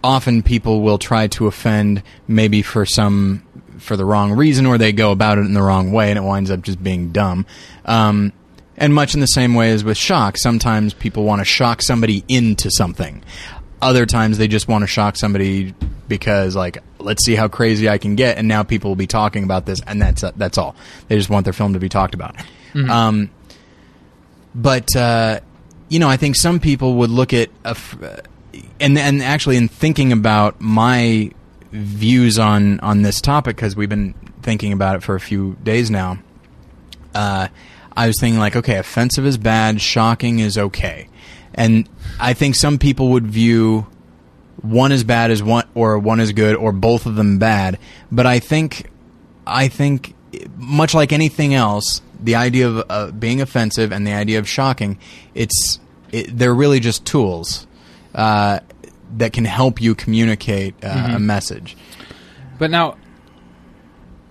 often 0.03 0.43
people 0.43 0.83
will 0.83 0.99
try 0.99 1.27
to 1.29 1.47
offend 1.47 2.03
maybe 2.29 2.63
for 2.63 2.87
some 2.87 3.43
for 3.79 3.97
the 3.97 4.05
wrong 4.05 4.33
reason, 4.33 4.67
or 4.67 4.79
they 4.79 4.93
go 4.93 5.13
about 5.13 5.39
it 5.39 5.43
in 5.43 5.53
the 5.55 5.63
wrong 5.63 5.93
way, 5.93 6.11
and 6.11 6.19
it 6.19 6.23
winds 6.23 6.51
up 6.51 6.63
just 6.63 6.83
being 6.83 7.13
dumb. 7.13 7.47
Um, 7.85 8.33
and 8.77 8.95
much 8.95 9.15
in 9.15 9.21
the 9.21 9.27
same 9.27 9.55
way 9.55 9.71
as 9.71 9.85
with 9.85 9.97
shock, 9.97 10.37
sometimes 10.37 10.95
people 10.95 11.25
want 11.25 11.41
to 11.41 11.45
shock 11.45 11.83
somebody 11.83 12.25
into 12.29 12.71
something. 12.71 13.23
Other 13.81 14.07
times 14.07 14.39
they 14.39 14.49
just 14.49 14.69
want 14.69 14.83
to 14.83 14.87
shock 14.87 15.17
somebody 15.17 15.75
because, 16.09 16.57
like, 16.57 16.79
let's 16.99 17.25
see 17.25 17.35
how 17.35 17.49
crazy 17.49 17.89
I 17.89 17.99
can 17.99 18.17
get, 18.17 18.39
and 18.39 18.49
now 18.49 18.63
people 18.63 18.91
will 18.91 18.97
be 18.97 19.07
talking 19.07 19.45
about 19.45 19.67
this, 19.67 19.81
and 19.87 20.01
that's 20.01 20.25
that's 20.37 20.57
all. 20.59 20.75
They 21.09 21.17
just 21.17 21.31
want 21.31 21.45
their 21.45 21.53
film 21.53 21.75
to 21.75 21.79
be 21.79 21.89
talked 21.89 22.15
about. 22.15 22.37
Um, 22.91 23.31
but 24.55 24.95
uh, 24.97 25.41
you 25.89 25.99
know, 25.99 26.09
I 26.09 26.17
think 26.17 26.37
some 26.37 26.61
people 26.61 26.95
would 26.97 27.11
look 27.11 27.33
at 27.33 27.51
a 27.65 27.69
f- 27.71 28.03
uh, 28.03 28.17
and 28.81 28.99
and 28.99 29.23
actually 29.23 29.57
in 29.57 29.69
thinking 29.69 30.13
about 30.13 30.61
my 30.61 31.31
views 31.73 32.39
on 32.39 32.81
on 32.81 33.03
this 33.03 33.21
topic 33.21 33.57
because 33.57 33.77
we've 33.77 33.89
been 33.89 34.15
thinking 34.43 34.73
about 34.73 34.97
it 34.97 35.03
for 35.03 35.15
a 35.15 35.21
few 35.21 35.57
days 35.63 35.91
now. 35.91 36.19
Uh, 37.15 37.49
I 37.97 38.07
was 38.07 38.21
thinking 38.21 38.39
like, 38.39 38.57
okay, 38.57 38.77
offensive 38.77 39.25
is 39.25 39.39
bad, 39.39 39.81
shocking 39.81 40.39
is 40.39 40.59
okay, 40.59 41.09
and 41.55 41.89
I 42.21 42.35
think 42.35 42.55
some 42.55 42.79
people 42.79 43.11
would 43.11 43.27
view 43.27 43.87
one 44.63 44.93
as 44.93 45.05
bad 45.05 45.31
as 45.31 45.43
one 45.43 45.67
or 45.75 45.99
one 45.99 46.21
as 46.21 46.33
good 46.33 46.57
or 46.57 46.73
both 46.73 47.07
of 47.07 47.15
them 47.17 47.39
bad. 47.39 47.79
But 48.11 48.27
I 48.27 48.39
think 48.39 48.91
I 49.47 49.69
think 49.69 50.15
much 50.57 50.95
like 50.95 51.13
anything 51.13 51.55
else, 51.55 52.03
the 52.21 52.35
idea 52.35 52.69
of 52.69 52.85
uh, 52.89 53.11
being 53.13 53.41
offensive 53.41 53.93
and 53.93 54.07
the 54.07 54.13
idea 54.13 54.39
of 54.39 54.49
shocking, 54.49 54.99
it's 55.35 55.79
it, 56.13 56.37
they're 56.37 56.55
really 56.55 56.81
just 56.81 57.05
tools 57.05 57.66
uh, 58.17 58.59
that 59.19 59.33
can 59.33 59.45
help 59.45 59.81
you 59.81 59.95
communicate 59.95 60.75
uh, 60.83 61.13
a 61.15 61.21
message. 61.21 61.77
But 62.59 62.71
now, 62.73 62.97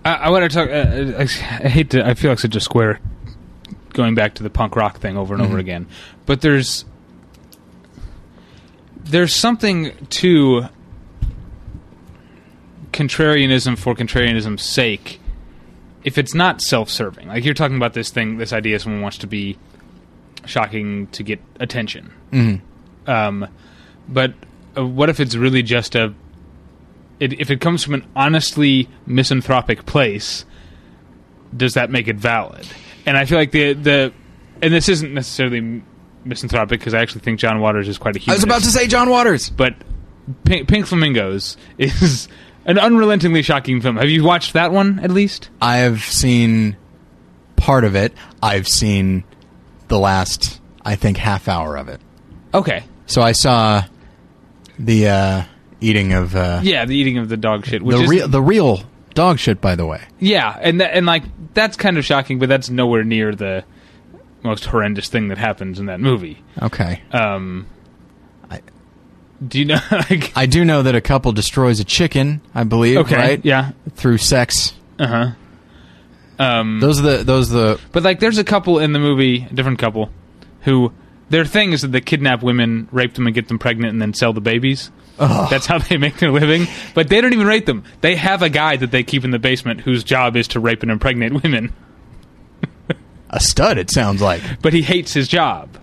I, 0.04 0.14
I 0.14 0.28
want 0.30 0.50
to 0.50 0.54
talk. 0.54 0.68
Uh, 0.68 1.18
I, 1.18 1.22
I 1.22 1.68
hate 1.68 1.90
to. 1.90 2.06
I 2.06 2.12
feel 2.14 2.30
like 2.30 2.38
such 2.40 2.54
a 2.56 2.60
square 2.60 3.00
going 3.94 4.14
back 4.14 4.34
to 4.34 4.42
the 4.42 4.50
punk 4.50 4.76
rock 4.76 4.98
thing 4.98 5.16
over 5.16 5.32
and 5.32 5.42
over 5.42 5.56
Mhm. 5.56 5.60
again. 5.60 5.86
But 6.26 6.42
there's 6.42 6.84
there's 9.04 9.34
something 9.34 9.92
to 10.10 10.64
contrarianism 12.92 13.78
for 13.78 13.94
contrarianism's 13.94 14.62
sake. 14.62 15.20
If 16.04 16.18
it's 16.18 16.34
not 16.34 16.60
self-serving, 16.62 17.28
like 17.28 17.44
you're 17.44 17.54
talking 17.54 17.76
about 17.76 17.94
this 17.94 18.10
thing, 18.10 18.38
this 18.38 18.52
idea 18.52 18.78
someone 18.78 19.02
wants 19.02 19.18
to 19.18 19.26
be 19.26 19.58
shocking 20.44 21.08
to 21.08 21.22
get 21.22 21.40
attention. 21.58 22.12
Mm-hmm. 22.32 23.10
Um, 23.10 23.48
but 24.08 24.34
uh, 24.76 24.86
what 24.86 25.08
if 25.08 25.20
it's 25.20 25.34
really 25.34 25.62
just 25.62 25.94
a? 25.94 26.14
It, 27.18 27.40
if 27.40 27.50
it 27.50 27.60
comes 27.60 27.82
from 27.82 27.94
an 27.94 28.06
honestly 28.14 28.88
misanthropic 29.06 29.86
place, 29.86 30.44
does 31.56 31.74
that 31.74 31.90
make 31.90 32.08
it 32.08 32.16
valid? 32.16 32.66
And 33.06 33.16
I 33.16 33.24
feel 33.24 33.38
like 33.38 33.52
the 33.52 33.72
the, 33.72 34.12
and 34.62 34.72
this 34.72 34.88
isn't 34.88 35.14
necessarily 35.14 35.82
misanthropic 36.24 36.80
because 36.80 36.92
I 36.94 37.00
actually 37.00 37.20
think 37.22 37.38
John 37.40 37.60
Waters 37.60 37.88
is 37.88 37.98
quite 37.98 38.16
a 38.16 38.18
humanist. 38.18 38.30
I 38.30 38.34
was 38.34 38.44
about 38.44 38.62
to 38.64 38.70
say 38.76 38.86
John 38.86 39.08
Waters. 39.08 39.48
but 39.48 39.74
Pink, 40.44 40.68
Pink 40.68 40.86
Flamingos 40.86 41.56
is 41.78 42.28
an 42.64 42.78
unrelentingly 42.78 43.42
shocking 43.42 43.80
film. 43.80 43.96
Have 43.96 44.10
you 44.10 44.24
watched 44.24 44.54
that 44.54 44.72
one 44.72 44.98
at 44.98 45.10
least? 45.10 45.50
I 45.62 45.78
have 45.78 46.00
seen 46.02 46.76
part 47.54 47.84
of 47.84 47.94
it. 47.94 48.12
I've 48.42 48.66
seen 48.68 49.22
the 49.88 49.98
last, 49.98 50.60
I 50.84 50.96
think, 50.96 51.16
half 51.16 51.46
hour 51.48 51.76
of 51.76 51.88
it. 51.88 52.00
Okay, 52.52 52.82
So 53.06 53.22
I 53.22 53.32
saw 53.32 53.84
the 54.78 55.08
uh, 55.08 55.42
eating 55.80 56.12
of 56.12 56.34
uh, 56.36 56.60
yeah, 56.62 56.84
the 56.84 56.96
eating 56.96 57.18
of 57.18 57.28
the 57.28 57.36
dog 57.36 57.66
shit. 57.66 57.82
Which 57.82 57.96
the 57.96 58.02
is, 58.04 58.10
real 58.10 58.28
the 58.28 58.42
real 58.42 58.82
dog 59.14 59.38
shit. 59.38 59.60
By 59.60 59.74
the 59.76 59.86
way, 59.86 60.02
Yeah, 60.20 60.56
and 60.60 60.80
tha- 60.80 60.94
and 60.94 61.06
like 61.06 61.24
that's 61.54 61.76
kind 61.76 61.98
of 61.98 62.04
shocking, 62.04 62.38
but 62.38 62.48
that's 62.48 62.68
nowhere 62.70 63.04
near 63.04 63.34
the 63.34 63.64
most 64.42 64.66
horrendous 64.66 65.08
thing 65.08 65.28
that 65.28 65.38
happens 65.38 65.78
in 65.80 65.86
that 65.86 65.98
movie. 66.00 66.42
okay. 66.62 67.02
Um, 67.12 67.66
I- 68.50 68.60
do 69.46 69.58
you 69.58 69.64
know? 69.64 69.78
Like, 69.90 70.32
I 70.36 70.46
do 70.46 70.64
know 70.64 70.82
that 70.82 70.94
a 70.94 71.00
couple 71.00 71.32
destroys 71.32 71.80
a 71.80 71.84
chicken. 71.84 72.40
I 72.54 72.64
believe, 72.64 72.98
okay, 72.98 73.16
right? 73.16 73.40
yeah, 73.44 73.72
Through 73.94 74.18
sex. 74.18 74.72
uh 74.98 75.06
huh. 75.06 75.30
Um, 76.38 76.80
Those 76.80 77.00
are 77.00 77.02
the 77.18 77.24
those 77.24 77.50
are 77.50 77.54
the 77.54 77.80
but 77.92 78.02
like, 78.02 78.20
there's 78.20 78.36
a 78.38 78.44
couple 78.44 78.78
in 78.78 78.92
the 78.92 78.98
movie, 78.98 79.46
a 79.50 79.54
different 79.54 79.78
couple, 79.78 80.10
who 80.62 80.92
their 81.28 81.44
thing 81.44 81.72
is 81.72 81.82
that 81.82 81.88
they 81.88 82.00
kidnap 82.00 82.42
women, 82.42 82.88
rape 82.92 83.14
them, 83.14 83.26
and 83.26 83.34
get 83.34 83.48
them 83.48 83.58
pregnant, 83.58 83.92
and 83.92 84.00
then 84.00 84.14
sell 84.14 84.32
the 84.32 84.40
babies. 84.40 84.90
That's 85.18 85.66
how 85.66 85.78
they 85.78 85.96
make 85.96 86.18
their 86.18 86.30
living. 86.30 86.66
But 86.94 87.08
they 87.08 87.20
don't 87.20 87.32
even 87.32 87.46
rape 87.46 87.66
them. 87.66 87.84
They 88.00 88.16
have 88.16 88.42
a 88.42 88.50
guy 88.50 88.76
that 88.76 88.90
they 88.90 89.02
keep 89.02 89.24
in 89.24 89.30
the 89.30 89.38
basement 89.38 89.80
whose 89.80 90.04
job 90.04 90.36
is 90.36 90.48
to 90.48 90.60
rape 90.60 90.82
and 90.82 90.90
impregnate 90.90 91.42
women. 91.42 91.72
a 93.30 93.40
stud. 93.40 93.78
It 93.78 93.90
sounds 93.90 94.20
like. 94.20 94.42
but 94.62 94.72
he 94.72 94.82
hates 94.82 95.12
his 95.12 95.26
job. 95.28 95.78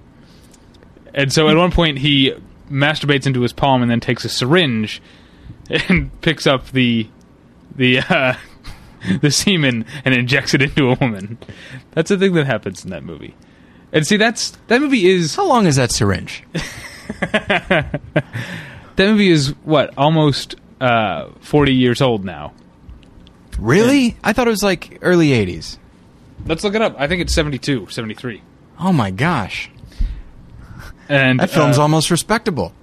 And 1.13 1.31
so 1.31 1.47
at 1.49 1.57
one 1.57 1.71
point 1.71 1.99
he 1.99 2.33
masturbates 2.69 3.27
into 3.27 3.41
his 3.41 3.53
palm 3.53 3.81
and 3.81 3.91
then 3.91 3.99
takes 3.99 4.25
a 4.25 4.29
syringe 4.29 5.01
and 5.69 6.09
picks 6.21 6.47
up 6.47 6.71
the 6.71 7.07
the 7.75 7.99
uh, 7.99 8.33
the 9.21 9.31
semen 9.31 9.85
and 10.05 10.13
injects 10.15 10.53
it 10.53 10.61
into 10.61 10.89
a 10.89 10.95
woman. 10.95 11.37
That's 11.91 12.09
the 12.09 12.17
thing 12.17 12.33
that 12.33 12.45
happens 12.45 12.83
in 12.83 12.91
that 12.91 13.03
movie. 13.03 13.35
And 13.93 14.05
see 14.05 14.17
that's 14.17 14.51
that 14.67 14.81
movie 14.81 15.05
is 15.05 15.35
How 15.35 15.47
long 15.47 15.67
is 15.67 15.77
that 15.77 15.91
syringe? 15.91 16.43
that 17.21 18.01
movie 18.97 19.29
is 19.29 19.49
what 19.63 19.93
almost 19.97 20.55
uh, 20.81 21.29
40 21.39 21.73
years 21.73 22.01
old 22.01 22.25
now. 22.25 22.53
Really? 23.59 24.17
I 24.23 24.33
thought 24.33 24.47
it 24.47 24.49
was 24.49 24.63
like 24.63 24.97
early 25.03 25.29
'80s. 25.29 25.77
Let's 26.45 26.63
look 26.63 26.75
it 26.75 26.81
up. 26.81 26.95
I 26.97 27.07
think 27.07 27.21
it's 27.21 27.33
72, 27.33 27.87
73. 27.87 28.41
Oh 28.79 28.91
my 28.91 29.11
gosh, 29.11 29.69
And 31.07 31.39
that 31.39 31.51
film's 31.51 31.77
uh, 31.77 31.83
almost 31.83 32.11
respectable. 32.11 32.73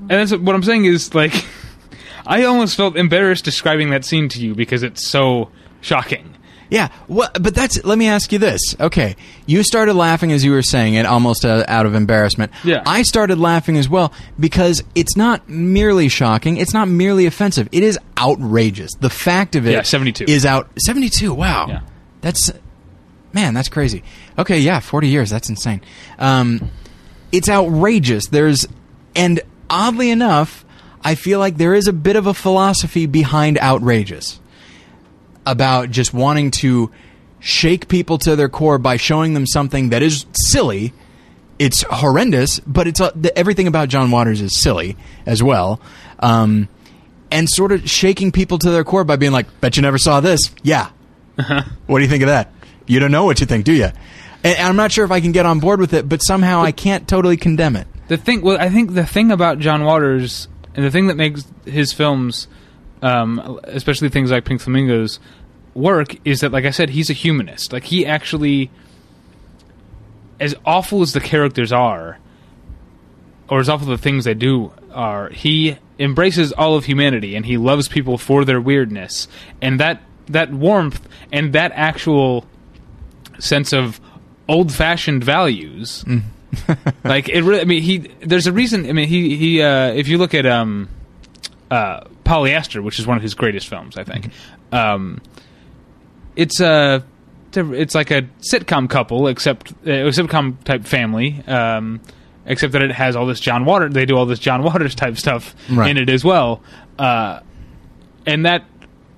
And 0.00 0.10
that's 0.10 0.32
what 0.32 0.54
I'm 0.54 0.62
saying 0.62 0.84
is 0.84 1.14
like, 1.14 1.46
I 2.26 2.44
almost 2.44 2.76
felt 2.76 2.96
embarrassed 2.96 3.44
describing 3.44 3.90
that 3.90 4.04
scene 4.04 4.28
to 4.30 4.40
you 4.40 4.54
because 4.54 4.82
it's 4.82 5.06
so 5.06 5.50
shocking. 5.80 6.29
Yeah, 6.70 6.88
well, 7.08 7.28
but 7.40 7.54
that's. 7.54 7.84
Let 7.84 7.98
me 7.98 8.06
ask 8.08 8.30
you 8.32 8.38
this. 8.38 8.60
Okay, 8.78 9.16
you 9.44 9.62
started 9.64 9.94
laughing 9.94 10.30
as 10.30 10.44
you 10.44 10.52
were 10.52 10.62
saying 10.62 10.94
it, 10.94 11.04
almost 11.04 11.44
uh, 11.44 11.64
out 11.66 11.84
of 11.84 11.94
embarrassment. 11.94 12.52
Yeah. 12.62 12.82
I 12.86 13.02
started 13.02 13.38
laughing 13.38 13.76
as 13.76 13.88
well 13.88 14.12
because 14.38 14.82
it's 14.94 15.16
not 15.16 15.48
merely 15.48 16.08
shocking. 16.08 16.56
It's 16.58 16.72
not 16.72 16.86
merely 16.88 17.26
offensive. 17.26 17.68
It 17.72 17.82
is 17.82 17.98
outrageous. 18.16 18.92
The 19.00 19.10
fact 19.10 19.56
of 19.56 19.66
it 19.66 19.72
Yeah, 19.72 19.82
72. 19.82 20.24
is 20.28 20.46
out. 20.46 20.68
Seventy-two. 20.78 21.34
Wow. 21.34 21.66
Yeah. 21.68 21.80
That's 22.20 22.52
man. 23.32 23.52
That's 23.54 23.68
crazy. 23.68 24.02
Okay, 24.38 24.60
yeah, 24.60 24.80
forty 24.80 25.08
years. 25.08 25.28
That's 25.30 25.48
insane. 25.48 25.80
Um, 26.18 26.70
it's 27.32 27.48
outrageous. 27.48 28.28
There's, 28.28 28.66
and 29.14 29.40
oddly 29.68 30.10
enough, 30.10 30.64
I 31.04 31.14
feel 31.14 31.38
like 31.38 31.56
there 31.56 31.74
is 31.74 31.86
a 31.88 31.92
bit 31.92 32.16
of 32.16 32.26
a 32.26 32.34
philosophy 32.34 33.06
behind 33.06 33.58
outrageous 33.58 34.39
about 35.46 35.90
just 35.90 36.12
wanting 36.12 36.50
to 36.50 36.90
shake 37.40 37.88
people 37.88 38.18
to 38.18 38.36
their 38.36 38.48
core 38.48 38.78
by 38.78 38.96
showing 38.96 39.34
them 39.34 39.46
something 39.46 39.90
that 39.90 40.02
is 40.02 40.26
silly. 40.32 40.92
It's 41.58 41.82
horrendous, 41.82 42.60
but 42.60 42.86
it's 42.86 43.00
uh, 43.00 43.10
the, 43.14 43.36
everything 43.38 43.66
about 43.66 43.88
John 43.88 44.10
Waters 44.10 44.40
is 44.40 44.60
silly 44.60 44.96
as 45.26 45.42
well. 45.42 45.80
Um, 46.18 46.68
and 47.30 47.48
sort 47.48 47.72
of 47.72 47.88
shaking 47.88 48.32
people 48.32 48.58
to 48.58 48.70
their 48.70 48.84
core 48.84 49.04
by 49.04 49.16
being 49.16 49.32
like, 49.32 49.60
"Bet 49.60 49.76
you 49.76 49.82
never 49.82 49.98
saw 49.98 50.20
this." 50.20 50.50
Yeah. 50.62 50.90
what 51.86 51.98
do 51.98 52.02
you 52.02 52.08
think 52.08 52.22
of 52.22 52.28
that? 52.28 52.52
You 52.86 52.98
don't 52.98 53.12
know 53.12 53.24
what 53.24 53.40
you 53.40 53.46
think, 53.46 53.64
do 53.64 53.72
you? 53.72 53.88
And 54.42 54.58
I'm 54.58 54.76
not 54.76 54.90
sure 54.90 55.04
if 55.04 55.10
I 55.10 55.20
can 55.20 55.32
get 55.32 55.46
on 55.46 55.60
board 55.60 55.80
with 55.80 55.92
it, 55.92 56.08
but 56.08 56.20
somehow 56.20 56.62
I 56.62 56.72
can't 56.72 57.06
totally 57.06 57.36
condemn 57.36 57.76
it. 57.76 57.86
The 58.08 58.16
thing, 58.16 58.40
well, 58.40 58.58
I 58.58 58.68
think 58.68 58.94
the 58.94 59.06
thing 59.06 59.30
about 59.30 59.58
John 59.58 59.84
Waters 59.84 60.48
and 60.74 60.84
the 60.84 60.90
thing 60.90 61.06
that 61.08 61.16
makes 61.16 61.44
his 61.64 61.92
films, 61.92 62.48
um, 63.02 63.60
especially 63.64 64.08
things 64.08 64.30
like 64.30 64.44
Pink 64.44 64.60
Flamingos, 64.60 65.20
work 65.74 66.16
is 66.24 66.40
that, 66.40 66.52
like 66.52 66.64
I 66.64 66.70
said, 66.70 66.90
he's 66.90 67.10
a 67.10 67.14
humanist. 67.14 67.72
Like 67.72 67.84
he 67.84 68.04
actually, 68.06 68.70
as 70.38 70.54
awful 70.64 71.02
as 71.02 71.12
the 71.12 71.20
characters 71.20 71.72
are, 71.72 72.18
or 73.48 73.60
as 73.60 73.68
awful 73.68 73.88
the 73.88 73.98
things 73.98 74.24
they 74.24 74.34
do 74.34 74.72
are, 74.92 75.28
he 75.30 75.76
embraces 75.98 76.52
all 76.52 76.76
of 76.76 76.84
humanity 76.86 77.36
and 77.36 77.46
he 77.46 77.56
loves 77.56 77.88
people 77.88 78.16
for 78.16 78.44
their 78.44 78.60
weirdness 78.60 79.28
and 79.60 79.78
that 79.78 80.00
that 80.28 80.50
warmth 80.50 81.06
and 81.30 81.52
that 81.52 81.72
actual 81.74 82.46
sense 83.38 83.72
of 83.72 84.00
old-fashioned 84.48 85.22
values. 85.22 86.04
like 87.04 87.28
it 87.28 87.42
really, 87.42 87.60
I 87.60 87.64
mean, 87.64 87.82
he. 87.82 87.98
There's 87.98 88.46
a 88.46 88.52
reason. 88.52 88.88
I 88.88 88.92
mean, 88.92 89.08
he 89.08 89.36
he. 89.36 89.62
Uh, 89.62 89.92
if 89.92 90.08
you 90.08 90.18
look 90.18 90.34
at 90.34 90.46
um, 90.46 90.88
uh, 91.70 92.04
Polyester, 92.30 92.82
which 92.82 92.98
is 92.98 93.06
one 93.06 93.16
of 93.16 93.22
his 93.22 93.34
greatest 93.34 93.68
films, 93.68 93.96
I 93.96 94.04
think. 94.04 94.30
Um, 94.72 95.20
it's 96.36 96.60
a. 96.60 97.04
It's 97.52 97.96
like 97.96 98.12
a 98.12 98.22
sitcom 98.52 98.88
couple, 98.88 99.26
except 99.26 99.72
uh, 99.84 99.90
a 99.90 100.10
sitcom 100.10 100.62
type 100.62 100.84
family. 100.84 101.42
Um, 101.48 102.00
except 102.46 102.72
that 102.74 102.82
it 102.82 102.92
has 102.92 103.16
all 103.16 103.26
this 103.26 103.40
John 103.40 103.64
Waters. 103.64 103.92
They 103.92 104.06
do 104.06 104.16
all 104.16 104.24
this 104.26 104.38
John 104.38 104.62
Waters 104.62 104.94
type 104.94 105.16
stuff 105.16 105.54
Right. 105.68 105.90
in 105.90 105.96
it 105.98 106.08
as 106.08 106.24
well. 106.24 106.62
Uh, 106.98 107.40
and 108.26 108.46
that 108.46 108.64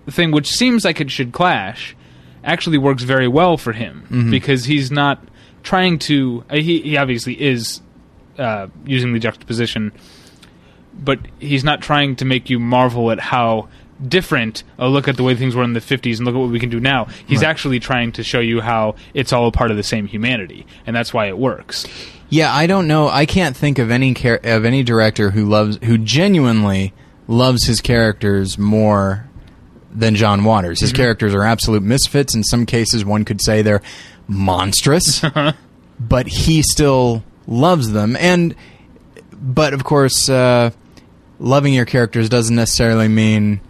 thing, 0.08 0.30
which 0.32 0.48
seems 0.50 0.84
like 0.84 1.00
it 1.00 1.10
should 1.10 1.32
clash, 1.32 1.94
actually 2.42 2.78
works 2.78 3.02
very 3.02 3.28
well 3.28 3.56
for 3.58 3.72
him 3.72 4.28
because 4.30 4.64
he's 4.64 4.90
not 4.90 5.22
trying 5.62 5.98
to. 6.00 6.44
uh, 6.50 6.56
He, 6.56 6.80
he 6.80 6.96
obviously 6.96 7.40
is 7.40 7.82
uh, 8.38 8.68
using 8.86 9.12
the 9.12 9.18
juxtaposition, 9.20 9.92
but 10.94 11.18
he's 11.38 11.64
not 11.64 11.80
trying 11.80 12.16
to 12.16 12.24
make 12.24 12.50
you 12.50 12.58
marvel 12.58 13.10
at 13.10 13.20
how 13.20 13.68
different. 14.06 14.64
Oh, 14.78 14.88
look 14.88 15.06
at 15.08 15.16
the 15.16 15.22
way 15.22 15.34
things 15.34 15.54
were 15.54 15.62
in 15.64 15.72
the 15.74 15.80
'50s, 15.80 16.16
and 16.18 16.26
look 16.26 16.34
at 16.34 16.38
what 16.38 16.50
we 16.50 16.58
can 16.60 16.70
do 16.70 16.80
now. 16.80 17.06
He's 17.26 17.40
Right. 17.42 17.48
actually 17.48 17.78
trying 17.80 18.12
to 18.12 18.22
show 18.24 18.40
you 18.40 18.60
how 18.60 18.96
it's 19.14 19.32
all 19.32 19.46
a 19.46 19.52
part 19.52 19.70
of 19.70 19.76
the 19.76 19.82
same 19.82 20.06
humanity, 20.06 20.66
and 20.86 20.94
that's 20.96 21.12
why 21.14 21.26
it 21.28 21.38
works. 21.38 21.86
Yeah, 22.28 22.52
I 22.52 22.66
don't 22.66 22.88
know. 22.88 23.08
I 23.08 23.26
can't 23.26 23.56
think 23.56 23.78
of 23.78 23.90
any 23.90 24.14
char- 24.14 24.40
of 24.42 24.64
any 24.64 24.82
director 24.82 25.30
who 25.30 25.44
loves 25.44 25.78
who 25.84 25.98
genuinely 25.98 26.92
loves 27.28 27.66
his 27.66 27.80
characters 27.80 28.58
more 28.58 29.26
than 29.94 30.14
John 30.16 30.42
Waters. 30.44 30.80
His 30.80 30.92
characters 30.92 31.34
are 31.34 31.44
absolute 31.44 31.82
misfits. 31.82 32.34
In 32.34 32.42
some 32.42 32.64
cases, 32.66 33.04
one 33.04 33.24
could 33.26 33.40
say 33.42 33.60
they're 33.62 33.82
monstrous, 34.26 35.22
but 36.00 36.26
he 36.26 36.62
still 36.62 37.22
loves 37.46 37.90
them. 37.92 38.16
And 38.18 38.54
but 39.40 39.74
of 39.74 39.84
course, 39.84 40.28
uh, 40.30 40.70
loving 41.42 41.74
your 41.74 41.84
characters 41.84 42.28
doesn't 42.28 42.54
necessarily 42.54 43.08
mean 43.08 43.60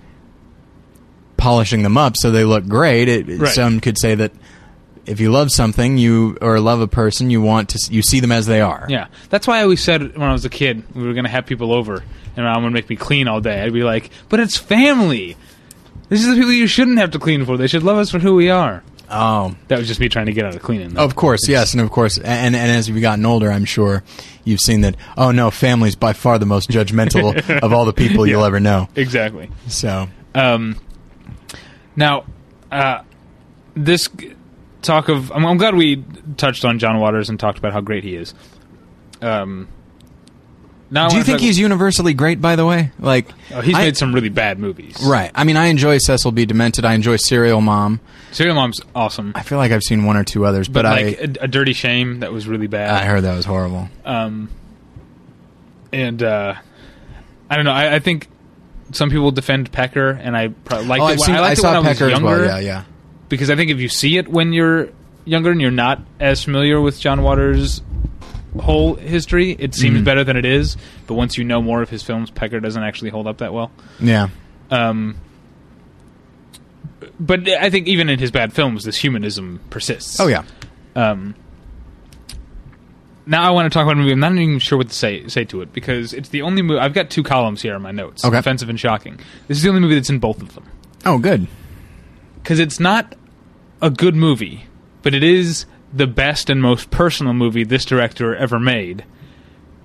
polishing 1.36 1.82
them 1.82 1.96
up 1.96 2.16
so 2.16 2.30
they 2.30 2.44
look 2.44 2.66
great. 2.68 3.08
It, 3.08 3.40
Right. 3.40 3.48
Some 3.52 3.80
could 3.80 3.98
say 3.98 4.14
that 4.14 4.32
if 5.06 5.18
you 5.18 5.32
love 5.32 5.50
something, 5.50 5.98
you 5.98 6.38
or 6.40 6.60
love 6.60 6.80
a 6.80 6.86
person, 6.86 7.30
you 7.30 7.42
want 7.42 7.70
to 7.70 7.92
you 7.92 8.02
see 8.02 8.20
them 8.20 8.30
as 8.30 8.46
they 8.46 8.60
are. 8.60 8.86
Yeah, 8.88 9.08
that's 9.30 9.46
why 9.48 9.58
I 9.58 9.62
always 9.62 9.82
said 9.82 10.16
when 10.16 10.28
I 10.28 10.32
was 10.32 10.44
a 10.44 10.50
kid 10.50 10.84
we 10.94 11.02
were 11.02 11.14
going 11.14 11.24
to 11.24 11.30
have 11.30 11.46
people 11.46 11.72
over 11.72 12.04
and 12.36 12.46
I'm 12.46 12.60
going 12.62 12.66
to 12.66 12.70
make 12.70 12.88
me 12.88 12.96
clean 12.96 13.26
all 13.26 13.40
day. 13.40 13.60
I'd 13.60 13.72
be 13.72 13.82
like, 13.82 14.10
but 14.28 14.38
it's 14.38 14.56
family. 14.56 15.36
These 16.08 16.26
are 16.26 16.32
the 16.32 16.36
people 16.36 16.52
you 16.52 16.66
shouldn't 16.66 16.98
have 16.98 17.10
to 17.12 17.18
clean 17.18 17.44
for. 17.44 17.56
They 17.56 17.66
should 17.66 17.82
love 17.82 17.96
us 17.96 18.10
for 18.10 18.18
who 18.18 18.34
we 18.34 18.50
are. 18.50 18.84
Oh, 19.10 19.54
That 19.68 19.78
was 19.78 19.88
just 19.88 20.00
me 20.00 20.08
trying 20.08 20.26
to 20.26 20.32
get 20.32 20.44
out 20.46 20.54
of 20.54 20.62
cleaning. 20.62 20.90
though. 20.94 21.04
of 21.04 21.14
course, 21.16 21.46
yes, 21.48 21.72
and 21.74 21.80
of 21.82 21.90
course, 21.90 22.16
and 22.18 22.54
and 22.54 22.56
as 22.56 22.88
you've 22.88 23.00
gotten 23.02 23.24
older, 23.26 23.50
I'm 23.50 23.64
sure 23.66 24.02
you've 24.44 24.60
seen 24.60 24.80
that. 24.82 24.96
Oh 25.16 25.30
no, 25.32 25.50
family's 25.50 25.96
by 25.96 26.12
far 26.14 26.38
the 26.38 26.46
most 26.46 26.70
judgmental 26.70 27.36
of 27.62 27.72
all 27.72 27.84
the 27.84 27.92
people 27.92 28.26
you'll 28.26 28.44
ever 28.44 28.60
know. 28.60 28.88
exactly. 28.96 29.50
So, 29.68 30.08
Um, 30.34 30.76
now, 31.96 32.24
uh, 32.70 33.02
this 33.74 34.08
talk 34.80 35.08
of 35.08 35.30
I'm, 35.32 35.44
I'm 35.46 35.58
glad 35.58 35.74
we 35.74 36.02
touched 36.36 36.64
on 36.64 36.78
John 36.78 36.98
Waters 36.98 37.28
and 37.28 37.38
talked 37.38 37.58
about 37.58 37.72
how 37.72 37.80
great 37.80 38.04
he 38.04 38.16
is. 38.16 38.34
Um, 39.20 39.68
now 40.92 41.08
do 41.08 41.16
you 41.16 41.24
think 41.24 41.40
he's 41.40 41.58
universally 41.58 42.14
great? 42.14 42.40
By 42.40 42.54
the 42.54 42.64
way, 42.66 42.92
like 42.98 43.28
Oh, 43.52 43.60
he's 43.60 43.74
I- 43.74 43.84
made 43.84 43.96
some 43.96 44.14
really 44.14 44.28
bad 44.28 44.58
movies. 44.58 44.98
right. 45.04 45.30
I 45.34 45.44
mean, 45.44 45.56
I 45.56 45.66
enjoy 45.66 45.98
Cecil 45.98 46.32
B. 46.32 46.44
Demented. 46.44 46.84
I 46.84 46.94
enjoy 46.94 47.16
Serial 47.16 47.60
Mom. 47.60 48.00
Serial 48.30 48.54
Mom's 48.54 48.80
awesome, 48.94 49.32
I 49.34 49.42
feel 49.42 49.58
like 49.58 49.72
I've 49.72 49.82
seen 49.82 50.04
one 50.04 50.16
or 50.16 50.24
two 50.24 50.46
others, 50.46 50.68
but, 50.68 50.84
but, 50.84 51.02
like 51.02 51.18
a, 51.18 51.44
a 51.44 51.48
Dirty 51.48 51.72
Shame 51.72 52.20
that 52.20 52.32
was 52.32 52.46
really 52.46 52.66
bad. 52.66 52.90
I 52.90 53.04
heard 53.04 53.22
that 53.22 53.34
was 53.36 53.44
horrible. 53.44 53.88
Um, 54.06 54.48
and 55.92 56.22
uh, 56.22 56.54
I 57.50 57.56
don't 57.56 57.64
know. 57.64 57.72
I, 57.72 57.96
I 57.96 57.98
think 57.98 58.28
some 58.92 59.10
people 59.10 59.30
defend 59.30 59.70
Pecker, 59.72 60.10
and 60.10 60.36
I 60.36 60.48
pro- 60.48 60.80
like 60.80 61.00
oh, 61.00 61.08
it. 61.08 61.12
I've 61.12 61.20
seen. 61.20 61.34
I 61.34 61.38
I, 61.38 61.40
liked 61.40 61.58
it 61.58 61.62
saw 61.62 61.68
when 61.68 61.76
I 61.76 61.78
was 61.80 61.88
Pecker 61.88 62.04
as 62.06 62.10
younger 62.12 62.26
well. 62.26 62.46
Yeah, 62.46 62.58
yeah. 62.58 62.84
because 63.28 63.50
I 63.50 63.56
think 63.56 63.70
if 63.70 63.78
you 63.78 63.88
see 63.88 64.16
it 64.16 64.28
when 64.28 64.52
you're 64.52 64.88
younger 65.24 65.50
and 65.50 65.60
you're 65.60 65.70
not 65.70 66.00
as 66.18 66.42
familiar 66.42 66.80
with 66.80 66.98
John 66.98 67.22
Waters' 67.22 67.82
whole 68.60 68.94
history, 68.96 69.56
it 69.58 69.74
seems 69.74 70.00
Mhm. 70.00 70.04
better 70.04 70.24
than 70.24 70.36
it 70.36 70.44
is. 70.44 70.76
But 71.06 71.14
once 71.14 71.38
you 71.38 71.44
know 71.44 71.62
more 71.62 71.82
of 71.82 71.88
his 71.90 72.02
films, 72.02 72.30
Pecker 72.30 72.60
doesn't 72.60 72.82
actually 72.82 73.10
hold 73.10 73.26
up 73.26 73.38
that 73.38 73.52
well. 73.54 73.70
Yeah. 74.00 74.28
Um, 74.70 75.14
but 77.18 77.48
I 77.48 77.70
think 77.70 77.86
even 77.88 78.08
in 78.08 78.18
his 78.18 78.30
bad 78.30 78.52
films, 78.52 78.84
this 78.84 78.96
humanism 78.96 79.60
persists. 79.70 80.18
Oh 80.20 80.26
yeah. 80.26 80.42
Um, 80.96 81.34
now 83.26 83.42
I 83.42 83.50
want 83.50 83.70
to 83.72 83.76
talk 83.76 83.84
about 83.84 83.94
a 83.96 84.00
movie. 84.00 84.12
I'm 84.12 84.20
not 84.20 84.32
even 84.32 84.58
sure 84.58 84.78
what 84.78 84.88
to 84.88 84.94
say 84.94 85.26
say 85.28 85.44
to 85.44 85.62
it 85.62 85.72
because 85.72 86.12
it's 86.12 86.28
the 86.30 86.42
only 86.42 86.62
movie. 86.62 86.80
I've 86.80 86.94
got 86.94 87.10
two 87.10 87.22
columns 87.22 87.62
here 87.62 87.74
in 87.74 87.82
my 87.82 87.92
notes: 87.92 88.24
Okay. 88.24 88.36
offensive 88.36 88.68
and 88.68 88.78
shocking. 88.78 89.18
This 89.48 89.58
is 89.58 89.62
the 89.62 89.68
only 89.68 89.80
movie 89.80 89.94
that's 89.94 90.10
in 90.10 90.18
both 90.18 90.42
of 90.42 90.54
them 90.54 90.64
Oh, 91.06 91.18
good. 91.18 91.46
because 92.42 92.58
it's 92.58 92.80
not 92.80 93.14
a 93.80 93.90
good 93.90 94.14
movie, 94.16 94.66
but 95.02 95.14
it 95.14 95.22
is 95.22 95.66
the 95.92 96.06
best 96.06 96.48
and 96.50 96.60
most 96.62 96.90
personal 96.90 97.32
movie 97.34 97.64
this 97.64 97.84
director 97.84 98.34
ever 98.34 98.58
made. 98.58 99.04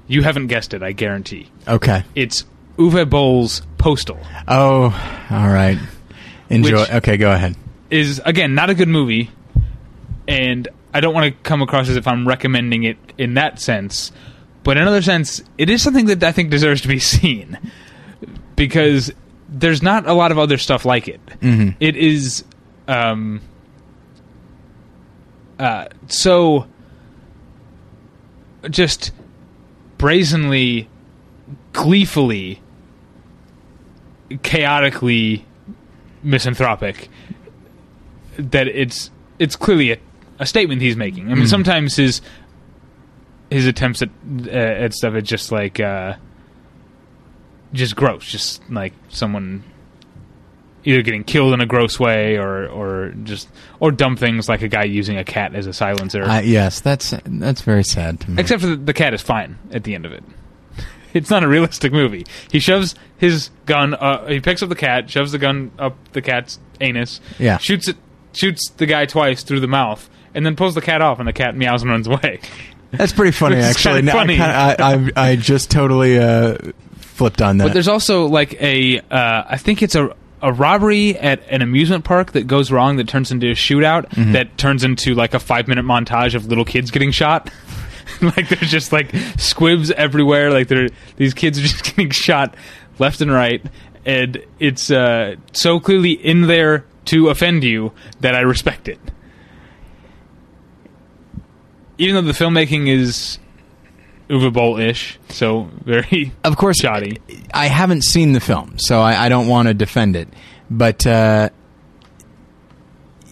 You 0.07 0.23
haven't 0.23 0.47
guessed 0.47 0.73
it, 0.73 0.81
I 0.81 0.93
guarantee. 0.93 1.49
Okay. 1.67 2.03
It's 2.15 2.45
Uwe 2.77 3.09
Boll's 3.09 3.61
Postal. 3.77 4.19
Oh, 4.47 4.83
all 5.29 5.47
right. 5.49 5.77
Enjoy. 6.49 6.79
Which- 6.81 6.89
okay, 6.91 7.17
go 7.17 7.31
ahead. 7.31 7.55
Is 7.89 8.21
again 8.25 8.53
not 8.53 8.69
a 8.69 8.73
good 8.75 8.89
movie, 8.89 9.29
and 10.27 10.67
I 10.93 10.99
don't 10.99 11.13
want 11.13 11.25
to 11.25 11.31
come 11.43 11.61
across 11.61 11.87
as 11.87 11.95
if 11.95 12.05
I'm 12.07 12.27
recommending 12.27 12.83
it 12.83 12.97
in 13.17 13.35
that 13.35 13.59
sense. 13.61 14.11
But 14.63 14.75
in 14.75 14.83
another 14.83 15.01
sense, 15.01 15.41
it 15.57 15.69
is 15.69 15.81
something 15.81 16.07
that 16.07 16.21
I 16.23 16.33
think 16.33 16.49
deserves 16.49 16.81
to 16.81 16.89
be 16.89 16.99
seen 17.15 17.57
because 18.57 19.11
there's 19.47 19.81
not 19.81 20.05
a 20.07 20.13
lot 20.13 20.31
of 20.33 20.37
other 20.39 20.57
stuff 20.57 20.83
like 20.83 21.07
it. 21.07 21.21
It 21.79 21.95
is 21.95 22.43
um, 22.89 23.39
uh, 25.59 25.87
so 26.07 26.67
just 28.69 29.11
brazenly, 29.97 30.89
gleefully, 31.73 32.61
chaotically 34.43 35.45
misanthropic 36.23 37.09
that 38.37 38.67
it's 38.67 39.09
it's 39.39 39.55
clearly 39.55 39.91
a, 39.93 39.97
a 40.39 40.45
statement 40.45 40.81
he's 40.81 40.95
making. 40.97 41.31
I 41.31 41.35
mean, 41.35 41.47
sometimes 41.47 41.95
his 41.95 42.21
his 43.49 43.65
attempts 43.65 44.01
at 44.01 44.09
uh, 44.45 44.49
at 44.49 44.93
stuff 44.93 45.13
it's 45.15 45.29
just 45.29 45.51
like 45.51 45.79
uh, 45.79 46.15
just 47.73 47.95
gross, 47.95 48.25
just 48.25 48.61
like 48.69 48.93
someone 49.09 49.63
either 50.87 51.01
getting 51.01 51.23
killed 51.23 51.53
in 51.53 51.59
a 51.61 51.65
gross 51.65 51.99
way 51.99 52.37
or 52.37 52.65
or 52.67 53.11
just 53.23 53.49
or 53.79 53.91
dumb 53.91 54.15
things 54.15 54.47
like 54.49 54.61
a 54.61 54.67
guy 54.67 54.85
using 54.85 55.17
a 55.17 55.23
cat 55.23 55.53
as 55.53 55.67
a 55.67 55.73
silencer. 55.73 56.23
Uh, 56.23 56.39
yes, 56.39 56.79
that's 56.79 57.13
that's 57.25 57.61
very 57.61 57.83
sad 57.83 58.19
to 58.21 58.31
me. 58.31 58.41
Except 58.41 58.61
for 58.61 58.67
the, 58.67 58.75
the 58.77 58.93
cat 58.93 59.13
is 59.13 59.21
fine 59.21 59.59
at 59.71 59.83
the 59.83 59.93
end 59.93 60.05
of 60.05 60.11
it. 60.13 60.23
It's 61.13 61.29
not 61.31 61.41
a 61.43 61.47
realistic 61.47 61.91
movie. 61.93 62.25
He 62.51 62.59
shoves 62.59 62.93
his 63.17 63.49
gun. 63.65 63.95
Uh, 63.95 64.27
he 64.27 64.39
picks 64.39 64.61
up 64.61 64.69
the 64.69 64.75
cat, 64.75 65.09
shoves 65.09 65.31
the 65.31 65.39
gun 65.39 65.71
up 65.79 65.95
the 66.11 66.21
cat's 66.21 66.59
anus. 66.79 67.21
Yeah. 67.39 67.57
Shoots 67.57 67.87
it. 67.87 67.95
Shoots 68.33 68.69
the 68.71 68.85
guy 68.85 69.05
twice 69.05 69.41
through 69.41 69.61
the 69.61 69.67
mouth, 69.67 70.07
and 70.35 70.45
then 70.45 70.55
pulls 70.55 70.75
the 70.75 70.81
cat 70.81 71.01
off, 71.01 71.17
and 71.17 71.27
the 71.27 71.33
cat 71.33 71.55
meows 71.55 71.81
and 71.81 71.89
runs 71.89 72.05
away. 72.07 72.41
That's 72.91 73.13
pretty 73.13 73.31
funny, 73.31 73.55
actually. 73.55 74.03
No, 74.03 74.11
I 74.11 74.15
funny. 74.15 74.35
kinda- 74.37 74.75
I, 74.79 75.11
I, 75.25 75.29
I 75.31 75.35
just 75.37 75.71
totally 75.71 76.19
uh, 76.19 76.57
flipped 76.97 77.41
on 77.41 77.57
that. 77.57 77.63
But 77.63 77.73
there's 77.73 77.87
also 77.87 78.27
like 78.27 78.61
a. 78.61 78.99
Uh, 78.99 79.43
I 79.47 79.57
think 79.57 79.81
it's 79.81 79.95
a 79.95 80.15
a 80.41 80.53
robbery 80.53 81.17
at 81.17 81.41
an 81.49 81.61
amusement 81.61 82.03
park 82.05 82.33
that 82.33 82.45
goes 82.47 82.71
wrong 82.71 82.97
that 82.97 83.07
turns 83.07 83.31
into 83.31 83.47
a 83.47 83.53
shootout 83.55 84.07
Mm-hmm. 84.09 84.33
that 84.33 84.57
turns 84.57 84.83
into 84.83 85.13
like 85.15 85.33
a 85.33 85.39
five 85.39 85.67
minute 85.67 85.85
montage 85.85 86.35
of 86.35 86.45
little 86.47 86.65
kids 86.65 86.91
getting 86.91 87.11
shot. 87.11 87.49
like 88.21 88.47
there's 88.49 88.69
just 88.71 88.91
like 88.91 89.13
squibs 89.37 89.91
everywhere. 89.91 90.51
Like 90.51 90.67
there, 90.67 90.89
these 91.15 91.33
kids 91.33 91.57
are 91.59 91.63
just 91.63 91.83
getting 91.95 92.09
shot 92.11 92.55
left 92.99 93.21
and 93.21 93.31
right, 93.31 93.63
and 94.05 94.43
it's 94.59 94.89
uh, 94.91 95.35
so 95.53 95.79
clearly 95.79 96.11
in 96.11 96.41
there 96.47 96.85
to 97.05 97.29
offend 97.29 97.63
you 97.63 97.91
that 98.21 98.35
I 98.35 98.41
respect 98.41 98.87
it. 98.87 98.99
Even 101.97 102.15
though 102.15 102.21
the 102.31 102.37
filmmaking 102.37 102.87
is 102.87 103.39
Uwe 104.29 104.51
Boll-ish, 104.51 105.19
so 105.29 105.69
very 105.85 106.31
of 106.43 106.57
course, 106.57 106.79
shoddy. 106.81 107.17
I 107.53 107.67
haven't 107.67 108.03
seen 108.03 108.33
the 108.33 108.39
film, 108.39 108.77
so 108.77 108.99
I, 108.99 109.25
I 109.25 109.29
don't 109.29 109.47
want 109.47 109.67
to 109.69 109.73
defend 109.73 110.15
it. 110.15 110.27
But 110.69 111.07
uh, 111.07 111.49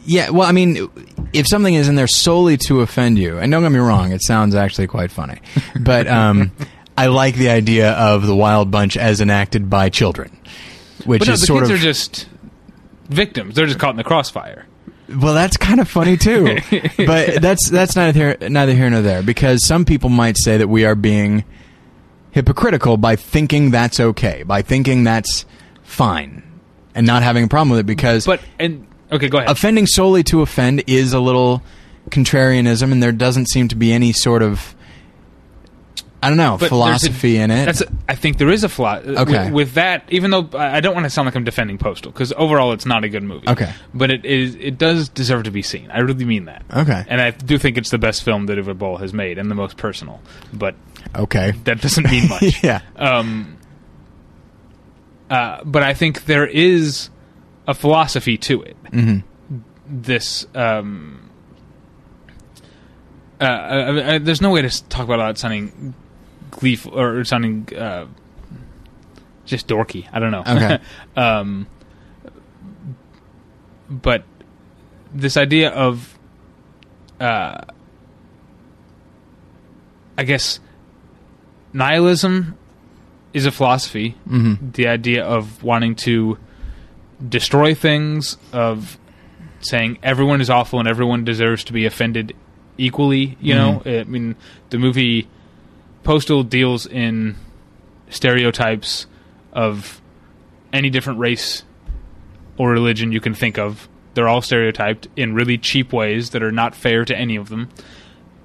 yeah, 0.06 0.30
well, 0.30 0.48
I 0.48 0.52
mean, 0.52 0.89
if 1.34 1.48
something 1.48 1.74
is 1.74 1.89
in 1.89 1.96
there 1.96 2.08
solely 2.08 2.58
to 2.58 2.82
offend 2.82 3.20
you, 3.20 3.38
and 3.39 3.52
don't 3.52 3.64
get 3.64 3.72
me 3.72 3.80
wrong, 3.80 4.12
it 4.12 4.22
sounds 4.24 4.56
actually 4.56 4.88
quite 4.88 5.12
funny. 5.12 5.39
But 5.80 6.08
um, 6.08 6.52
I 6.98 7.08
like 7.08 7.36
the 7.36 7.50
idea 7.50 7.91
of 7.91 8.26
the 8.26 8.36
Wild 8.36 8.72
Bunch 8.72 8.96
as 8.96 9.20
enacted 9.20 9.70
by 9.70 9.89
children, 9.89 10.38
which 11.06 11.20
But 11.20 11.28
no, 11.28 11.34
is 11.34 11.41
the 11.41 11.48
sort 11.48 11.64
kids 11.64 11.72
of 11.72 11.80
are 11.80 11.84
just 11.84 12.28
victims. 13.10 13.56
They're 13.56 13.66
just 13.66 13.80
caught 13.80 13.91
in 13.91 13.98
the 13.98 14.04
crossfire. 14.06 14.66
Well, 15.08 15.34
that's 15.34 15.58
kind 15.58 15.80
of 15.80 15.88
funny 15.88 16.18
too, 16.18 16.58
but 16.97 17.41
that's 17.41 17.70
that's 17.70 17.95
neither 17.95 18.12
here, 18.18 18.49
neither 18.49 18.74
here 18.74 18.89
nor 18.89 19.01
there 19.01 19.22
because 19.22 19.66
some 19.66 19.86
people 19.86 20.10
might 20.10 20.36
say 20.38 20.58
that 20.58 20.68
we 20.68 20.84
are 20.86 20.95
being 20.95 21.43
hypocritical 22.32 22.97
by 22.97 23.16
thinking 23.16 23.72
that's 23.72 23.99
okay, 23.99 24.43
by 24.43 24.62
thinking 24.62 25.03
that's 25.03 25.45
fine, 25.84 26.43
and 26.95 27.06
not 27.06 27.24
having 27.24 27.43
a 27.45 27.47
problem 27.47 27.70
with 27.70 27.80
it 27.80 27.86
because 27.86 28.26
But 28.26 28.41
and 28.60 28.88
okay, 29.12 29.30
go 29.30 29.38
ahead. 29.38 29.49
offending 29.49 29.86
solely 29.88 30.24
to 30.24 30.41
offend 30.41 30.84
is 30.88 31.14
a 31.14 31.20
little 31.20 31.62
contrarianism, 32.10 32.91
and 32.91 33.01
there 33.01 33.12
doesn't 33.12 33.47
seem 33.47 33.68
to 33.70 33.76
be 33.76 33.93
any 33.93 34.12
sort 34.12 34.41
of 34.41 34.75
I 36.26 36.30
don't 36.30 36.38
know 36.38 36.52
But 36.52 36.60
there's 36.60 36.68
a- 36.68 36.70
philosophy 36.70 37.38
in 37.38 37.52
it. 37.52 37.66
That's 37.66 37.82
a, 37.82 37.88
I 38.10 38.16
think 38.16 38.38
there 38.38 38.50
is 38.50 38.64
a 38.64 38.70
flaw 38.70 38.98
Okay. 38.98 39.46
with, 39.46 39.54
with 39.54 39.74
that. 39.74 40.04
Even 40.10 40.32
though 40.32 40.50
I 40.58 40.80
don't 40.82 40.94
want 40.94 41.06
to 41.06 41.10
sound 41.10 41.26
like 41.28 41.36
I'm 41.36 41.44
defending 41.44 41.78
Postal 41.78 42.12
because 42.12 42.34
overall 42.38 42.72
it's 42.74 42.86
not 42.86 43.04
a 43.04 43.10
good 43.10 43.24
movie. 43.24 43.48
Okay. 43.50 43.72
but 43.94 44.12
it 44.12 44.26
is 44.26 44.56
it 44.56 44.78
does 44.78 45.10
deserve 45.10 45.44
to 45.44 45.52
be 45.52 45.62
seen. 45.62 45.90
I 45.92 46.00
really 46.00 46.26
mean 46.26 46.46
that. 46.46 46.64
Okay. 46.76 47.04
and 47.08 47.22
I 47.22 47.32
do 47.32 47.58
think 47.58 47.78
it's 47.78 47.90
the 47.92 47.98
best 47.98 48.24
film 48.24 48.46
that 48.48 48.58
Uwe 48.58 48.78
Boll 48.78 48.98
has 48.98 49.14
made 49.14 49.38
and 49.38 49.50
the 49.52 49.56
most 49.56 49.78
personal. 49.78 50.22
But 50.54 50.76
okay, 51.16 51.52
that 51.66 51.82
doesn't 51.82 52.10
mean 52.10 52.28
much. 52.30 52.64
yeah, 52.64 52.82
Um, 52.96 53.58
uh, 55.30 55.64
but 55.64 55.84
I 55.84 55.94
think 55.94 56.26
there 56.26 56.46
is 56.48 57.10
a 57.68 57.74
philosophy 57.74 58.38
to 58.38 58.62
it. 58.64 58.78
Mhm. 58.92 59.24
This. 59.88 60.46
Um, 60.56 61.30
uh, 63.42 63.44
I, 63.44 64.14
I, 64.14 64.18
there's 64.20 64.42
no 64.42 64.50
way 64.52 64.62
to 64.62 64.84
talk 64.88 65.04
about 65.06 65.16
it 65.16 65.18
without 65.18 65.38
sounding 65.38 65.94
gleeful 66.56 66.97
or 66.99 67.24
sounding 67.26 67.68
uh, 67.78 68.08
just 69.45 69.68
dorky. 69.68 70.08
I 70.12 70.20
don't 70.20 70.32
know. 70.32 70.41
Okay. 70.41 70.80
um, 71.16 71.68
but 73.89 74.24
this 75.14 75.38
idea 75.38 75.70
of, 75.70 76.18
uh, 77.20 77.62
I 80.18 80.24
guess, 80.24 80.60
nihilism 81.74 82.58
is 83.34 83.45
a 83.45 83.51
philosophy. 83.51 84.16
Mhm. 84.28 84.74
The 84.74 84.88
idea 84.88 85.24
of 85.24 85.62
wanting 85.62 85.95
to 85.95 86.38
destroy 87.28 87.76
things, 87.76 88.38
of 88.53 88.97
saying 89.60 89.97
everyone 90.01 90.41
is 90.41 90.49
awful 90.49 90.80
and 90.80 90.88
everyone 90.88 91.24
deserves 91.26 91.64
to 91.66 91.74
be 91.74 91.86
offended 91.86 92.34
equally. 92.78 93.38
You 93.41 93.56
know, 93.56 93.82
I 93.86 94.03
mean, 94.03 94.36
the 94.70 94.78
movie 94.78 95.28
Postal 96.06 96.43
deals 96.43 96.86
in 96.88 97.36
stereotypes 98.10 99.08
of 99.51 100.01
any 100.72 100.89
different 100.89 101.20
race 101.20 101.64
or 102.58 102.72
religion 102.72 103.12
you 103.12 103.20
can 103.20 103.34
think 103.34 103.58
of. 103.58 103.89
They're 104.14 104.28
all 104.30 104.41
stereotyped 104.41 105.10
in 105.18 105.34
really 105.34 105.58
cheap 105.58 105.91
ways 105.91 106.30
that 106.30 106.41
are 106.41 106.51
not 106.51 106.74
fair 106.76 107.03
to 107.03 107.18
any 107.18 107.36
of 107.36 107.49
them. 107.49 107.70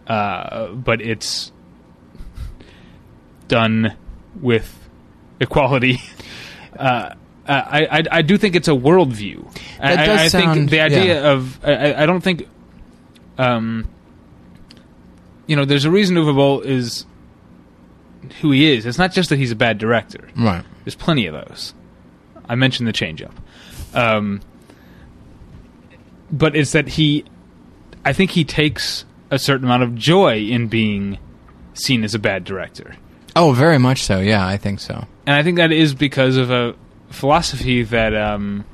Uh, 0.07 0.69
but 0.73 1.01
it's 1.01 1.53
done 3.49 3.97
with 4.41 4.89
equality. 5.41 5.99
Uh, 6.79 7.15
I, 7.47 7.87
I 7.99 8.03
I 8.11 8.23
do 8.23 8.39
think 8.39 8.55
it's 8.55 8.69
a 8.69 8.71
worldview. 8.71 9.45
I, 9.81 9.97
does 10.07 10.21
I, 10.21 10.29
sound- 10.29 10.55
think 10.55 10.71
the 10.71 10.81
idea 10.81 11.21
yeah. 11.21 11.33
of 11.33 11.63
I- 11.65 11.75
I, 11.91 12.03
I 12.05 12.07
don't 12.07 12.21
think 12.23 12.49
um 13.37 13.87
you 15.47 15.57
know 15.57 15.65
there's 15.67 15.85
a 15.85 15.91
reason 15.91 16.17
Uwe 16.17 16.35
Boll 16.35 16.61
is 16.61 17.05
who 18.41 18.51
he 18.51 18.73
is. 18.73 18.87
It's 18.87 18.99
not 18.99 19.13
just 19.13 19.31
that 19.31 19.37
he's 19.39 19.51
a 19.51 19.57
bad 19.57 19.79
director. 19.79 20.29
right. 20.37 20.65
There's 20.85 20.95
plenty 20.95 21.27
of 21.27 21.35
those. 21.35 21.75
I 22.49 22.55
mentioned 22.55 22.89
the 22.89 22.93
change 22.93 23.23
up. 23.23 23.35
Um, 23.95 24.41
but 26.33 26.57
it's 26.57 26.73
that 26.73 26.89
he, 26.89 27.25
I 28.05 28.13
think 28.13 28.31
he 28.31 28.45
takes 28.45 29.05
a 29.31 29.39
certain 29.39 29.65
amount 29.67 29.83
of 29.83 29.95
joy 29.95 30.39
in 30.39 30.69
being 30.69 31.19
seen 31.75 32.03
as 32.05 32.15
a 32.15 32.19
bad 32.19 32.45
director. 32.45 32.97
Oh, 33.37 33.53
very 33.53 33.79
much 33.79 34.03
so. 34.03 34.21
Yeah, 34.21 34.47
I 34.47 34.57
think 34.57 34.81
so. 34.81 35.07
And 35.27 35.37
I 35.37 35.43
think 35.43 35.57
that 35.59 35.71
is 35.71 35.95
because 35.95 36.37
of 36.37 36.51
a 36.51 36.75
philosophy 37.11 37.83
that 37.85 38.15
um, 38.15 38.65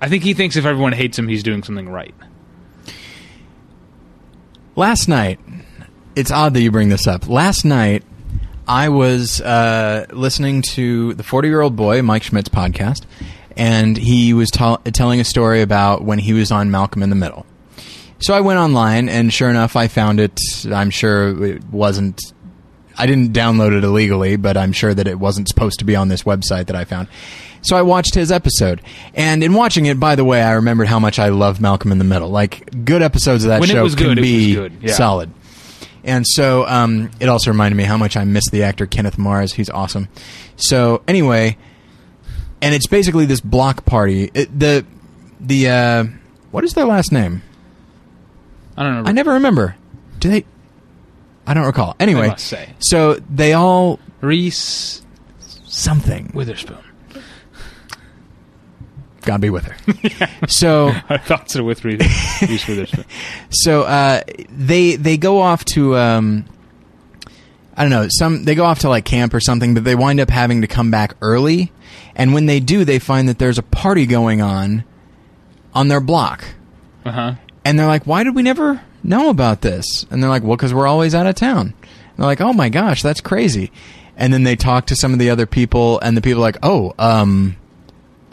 I 0.00 0.08
think 0.08 0.22
he 0.22 0.32
thinks 0.34 0.56
if 0.56 0.64
everyone 0.64 0.92
hates 0.92 1.18
him, 1.18 1.28
he's 1.28 1.42
doing 1.42 1.62
something 1.62 1.88
right. 1.88 2.14
Last 4.76 5.08
night, 5.08 5.38
it's 6.16 6.30
odd 6.30 6.54
that 6.54 6.60
you 6.60 6.70
bring 6.70 6.88
this 6.88 7.06
up. 7.06 7.28
Last 7.28 7.64
night, 7.64 8.02
I 8.66 8.88
was 8.88 9.40
uh, 9.40 10.06
listening 10.10 10.62
to 10.62 11.14
the 11.14 11.22
40 11.22 11.48
year 11.48 11.60
old 11.60 11.76
boy, 11.76 12.02
Mike 12.02 12.22
Schmidt's 12.22 12.48
podcast, 12.48 13.02
and 13.56 13.96
he 13.96 14.32
was 14.32 14.50
tell 14.50 14.78
telling 14.78 15.20
a 15.20 15.24
story 15.24 15.62
about 15.62 16.02
when 16.02 16.18
he 16.18 16.32
was 16.32 16.50
on 16.50 16.70
Malcolm 16.70 17.02
in 17.02 17.10
the 17.10 17.16
Middle. 17.16 17.46
So 18.20 18.32
I 18.32 18.40
went 18.40 18.58
online, 18.58 19.08
and 19.08 19.32
sure 19.32 19.50
enough, 19.50 19.76
I 19.76 19.88
found 19.88 20.20
it. 20.20 20.38
I'm 20.72 20.90
sure 20.90 21.44
it 21.44 21.64
wasn't. 21.64 22.20
I 22.96 23.06
didn't 23.06 23.32
download 23.32 23.76
it 23.76 23.82
illegally, 23.84 24.36
but 24.36 24.56
I'm 24.56 24.72
sure 24.72 24.94
that 24.94 25.08
it 25.08 25.18
wasn't 25.18 25.48
supposed 25.48 25.80
to 25.80 25.84
be 25.84 25.96
on 25.96 26.08
this 26.08 26.22
website 26.22 26.66
that 26.66 26.76
I 26.76 26.84
found. 26.84 27.08
So 27.62 27.76
I 27.76 27.82
watched 27.82 28.14
his 28.14 28.30
episode, 28.30 28.80
and 29.14 29.42
in 29.42 29.52
watching 29.52 29.86
it, 29.86 29.98
by 29.98 30.14
the 30.14 30.24
way, 30.24 30.42
I 30.42 30.52
remembered 30.52 30.86
how 30.86 30.98
much 30.98 31.18
I 31.18 31.30
love 31.30 31.60
Malcolm 31.60 31.92
in 31.92 31.98
the 31.98 32.04
Middle. 32.04 32.28
Like 32.28 32.84
good 32.84 33.02
episodes 33.02 33.44
of 33.44 33.48
that 33.48 33.60
When 33.60 33.68
it 33.68 33.72
show 33.72 33.82
was 33.82 33.94
can 33.94 34.06
good, 34.08 34.18
it 34.18 34.20
was 34.20 34.30
be 34.30 34.54
good, 34.54 34.72
yeah. 34.80 34.92
solid. 34.92 35.30
And 36.04 36.26
so 36.26 36.66
um, 36.66 37.10
it 37.18 37.28
also 37.28 37.50
reminded 37.50 37.76
me 37.76 37.84
how 37.84 37.96
much 37.96 38.16
I 38.16 38.24
miss 38.24 38.44
the 38.50 38.62
actor 38.62 38.86
Kenneth 38.86 39.18
Mars. 39.18 39.54
He's 39.54 39.70
awesome. 39.70 40.08
So 40.56 41.02
anyway, 41.08 41.56
and 42.60 42.74
it's 42.74 42.86
basically 42.86 43.26
this 43.26 43.40
block 43.40 43.84
party. 43.86 44.30
It, 44.34 44.58
the 44.58 44.84
the 45.40 45.68
uh, 45.68 46.04
what 46.50 46.64
is 46.64 46.74
their 46.74 46.84
last 46.84 47.10
name? 47.10 47.42
I 48.76 48.82
don't 48.82 49.04
know. 49.04 49.08
I 49.08 49.12
never 49.12 49.32
remember. 49.32 49.76
Do 50.18 50.28
they? 50.30 50.44
I 51.46 51.54
don't 51.54 51.66
recall. 51.66 51.96
Anyway, 52.00 52.34
say. 52.36 52.70
so 52.78 53.14
they 53.14 53.52
all 53.52 53.98
Reese 54.20 55.02
something. 55.66 56.30
Witherspoon. 56.34 56.83
God 59.24 59.40
be 59.40 59.50
with 59.50 59.64
her. 59.64 60.28
so 60.48 60.88
I 61.08 61.18
thought 61.18 61.50
so 61.50 61.64
with 61.64 61.84
Reese, 61.84 62.66
Witherspoon. 62.68 63.04
so 63.50 63.82
uh, 63.82 64.22
they 64.50 64.96
they 64.96 65.16
go 65.16 65.40
off 65.40 65.64
to 65.66 65.96
um, 65.96 66.44
I 67.76 67.82
don't 67.82 67.90
know 67.90 68.06
some 68.10 68.44
they 68.44 68.54
go 68.54 68.64
off 68.64 68.80
to 68.80 68.88
like 68.88 69.04
camp 69.04 69.34
or 69.34 69.40
something, 69.40 69.74
but 69.74 69.84
they 69.84 69.94
wind 69.94 70.20
up 70.20 70.30
having 70.30 70.60
to 70.62 70.66
come 70.66 70.90
back 70.90 71.14
early. 71.20 71.72
And 72.16 72.32
when 72.32 72.46
they 72.46 72.60
do, 72.60 72.84
they 72.84 72.98
find 73.00 73.28
that 73.28 73.38
there's 73.38 73.58
a 73.58 73.62
party 73.62 74.06
going 74.06 74.40
on 74.40 74.84
on 75.74 75.88
their 75.88 76.00
block, 76.00 76.44
Uh 77.04 77.10
huh. 77.10 77.34
and 77.64 77.76
they're 77.78 77.88
like, 77.88 78.06
"Why 78.06 78.22
did 78.22 78.36
we 78.36 78.42
never 78.42 78.80
know 79.02 79.30
about 79.30 79.62
this?" 79.62 80.06
And 80.10 80.22
they're 80.22 80.30
like, 80.30 80.44
"Well, 80.44 80.56
because 80.56 80.72
we're 80.72 80.86
always 80.86 81.14
out 81.14 81.26
of 81.26 81.34
town." 81.34 81.74
And 81.82 82.16
they're 82.16 82.26
like, 82.26 82.40
"Oh 82.40 82.52
my 82.52 82.68
gosh, 82.68 83.02
that's 83.02 83.20
crazy." 83.20 83.72
And 84.16 84.32
then 84.32 84.44
they 84.44 84.54
talk 84.54 84.86
to 84.86 84.94
some 84.96 85.12
of 85.12 85.18
the 85.18 85.30
other 85.30 85.46
people, 85.46 85.98
and 85.98 86.16
the 86.16 86.20
people 86.20 86.38
are 86.40 86.46
like, 86.46 86.58
"Oh, 86.62 86.94
um." 87.00 87.56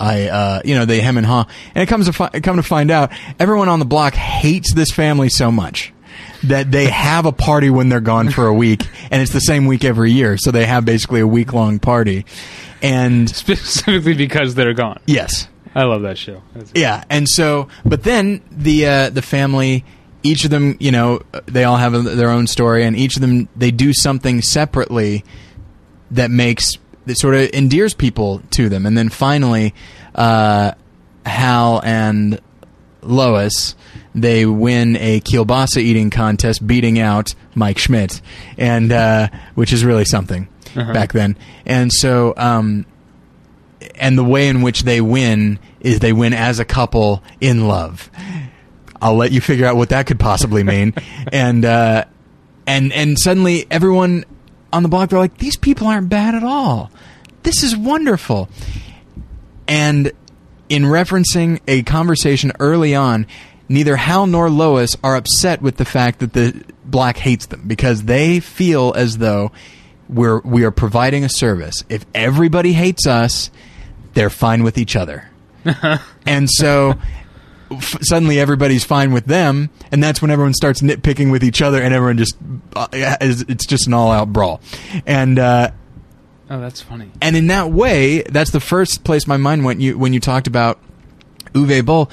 I, 0.01 0.27
uh, 0.29 0.61
you 0.65 0.73
know, 0.75 0.85
they 0.85 0.99
hem 1.01 1.17
and 1.17 1.25
haw, 1.25 1.45
and 1.75 1.83
it 1.83 1.85
comes 1.87 2.07
to 2.07 2.13
fi- 2.13 2.29
come 2.41 2.55
to 2.57 2.63
find 2.63 2.89
out, 2.89 3.11
everyone 3.39 3.69
on 3.69 3.79
the 3.79 3.85
block 3.85 4.13
hates 4.15 4.73
this 4.73 4.89
family 4.91 5.29
so 5.29 5.51
much 5.51 5.93
that 6.43 6.71
they 6.71 6.85
have 6.89 7.25
a 7.27 7.31
party 7.31 7.69
when 7.69 7.89
they're 7.89 7.99
gone 8.01 8.29
for 8.31 8.47
a 8.47 8.53
week, 8.53 8.83
and 9.11 9.21
it's 9.21 9.31
the 9.33 9.39
same 9.41 9.65
week 9.67 9.83
every 9.85 10.11
year, 10.11 10.37
so 10.37 10.49
they 10.51 10.65
have 10.65 10.85
basically 10.85 11.19
a 11.21 11.27
week 11.27 11.53
long 11.53 11.77
party, 11.79 12.25
and 12.81 13.29
Specifically 13.35 14.15
because 14.15 14.55
they're 14.55 14.73
gone. 14.73 14.99
yes, 15.05 15.47
I 15.75 15.83
love 15.83 16.01
that 16.01 16.17
show. 16.17 16.41
That's- 16.53 16.71
yeah, 16.75 17.03
and 17.09 17.29
so, 17.29 17.67
but 17.85 18.03
then 18.03 18.41
the 18.51 18.87
uh, 18.87 19.09
the 19.11 19.21
family, 19.21 19.85
each 20.23 20.43
of 20.45 20.49
them, 20.51 20.77
you 20.79 20.91
know, 20.91 21.21
they 21.45 21.63
all 21.63 21.77
have 21.77 21.93
a, 21.93 21.99
their 22.01 22.29
own 22.31 22.47
story, 22.47 22.83
and 22.85 22.95
each 22.97 23.15
of 23.15 23.21
them 23.21 23.47
they 23.55 23.69
do 23.71 23.93
something 23.93 24.41
separately 24.41 25.23
that 26.09 26.29
makes 26.31 26.77
that 27.05 27.17
sort 27.17 27.35
of 27.35 27.49
endears 27.53 27.93
people 27.93 28.41
to 28.51 28.69
them, 28.69 28.85
and 28.85 28.97
then 28.97 29.09
finally, 29.09 29.73
uh, 30.15 30.73
Hal 31.25 31.81
and 31.83 32.39
Lois 33.01 33.75
they 34.13 34.45
win 34.45 34.97
a 34.97 35.21
kielbasa 35.21 35.77
eating 35.77 36.09
contest, 36.09 36.65
beating 36.65 36.99
out 36.99 37.33
Mike 37.55 37.77
Schmidt, 37.77 38.21
and 38.57 38.91
uh, 38.91 39.29
which 39.55 39.71
is 39.71 39.85
really 39.85 40.05
something 40.05 40.47
back 40.75 41.13
then, 41.13 41.37
and 41.65 41.91
so. 41.91 42.33
Um, 42.37 42.85
and 43.95 44.15
the 44.15 44.23
way 44.23 44.47
in 44.47 44.61
which 44.61 44.83
they 44.83 45.01
win 45.01 45.59
is 45.79 45.99
they 45.99 46.13
win 46.13 46.33
as 46.33 46.59
a 46.59 46.65
couple 46.65 47.23
in 47.39 47.67
love. 47.67 48.11
I'll 49.01 49.15
let 49.15 49.31
you 49.31 49.41
figure 49.41 49.65
out 49.65 49.75
what 49.75 49.89
that 49.89 50.05
could 50.05 50.19
possibly 50.19 50.63
mean. 50.63 50.93
and 51.31 51.65
uh, 51.65 52.05
and 52.67 52.93
and 52.93 53.17
suddenly 53.17 53.65
everyone 53.71 54.25
on 54.73 54.83
the 54.83 54.89
block 54.89 55.09
they're 55.09 55.19
like, 55.19 55.37
these 55.37 55.57
people 55.57 55.87
aren't 55.87 56.09
bad 56.09 56.35
at 56.35 56.43
all. 56.43 56.91
This 57.43 57.63
is 57.63 57.75
wonderful. 57.75 58.49
And 59.67 60.11
in 60.69 60.83
referencing 60.83 61.59
a 61.67 61.83
conversation 61.83 62.51
early 62.59 62.95
on, 62.95 63.27
neither 63.67 63.95
Hal 63.95 64.27
nor 64.27 64.49
Lois 64.49 64.95
are 65.03 65.15
upset 65.15 65.61
with 65.61 65.77
the 65.77 65.85
fact 65.85 66.19
that 66.19 66.33
the 66.33 66.63
black 66.85 67.17
hates 67.17 67.45
them 67.47 67.63
because 67.67 68.03
they 68.03 68.39
feel 68.39 68.93
as 68.95 69.17
though 69.17 69.51
we're 70.09 70.39
we 70.41 70.63
are 70.65 70.71
providing 70.71 71.23
a 71.23 71.29
service. 71.29 71.83
If 71.89 72.05
everybody 72.13 72.73
hates 72.73 73.07
us, 73.07 73.49
they're 74.13 74.29
fine 74.29 74.63
with 74.63 74.77
each 74.77 74.95
other. 74.95 75.29
and 76.25 76.49
so 76.49 76.95
f- 77.71 77.97
suddenly 78.01 78.39
everybody's 78.39 78.83
fine 78.83 79.11
with 79.13 79.25
them, 79.25 79.69
and 79.91 80.03
that's 80.03 80.21
when 80.21 80.31
everyone 80.31 80.53
starts 80.53 80.81
nitpicking 80.81 81.31
with 81.31 81.43
each 81.43 81.61
other, 81.61 81.81
and 81.81 81.93
everyone 81.93 82.17
just 82.17 82.35
uh, 82.75 82.87
is, 83.21 83.41
it's 83.43 83.65
just 83.65 83.87
an 83.87 83.93
all-out 83.93 84.31
brawl. 84.33 84.61
And 85.05 85.39
uh, 85.39 85.71
Oh, 86.49 86.59
that's 86.59 86.81
funny. 86.81 87.09
and 87.21 87.35
in 87.37 87.47
that 87.47 87.71
way, 87.71 88.23
that's 88.23 88.51
the 88.51 88.59
first 88.59 89.03
place 89.03 89.25
my 89.27 89.37
mind 89.37 89.63
went. 89.63 89.79
You 89.81 89.97
when 89.97 90.11
you 90.13 90.19
talked 90.19 90.47
about 90.47 90.79
Uwe 91.53 91.85
Boll, 91.85 92.09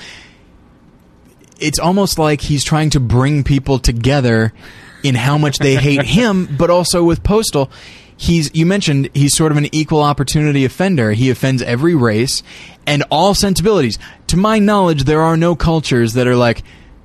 it's 1.61 1.78
almost 1.78 2.18
like 2.18 2.40
he's 2.40 2.64
trying 2.64 2.90
to 2.90 3.00
bring 3.00 3.42
people 3.44 3.78
together 3.78 4.52
in 5.02 5.14
how 5.14 5.38
much 5.38 5.59
they 5.59 5.74
hate 5.76 6.02
him, 6.06 6.56
but 6.56 6.70
also 6.70 7.02
with 7.04 7.22
Postal. 7.24 7.70
He's 8.21 8.51
you 8.53 8.66
mentioned 8.66 9.09
he's 9.14 9.35
sort 9.37 9.53
of 9.53 9.59
an 9.59 9.73
equal 9.73 10.03
opportunity 10.03 10.64
offender. 10.64 11.12
He 11.12 11.31
offends 11.31 11.62
every 11.62 11.95
race 11.95 12.43
and 12.85 13.05
all 13.11 13.33
sensibilities. 13.33 13.97
To 14.27 14.37
my 14.37 14.59
knowledge, 14.59 15.05
there 15.05 15.23
are 15.23 15.37
no 15.37 15.55
cultures 15.55 16.14
that 16.14 16.27
are 16.27 16.35
like 16.37 16.62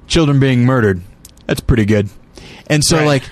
children 0.07 0.39
being 0.39 0.65
murdered. 0.65 1.01
That's 1.45 1.61
pretty 1.61 1.85
good. 1.85 2.09
And 2.67 2.83
so 2.83 2.97
Right. 2.97 3.05
like 3.05 3.23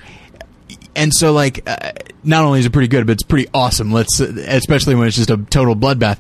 and 0.96 1.12
so 1.14 1.34
like 1.34 1.68
uh, 1.68 1.92
not 2.24 2.44
only 2.44 2.60
is 2.60 2.66
it 2.68 2.72
pretty 2.72 2.88
good 2.90 3.08
but 3.08 3.14
it's 3.14 3.24
pretty 3.24 3.48
awesome 3.54 3.92
let's 3.94 4.20
especially 4.20 4.94
when 4.94 5.08
it's 5.08 5.16
just 5.16 5.30
a 5.30 5.38
total 5.38 5.74
bloodbath 5.74 6.18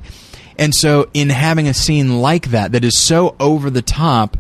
and 0.58 0.74
so 0.74 1.10
in 1.14 1.30
having 1.30 1.68
a 1.68 1.74
scene 1.74 2.22
like 2.22 2.52
that 2.52 2.72
that 2.72 2.86
is 2.86 2.98
so 2.98 3.36
over 3.38 3.70
the 3.70 3.82
top 3.82 4.38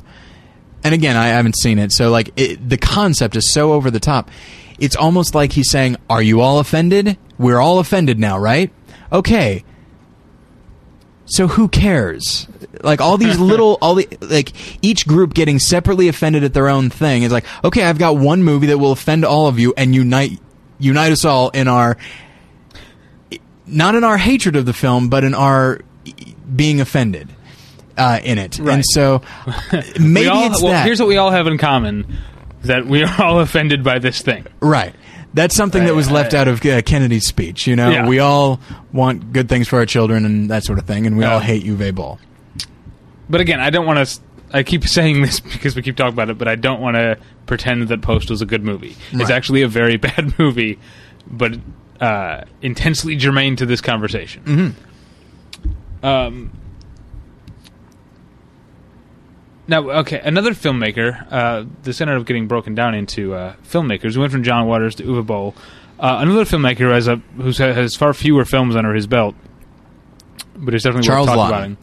and 0.85 0.93
again 0.95 1.17
i 1.17 1.27
haven't 1.27 1.57
seen 1.57 1.77
it 1.77 1.91
so 1.91 2.09
like 2.09 2.31
it, 2.37 2.69
the 2.69 2.77
concept 2.77 3.35
is 3.35 3.49
so 3.51 3.73
over 3.73 3.91
the 3.91 3.99
top 3.99 4.31
it's 4.81 4.97
almost 4.97 5.33
like 5.33 5.53
he's 5.53 5.69
saying 5.69 5.95
are 6.09 6.21
you 6.21 6.41
all 6.41 6.59
offended? 6.59 7.17
We're 7.37 7.59
all 7.61 7.79
offended 7.79 8.19
now 8.19 8.37
right? 8.37 8.69
Okay. 9.13 9.63
So 11.25 11.47
who 11.47 11.69
cares? 11.69 12.47
Like 12.83 12.99
all 12.99 13.17
these 13.17 13.39
little 13.51 13.77
all 13.81 13.95
the 13.95 14.07
like 14.19 14.51
each 14.83 15.07
group 15.07 15.33
getting 15.33 15.59
separately 15.59 16.07
offended 16.09 16.43
at 16.43 16.53
their 16.53 16.67
own 16.67 16.89
thing 16.89 17.23
is 17.23 17.31
like 17.31 17.45
okay 17.63 17.83
i've 17.83 17.97
got 17.99 18.17
one 18.17 18.43
movie 18.43 18.67
that 18.67 18.77
will 18.79 18.91
offend 18.91 19.23
all 19.23 19.47
of 19.47 19.57
you 19.59 19.73
and 19.77 19.95
unite 19.95 20.39
unite 20.79 21.11
us 21.11 21.23
all 21.23 21.49
in 21.51 21.67
our 21.67 21.95
not 23.65 23.95
in 23.95 24.03
our 24.03 24.17
hatred 24.17 24.55
of 24.55 24.65
the 24.65 24.73
film 24.73 25.09
but 25.09 25.23
in 25.23 25.33
our 25.33 25.79
being 26.53 26.81
offended 26.81 27.29
uh, 27.97 28.19
in 28.23 28.37
it. 28.37 28.57
And 28.57 28.67
Right. 28.67 28.85
so 28.85 29.21
maybe 29.99 30.27
all- 30.27 30.47
it's 30.51 30.61
well, 30.61 30.71
that. 30.71 30.85
Here's 30.85 30.99
what 30.99 31.07
we 31.09 31.17
all 31.17 31.29
have 31.29 31.45
in 31.45 31.57
common: 31.57 32.17
that 32.63 32.85
we 32.85 33.03
are 33.03 33.21
all 33.21 33.39
offended 33.41 33.83
by 33.83 33.99
this 33.99 34.21
thing. 34.21 34.45
Right. 34.59 34.93
That's 35.33 35.55
something 35.55 35.85
that 35.85 35.95
was 35.95 36.11
left 36.11 36.33
out 36.33 36.47
of 36.49 36.65
uh, 36.65 36.81
Kennedy's 36.81 37.25
speech. 37.27 37.65
You 37.65 37.75
know, 37.77 37.89
Yeah. 37.89 38.07
we 38.07 38.19
all 38.19 38.59
want 38.91 39.31
good 39.31 39.47
things 39.47 39.67
for 39.67 39.79
our 39.79 39.85
children 39.85 40.25
and 40.25 40.49
that 40.49 40.65
sort 40.65 40.77
of 40.77 40.85
thing, 40.85 41.07
and 41.07 41.17
we 41.17 41.23
Yeah. 41.23 41.33
all 41.35 41.39
hate 41.39 41.63
Uwe 41.63 41.95
Boll. 41.95 42.19
But 43.29 43.39
again, 43.39 43.59
I 43.61 43.69
don't 43.69 43.85
want 43.85 44.05
to. 44.05 44.19
I 44.51 44.63
keep 44.63 44.83
saying 44.87 45.21
this 45.21 45.39
because 45.39 45.75
we 45.75 45.81
keep 45.81 45.95
talking 45.95 46.13
about 46.13 46.29
it, 46.29 46.37
but 46.37 46.49
I 46.49 46.55
don't 46.55 46.81
want 46.81 46.95
to 46.95 47.17
pretend 47.45 47.87
that 47.87 48.01
Postal's 48.01 48.41
a 48.41 48.45
good 48.45 48.63
movie. 48.63 48.97
It's 49.13 49.29
actually 49.29 49.61
a 49.61 49.67
very 49.69 49.95
bad 50.09 50.37
movie, 50.37 50.77
but 51.27 51.57
uh, 52.01 52.43
intensely 52.61 53.15
germane 53.15 53.55
to 53.55 53.65
this 53.65 53.79
conversation. 53.79 54.43
Mm-hmm. 54.43 56.05
Um. 56.05 56.51
Now, 59.71 59.89
okay, 60.01 60.19
another 60.21 60.51
filmmaker. 60.51 61.25
Uh, 61.31 61.63
this 61.83 62.01
ended 62.01 62.17
up 62.17 62.25
getting 62.27 62.47
broken 62.47 62.75
down 62.75 62.93
into 62.93 63.33
uh, 63.33 63.55
filmmakers. 63.63 64.15
We 64.15 64.19
went 64.19 64.33
from 64.33 64.43
John 64.43 64.67
Waters 64.67 64.95
to 64.95 65.03
Uwe 65.03 65.25
Boll. 65.25 65.55
Uh, 65.97 66.17
another 66.19 66.43
filmmaker 66.43 66.79
who 66.79 66.89
has, 66.89 67.07
a, 67.07 67.15
who 67.37 67.51
has 67.53 67.95
far 67.95 68.13
fewer 68.13 68.43
films 68.43 68.75
under 68.75 68.93
his 68.93 69.07
belt, 69.07 69.33
but 70.57 70.73
is 70.75 70.83
definitely 70.83 71.07
Charles 71.07 71.27
worth 71.27 71.35
talking 71.37 71.49
about. 71.55 71.63
Him. 71.63 71.77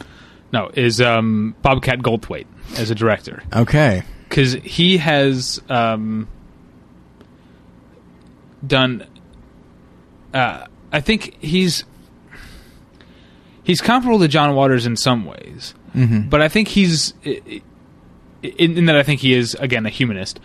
No, 0.52 0.70
is 0.74 1.00
um, 1.00 1.54
Bobcat 1.62 2.00
Goldthwait 2.00 2.44
as 2.76 2.90
a 2.90 2.94
director 2.94 3.42
Okay. 3.54 4.02
because 4.28 4.52
he 4.52 4.98
has 4.98 5.58
um, 5.70 6.28
done. 8.66 9.06
Uh, 10.34 10.66
I 10.92 11.00
think 11.00 11.36
he's 11.40 11.84
he's 13.62 13.80
comparable 13.80 14.18
to 14.20 14.28
John 14.28 14.54
Waters 14.54 14.84
in 14.86 14.96
some 14.96 15.24
ways, 15.24 15.74
Mm-hmm. 15.94 16.28
but 16.28 16.42
I 16.42 16.48
think 16.48 16.68
he's 16.68 17.14
in, 18.42 18.78
in 18.78 18.84
that 18.86 18.96
I 18.96 19.02
think 19.02 19.20
he 19.20 19.34
is 19.34 19.54
again 19.54 19.86
a 19.86 19.90
humanist. 19.90 20.40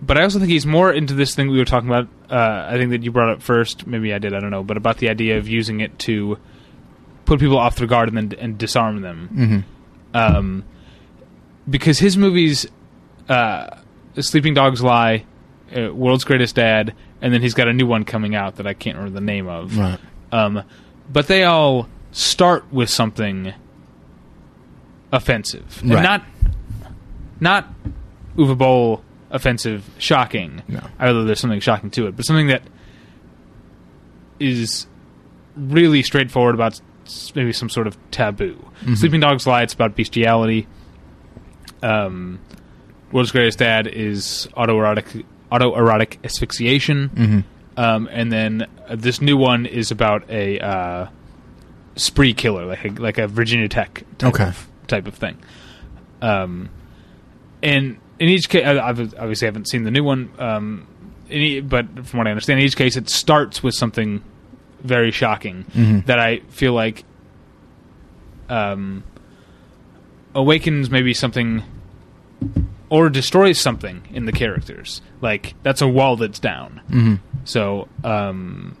But 0.00 0.18
I 0.18 0.22
also 0.24 0.40
think 0.40 0.50
he's 0.50 0.66
more 0.66 0.92
into 0.92 1.14
this 1.14 1.34
thing 1.34 1.48
we 1.48 1.58
were 1.58 1.64
talking 1.64 1.88
about. 1.88 2.08
Uh, 2.28 2.66
I 2.68 2.76
think 2.76 2.90
that 2.90 3.04
you 3.04 3.12
brought 3.12 3.30
up 3.30 3.40
first. 3.42 3.86
Maybe 3.86 4.12
I 4.12 4.18
did. 4.18 4.34
I 4.34 4.40
don't 4.40 4.50
know. 4.50 4.64
But 4.64 4.76
about 4.76 4.98
the 4.98 5.08
idea 5.08 5.38
of 5.38 5.48
using 5.48 5.78
it 5.80 5.96
to 6.00 6.38
put 7.24 7.38
people 7.38 7.56
off 7.56 7.76
their 7.76 7.86
guard 7.86 8.08
and 8.08 8.16
then 8.32 8.38
and 8.40 8.58
disarm 8.58 9.00
them 9.00 9.28
Mm-hmm. 9.32 10.16
um, 10.16 10.64
because 11.70 12.00
his 12.00 12.16
movies, 12.16 12.66
uh, 13.28 13.76
Sleeping 14.18 14.54
Dogs 14.54 14.82
Lie, 14.82 15.24
uh, 15.76 15.94
World's 15.94 16.24
Greatest 16.24 16.56
Dad, 16.56 16.94
and 17.20 17.32
then 17.32 17.40
he's 17.40 17.54
got 17.54 17.68
a 17.68 17.72
new 17.72 17.86
one 17.86 18.04
coming 18.04 18.34
out 18.34 18.56
that 18.56 18.66
I 18.66 18.74
can't 18.74 18.96
remember 18.96 19.20
the 19.20 19.24
name 19.24 19.46
of. 19.46 19.78
Right. 19.78 20.00
Um, 20.32 20.64
but 21.12 21.28
they 21.28 21.44
all 21.44 21.88
start 22.10 22.72
with 22.72 22.90
something 22.90 23.54
offensive, 25.12 25.80
and 25.82 25.90
not 25.90 26.24
not 27.42 27.68
Uwe 28.36 28.56
Boll 28.56 29.02
offensive, 29.30 29.88
shocking. 29.98 30.62
No. 30.68 30.80
Either 30.98 31.24
there's 31.24 31.40
something 31.40 31.60
shocking 31.60 31.90
to 31.90 32.06
it, 32.06 32.16
but 32.16 32.24
something 32.24 32.46
that 32.46 32.62
is 34.38 34.86
really 35.56 36.02
straightforward 36.02 36.54
about 36.54 36.80
maybe 37.34 37.52
some 37.52 37.68
sort 37.68 37.86
of 37.86 37.96
taboo. 38.10 38.56
Sleeping 38.94 39.20
Dogs 39.20 39.46
Lie, 39.46 39.62
it's 39.62 39.74
about 39.74 39.94
bestiality. 39.96 40.66
Um, 41.82 42.38
World's 43.10 43.32
Greatest 43.32 43.58
Dad 43.58 43.86
is 43.86 44.48
autoerotic 44.56 45.24
autoerotic 45.50 46.16
asphyxiation. 46.24 47.44
Um, 47.76 48.08
and 48.10 48.30
then 48.32 48.66
uh, 48.88 48.96
this 48.96 49.20
new 49.20 49.36
one 49.36 49.66
is 49.66 49.90
about 49.90 50.28
a 50.30 50.58
uh, 50.60 51.06
spree 51.96 52.34
killer, 52.34 52.66
like 52.66 52.84
a, 52.84 52.88
like 52.90 53.18
a 53.18 53.26
Virginia 53.26 53.68
Tech 53.68 54.04
type 54.18 54.34
Okay. 54.34 54.44
of 54.48 54.68
type 54.86 55.06
of 55.06 55.14
thing. 55.14 55.38
Um, 56.20 56.68
and 57.62 57.98
in 58.18 58.28
each 58.28 58.48
case, 58.48 58.64
I 58.64 58.78
obviously 58.78 59.46
haven't 59.46 59.68
seen 59.68 59.84
the 59.84 59.90
new 59.90 60.04
one, 60.04 60.30
um, 60.38 60.86
but 61.64 62.06
from 62.06 62.18
what 62.18 62.26
I 62.26 62.30
understand, 62.30 62.60
in 62.60 62.66
each 62.66 62.76
case, 62.76 62.96
it 62.96 63.08
starts 63.08 63.62
with 63.62 63.74
something 63.74 64.22
very 64.80 65.10
shocking 65.10 65.64
that 66.06 66.18
I 66.18 66.40
feel 66.48 66.72
like 66.72 67.04
um, 68.48 69.04
awakens 70.34 70.90
maybe 70.90 71.14
something 71.14 71.62
or 72.90 73.08
destroys 73.08 73.58
something 73.58 74.02
in 74.12 74.26
the 74.26 74.32
characters. 74.32 75.00
Like 75.20 75.54
that's 75.62 75.80
a 75.80 75.88
wall 75.88 76.16
that's 76.16 76.38
down. 76.38 76.80
Mm-hmm. 76.90 77.14
So 77.44 77.88
um, 78.04 78.76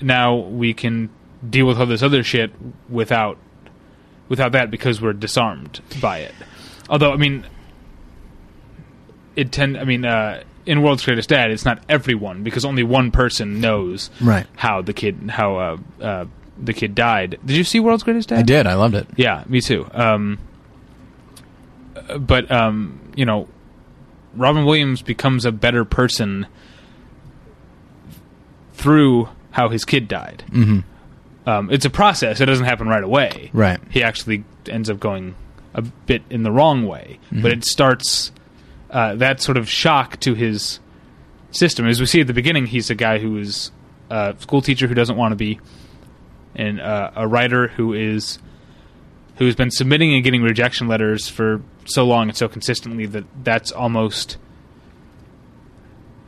now 0.00 0.36
we 0.36 0.72
can 0.72 1.10
deal 1.48 1.66
with 1.66 1.78
all 1.78 1.86
this 1.86 2.02
other 2.02 2.22
shit 2.22 2.52
without 2.88 3.38
without 4.30 4.52
that 4.52 4.70
because 4.70 5.02
we're 5.02 5.12
disarmed 5.12 5.80
by 6.00 6.20
it. 6.20 6.34
Although 6.88 7.12
I 7.12 7.16
mean, 7.18 7.44
it 9.36 9.52
tend. 9.52 9.76
I 9.76 9.84
mean, 9.84 10.06
uh, 10.06 10.42
in 10.66 10.82
World's 10.82 11.04
Greatest 11.04 11.28
Dad, 11.28 11.50
it's 11.50 11.64
not 11.66 11.82
everyone 11.88 12.42
because 12.42 12.64
only 12.64 12.82
one 12.82 13.10
person 13.10 13.60
knows 13.60 14.10
Right. 14.20 14.46
how 14.56 14.80
the 14.82 14.92
kid 14.94 15.28
how 15.30 15.56
uh, 15.56 15.76
uh, 16.00 16.24
the 16.62 16.72
kid 16.72 16.94
died. 16.94 17.38
Did 17.44 17.56
you 17.56 17.64
see 17.64 17.80
World's 17.80 18.02
Greatest 18.02 18.28
Dad? 18.30 18.38
I 18.38 18.42
did. 18.42 18.66
I 18.66 18.74
loved 18.74 18.94
it. 18.94 19.06
Yeah, 19.16 19.44
me 19.48 19.60
too. 19.60 19.86
Um, 19.92 20.38
uh, 21.96 22.18
but 22.18 22.50
um, 22.50 23.00
you 23.16 23.24
know, 23.24 23.48
Robin 24.34 24.64
Williams 24.64 25.02
becomes 25.02 25.44
a 25.44 25.52
better 25.52 25.84
person 25.84 26.46
through 28.74 29.28
how 29.52 29.68
his 29.68 29.84
kid 29.84 30.08
died. 30.08 30.44
Mm-hmm. 30.50 30.80
Um, 31.46 31.70
it's 31.70 31.84
a 31.84 31.90
process; 31.90 32.40
it 32.40 32.46
doesn't 32.46 32.66
happen 32.66 32.88
right 32.88 33.02
away. 33.02 33.50
Right. 33.52 33.80
He 33.90 34.02
actually 34.02 34.44
ends 34.66 34.90
up 34.90 35.00
going 35.00 35.34
a 35.74 35.82
bit 35.82 36.22
in 36.30 36.42
the 36.42 36.50
wrong 36.50 36.86
way, 36.86 37.18
but 37.30 37.52
it 37.52 37.64
starts 37.64 38.32
uh, 38.90 39.14
that 39.16 39.40
sort 39.40 39.56
of 39.56 39.68
shock 39.68 40.18
to 40.20 40.34
his 40.34 40.80
system. 41.50 41.86
As 41.86 42.00
we 42.00 42.06
see 42.06 42.20
at 42.20 42.26
the 42.26 42.34
beginning, 42.34 42.66
he's 42.66 42.90
a 42.90 42.94
guy 42.94 43.18
who 43.18 43.38
is 43.38 43.70
a 44.10 44.34
school 44.38 44.62
teacher 44.62 44.86
who 44.86 44.94
doesn't 44.94 45.16
want 45.16 45.32
to 45.32 45.36
be, 45.36 45.60
and 46.54 46.80
uh, 46.80 47.10
a 47.14 47.26
writer 47.26 47.68
who 47.68 47.94
is 47.94 48.38
who 49.36 49.46
has 49.46 49.54
been 49.54 49.70
submitting 49.70 50.12
and 50.12 50.22
getting 50.22 50.42
rejection 50.42 50.88
letters 50.88 51.28
for 51.28 51.62
so 51.86 52.04
long 52.04 52.28
and 52.28 52.36
so 52.36 52.46
consistently 52.48 53.06
that 53.06 53.24
that's 53.42 53.72
almost 53.72 54.36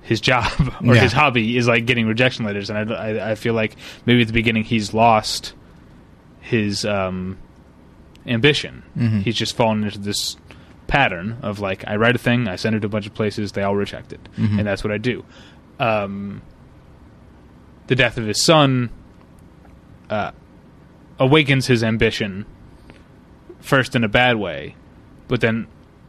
his 0.03 0.21
job 0.21 0.51
or 0.87 0.95
Yeah. 0.95 1.01
his 1.03 1.13
hobby 1.13 1.57
is 1.57 1.67
like 1.69 1.87
getting 1.87 2.07
rejection 2.07 2.45
letters 2.45 2.71
and 2.71 2.93
I, 2.93 2.95
I, 2.95 3.31
I 3.31 3.35
feel 3.35 3.55
like 3.55 3.77
maybe 4.07 4.21
at 4.23 4.27
the 4.27 4.33
beginning 4.33 4.65
he's 4.65 4.93
lost 4.93 5.55
his 6.41 6.85
um, 6.85 7.39
ambition 8.27 8.83
Mhm. 8.99 9.23
he's 9.23 9.37
just 9.37 9.55
fallen 9.57 9.85
into 9.85 9.99
this 9.99 10.37
pattern 10.89 11.39
of 11.43 11.61
like 11.61 11.85
I 11.87 11.97
write 11.97 12.15
a 12.17 12.19
thing 12.19 12.49
I 12.49 12.57
send 12.57 12.75
it 12.77 12.81
to 12.81 12.87
a 12.87 12.91
bunch 12.91 13.07
of 13.07 13.15
places 13.15 13.53
they 13.53 13.63
all 13.63 13.77
reject 13.77 14.13
it 14.13 14.21
Mhm. 14.37 14.59
and 14.59 14.67
that's 14.67 14.83
what 14.85 14.93
I 14.93 14.99
do 14.99 15.25
um, 15.79 16.43
the 17.87 17.95
death 17.95 18.19
of 18.19 18.27
his 18.27 18.43
son 18.45 18.91
uh, 20.11 20.33
awakens 21.19 21.67
his 21.67 21.83
ambition 21.83 22.45
first 23.61 23.95
in 23.97 24.03
a 24.05 24.09
bad 24.09 24.37
way, 24.37 24.75
but 25.29 25.41
then 25.41 25.67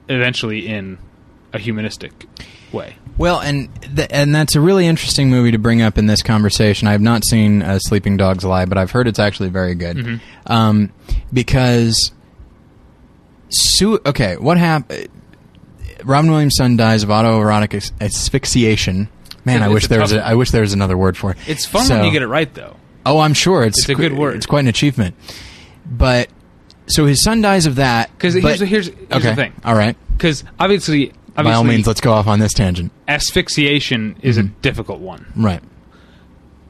eventually 0.10 0.68
in 0.68 0.98
a 1.54 1.60
humanistic 1.60 2.26
way. 2.72 2.96
Well, 3.18 3.40
and 3.40 3.70
th- 3.96 4.08
and 4.12 4.34
that's 4.34 4.56
a 4.56 4.62
really 4.62 4.88
interesting 4.88 5.30
movie 5.30 5.52
to 5.52 5.58
bring 5.60 5.82
up 5.82 5.98
in 5.98 6.08
this 6.08 6.22
conversation. 6.24 6.88
I 6.88 6.92
have 6.94 7.02
not 7.02 7.24
seen 7.24 7.62
uh, 7.62 7.78
Sleeping 7.80 8.18
Dogs 8.18 8.44
Lie, 8.44 8.66
but 8.66 8.78
I've 8.78 8.92
heard 8.92 9.08
it's 9.08 9.20
actually 9.20 9.50
very 9.50 9.76
good. 9.76 9.98
Mhm. 9.98 10.20
Um, 10.48 10.92
because, 11.32 12.12
su- 13.50 14.00
okay, 14.06 14.38
what 14.38 14.58
happened? 14.58 15.10
Robin 16.04 16.30
Williams' 16.32 16.56
son 16.58 16.76
dies 16.76 17.04
of 17.04 17.10
autoerotic 17.10 17.74
as- 17.76 17.92
asphyxiation. 18.02 19.08
Man, 19.46 19.58
It's 19.58 19.66
I 19.66 19.68
wish 19.70 19.88
there 19.88 20.02
was 20.02 20.12
a. 20.14 20.26
I 20.26 20.36
wish 20.36 20.52
there 20.52 20.62
was 20.62 20.74
another 20.74 20.98
word 20.98 21.16
for 21.18 21.32
it. 21.32 21.38
It's 21.48 21.66
fun 21.66 21.86
So- 21.86 21.96
when 21.98 22.06
you 22.06 22.12
get 22.12 22.22
it 22.22 22.28
right, 22.28 22.52
though. 22.54 22.76
Oh, 23.06 23.20
I'm 23.20 23.34
sure 23.34 23.64
it's 23.64 23.80
It's 23.80 23.90
a 23.90 23.96
qu- 23.96 24.02
good 24.10 24.18
word. 24.18 24.38
It's 24.38 24.46
quite 24.46 24.62
an 24.62 24.68
achievement. 24.68 25.16
But 25.86 26.30
so 26.88 27.06
his 27.06 27.22
son 27.22 27.42
dies 27.42 27.66
of 27.66 27.76
that. 27.76 28.10
Because 28.18 28.34
here's, 28.34 28.60
here's, 28.62 28.88
here's 28.88 28.88
okay, 29.12 29.30
the 29.30 29.36
thing. 29.36 29.54
all 29.66 29.76
right. 29.76 29.98
Because 30.16 30.46
obviously, 30.58 31.12
By 31.36 31.54
all 31.54 31.64
means, 31.64 31.88
let's 31.88 32.02
go 32.02 32.12
off 32.14 32.28
on 32.28 32.40
this 32.40 32.54
tangent. 32.54 32.92
asphyxiation 33.08 34.16
is 34.22 34.38
a 34.38 34.44
Mhm. 34.44 34.52
difficult 34.62 35.00
one. 35.00 35.26
Right. 35.36 35.62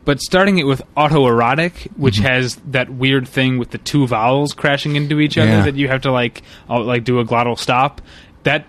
But 0.06 0.20
starting 0.22 0.58
it 0.58 0.66
with 0.68 0.82
autoerotic, 0.98 1.88
which 1.96 2.16
Mm-hmm. 2.16 2.26
has 2.26 2.56
that 2.72 2.90
weird 2.90 3.28
thing 3.28 3.58
with 3.58 3.72
the 3.72 3.78
two 3.78 4.06
vowels 4.08 4.54
crashing 4.54 4.96
into 4.96 5.20
each 5.20 5.38
other 5.38 5.50
Yeah. 5.50 5.62
that 5.64 5.76
you 5.76 5.88
have 5.88 6.02
to 6.02 6.12
like, 6.12 6.42
uh, 6.70 6.82
like 6.82 7.04
do 7.04 7.20
a 7.20 7.26
glottal 7.26 7.58
stop. 7.58 8.02
That 8.44 8.66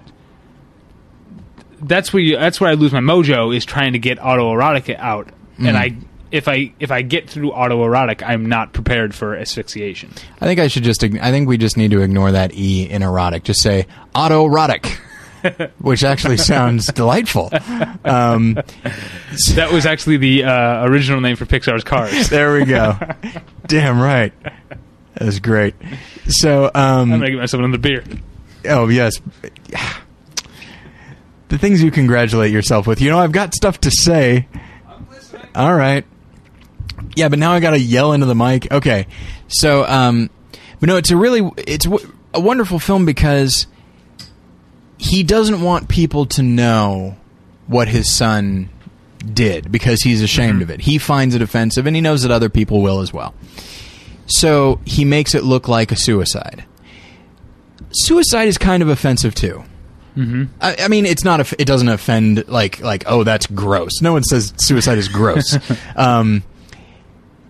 that's 1.82 2.12
where 2.12 2.22
you, 2.22 2.36
that's 2.36 2.60
where 2.60 2.70
I 2.70 2.74
lose 2.74 2.92
my 2.92 3.00
mojo 3.00 3.54
is 3.54 3.64
trying 3.64 3.92
to 3.92 3.98
get 3.98 4.18
autoerotic 4.18 4.94
out, 4.98 5.26
Mm-hmm. 5.54 5.66
and 5.66 5.76
I 5.76 5.92
if 6.32 6.48
I 6.48 6.72
if 6.80 6.90
I 6.90 7.02
get 7.02 7.28
through 7.30 7.50
autoerotic, 7.52 8.22
I'm 8.26 8.46
not 8.46 8.72
prepared 8.72 9.14
for 9.14 9.36
asphyxiation. 9.36 10.10
I 10.40 10.46
think 10.46 10.58
I 10.58 10.66
should 10.68 10.82
just. 10.82 11.04
I 11.04 11.30
think 11.30 11.46
we 11.48 11.56
just 11.58 11.76
need 11.76 11.92
to 11.92 12.00
ignore 12.00 12.32
that 12.32 12.52
e 12.54 12.88
in 12.90 13.02
erotic. 13.02 13.44
Just 13.44 13.60
say 13.62 13.86
autoerotic, 14.16 14.96
which 15.78 16.04
actually 16.04 16.36
sounds 16.36 16.86
delightful. 16.92 17.50
Um, 18.04 18.54
That 19.54 19.70
was 19.72 19.86
actually 19.86 20.16
the 20.18 20.44
uh, 20.44 20.84
original 20.86 21.20
name 21.20 21.36
for 21.36 21.46
Pixar's 21.46 21.84
Cars. 21.84 22.28
there 22.30 22.54
we 22.54 22.64
go. 22.64 22.96
Damn 23.66 24.00
right. 24.00 24.32
That 25.14 25.26
was 25.26 25.40
great. 25.40 25.74
So, 26.28 26.70
I'm 26.74 27.00
um, 27.00 27.10
gonna 27.10 27.30
get 27.30 27.38
myself 27.38 27.62
another 27.62 27.78
beer. 27.78 28.02
oh 28.66 28.88
yes, 28.88 29.20
the 31.48 31.58
things 31.58 31.82
you 31.82 31.90
congratulate 31.90 32.52
yourself 32.52 32.86
with. 32.86 33.00
You 33.00 33.10
know, 33.10 33.18
I've 33.18 33.32
got 33.32 33.54
stuff 33.54 33.80
to 33.82 33.90
say. 33.90 34.48
All 35.54 35.74
right. 35.74 36.04
Yeah, 37.16 37.28
but 37.28 37.38
now 37.38 37.52
I 37.52 37.60
got 37.60 37.70
to 37.70 37.78
yell 37.78 38.12
into 38.12 38.26
the 38.26 38.34
mic. 38.34 38.72
Okay. 38.72 39.06
So, 39.46 39.86
um, 39.86 40.30
but 40.80 40.88
no, 40.88 40.96
it's 40.96 41.10
a 41.12 41.16
really, 41.16 41.48
it's 41.58 41.84
w- 41.84 42.12
a 42.32 42.40
wonderful 42.40 42.80
film 42.80 43.06
because 43.06 43.68
he 45.04 45.22
doesn't 45.22 45.60
want 45.60 45.88
people 45.88 46.24
to 46.24 46.42
know 46.42 47.14
what 47.66 47.88
his 47.88 48.10
son 48.10 48.70
did 49.32 49.70
because 49.70 50.00
he's 50.00 50.22
ashamed 50.22 50.62
of 50.62 50.70
it. 50.70 50.80
He 50.80 50.96
finds 50.96 51.34
it 51.34 51.42
offensive 51.42 51.86
and 51.86 51.94
he 51.94 52.00
knows 52.00 52.22
that 52.22 52.30
other 52.30 52.48
people 52.48 52.80
will 52.80 53.00
as 53.00 53.12
well. 53.12 53.34
So 54.26 54.80
he 54.86 55.04
makes 55.04 55.34
it 55.34 55.44
look 55.44 55.68
like 55.68 55.92
a 55.92 55.96
suicide. 55.96 56.64
Suicide 57.90 58.48
is 58.48 58.56
kind 58.56 58.82
of 58.82 58.88
offensive 58.88 59.34
too. 59.34 59.62
Mm-hmm. 60.16 60.44
I, 60.62 60.76
I 60.80 60.88
mean, 60.88 61.04
it's 61.04 61.22
not. 61.24 61.40
A, 61.40 61.56
it 61.60 61.66
doesn't 61.66 61.88
offend 61.88 62.48
like 62.48 62.80
like 62.80 63.04
oh 63.06 63.24
that's 63.24 63.46
gross. 63.46 64.00
No 64.00 64.12
one 64.12 64.22
says 64.22 64.54
suicide 64.56 64.96
is 64.96 65.08
gross, 65.08 65.58
um, 65.96 66.44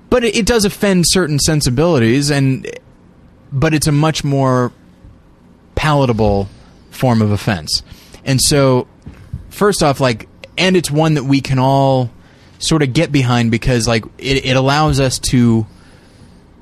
but 0.08 0.24
it, 0.24 0.34
it 0.34 0.46
does 0.46 0.64
offend 0.64 1.04
certain 1.06 1.38
sensibilities, 1.38 2.30
and 2.30 2.66
but 3.52 3.74
it's 3.74 3.86
a 3.86 3.92
much 3.92 4.24
more 4.24 4.72
palatable 5.74 6.48
form 6.94 7.22
of 7.22 7.30
offense. 7.30 7.82
And 8.24 8.40
so, 8.40 8.86
first 9.50 9.82
off, 9.82 10.00
like, 10.00 10.28
and 10.56 10.76
it's 10.76 10.90
one 10.90 11.14
that 11.14 11.24
we 11.24 11.40
can 11.40 11.58
all 11.58 12.10
sort 12.58 12.82
of 12.82 12.92
get 12.92 13.12
behind 13.12 13.50
because 13.50 13.86
like 13.86 14.04
it, 14.18 14.44
it 14.44 14.56
allows 14.56 15.00
us 15.00 15.18
to 15.18 15.66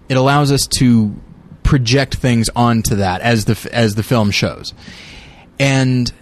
it 0.08 0.16
allows 0.16 0.50
us 0.50 0.66
to 0.66 1.14
project 1.62 2.16
things 2.16 2.50
onto 2.56 2.96
that 2.96 3.20
as 3.20 3.44
the 3.44 3.70
as 3.72 3.94
the 3.94 4.02
film 4.02 4.30
shows 4.30 4.74
and 5.58 6.12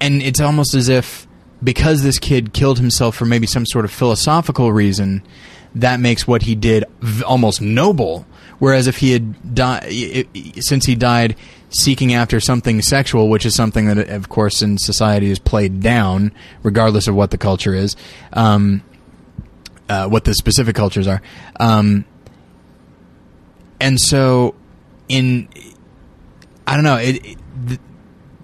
and 0.00 0.22
it's 0.22 0.40
almost 0.40 0.74
as 0.74 0.88
if 0.88 1.26
because 1.62 2.02
this 2.02 2.18
kid 2.18 2.52
killed 2.54 2.78
himself 2.78 3.14
for 3.14 3.26
maybe 3.26 3.46
some 3.46 3.66
sort 3.66 3.84
of 3.84 3.90
philosophical 3.90 4.72
reason 4.72 5.22
that 5.74 6.00
makes 6.00 6.26
what 6.26 6.42
he 6.42 6.54
did 6.54 6.84
almost 7.26 7.60
noble 7.60 8.26
whereas 8.60 8.86
if 8.86 8.98
he 8.98 9.12
had 9.12 9.54
died 9.54 9.84
since 10.60 10.86
he 10.86 10.94
died 10.94 11.36
seeking 11.70 12.14
after 12.14 12.40
something 12.40 12.80
sexual 12.80 13.28
which 13.28 13.44
is 13.44 13.54
something 13.54 13.86
that 13.86 14.08
of 14.08 14.28
course 14.28 14.62
in 14.62 14.78
society 14.78 15.30
is 15.30 15.38
played 15.38 15.80
down 15.80 16.32
regardless 16.62 17.08
of 17.08 17.14
what 17.14 17.30
the 17.30 17.38
culture 17.38 17.74
is 17.74 17.96
um, 18.32 18.82
uh, 19.90 20.06
what 20.08 20.24
the 20.24 20.34
specific 20.34 20.76
cultures 20.76 21.08
are. 21.08 21.20
Um, 21.58 22.04
and 23.80 23.98
so, 24.00 24.54
in 25.08 25.48
I 26.66 26.76
don't 26.76 26.84
know, 26.84 26.96
it, 26.96 27.26
it 27.26 27.38
the, 27.66 27.78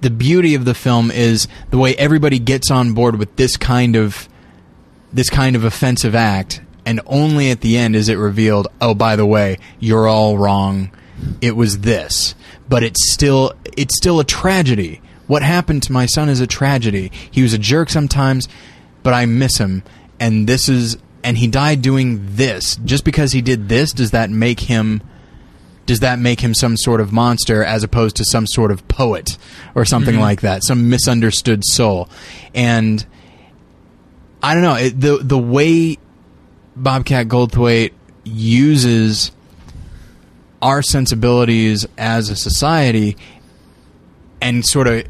the 0.01 0.11
beauty 0.11 0.57
of 0.57 0.65
the 0.65 0.75
film 0.75 1.11
is 1.11 1.47
the 1.71 1.79
way 1.79 1.95
everybody 1.95 2.41
gets 2.41 2.71
on 2.71 2.95
board 2.95 3.17
with 3.17 3.37
this 3.37 3.57
kind 3.57 3.95
of 3.95 4.29
this 5.13 5.31
kind 5.31 5.55
of 5.55 5.65
offensive 5.65 6.17
act, 6.17 6.61
and 6.87 7.01
only 7.05 7.51
at 7.51 7.61
the 7.61 7.77
end 7.77 7.95
is 7.95 8.09
it 8.09 8.15
revealed. 8.15 8.69
Oh, 8.81 8.95
by 8.95 9.17
the 9.17 9.27
way, 9.27 9.59
you're 9.79 10.09
all 10.09 10.39
wrong. 10.39 10.91
It 11.43 11.57
was 11.57 11.81
this, 11.81 12.35
but 12.69 12.83
it's 12.83 13.13
still 13.13 13.53
it's 13.77 13.97
still 13.97 14.21
a 14.21 14.25
tragedy. 14.25 15.03
What 15.27 15.43
happened 15.43 15.83
to 15.85 15.93
my 15.93 16.07
son 16.07 16.29
is 16.29 16.41
a 16.41 16.47
tragedy. 16.47 17.11
He 17.31 17.43
was 17.43 17.53
a 17.53 17.59
jerk 17.59 17.91
sometimes, 17.91 18.49
but 19.03 19.13
I 19.13 19.27
miss 19.27 19.59
him, 19.59 19.83
and 20.21 20.47
this 20.47 20.69
is 20.69 20.97
and 21.25 21.37
he 21.37 21.49
died 21.49 21.83
doing 21.83 22.37
this. 22.37 22.77
Just 22.85 23.05
because 23.05 23.33
he 23.33 23.43
did 23.43 23.69
this, 23.69 23.93
does 23.93 24.13
that 24.13 24.31
make 24.31 24.61
him? 24.61 25.03
does 25.87 26.01
that 26.01 26.19
make 26.19 26.41
him 26.41 26.53
some 26.53 26.77
sort 26.77 27.01
of 27.01 27.13
monster 27.13 27.63
as 27.63 27.85
opposed 27.85 28.17
to 28.17 28.25
some 28.25 28.45
sort 28.45 28.73
of 28.73 28.89
poet 28.89 29.39
or 29.77 29.85
something 29.85 30.15
Mm-hmm. 30.15 30.21
like 30.21 30.41
that, 30.41 30.65
some 30.65 30.91
misunderstood 30.91 31.63
soul? 31.65 32.09
And 32.57 33.07
I 34.43 34.55
don't 34.55 34.65
know 34.65 34.75
it, 34.75 35.01
the 35.01 35.19
the 35.23 35.39
way 35.39 35.97
Bobcat 36.77 37.27
Goldthwait 37.29 37.93
uses 38.25 39.33
our 40.61 40.83
sensibilities 40.83 41.87
as 41.97 42.29
a 42.29 42.37
society 42.37 43.17
and 44.41 44.65
sort 44.65 44.87
of 44.87 45.05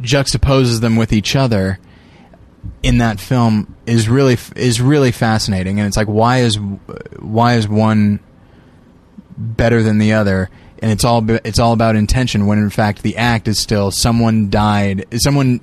juxtaposes 0.00 0.80
them 0.80 0.96
with 0.96 1.12
each 1.12 1.36
other 1.36 1.78
in 2.82 2.98
that 2.98 3.20
film 3.20 3.74
is 3.86 4.08
really 4.08 4.38
is 4.56 4.80
really 4.80 5.12
fascinating. 5.12 5.78
And 5.78 5.86
it's 5.86 5.96
like 5.96 6.08
why 6.08 6.38
is 6.38 6.56
why 7.18 7.54
is 7.54 7.68
one 7.68 8.20
better 9.36 9.82
than 9.82 9.98
the 9.98 10.12
other? 10.14 10.50
And 10.80 10.90
it's 10.90 11.04
all 11.04 11.28
it's 11.30 11.58
all 11.58 11.72
about 11.72 11.96
intention 11.96 12.46
when 12.46 12.58
in 12.58 12.70
fact 12.70 13.02
the 13.02 13.16
act 13.16 13.48
is 13.48 13.60
still 13.60 13.90
someone 13.90 14.50
died 14.50 15.06
someone 15.22 15.60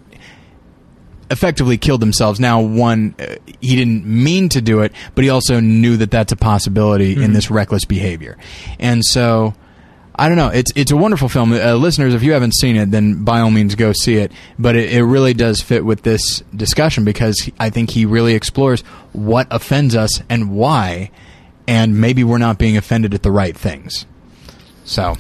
effectively 1.31 1.77
killed 1.77 2.01
themselves 2.01 2.39
now 2.39 2.59
one 2.61 3.13
uh, 3.19 3.35
he 3.61 3.75
didn't 3.75 4.05
mean 4.05 4.49
to 4.49 4.61
do 4.61 4.81
it 4.81 4.91
but 5.15 5.23
he 5.23 5.29
also 5.29 5.59
knew 5.59 5.95
that 5.97 6.09
that's 6.11 6.31
a 6.31 6.35
possibility 6.35 7.13
in 7.21 7.33
this 7.33 7.51
reckless 7.51 7.85
behavior 7.85 8.37
and 8.79 9.03
so 9.05 9.53
I 10.15 10.27
don't 10.27 10.35
know. 10.35 10.49
It's 10.49 10.69
it's 10.75 10.91
a 10.91 10.97
wonderful 10.97 11.29
film. 11.29 11.53
Uh, 11.53 11.75
listeners, 11.75 12.13
if 12.13 12.23
you 12.23 12.33
haven't 12.33 12.53
seen 12.53 12.75
it, 12.75 12.91
then 12.91 13.23
by 13.23 13.39
all 13.39 13.51
means 13.51 13.73
go 13.75 13.93
see 13.93 14.15
it. 14.15 14.33
But 14.57 14.75
it, 14.75 14.91
it 14.91 15.01
really 15.05 15.33
does 15.33 15.61
fit 15.61 15.85
with 15.85 16.01
this 16.01 16.41
discussion 16.53 17.05
because 17.05 17.39
he- 17.39 17.53
I 17.57 17.69
think 17.69 17.91
he 17.91 18.05
really 18.05 18.33
explores 18.33 18.81
what 19.13 19.47
offends 19.49 19.95
us 19.95 20.21
and 20.29 20.51
why, 20.51 21.11
and 21.69 22.01
maybe 22.01 22.25
we're 22.25 22.37
not 22.37 22.57
being 22.57 22.75
offended 22.75 23.13
at 23.13 23.23
the 23.23 23.31
right 23.31 23.55
things. 23.55 24.05
So, 24.83 25.15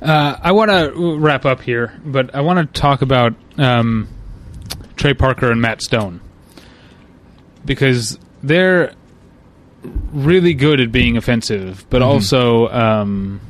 Uh, 0.00 0.36
I 0.40 0.52
want 0.52 0.70
to 0.70 1.16
wrap 1.18 1.44
up 1.44 1.60
here, 1.60 1.92
but 2.04 2.32
I 2.32 2.42
want 2.42 2.60
to 2.72 2.80
talk 2.80 3.02
about 3.02 3.34
um, 3.58 4.06
Trey 4.96 5.14
Parker 5.14 5.50
and 5.50 5.60
Matt 5.60 5.82
Stone 5.82 6.20
because 7.64 8.18
they're 8.42 8.94
really 10.12 10.54
good 10.54 10.80
at 10.80 10.92
being 10.92 11.16
offensive, 11.16 11.84
but 11.90 12.02
also, 12.02 12.68
um, 12.68 13.40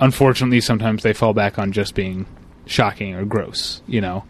unfortunately, 0.00 0.60
sometimes 0.60 1.02
they 1.02 1.12
fall 1.12 1.32
back 1.32 1.58
on 1.58 1.72
just 1.72 1.94
being 1.94 2.26
shocking 2.66 3.14
or 3.14 3.24
gross. 3.24 3.82
You 3.86 4.00
know, 4.00 4.24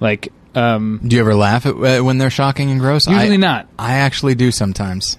like 0.00 0.32
um, 0.54 1.00
do 1.06 1.16
you 1.16 1.20
ever 1.22 1.34
laugh 1.34 1.66
at 1.66 1.74
uh, 1.74 2.02
when 2.04 2.18
they're 2.18 2.30
shocking 2.30 2.70
and 2.70 2.80
gross? 2.80 3.06
usually 3.06 3.34
I, 3.34 3.36
not. 3.38 3.68
I 3.78 3.94
actually 3.94 4.34
do 4.34 4.50
sometimes. 4.50 5.18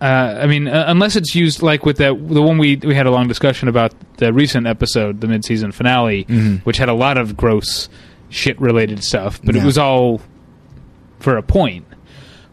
Uh, 0.00 0.40
I 0.42 0.46
mean, 0.48 0.66
uh, 0.66 0.84
unless 0.88 1.14
it's 1.14 1.34
used 1.34 1.62
like 1.62 1.86
with 1.86 1.98
that 1.98 2.10
the 2.28 2.42
one 2.42 2.58
we 2.58 2.74
we 2.76 2.94
had 2.94 3.06
a 3.06 3.10
long 3.12 3.28
discussion 3.28 3.68
about 3.68 3.94
the 4.16 4.32
recent 4.32 4.66
episode, 4.66 5.20
the 5.20 5.28
mid 5.28 5.44
season 5.44 5.70
finale, 5.70 6.24
Mhm. 6.24 6.60
which 6.64 6.76
had 6.78 6.88
a 6.88 6.94
lot 6.94 7.18
of 7.18 7.36
gross 7.36 7.88
shit 8.32 8.60
related 8.60 9.04
stuff, 9.04 9.40
but 9.44 9.54
it 9.54 9.62
was 9.62 9.78
all 9.78 10.20
for 11.20 11.36
a 11.36 11.42
point. 11.42 11.86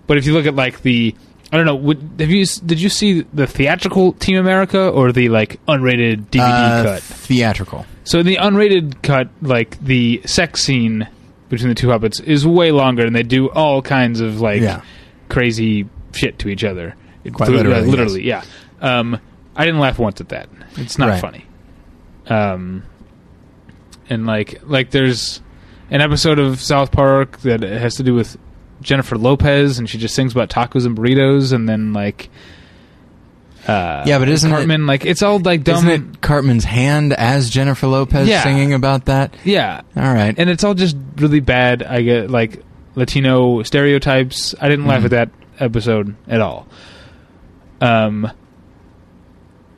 But 0.08 0.18
if 0.18 0.26
you 0.26 0.34
look 0.34 0.46
at 0.46 0.56
like 0.56 0.82
the 0.84 1.16
I 1.52 1.58
don't 1.58 1.66
know, 1.66 1.76
would, 1.76 2.12
have 2.20 2.30
you 2.30 2.46
did 2.46 2.80
you 2.80 2.90
see 2.90 3.22
the 3.34 3.48
theatrical 3.48 4.14
Team 4.14 4.38
America 4.38 4.88
or 4.90 5.12
the 5.12 5.30
like 5.30 5.60
unrated 5.66 6.26
DVD 6.30 6.42
Uh, 6.80 6.84
cut? 6.84 7.02
Theatrical. 7.02 7.86
So 8.04 8.20
in 8.20 8.26
the 8.28 8.36
unrated 8.36 9.02
cut, 9.02 9.30
like 9.42 9.80
the 9.84 10.22
sex 10.26 10.62
scene 10.64 11.08
between 11.50 11.70
the 11.70 11.76
two 11.76 11.88
hobbits, 11.88 12.22
is 12.24 12.46
way 12.46 12.72
longer, 12.72 13.04
and 13.06 13.16
they 13.16 13.24
do 13.24 13.50
all 13.50 13.82
kinds 13.82 14.20
of 14.22 14.40
like 14.42 14.62
Yeah. 14.62 14.82
crazy 15.30 15.88
shit 16.14 16.38
to 16.40 16.50
each 16.50 16.64
other. 16.64 16.96
Quite 17.34 17.50
literally, 17.50 17.80
uh, 17.80 17.82
literally, 17.86 18.24
yeah. 18.28 18.44
Um, 18.82 19.20
I 19.56 19.66
didn't 19.66 19.80
laugh 19.80 19.98
once 20.00 20.22
at 20.22 20.30
that. 20.30 20.48
It's 20.78 20.98
not 21.00 21.10
Right. 21.10 21.22
funny. 21.22 21.46
Um, 22.28 22.84
and 24.10 24.26
like 24.28 24.62
like 24.66 24.92
there's 24.92 25.42
an 25.92 26.02
episode 26.02 26.40
of 26.40 26.62
South 26.62 26.92
Park 26.92 27.40
that 27.42 27.62
has 27.62 27.96
to 27.96 28.04
do 28.04 28.14
with 28.14 28.38
Jennifer 28.82 29.18
Lopez, 29.18 29.80
and 29.80 29.90
she 29.90 29.98
just 29.98 30.16
sings 30.16 30.32
about 30.32 30.50
tacos 30.50 30.86
and 30.86 30.98
burritos, 30.98 31.54
and 31.54 31.68
then 31.68 31.94
like. 31.94 32.30
Uh, 33.68 34.04
Yeah, 34.08 34.18
but 34.20 34.30
isn't 34.30 34.52
it- 34.52 34.80
like 34.86 35.06
it's 35.06 35.22
all 35.22 35.38
like 35.40 35.64
dumb? 35.64 35.86
Isn't 35.88 35.90
it 36.16 36.22
Cartman's 36.22 36.64
hand 36.64 37.14
as 37.14 37.50
Jennifer 37.50 37.88
Lopez 37.88 38.28
Yeah. 38.28 38.42
singing 38.42 38.74
about 38.74 39.06
that? 39.06 39.36
Yeah, 39.44 39.82
All 39.98 40.14
right. 40.14 40.34
and 40.38 40.50
it's 40.50 40.64
all 40.64 40.74
just 40.74 40.96
really 41.18 41.42
bad. 41.42 41.84
I 41.84 42.02
get 42.02 42.32
like 42.32 42.64
Latino 42.96 43.62
stereotypes. 43.64 44.56
I 44.60 44.70
didn't 44.70 44.88
laugh 44.88 45.02
Mhm. 45.02 45.06
at 45.06 45.12
that 45.12 45.30
episode 45.60 46.16
at 46.28 46.40
all. 46.42 46.68
Um, 47.82 48.32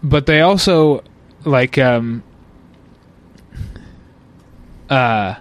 but 0.03 0.26
they 0.26 0.41
also 0.41 1.03
like 1.43 1.78
um, 1.78 2.24
uh, 4.89 5.36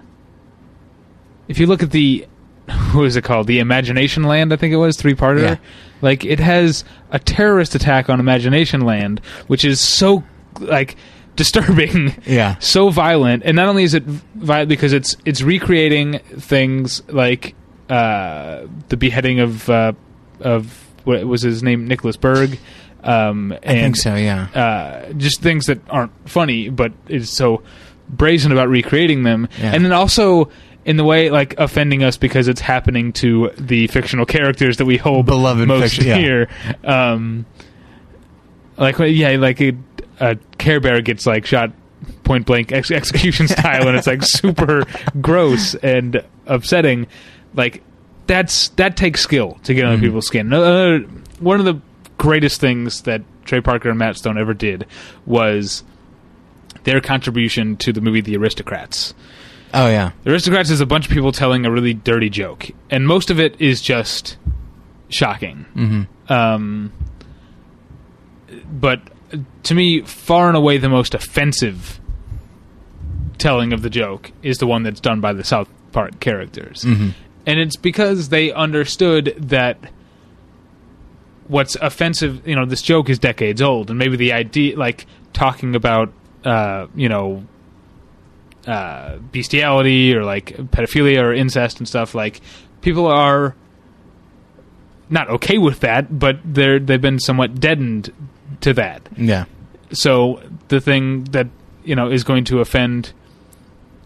if 1.51 1.59
you 1.59 1.67
look 1.67 1.83
at 1.83 1.91
the 1.91 2.25
what 2.93 3.05
is 3.05 3.15
it 3.15 3.23
called? 3.23 3.47
The 3.47 3.59
Imagination 3.59 4.23
Land, 4.23 4.53
I 4.53 4.55
think 4.55 4.73
it 4.73 4.77
was 4.77 4.97
three 4.97 5.13
parter. 5.13 5.41
Yeah. 5.41 5.57
Like 6.01 6.25
it 6.25 6.39
has 6.39 6.83
a 7.11 7.19
terrorist 7.19 7.75
attack 7.75 8.09
on 8.09 8.19
Imagination 8.19 8.81
Land, 8.81 9.19
which 9.47 9.63
is 9.65 9.79
so 9.79 10.23
like 10.59 10.95
disturbing 11.35 12.15
yeah. 12.25 12.57
so 12.59 12.89
violent, 12.89 13.43
and 13.45 13.55
not 13.55 13.67
only 13.67 13.83
is 13.83 13.93
it 13.93 14.03
violent 14.03 14.69
because 14.69 14.93
it's 14.93 15.15
it's 15.25 15.41
recreating 15.41 16.19
things 16.37 17.03
like 17.09 17.53
uh, 17.89 18.65
the 18.89 18.97
beheading 18.97 19.39
of 19.39 19.69
uh, 19.69 19.93
of 20.39 20.87
what 21.03 21.23
was 21.25 21.41
his 21.41 21.61
name 21.61 21.87
Nicholas 21.87 22.15
Berg, 22.17 22.57
um, 23.03 23.51
and 23.63 23.77
I 23.77 23.81
think 23.81 23.95
so, 23.97 24.15
yeah. 24.15 24.47
uh, 24.53 25.13
just 25.13 25.41
things 25.41 25.65
that 25.65 25.79
aren't 25.89 26.11
funny, 26.29 26.69
but 26.69 26.93
is 27.07 27.29
so 27.29 27.63
brazen 28.07 28.51
about 28.51 28.69
recreating 28.69 29.23
them, 29.23 29.47
Yeah. 29.59 29.73
and 29.73 29.83
then 29.83 29.91
also 29.91 30.49
in 30.85 30.97
the 30.97 31.03
way 31.03 31.29
like 31.29 31.57
offending 31.59 32.03
us 32.03 32.17
because 32.17 32.47
it's 32.47 32.61
happening 32.61 33.13
to 33.13 33.51
the 33.57 33.87
fictional 33.87 34.25
characters 34.25 34.77
that 34.77 34.85
we 34.85 34.97
hold 34.97 35.25
Beloved 35.25 35.67
most 35.67 35.95
fiction- 35.95 36.07
yeah. 36.07 36.17
dear. 36.17 36.49
Um, 36.83 37.45
like 38.77 38.97
yeah, 38.99 39.35
like 39.37 39.61
a, 39.61 39.73
a 40.19 40.37
Care 40.57 40.79
Bear 40.79 41.01
gets 41.01 41.25
like 41.25 41.45
shot 41.45 41.71
point 42.23 42.45
blank 42.45 42.71
ex- 42.71 42.91
execution 42.91 43.47
style, 43.49 43.87
and 43.87 43.97
it's 43.97 44.07
like 44.07 44.23
super 44.23 44.83
gross 45.19 45.75
and 45.75 46.23
upsetting. 46.47 47.07
Like 47.53 47.83
that's 48.27 48.69
that 48.69 48.97
takes 48.97 49.21
skill 49.21 49.59
to 49.63 49.73
get 49.73 49.85
under 49.85 49.97
Mhm. 50.01 50.07
people's 50.07 50.27
skin. 50.27 50.51
Uh, 50.53 50.99
one 51.39 51.59
of 51.59 51.65
the 51.65 51.79
greatest 52.17 52.61
things 52.61 53.01
that 53.03 53.21
Trey 53.45 53.61
Parker 53.61 53.89
and 53.89 53.99
Matt 53.99 54.15
Stone 54.17 54.37
ever 54.37 54.53
did 54.53 54.85
was 55.25 55.83
their 56.83 57.01
contribution 57.01 57.75
to 57.77 57.91
the 57.93 58.01
movie 58.01 58.21
The 58.21 58.37
Aristocrats. 58.37 59.13
Oh, 59.73 59.87
yeah. 59.87 60.11
The 60.23 60.31
Aristocrats 60.31 60.69
is 60.69 60.81
a 60.81 60.85
bunch 60.85 61.07
of 61.07 61.11
people 61.13 61.31
telling 61.31 61.65
a 61.65 61.71
really 61.71 61.93
dirty 61.93 62.29
joke, 62.29 62.69
and 62.89 63.07
most 63.07 63.29
of 63.29 63.39
it 63.39 63.59
is 63.59 63.81
just 63.81 64.37
shocking. 65.09 65.65
hmm 65.73 66.03
Um, 66.33 66.91
but 68.71 69.01
to 69.63 69.73
me, 69.75 70.01
far 70.01 70.47
and 70.47 70.57
away 70.57 70.77
the 70.77 70.89
most 70.89 71.13
offensive 71.13 71.99
telling 73.37 73.73
of 73.73 73.81
the 73.81 73.89
joke 73.89 74.31
is 74.43 74.57
the 74.57 74.67
one 74.67 74.83
that's 74.83 74.99
done 74.99 75.21
by 75.21 75.33
the 75.33 75.43
South 75.43 75.69
Park 75.91 76.19
characters. 76.19 76.83
hmm 76.83 77.09
And 77.45 77.59
it's 77.59 77.75
because 77.77 78.29
they 78.29 78.51
understood 78.51 79.33
that 79.37 79.77
what's 81.47 81.75
offensive, 81.75 82.47
you 82.47 82.55
know, 82.55 82.65
this 82.65 82.81
joke 82.81 83.09
is 83.09 83.19
decades 83.19 83.61
old, 83.61 83.89
and 83.89 83.97
maybe 83.99 84.15
the 84.17 84.31
idea, 84.33 84.77
like 84.77 85.05
talking 85.33 85.75
about, 85.75 86.11
uh, 86.45 86.87
you 86.95 87.09
know, 87.09 87.43
uh, 88.67 89.17
bestiality 89.31 90.13
or 90.15 90.23
like 90.23 90.47
pedophilia 90.71 91.21
or 91.21 91.33
incest 91.33 91.79
and 91.79 91.87
stuff, 91.87 92.13
like 92.15 92.41
people 92.81 93.07
are 93.07 93.55
not 95.09 95.29
okay 95.29 95.57
with 95.57 95.79
that, 95.81 96.17
but 96.19 96.37
they're 96.45 96.79
they've 96.79 97.01
been 97.01 97.19
somewhat 97.19 97.59
deadened 97.59 98.13
to 98.61 98.73
that. 98.73 99.07
Yeah. 99.17 99.45
So 99.91 100.41
the 100.69 100.79
thing 100.79 101.25
that 101.25 101.47
you 101.83 101.95
know 101.95 102.09
is 102.09 102.23
going 102.23 102.45
to 102.45 102.59
offend 102.59 103.11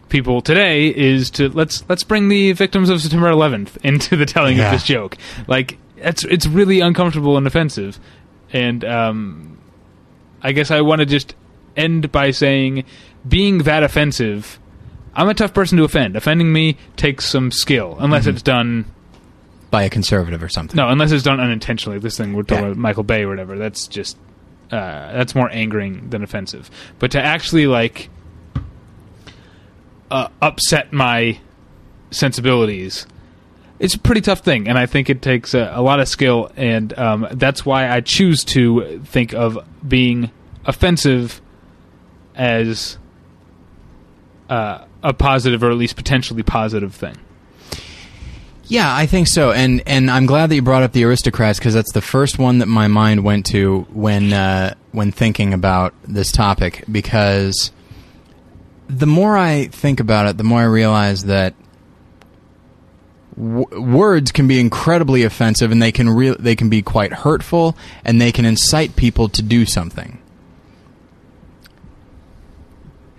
people 0.09 0.39
today 0.41 0.87
is 0.87 1.29
to 1.31 1.49
let's 1.49 1.83
let's 1.89 2.03
bring 2.03 2.29
the 2.29 2.51
victims 2.53 2.89
of 2.89 3.01
September 3.01 3.29
11th 3.31 3.77
into 3.83 4.15
the 4.15 4.25
telling 4.25 4.57
Yeah. 4.57 4.65
of 4.67 4.71
this 4.71 4.83
joke. 4.83 5.17
Like 5.47 5.77
it's 5.97 6.23
it's 6.25 6.47
really 6.47 6.79
uncomfortable 6.79 7.37
and 7.37 7.45
offensive, 7.45 7.99
and 8.51 8.83
um, 8.83 9.57
I 10.41 10.51
guess 10.53 10.71
I 10.71 10.81
want 10.81 10.99
to 10.99 11.05
just 11.05 11.35
end 11.77 12.11
by 12.11 12.31
saying, 12.31 12.83
being 13.27 13.59
that 13.59 13.83
offensive, 13.83 14.59
I'm 15.15 15.29
a 15.29 15.33
tough 15.33 15.53
person 15.53 15.77
to 15.77 15.83
offend. 15.83 16.15
Offending 16.15 16.51
me 16.51 16.77
takes 16.95 17.25
some 17.25 17.51
skill, 17.51 17.97
unless 17.99 18.23
Mm-hmm. 18.23 18.29
it's 18.31 18.41
done 18.41 18.85
by 19.71 19.83
a 19.83 19.89
conservative 19.89 20.41
or 20.43 20.49
something. 20.49 20.75
no, 20.77 20.89
unless 20.89 21.11
it's 21.11 21.23
done 21.23 21.39
unintentionally. 21.39 21.99
This 21.99 22.17
thing 22.17 22.33
we're 22.33 22.43
talking 22.43 22.63
Yeah. 22.63 22.69
about 22.71 22.77
Michael 22.77 23.03
Bay 23.03 23.23
or 23.23 23.29
whatever. 23.29 23.57
That's 23.57 23.87
just 23.87 24.17
uh, 24.71 25.11
that's 25.13 25.35
more 25.35 25.49
angering 25.51 26.09
than 26.09 26.23
offensive. 26.23 26.69
But 26.99 27.11
to 27.11 27.21
actually 27.21 27.67
like 27.67 28.09
uh, 30.11 30.27
upset 30.41 30.93
my 30.93 31.39
sensibilities, 32.11 33.05
it's 33.79 33.95
a 33.95 33.99
pretty 33.99 34.21
tough 34.21 34.39
thing, 34.39 34.67
and 34.67 34.77
I 34.77 34.85
think 34.85 35.09
it 35.09 35.21
takes 35.21 35.53
a, 35.53 35.71
a 35.75 35.81
lot 35.81 35.99
of 35.99 36.07
skill, 36.07 36.51
and 36.55 36.97
um, 36.97 37.27
that's 37.33 37.65
why 37.65 37.89
I 37.89 38.01
choose 38.01 38.43
to 38.45 38.99
think 39.05 39.33
of 39.33 39.59
being 39.87 40.31
offensive 40.65 41.41
as 42.35 42.97
uh, 44.49 44.85
a 45.03 45.13
positive 45.13 45.63
or 45.63 45.71
at 45.71 45.77
least 45.77 45.95
potentially 45.95 46.43
positive 46.43 46.93
thing. 46.93 47.17
Yeah, 48.67 48.95
I 48.95 49.05
think 49.05 49.27
so, 49.27 49.51
and 49.51 49.83
and 49.85 50.09
I'm 50.09 50.25
glad 50.25 50.49
that 50.49 50.55
you 50.55 50.63
brought 50.63 50.81
up 50.81 50.91
the 50.91 51.03
aristocrats 51.03 51.59
because 51.59 51.75
that's 51.75 51.91
the 51.91 52.01
first 52.01 52.39
one 52.39 52.57
that 52.59 52.65
my 52.65 52.87
mind 52.87 53.23
went 53.23 53.45
to 53.47 53.81
when 53.91 54.33
uh, 54.33 54.73
when 54.91 55.11
thinking 55.11 55.53
about 55.53 55.93
this 56.03 56.31
topic. 56.31 56.83
Because 56.91 57.71
the 58.87 59.05
more 59.05 59.37
I 59.37 59.67
think 59.67 59.99
about 59.99 60.25
it, 60.27 60.37
the 60.37 60.43
more 60.43 60.61
I 60.61 60.65
realize 60.65 61.25
that 61.25 61.53
w- 63.37 63.67
words 63.79 64.31
can 64.31 64.47
be 64.47 64.59
incredibly 64.59 65.21
offensive, 65.21 65.71
and 65.71 65.79
they 65.79 65.91
can 65.91 66.09
re- 66.09 66.35
they 66.39 66.55
can 66.55 66.67
be 66.67 66.81
quite 66.81 67.13
hurtful, 67.13 67.77
and 68.03 68.19
they 68.19 68.31
can 68.31 68.45
incite 68.45 68.95
people 68.95 69.29
to 69.29 69.43
do 69.43 69.67
something. 69.67 70.19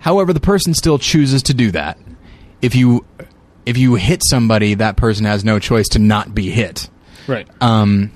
However, 0.07 0.31
the 0.31 0.39
person 0.39 0.73
still 0.73 0.97
chooses 0.97 1.43
to 1.43 1.53
do 1.53 1.69
that. 1.71 1.97
If 2.61 2.75
you 2.75 3.05
if 3.65 3.75
you 3.77 3.95
hit 3.95 4.21
somebody, 4.25 4.73
that 4.75 4.95
person 4.95 5.25
has 5.25 5.43
no 5.43 5.59
choice 5.59 5.89
to 5.89 5.99
not 5.99 6.33
be 6.33 6.49
hit. 6.49 6.89
Right. 7.27 7.45
Um, 7.59 8.11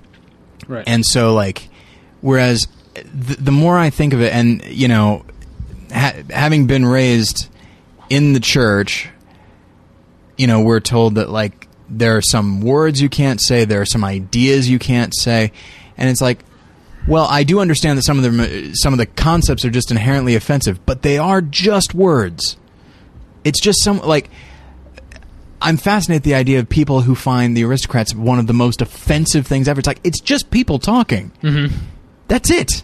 Right. 0.69 0.85
and 0.87 1.05
so, 1.05 1.33
like, 1.33 1.67
whereas 2.21 2.69
the, 2.93 3.35
the 3.35 3.51
more 3.51 3.77
I 3.77 3.89
think 3.89 4.13
of 4.13 4.21
it, 4.21 4.33
and 4.33 4.63
you 4.67 4.87
know, 4.87 5.25
ha- 5.93 6.13
having 6.29 6.65
been 6.65 6.85
raised 6.85 7.49
in 8.09 8.31
the 8.31 8.39
church, 8.39 9.09
you 10.37 10.47
know, 10.47 10.61
we're 10.61 10.79
told 10.79 11.15
that 11.15 11.29
like 11.29 11.67
there 11.89 12.15
are 12.15 12.21
some 12.21 12.61
words 12.61 13.01
you 13.01 13.09
can't 13.09 13.41
say, 13.41 13.65
there 13.65 13.81
are 13.81 13.85
some 13.85 14.05
ideas 14.05 14.69
you 14.69 14.79
can't 14.79 15.13
say, 15.13 15.51
and 15.97 16.09
it's 16.09 16.21
like, 16.21 16.39
well, 17.07 17.25
I 17.25 17.43
do 17.43 17.59
understand 17.59 17.97
that 17.97 18.03
some 18.03 18.17
of 18.17 18.23
the 18.23 18.71
some 18.75 18.93
of 18.93 18.97
the 18.99 19.05
concepts 19.05 19.65
are 19.65 19.69
just 19.69 19.91
inherently 19.91 20.35
offensive, 20.35 20.85
but 20.85 21.01
they 21.01 21.17
are 21.17 21.41
just 21.41 21.93
words. 21.93 22.57
It's 23.43 23.59
just 23.59 23.83
some 23.83 23.99
like. 23.99 24.29
I'm 25.63 25.77
fascinated 25.77 26.23
the 26.23 26.33
idea 26.33 26.57
of 26.57 26.67
people 26.67 27.01
who 27.01 27.13
find 27.13 27.55
the 27.55 27.63
aristocrats 27.65 28.15
one 28.15 28.39
of 28.39 28.47
the 28.47 28.53
most 28.53 28.81
offensive 28.81 29.45
things 29.45 29.67
ever. 29.67 29.77
It's 29.79 29.87
like 29.87 29.99
it's 30.03 30.19
just 30.19 30.49
people 30.49 30.79
talking. 30.79 31.31
Mm-hmm. 31.43 31.75
That's 32.27 32.49
it. 32.49 32.83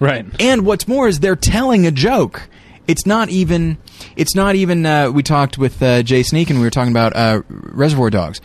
right. 0.00 0.24
And 0.40 0.64
what's 0.64 0.88
more 0.88 1.08
is 1.08 1.20
they're 1.20 1.36
telling 1.36 1.86
a 1.86 1.90
joke. 1.90 2.48
It's 2.88 3.04
not 3.04 3.28
even. 3.28 3.76
It's 4.16 4.34
not 4.34 4.54
even. 4.54 4.86
Uh, 4.86 5.10
we 5.10 5.22
talked 5.22 5.58
with 5.58 5.82
uh, 5.82 6.02
Jay 6.04 6.22
Sneak 6.22 6.48
and 6.48 6.58
we 6.58 6.64
were 6.64 6.70
talking 6.70 6.92
about 6.92 7.14
uh, 7.16 7.42
Reservoir 7.48 8.08
Dogs, 8.10 8.40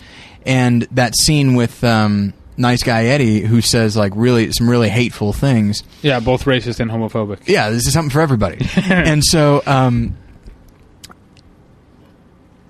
and 0.46 0.82
that 0.92 1.16
scene 1.16 1.54
with 1.56 1.82
um, 1.84 2.34
Nice 2.58 2.84
Guy 2.84 3.06
Eddie 3.06 3.42
who 3.42 3.62
says 3.62 3.96
like 3.96 4.14
really 4.16 4.52
some 4.52 4.70
really 4.70 4.90
hateful 4.90 5.34
things. 5.34 5.84
Yeah, 6.02 6.20
both 6.20 6.46
racist 6.46 6.80
and 6.80 6.92
homophobic. 6.92 7.48
Yeah, 7.48 7.70
this 7.70 7.88
is 7.88 7.94
something 7.94 8.12
for 8.12 8.22
everybody. 8.22 8.66
and 8.90 9.24
so, 9.24 9.64
um, 9.66 10.18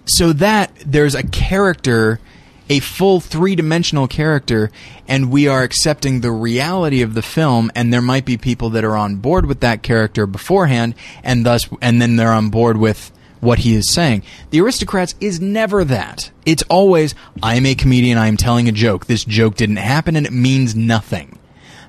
so 0.06 0.34
that 0.34 0.72
there's 0.86 1.16
a 1.16 1.24
character, 1.24 2.20
a 2.70 2.80
full 2.80 3.20
three 3.20 3.56
dimensional 3.56 4.08
character, 4.08 4.72
and 5.08 5.32
we 5.32 5.48
are 5.48 5.64
accepting 5.64 6.22
the 6.22 6.32
reality 6.32 7.02
of 7.02 7.14
the 7.14 7.22
film. 7.22 7.72
And 7.76 7.94
there 7.94 8.02
might 8.02 8.26
be 8.26 8.38
people 8.38 8.70
that 8.72 8.84
are 8.84 8.96
on 8.96 9.18
board 9.18 9.46
with 9.46 9.62
that 9.62 9.84
character 9.84 10.26
beforehand, 10.26 10.96
and 11.24 11.46
thus, 11.46 11.68
and 11.82 12.02
then 12.02 12.16
they're 12.16 12.34
on 12.34 12.50
board 12.50 12.78
with 12.78 13.12
what 13.42 13.60
he 13.60 13.76
is 13.76 13.92
saying. 13.92 14.24
The 14.52 14.62
Aristocrats 14.62 15.16
is 15.20 15.42
never 15.42 15.84
that. 15.84 16.32
It's 16.46 16.64
always, 16.70 17.14
I'm 17.44 17.66
a 17.66 17.76
comedian, 17.76 18.18
I'm 18.18 18.38
telling 18.38 18.70
a 18.70 18.72
joke. 18.72 19.08
This 19.08 19.26
joke 19.26 19.56
didn't 19.56 19.78
happen, 19.78 20.16
and 20.16 20.26
it 20.26 20.32
means 20.32 20.76
nothing. 20.76 21.38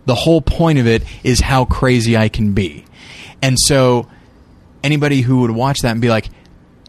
The 0.06 0.14
whole 0.16 0.40
point 0.40 0.78
of 0.78 0.86
it 0.86 1.04
is 1.22 1.40
how 1.40 1.64
crazy 1.64 2.16
I 2.16 2.28
can 2.28 2.54
be. 2.54 2.84
And 3.40 3.56
so 3.58 4.08
anybody 4.82 5.20
who 5.20 5.40
would 5.42 5.50
watch 5.52 5.80
that 5.82 5.92
and 5.92 6.00
be 6.00 6.08
like, 6.08 6.28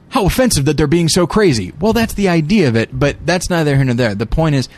how 0.10 0.26
offensive 0.26 0.66
that 0.66 0.78
they're 0.78 0.88
being 0.88 1.10
so 1.10 1.26
crazy. 1.26 1.74
Well, 1.80 1.94
that's 1.94 2.14
the 2.14 2.30
idea 2.30 2.68
of 2.68 2.76
it, 2.76 2.98
but 2.98 3.26
that's 3.26 3.50
neither 3.50 3.76
here 3.76 3.86
nor 3.86 3.96
there. 3.96 4.16
The 4.16 4.26
point 4.26 4.56
is, 4.56 4.70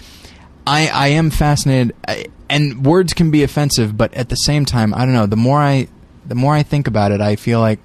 I, 0.65 0.88
I 0.88 1.07
am 1.09 1.29
fascinated, 1.29 1.95
I, 2.07 2.27
and 2.49 2.86
words 2.86 3.13
can 3.13 3.31
be 3.31 3.43
offensive, 3.43 3.97
but 3.97 4.13
at 4.13 4.29
the 4.29 4.36
same 4.36 4.65
time, 4.65 4.93
I 4.93 4.99
don't 4.99 5.13
know. 5.13 5.25
The 5.25 5.36
more 5.36 5.59
I, 5.59 5.89
the 6.25 6.36
more 6.36 6.55
I 6.55 6.63
think 6.63 6.88
about 6.88 7.11
it, 7.11 7.21
I 7.21 7.36
feel 7.36 7.59
like 7.59 7.79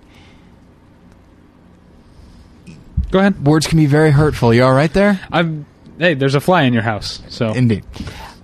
Go 3.10 3.18
ahead. 3.18 3.44
words 3.44 3.66
can 3.66 3.78
be 3.78 3.86
very 3.86 4.10
hurtful. 4.10 4.54
You 4.54 4.64
all 4.64 4.72
right 4.72 4.92
there? 4.92 5.20
I'm. 5.32 5.66
Hey, 5.98 6.14
there's 6.14 6.34
a 6.34 6.40
fly 6.40 6.62
in 6.62 6.72
your 6.72 6.82
house. 6.82 7.20
So 7.28 7.52
Indeed. 7.52 7.84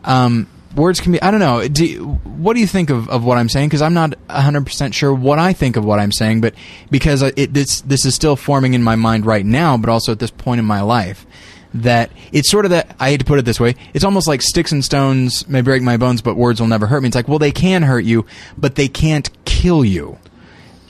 Um, 0.05 0.47
words 0.75 1.01
can 1.01 1.13
be. 1.13 1.23
I 1.23 1.31
don't 1.31 1.41
know. 1.41 1.67
Do, 1.67 2.05
what 2.25 2.55
do 2.55 2.61
you 2.61 2.67
think 2.67 2.91
of, 2.91 3.09
of 3.09 3.25
what 3.25 3.39
I'm 3.39 3.49
saying? 3.49 3.69
Because 3.69 3.83
I'm 3.83 3.95
not 3.95 4.15
100 4.29 4.65
percent 4.67 4.95
sure 4.95 5.13
what 5.13 5.39
I 5.39 5.53
think 5.53 5.77
of 5.77 5.85
what 5.85 5.99
I'm 5.99 6.13
saying, 6.13 6.41
but 6.41 6.55
because 6.91 7.23
it, 7.23 7.55
this 7.55 7.81
this 7.81 8.05
is 8.05 8.15
still 8.15 8.37
forming 8.37 8.75
in 8.75 8.83
my 8.83 8.97
mind 8.97 9.27
right 9.27 9.45
now, 9.45 9.77
but 9.77 9.89
also 9.89 10.13
at 10.13 10.19
this 10.19 10.31
point 10.31 10.59
in 10.59 10.65
my 10.65 10.83
life, 10.83 11.27
that 11.75 12.11
it's 12.33 12.51
sort 12.51 12.65
of 12.65 12.73
that. 12.73 12.95
I 13.01 13.11
hate 13.11 13.21
to 13.21 13.25
put 13.25 13.39
it 13.39 13.45
this 13.45 13.61
way. 13.61 13.75
It's 13.95 14.05
almost 14.05 14.29
like 14.29 14.43
sticks 14.43 14.73
and 14.73 14.85
stones 14.85 15.49
may 15.49 15.61
break 15.61 15.83
my 15.83 15.97
bones, 15.97 16.23
but 16.23 16.37
words 16.37 16.61
will 16.61 16.69
never 16.69 16.87
hurt 16.87 17.03
me. 17.03 17.09
It's 17.09 17.17
like, 17.17 17.29
well, 17.29 17.39
they 17.39 17.53
can 17.53 17.83
hurt 17.83 18.05
you, 18.05 18.27
but 18.57 18.75
they 18.75 18.89
can't 18.89 19.31
kill 19.45 19.85
you. 19.85 20.19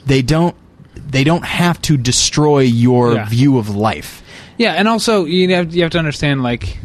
They 0.05 0.21
don't. 0.21 0.55
They 1.09 1.23
don't 1.23 1.45
have 1.45 1.81
to 1.83 1.97
destroy 1.97 2.59
your 2.59 3.13
Yeah. 3.15 3.25
view 3.29 3.57
of 3.57 3.75
life. 3.75 4.21
yeah, 4.57 4.73
and 4.73 4.87
also 4.87 5.25
you 5.25 5.49
have 5.55 5.73
you 5.73 5.83
have 5.83 5.91
to 5.91 5.99
understand 5.99 6.43
like 6.43 6.77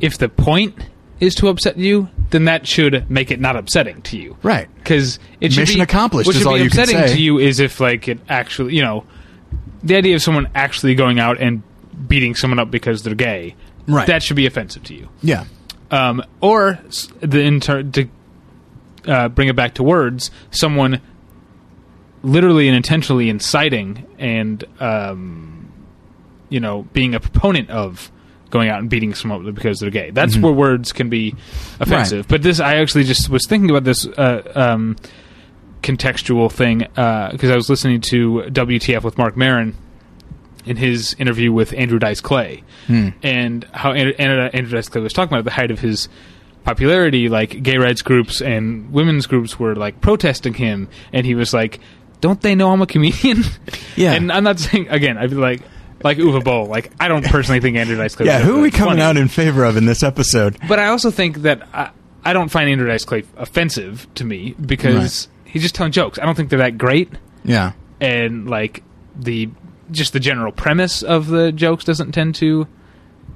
if 0.00 0.18
the 0.18 0.28
point 0.28 0.74
is 1.20 1.34
to 1.36 1.48
upset 1.48 1.76
you, 1.76 2.08
then 2.30 2.44
that 2.44 2.66
should 2.66 3.10
make 3.10 3.30
it 3.32 3.40
not 3.40 3.56
upsetting 3.56 4.00
to 4.02 4.16
you. 4.16 4.36
Right. 4.42 4.68
Because 4.76 5.18
it 5.40 5.52
should 5.52 5.60
Mission 5.62 5.78
be, 5.78 5.82
accomplished 5.82 6.26
What 6.28 6.36
is 6.36 6.42
should 6.42 6.48
all 6.48 6.54
be 6.54 6.62
you 6.62 6.70
can 6.70 6.80
upsetting 6.80 7.08
say. 7.08 7.14
to 7.14 7.20
you 7.20 7.38
is 7.38 7.58
if 7.58 7.80
like 7.80 8.06
it 8.06 8.20
actually, 8.28 8.76
you 8.76 8.82
know, 8.82 9.04
the 9.82 9.96
idea 9.96 10.14
of 10.14 10.22
someone 10.22 10.48
actually 10.54 10.94
going 10.94 11.18
out 11.18 11.40
and 11.40 11.62
beating 12.06 12.36
someone 12.36 12.60
up 12.60 12.70
because 12.70 13.02
they're 13.02 13.14
gay. 13.16 13.56
Right. 13.88 14.06
That 14.06 14.22
should 14.22 14.36
be 14.36 14.46
offensive 14.46 14.84
to 14.84 14.94
you. 14.94 15.08
Yeah. 15.22 15.44
um, 15.90 16.22
or 16.40 16.78
the 17.20 17.40
inter- 17.40 17.82
to 17.82 18.08
uh, 19.06 19.28
bring 19.30 19.48
it 19.48 19.56
back 19.56 19.74
to 19.74 19.82
words, 19.82 20.30
someone 20.50 21.00
literally 22.22 22.68
and 22.68 22.76
intentionally 22.76 23.28
inciting 23.28 24.06
and 24.18 24.64
um, 24.80 25.72
you 26.48 26.60
know 26.60 26.82
being 26.92 27.14
a 27.14 27.20
proponent 27.20 27.70
of 27.70 28.10
going 28.50 28.70
out 28.70 28.78
and 28.80 28.88
beating 28.88 29.14
someone 29.14 29.46
up 29.46 29.54
because 29.54 29.78
they're 29.78 29.90
gay. 29.90 30.10
That's 30.10 30.36
where 30.38 30.52
words 30.52 30.92
can 30.92 31.10
be 31.10 31.34
offensive. 31.80 32.26
But 32.28 32.42
this, 32.42 32.60
I 32.60 32.76
actually 32.76 33.04
just 33.04 33.28
was 33.28 33.46
thinking 33.46 33.70
about 33.70 33.84
this. 33.84 34.06
Uh, 34.06 34.42
um, 34.54 34.96
contextual 35.82 36.50
thing 36.50 36.78
because 36.78 37.50
I 37.50 37.54
was 37.54 37.70
listening 37.70 38.00
to 38.10 38.42
WTF 38.48 39.04
with 39.04 39.16
Marc 39.16 39.36
Maron 39.36 39.76
in 40.66 40.76
his 40.76 41.14
interview 41.20 41.52
with 41.52 41.72
Andrew 41.72 42.00
Dice 42.00 42.20
Clay, 42.20 42.64
and 43.22 43.64
how 43.72 43.92
Andrew, 43.92 44.12
Andrew 44.18 44.72
Dice 44.72 44.88
Clay 44.88 45.00
was 45.02 45.12
talking 45.12 45.32
about 45.32 45.44
the 45.44 45.52
height 45.52 45.70
of 45.70 45.78
his 45.78 46.08
popularity, 46.64 47.28
like 47.28 47.62
gay 47.62 47.78
rights 47.78 48.02
groups 48.02 48.42
and 48.42 48.92
women's 48.92 49.26
groups 49.26 49.58
were 49.58 49.76
like 49.76 50.00
protesting 50.00 50.54
him, 50.54 50.88
and 51.12 51.24
he 51.24 51.34
was 51.36 51.54
like, 51.54 51.78
"Don't 52.20 52.40
they 52.40 52.54
know 52.54 52.70
I'm 52.72 52.82
a 52.82 52.86
comedian?" 52.86 53.44
Yeah. 53.96 54.12
and 54.12 54.30
I'm 54.30 54.44
not 54.44 54.58
saying 54.60 54.88
again. 54.88 55.18
I'd 55.18 55.30
be 55.30 55.36
like. 55.36 55.62
Like 56.04 56.18
Uwe 56.18 56.44
Boll, 56.44 56.66
like 56.66 56.92
I 57.00 57.08
don't 57.08 57.24
personally 57.24 57.58
think 57.58 57.76
Andrew 57.76 57.96
Dice 57.96 58.14
Clay. 58.14 58.26
Yeah, 58.26 58.38
who 58.38 58.58
are 58.58 58.62
we 58.62 58.70
coming 58.70 58.92
funny. 58.98 59.02
out 59.02 59.16
in 59.16 59.26
favor 59.26 59.64
of 59.64 59.76
in 59.76 59.84
this 59.84 60.04
episode? 60.04 60.56
But 60.68 60.78
I 60.78 60.86
also 60.86 61.10
think 61.10 61.38
that 61.38 61.66
I, 61.74 61.90
I 62.24 62.32
don't 62.32 62.50
find 62.50 62.70
Andrew 62.70 62.86
Dice 62.86 63.04
Clay 63.04 63.24
offensive 63.36 64.06
to 64.14 64.24
me 64.24 64.54
because 64.64 65.26
he's 65.44 65.60
just 65.62 65.74
telling 65.74 65.90
jokes. 65.90 66.16
I 66.20 66.24
don't 66.24 66.36
think 66.36 66.50
they're 66.50 66.60
that 66.60 66.78
great, 66.78 67.10
Yeah. 67.42 67.72
and 68.00 68.48
like 68.48 68.84
the 69.18 69.50
just 69.90 70.12
the 70.12 70.20
general 70.20 70.52
premise 70.52 71.02
of 71.02 71.26
the 71.26 71.50
jokes 71.50 71.82
doesn't 71.82 72.12
tend 72.12 72.36
to 72.36 72.68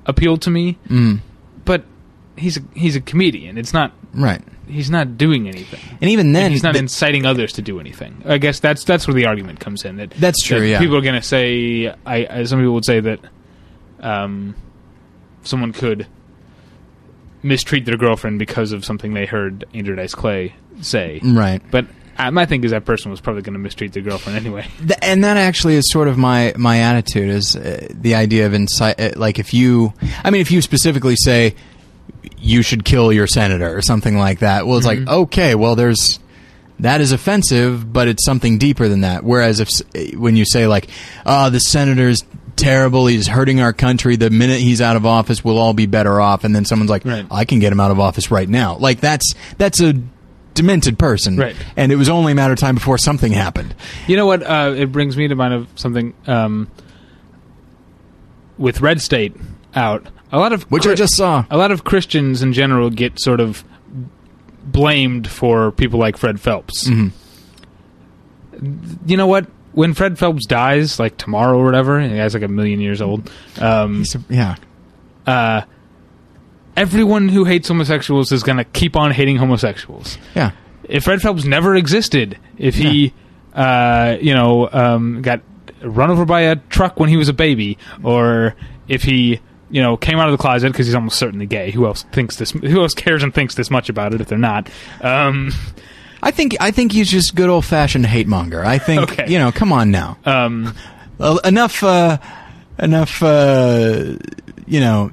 appeal 0.07 0.37
to 0.37 0.49
me. 0.49 0.79
Mm. 0.89 1.19
But 1.65 1.83
he's 2.37 2.59
a, 2.59 2.61
he's 2.77 2.95
a 2.95 3.01
comedian. 3.01 3.59
It's 3.59 3.73
not 3.73 3.91
Right. 4.15 4.43
he's 4.69 4.91
not 4.91 5.17
doing 5.17 5.49
anything. 5.49 5.81
And 6.01 6.11
even 6.11 6.33
then, 6.33 6.51
he's 6.51 6.63
not 6.63 6.75
the- 6.75 6.81
inciting 6.81 7.25
others 7.27 7.53
to 7.55 7.63
do 7.63 7.81
anything. 7.81 8.23
I 8.27 8.39
guess 8.39 8.61
that's 8.61 8.85
that's 8.85 9.07
where 9.07 9.15
the 9.15 9.27
argument 9.27 9.61
comes 9.61 9.85
in. 9.85 9.97
That 9.97 10.11
That's 10.11 10.43
true, 10.43 10.61
that 10.61 10.67
yeah. 10.69 10.79
people 10.79 10.97
are 10.97 11.01
going 11.03 11.15
to 11.21 11.27
say. 11.27 11.89
I, 12.05 12.27
I 12.29 12.45
some 12.45 12.59
people 12.61 12.75
would 12.75 12.85
say 12.85 13.01
that 13.01 13.21
um, 14.01 14.55
someone 15.45 15.73
could 15.73 16.07
mistreat 17.43 17.85
their 17.87 17.97
girlfriend 17.97 18.39
because 18.39 18.73
of 18.73 18.85
something 18.85 19.15
they 19.15 19.27
heard 19.27 19.65
Andrew 19.75 19.97
Dice 19.97 20.15
Clay 20.15 20.55
say. 20.81 21.21
right. 21.25 21.61
But 21.71 21.87
uh, 22.19 22.31
my 22.31 22.47
thing 22.47 22.63
is 22.63 22.71
that 22.71 22.85
person 22.85 23.11
was 23.11 23.21
probably 23.21 23.43
going 23.43 23.55
to 23.55 23.59
mistreat 23.59 23.93
their 23.95 24.03
girlfriend 24.03 24.39
anyway. 24.39 24.67
Th- 24.79 24.99
and 25.03 25.25
that 25.25 25.37
actually 25.37 25.75
is 25.77 25.91
sort 25.91 26.09
of 26.09 26.19
my 26.19 26.53
my 26.57 26.79
attitude 26.81 27.31
is 27.31 27.57
uh, 27.57 27.89
the 27.91 28.15
idea 28.15 28.47
of 28.47 28.55
incite 28.55 29.01
uh, 29.01 29.11
like 29.17 29.39
if 29.39 29.53
you 29.55 29.93
I 30.23 30.31
mean 30.31 30.41
if 30.41 30.51
you 30.51 30.61
specifically 30.63 31.17
say 31.17 31.55
you 32.43 32.61
should 32.63 32.85
kill 32.85 33.13
your 33.13 33.27
senator 33.27 33.75
or 33.77 33.81
something 33.81 34.19
like 34.19 34.41
that 34.41 34.67
well 34.67 34.77
it's 34.77 34.87
like 34.87 35.07
okay 35.07 35.55
well 35.55 35.77
there's 35.77 36.19
that 36.81 37.01
is 37.01 37.13
offensive 37.13 37.93
but 37.93 38.09
it's 38.09 38.25
something 38.25 38.59
deeper 38.59 38.89
than 38.89 39.03
that 39.03 39.23
whereas 39.25 39.61
if 39.61 39.71
when 40.19 40.35
you 40.37 40.45
say 40.45 40.67
like 40.67 40.89
oh 41.25 41.49
the 41.51 41.61
senator's 41.61 42.23
terrible 42.57 43.07
he's 43.07 43.27
hurting 43.29 43.61
our 43.61 43.73
country 43.73 44.17
the 44.17 44.29
minute 44.29 44.61
he's 44.61 44.81
out 44.81 44.97
of 44.97 45.07
office 45.07 45.45
we'll 45.45 45.59
all 45.59 45.73
be 45.73 45.87
better 45.87 46.21
off 46.21 46.45
and 46.45 46.55
then 46.55 46.65
someone's 46.65 46.91
like 46.91 47.05
Right. 47.05 47.25
I 47.31 47.45
can 47.45 47.61
get 47.61 47.73
him 47.73 47.81
out 47.81 47.91
of 47.93 48.01
office 48.01 48.31
right 48.31 48.49
now 48.49 48.77
like 48.77 49.01
that's 49.01 49.35
that's 49.57 49.81
a 49.81 49.95
demented 50.55 50.99
person 50.99 51.37
Right. 51.37 51.57
and 51.77 51.91
it 51.93 51.97
was 51.97 52.09
only 52.09 52.33
a 52.33 52.35
matter 52.35 52.53
of 52.53 52.59
time 52.59 52.75
before 52.75 52.99
something 52.99 53.33
happened 53.33 53.75
You 54.07 54.17
know 54.17 54.27
what? 54.27 54.43
Uh, 54.43 54.75
it 54.77 54.93
brings 54.93 55.17
me 55.17 55.29
to 55.29 55.35
mind 55.35 55.55
of 55.55 55.69
something 55.77 56.13
um, 56.27 56.69
with 58.59 58.81
Red 58.81 59.01
State 59.01 59.35
out. 59.75 60.07
A 60.33 60.39
lot 60.39 60.53
of 60.53 60.63
which 60.71 60.87
I 60.87 60.95
just 60.95 61.15
saw 61.15 61.45
a 61.51 61.59
lot 61.59 61.71
of 61.71 61.85
Christians 61.85 62.43
in 62.43 62.53
general 62.55 62.89
get 62.91 63.21
sort 63.21 63.39
of 63.41 63.65
blamed 64.65 65.29
for 65.29 65.71
people 65.73 65.99
like 66.01 66.17
Fred 66.17 66.41
Phelps. 66.41 66.89
Mm-hmm. 66.89 67.09
You 69.07 69.17
know 69.17 69.27
what? 69.27 69.47
When 69.73 69.95
Fred 69.95 70.19
Phelps 70.19 70.47
dies, 70.47 70.99
like 71.01 71.17
tomorrow 71.17 71.59
or 71.59 71.65
whatever, 71.65 71.99
and 71.99 72.13
the 72.13 72.17
guy's 72.17 72.35
like 72.35 72.43
a 72.43 72.49
million 72.49 72.81
years 72.81 73.01
old. 73.01 73.31
Um, 73.61 73.99
He's 73.99 74.15
a- 74.15 74.25
yeah. 74.29 74.57
uh, 75.27 75.63
everyone 76.77 77.29
who 77.29 77.45
hates 77.45 77.69
homosexuals 77.69 78.33
is 78.33 78.43
going 78.43 78.59
to 78.59 78.65
keep 78.65 78.97
on 78.97 79.11
hating 79.13 79.37
homosexuals. 79.37 80.19
Yeah. 80.35 80.53
If 80.85 81.05
Fred 81.05 81.23
Phelps 81.23 81.45
never 81.45 81.75
existed, 81.75 82.39
if 82.59 82.75
he, 82.75 83.15
uh, 83.55 84.17
you 84.21 84.35
know, 84.35 84.69
um, 84.71 85.23
got 85.23 85.41
run 85.83 86.11
over 86.11 86.25
by 86.27 86.43
a 86.43 86.57
truck 86.57 87.01
when 87.01 87.09
he 87.09 87.17
was 87.17 87.29
a 87.29 87.33
baby, 87.33 87.79
or 88.03 88.55
if 88.89 89.03
he, 89.05 89.41
you 89.73 89.83
know, 89.83 89.97
came 89.97 90.19
out 90.21 90.29
of 90.29 90.33
the 90.33 90.39
closet 90.41 90.71
because 90.71 90.87
he's 90.87 90.95
almost 90.95 91.19
certainly 91.19 91.47
gay. 91.47 91.73
Who 91.73 91.87
else 91.87 92.05
thinks 92.13 92.37
this? 92.37 92.53
Who 92.53 92.81
else 92.81 92.95
cares 92.95 93.25
and 93.25 93.35
thinks 93.35 93.57
this 93.57 93.71
much 93.71 93.89
about 93.89 94.15
it 94.15 94.21
if 94.21 94.29
they're 94.29 94.39
not? 94.39 94.69
Um, 95.01 95.51
I 96.23 96.31
think 96.31 96.55
I 96.61 96.71
think 96.71 96.93
he's 96.93 97.11
just 97.11 97.35
good 97.35 97.49
old 97.49 97.65
fashioned 97.65 98.07
hate 98.07 98.29
monger. 98.29 98.65
I 98.65 98.79
think 98.79 99.11
Okay. 99.13 99.33
you 99.33 99.39
know, 99.41 99.51
come 99.51 99.73
on 99.73 99.91
now. 99.91 100.19
um, 100.25 100.73
enough 101.45 101.83
uh, 101.83 102.19
enough 102.79 103.21
uh, 103.23 104.15
you 104.67 104.79
know 104.81 105.11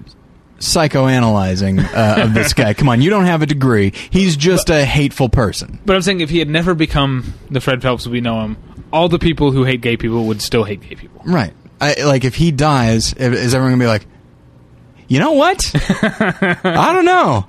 psychoanalyzing 0.60 1.80
uh, 1.94 2.24
of 2.24 2.34
this 2.34 2.54
guy. 2.62 2.74
Come 2.74 2.90
on, 2.90 3.02
you 3.02 3.10
don't 3.10 3.26
have 3.26 3.42
a 3.42 3.46
degree. 3.46 3.94
He's 4.10 4.36
just 4.36 4.70
a 4.70 4.86
hateful 4.86 5.30
person. 5.30 5.80
but 5.86 5.96
I'm 5.96 6.02
saying 6.02 6.22
if 6.22 6.30
he 6.30 6.40
had 6.40 6.50
never 6.50 6.74
become 6.74 7.34
the 7.50 7.62
Fred 7.62 7.82
Phelps 7.82 8.08
we 8.08 8.22
know 8.22 8.42
him, 8.42 8.58
all 8.92 9.10
the 9.10 9.20
people 9.20 9.52
who 9.52 9.64
hate 9.64 9.82
gay 9.82 9.98
people 9.98 10.26
would 10.26 10.42
still 10.42 10.64
hate 10.64 10.82
gay 10.82 10.96
people. 10.96 11.22
Right. 11.26 11.54
I, 11.82 11.96
like 12.04 12.26
if 12.26 12.36
he 12.36 12.52
dies, 12.52 13.14
is 13.14 13.54
everyone 13.56 13.72
gonna 13.80 13.84
be 13.84 13.88
like, 13.88 14.06
you 15.10 15.20
know 15.20 15.34
what? 15.34 15.70
I 15.76 16.92
don't 16.94 17.06
know. 17.06 17.46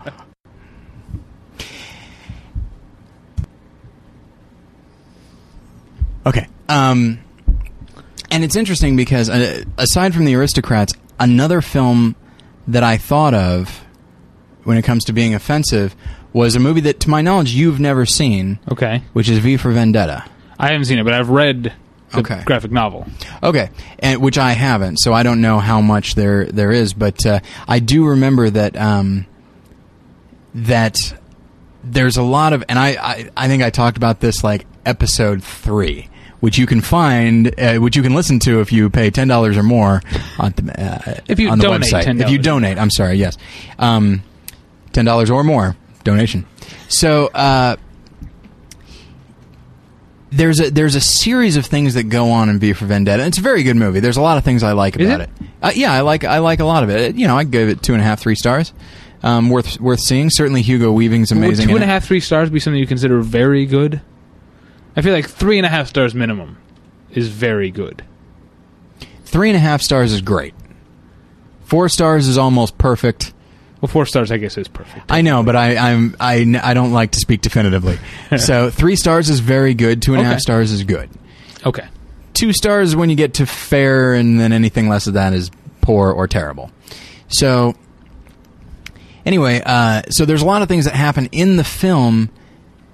Okay. 6.27 6.47
Um, 6.69 7.21
and 8.31 8.45
it's 8.45 8.57
interesting 8.57 8.97
because 8.97 9.29
uh, 9.29 9.65
aside 9.79 10.15
from 10.15 10.25
the 10.25 10.35
aristocrats, 10.35 10.95
another 11.19 11.61
film 11.61 12.17
that 12.69 12.83
I 12.83 12.97
thought 12.97 13.35
of 13.35 13.85
when 14.65 14.77
it 14.77 14.83
comes 14.83 15.05
to 15.05 15.13
being 15.13 15.35
offensive 15.35 15.95
was 16.33 16.55
a 16.55 16.61
movie 16.61 16.81
that, 16.83 17.01
to 17.01 17.11
my 17.11 17.23
knowledge, 17.23 17.53
you've 17.53 17.81
never 17.81 18.07
seen, 18.07 18.59
Okay, 18.71 19.03
which 19.13 19.29
is 19.29 19.39
V 19.39 19.57
for 19.57 19.71
Vendetta. 19.73 20.25
I 20.59 20.69
haven't 20.69 20.85
seen 20.85 20.99
it, 20.99 21.05
but 21.05 21.15
I've 21.15 21.31
read 21.31 21.73
the 22.13 22.19
Okay. 22.21 22.43
graphic 22.45 22.71
novel. 22.73 23.07
Okay, 23.43 23.71
and 23.99 24.21
which 24.21 24.39
I 24.39 24.53
haven't, 24.53 24.97
so 24.99 25.13
I 25.13 25.23
don't 25.23 25.41
know 25.41 25.59
how 25.61 25.81
much 25.81 26.15
there 26.15 26.47
there 26.47 26.73
is, 26.73 26.93
but 26.95 27.25
uh, 27.27 27.41
I 27.69 27.79
do 27.79 28.07
remember 28.07 28.51
that 28.51 28.77
um, 28.77 29.27
that 30.55 30.97
there's 31.85 32.17
a 32.17 32.23
lot 32.23 32.53
of, 32.53 32.65
and 32.69 32.79
I, 32.79 32.89
I 32.91 33.31
I 33.37 33.49
think 33.49 33.63
I 33.63 33.71
talked 33.71 33.97
about 33.97 34.21
this 34.21 34.43
like 34.45 34.67
episode 34.85 35.43
three, 35.43 36.09
which 36.41 36.59
you 36.59 36.67
can 36.67 36.81
find, 36.81 37.55
uh, 37.59 37.77
which 37.77 37.97
you 37.97 38.03
can 38.03 38.15
listen 38.15 38.39
to 38.41 38.61
if 38.61 38.73
you 38.73 38.91
pay 38.91 39.11
ten 39.11 39.29
dollars 39.29 39.57
or 39.57 39.63
more 39.63 40.03
on 40.39 40.53
the 40.57 40.83
uh, 40.83 41.21
If 41.29 41.39
you 41.39 41.51
on 41.51 41.59
the 41.59 41.65
donate 41.65 41.83
website. 41.93 42.21
If 42.21 42.31
you 42.31 42.39
donate, 42.39 42.79
I'm 42.79 42.91
sorry, 42.91 43.15
yes, 43.17 43.37
um, 43.79 44.23
ten 44.93 45.05
dollars 45.05 45.31
or 45.31 45.45
more 45.45 45.77
donation. 46.05 46.47
So. 46.89 47.29
Uh, 47.29 47.77
there's 50.31 50.61
a 50.61 50.71
there's 50.71 50.95
a 50.95 51.01
series 51.01 51.57
of 51.57 51.67
things 51.67 51.95
that 51.95 52.05
go 52.05 52.31
on 52.31 52.49
in 52.49 52.59
V 52.59 52.73
for 52.73 52.87
Vendetta. 52.87 53.25
It's 53.27 53.39
a 53.39 53.43
very 53.43 53.63
good 53.63 53.77
movie. 53.77 54.01
There's 54.01 54.17
a 54.17 54.23
lot 54.23 54.39
of 54.39 54.45
things 54.45 54.63
I 54.63 54.73
like 54.73 54.97
about 54.97 55.23
it? 55.23 55.31
it. 55.41 55.47
Uh, 55.63 55.73
yeah, 55.75 55.93
I 55.93 56.01
like 56.01 56.25
I 56.25 56.39
like 56.39 56.61
a 56.61 56.65
lot 56.65 56.83
of 56.83 56.91
it. 56.91 57.17
You 57.17 57.27
know, 57.27 57.37
I 57.37 57.45
gave 57.45 57.69
it 57.69 57.83
two 57.83 57.93
and 57.93 58.01
a 58.01 58.05
half, 58.05 58.21
three 58.21 58.37
stars. 58.37 58.73
Um, 59.23 59.51
worth 59.51 59.79
worth 59.81 60.01
seeing. 60.01 60.31
Certainly, 60.31 60.63
Hugo 60.63 60.93
Weaving's 60.93 61.31
amazing. 61.33 61.67
Would 61.67 61.73
two 61.73 61.77
and 61.77 61.85
a 61.85 61.87
half, 61.87 62.05
three 62.07 62.21
stars 62.21 62.49
be 62.49 62.59
something 62.61 62.81
you 62.81 62.87
consider 62.87 63.21
very 63.21 63.67
good? 63.67 64.01
I 64.97 65.03
feel 65.03 65.13
like 65.13 65.29
three 65.29 65.59
and 65.59 65.67
a 65.67 65.69
half 65.69 65.89
stars 65.89 66.15
minimum 66.15 66.57
is 67.11 67.29
very 67.29 67.71
good. 67.71 68.05
Three 69.25 69.51
and 69.51 69.57
a 69.57 69.61
half 69.61 69.83
stars 69.83 70.13
is 70.13 70.23
great. 70.23 70.55
Four 71.65 71.89
stars 71.89 72.27
is 72.29 72.39
almost 72.39 72.79
perfect. 72.79 73.33
Well, 73.81 73.89
four 73.89 74.05
stars, 74.07 74.31
I 74.31 74.37
guess, 74.37 74.59
is 74.59 74.69
perfect. 74.69 75.07
I 75.11 75.23
know, 75.23 75.43
but 75.43 75.57
I 75.57 75.77
I'm 75.77 76.15
I, 76.21 76.61
I 76.63 76.75
don't 76.75 76.93
like 76.93 77.13
to 77.13 77.19
speak 77.19 77.41
definitively. 77.41 77.99
so 78.37 78.69
three 78.71 78.97
stars 78.97 79.31
is 79.31 79.41
very 79.41 79.73
good. 79.75 80.03
Two 80.03 80.13
and 80.13 80.21
a 80.21 80.25
half 80.25 80.33
Okay. 80.35 80.41
stars 80.41 80.71
is 80.71 80.85
good. 80.85 81.09
Okay. 81.65 81.87
two 82.35 82.53
stars 82.53 82.95
when 82.97 83.09
you 83.11 83.17
get 83.17 83.35
to 83.35 83.47
fair, 83.47 84.15
and 84.15 84.39
then 84.39 84.53
anything 84.53 84.89
less 84.89 85.07
of 85.07 85.15
that 85.15 85.33
is 85.33 85.51
poor 85.81 86.11
or 86.13 86.27
terrible. 86.29 86.71
So, 87.29 87.75
anyway, 89.25 89.63
uh, 89.65 90.03
so 90.11 90.25
there's 90.25 90.43
a 90.43 90.47
lot 90.47 90.63
of 90.63 90.69
things 90.69 90.85
that 90.85 90.95
happen 90.95 91.29
in 91.33 91.57
the 91.57 91.65
film 91.65 92.31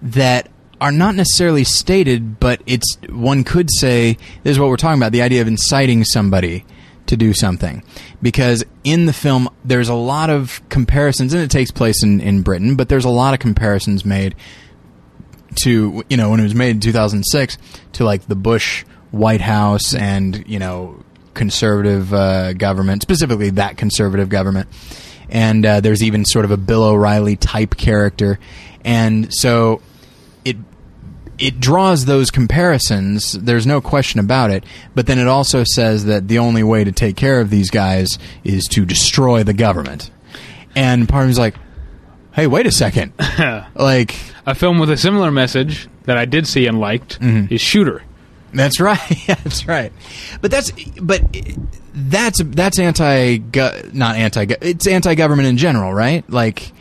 that 0.02 0.48
are 0.80 0.92
not 0.92 1.14
necessarily 1.14 1.64
stated, 1.64 2.38
but 2.38 2.60
it's 2.66 2.98
one 3.08 3.44
could 3.44 3.70
say 3.80 4.18
this 4.42 4.52
is 4.52 4.58
what 4.60 4.68
we're 4.68 4.76
talking 4.76 5.00
about: 5.00 5.12
the 5.12 5.22
idea 5.22 5.40
of 5.42 5.48
inciting 5.48 6.04
somebody 6.04 6.64
to 7.06 7.16
do 7.16 7.32
something. 7.32 7.82
Because 8.20 8.64
in 8.84 9.06
the 9.06 9.12
film, 9.12 9.48
there's 9.64 9.88
a 9.88 9.94
lot 9.94 10.30
of 10.30 10.60
comparisons, 10.68 11.32
and 11.32 11.42
it 11.42 11.50
takes 11.50 11.70
place 11.70 12.02
in, 12.02 12.20
in 12.20 12.42
Britain, 12.42 12.76
but 12.76 12.88
there's 12.88 13.04
a 13.04 13.10
lot 13.10 13.34
of 13.34 13.40
comparisons 13.40 14.04
made 14.04 14.34
to 15.62 16.04
you 16.10 16.16
know 16.16 16.30
when 16.30 16.40
it 16.40 16.42
was 16.42 16.54
made 16.54 16.70
in 16.70 16.80
2006 16.80 17.58
to 17.94 18.04
like 18.04 18.26
the 18.26 18.34
Bush 18.34 18.84
White 19.10 19.40
House 19.40 19.94
and 19.94 20.44
you 20.46 20.58
know 20.58 21.02
conservative 21.34 22.12
uh, 22.12 22.52
government, 22.54 23.02
specifically 23.02 23.50
that 23.50 23.76
conservative 23.76 24.28
government. 24.28 24.68
And 25.28 25.66
uh, 25.66 25.80
there's 25.80 26.02
even 26.02 26.24
sort 26.24 26.44
of 26.44 26.50
a 26.52 26.56
Bill 26.56 26.84
O'Reilly 26.84 27.36
type 27.36 27.76
character, 27.76 28.38
and 28.84 29.32
so 29.32 29.82
it 31.38 31.60
draws 31.60 32.04
those 32.06 32.30
comparisons. 32.30 33.32
There's 33.32 33.66
no 33.66 33.80
question 33.80 34.20
about 34.20 34.50
it. 34.50 34.64
But 34.94 35.06
then 35.06 35.18
it 35.18 35.28
also 35.28 35.64
says 35.64 36.04
that 36.06 36.28
the 36.28 36.38
only 36.38 36.62
way 36.62 36.84
to 36.84 36.92
take 36.92 37.16
care 37.16 37.40
of 37.40 37.50
these 37.50 37.70
guys 37.70 38.18
is 38.44 38.64
to 38.68 38.84
destroy 38.84 39.42
the 39.42 39.54
government. 39.54 40.10
And 40.74 41.08
part 41.08 41.24
of 41.24 41.28
me's 41.28 41.38
like, 41.38 41.54
hey, 42.32 42.46
wait 42.46 42.66
a 42.66 42.70
second, 42.72 43.12
like. 43.74 44.14
A 44.46 44.54
film 44.54 44.78
with 44.78 44.90
a 44.90 44.96
similar 44.96 45.30
message 45.30 45.88
that 46.04 46.16
I 46.16 46.24
did 46.24 46.46
see 46.46 46.66
and 46.66 46.78
liked 46.78 47.18
Mm-hmm. 47.20 47.52
is 47.52 47.60
Shooter. 47.60 48.02
That's 48.52 48.78
right. 48.80 48.98
That's 49.26 49.66
right. 49.66 49.92
But 50.40 50.50
that's 50.50 50.70
but 51.02 51.20
that's 51.92 52.40
that's 52.42 52.78
anti 52.78 53.38
not 53.92 54.16
anti 54.16 54.46
it's 54.62 54.86
anti 54.86 55.14
government 55.14 55.48
in 55.48 55.56
general, 55.58 55.92
right? 55.92 56.28
Like 56.30 56.72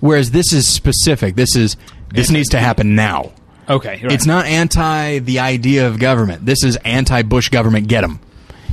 whereas 0.00 0.30
this 0.30 0.52
is 0.52 0.68
specific. 0.68 1.34
This 1.34 1.56
is 1.56 1.76
this 2.12 2.30
needs 2.30 2.50
to 2.50 2.60
happen 2.60 2.94
now. 2.94 3.32
Okay. 3.68 4.00
right. 4.02 4.12
It's 4.12 4.26
not 4.26 4.46
anti 4.46 5.18
the 5.20 5.40
idea 5.40 5.88
of 5.88 5.98
government. 5.98 6.46
This 6.46 6.62
is 6.62 6.76
anti 6.76 7.22
Bush 7.22 7.48
government. 7.48 7.88
Get 7.88 8.02
them, 8.02 8.20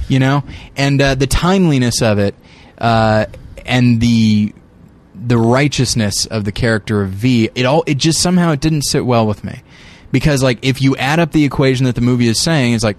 you 0.07 0.19
know. 0.19 0.43
And 0.75 1.01
uh, 1.01 1.15
the 1.15 1.27
timeliness 1.27 2.01
of 2.01 2.19
it, 2.19 2.35
uh, 2.77 3.25
and 3.65 3.99
the 3.99 4.53
the 5.15 5.37
righteousness 5.37 6.25
of 6.25 6.43
the 6.43 6.51
character 6.51 7.01
of 7.01 7.09
V. 7.09 7.49
It 7.55 7.65
all 7.65 7.83
it 7.87 7.95
just 7.95 8.21
somehow 8.21 8.51
it 8.51 8.59
didn't 8.59 8.83
sit 8.83 9.05
well 9.05 9.25
with 9.25 9.43
me 9.43 9.61
because 10.11 10.43
like 10.43 10.59
if 10.61 10.81
you 10.81 10.95
add 10.97 11.19
up 11.19 11.31
the 11.31 11.45
equation 11.45 11.85
that 11.85 11.95
the 11.95 12.01
movie 12.01 12.27
is 12.27 12.39
saying, 12.39 12.73
it's 12.73 12.83
like, 12.83 12.97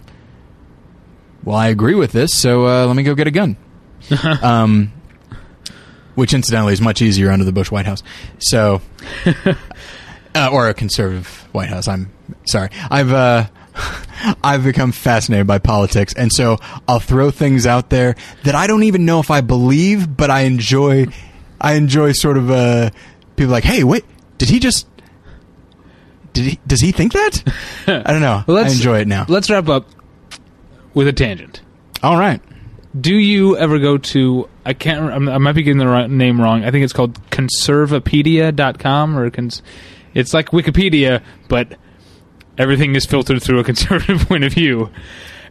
well, 1.44 1.56
I 1.56 1.68
agree 1.68 1.94
with 1.94 2.12
this, 2.12 2.34
so 2.34 2.66
uh, 2.66 2.86
let 2.86 2.96
me 2.96 3.02
go 3.02 3.14
get 3.14 3.26
a 3.26 3.30
gun. 3.30 3.56
um, 4.42 4.92
which 6.14 6.34
incidentally 6.34 6.72
is 6.72 6.80
much 6.80 7.02
easier 7.02 7.30
under 7.30 7.44
the 7.44 7.52
Bush 7.52 7.70
White 7.70 7.86
House. 7.86 8.02
So 8.38 8.80
uh, 10.34 10.50
or 10.52 10.68
a 10.68 10.74
conservative 10.74 11.48
White 11.52 11.68
House. 11.68 11.88
I'm 11.88 12.12
sorry. 12.46 12.70
I've 12.90 13.12
uh, 13.12 13.46
I've 14.42 14.64
become 14.64 14.92
fascinated 14.92 15.46
by 15.46 15.58
politics, 15.58 16.14
and 16.14 16.32
so 16.32 16.58
I'll 16.88 17.00
throw 17.00 17.30
things 17.30 17.66
out 17.66 17.90
there 17.90 18.16
that 18.44 18.54
I 18.54 18.66
don't 18.66 18.84
even 18.84 19.04
know 19.04 19.20
if 19.20 19.30
I 19.30 19.40
believe, 19.40 20.16
but 20.16 20.30
I 20.30 20.42
enjoy. 20.42 21.06
I 21.60 21.74
enjoy 21.74 22.12
sort 22.12 22.36
of 22.36 22.50
uh, 22.50 22.90
people 23.36 23.52
like, 23.52 23.64
hey, 23.64 23.84
wait, 23.84 24.04
did 24.38 24.48
he 24.50 24.58
just? 24.58 24.86
Did 26.32 26.44
he? 26.44 26.60
Does 26.66 26.80
he 26.80 26.92
think 26.92 27.12
that? 27.12 27.42
I 27.86 28.12
don't 28.12 28.20
know. 28.20 28.44
Well, 28.46 28.58
I 28.64 28.68
enjoy 28.68 29.00
it 29.00 29.08
now. 29.08 29.24
Let's 29.28 29.50
wrap 29.50 29.68
up 29.68 29.86
with 30.92 31.08
a 31.08 31.12
tangent. 31.12 31.60
All 32.02 32.18
right. 32.18 32.40
Do 32.98 33.14
you 33.14 33.56
ever 33.56 33.80
go 33.80 33.98
to 33.98 34.48
I 34.64 34.72
can't 34.72 35.28
I 35.28 35.38
might 35.38 35.52
be 35.52 35.62
getting 35.62 35.78
the 35.78 36.06
name 36.06 36.40
wrong. 36.40 36.64
I 36.64 36.70
think 36.70 36.84
it's 36.84 36.92
called 36.92 37.14
conservapedia.com 37.30 39.18
or 39.18 39.30
cons- 39.30 39.62
it's 40.14 40.32
like 40.32 40.50
Wikipedia 40.50 41.22
but 41.48 41.76
everything 42.58 42.94
is 42.94 43.04
filtered 43.04 43.42
through 43.42 43.58
a 43.60 43.64
conservative 43.72 44.26
point 44.28 44.44
of 44.44 44.52
view. 44.52 44.90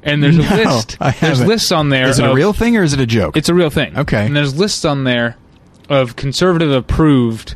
And 0.05 0.21
there's 0.21 0.37
a 0.37 0.41
list. 0.41 0.97
I 0.99 1.11
There's 1.11 1.41
lists 1.41 1.71
on 1.71 1.87
there. 1.89 2.09
Is 2.09 2.19
it 2.19 2.25
a 2.25 2.33
real 2.33 2.51
thing 2.51 2.75
or 2.75 2.83
is 2.83 2.91
it 2.93 2.99
a 2.99 3.05
joke? 3.05 3.37
It's 3.37 3.47
a 3.47 3.53
real 3.53 3.69
thing. 3.69 3.97
Okay. 3.97 4.25
And 4.25 4.35
there's 4.35 4.53
lists 4.57 4.83
on 4.83 5.05
there 5.05 5.37
of 5.89 6.17
conservative 6.17 6.71
approved. 6.71 7.55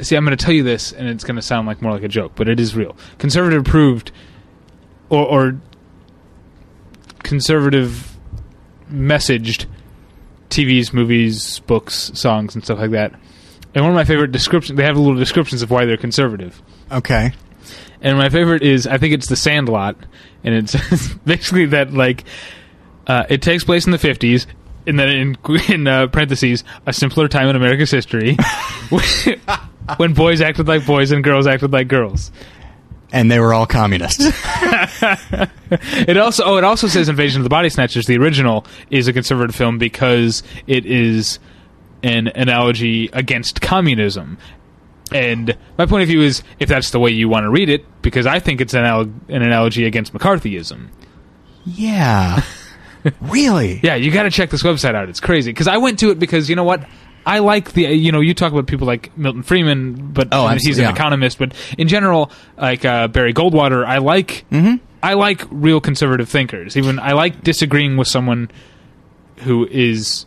See, 0.00 0.14
I'm 0.14 0.24
going 0.24 0.36
to 0.36 0.42
tell 0.42 0.54
you 0.54 0.62
this, 0.62 0.92
and 0.92 1.08
it's 1.08 1.24
going 1.24 1.36
to 1.36 1.42
sound 1.42 1.66
like 1.66 1.82
more 1.82 1.92
like 1.92 2.04
a 2.04 2.08
joke, 2.08 2.32
but 2.36 2.48
it 2.48 2.60
is 2.60 2.76
real. 2.76 2.96
Conservative 3.18 3.66
approved, 3.66 4.12
or, 5.10 5.26
or 5.26 5.60
conservative 7.22 8.16
messaged 8.90 9.66
TVs, 10.48 10.92
movies, 10.92 11.58
books, 11.60 12.12
songs, 12.14 12.54
and 12.54 12.64
stuff 12.64 12.78
like 12.78 12.92
that. 12.92 13.14
And 13.74 13.84
one 13.84 13.92
of 13.92 13.94
my 13.94 14.04
favorite 14.04 14.32
descriptions, 14.32 14.76
they 14.76 14.84
have 14.84 14.96
little 14.96 15.14
descriptions 15.14 15.62
of 15.62 15.70
why 15.70 15.84
they're 15.84 15.96
conservative. 15.96 16.60
okay. 16.90 17.32
And 18.02 18.16
my 18.16 18.30
favorite 18.30 18.62
is 18.62 18.86
I 18.86 18.96
think 18.96 19.12
it's 19.12 19.28
The 19.28 19.36
Sandlot, 19.36 19.94
and 20.42 20.54
it's 20.54 20.74
basically 21.26 21.66
that 21.66 21.92
like 21.92 22.24
uh, 23.06 23.24
it 23.28 23.42
takes 23.42 23.62
place 23.62 23.84
in 23.84 23.92
the 23.92 23.98
fifties, 23.98 24.46
and 24.86 24.98
then 24.98 25.08
in 25.10 25.36
in 25.68 25.86
uh, 25.86 26.06
parentheses 26.06 26.64
a 26.86 26.94
simpler 26.94 27.28
time 27.28 27.48
in 27.48 27.56
America's 27.56 27.90
history 27.90 28.36
when 29.98 30.14
boys 30.14 30.40
acted 30.40 30.66
like 30.66 30.86
boys 30.86 31.10
and 31.12 31.22
girls 31.22 31.46
acted 31.46 31.72
like 31.72 31.88
girls. 31.88 32.32
And 33.12 33.30
they 33.30 33.38
were 33.40 33.52
all 33.52 33.66
communists. 33.66 34.24
It 35.92 36.16
also 36.16 36.44
oh 36.44 36.56
it 36.56 36.64
also 36.64 36.86
says 36.86 37.08
Invasion 37.08 37.40
of 37.40 37.44
the 37.44 37.50
Body 37.50 37.68
Snatchers, 37.68 38.06
the 38.06 38.16
original, 38.16 38.64
is 38.90 39.08
a 39.08 39.12
conservative 39.12 39.54
film 39.54 39.78
because 39.78 40.42
it 40.66 40.86
is 40.86 41.38
an 42.02 42.28
analogy 42.28 43.08
against 43.12 43.60
communism. 43.60 44.38
And 45.12 45.56
my 45.76 45.86
point 45.86 46.02
of 46.02 46.08
view 46.08 46.22
is 46.22 46.42
if 46.60 46.68
that's 46.68 46.90
the 46.90 47.00
way 47.00 47.10
you 47.10 47.28
want 47.28 47.44
to 47.44 47.50
read 47.50 47.68
it, 47.68 47.84
because 48.02 48.26
I 48.26 48.38
think 48.38 48.60
it's 48.60 48.74
an, 48.74 48.84
anal- 48.84 49.12
an 49.28 49.42
analogy 49.42 49.84
against 49.84 50.12
McCarthyism. 50.12 50.88
yeah. 51.64 52.42
really? 53.20 53.80
Yeah, 53.82 53.94
you 53.94 54.10
got 54.10 54.24
to 54.24 54.30
check 54.30 54.50
this 54.50 54.62
website 54.62 54.94
out. 54.94 55.08
It's 55.08 55.20
crazy 55.20 55.50
because 55.52 55.68
I 55.68 55.78
went 55.78 55.98
to 56.00 56.10
it 56.10 56.18
because 56.18 56.48
you 56.50 56.56
know 56.56 56.64
what. 56.64 56.86
I 57.26 57.40
like 57.40 57.72
the 57.72 57.82
you 57.82 58.12
know 58.12 58.20
you 58.20 58.32
talk 58.32 58.50
about 58.50 58.66
people 58.66 58.86
like 58.86 59.16
Milton 59.16 59.42
Friedman, 59.42 60.12
but 60.12 60.28
Oh, 60.32 60.48
he's 60.48 60.78
an 60.78 60.84
yeah. 60.84 60.90
economist. 60.90 61.38
But 61.38 61.52
in 61.76 61.86
general, 61.86 62.30
like 62.56 62.84
uh, 62.86 63.08
Barry 63.08 63.34
Goldwater, 63.34 63.84
I 63.84 63.98
like 63.98 64.46
Mm-hmm. 64.50 64.76
I 65.02 65.14
like 65.14 65.42
real 65.50 65.80
conservative 65.82 66.28
thinkers. 66.30 66.76
Even 66.78 66.98
I 66.98 67.12
like 67.12 67.42
disagreeing 67.42 67.96
with 67.98 68.08
someone 68.08 68.50
who 69.40 69.66
is 69.66 70.24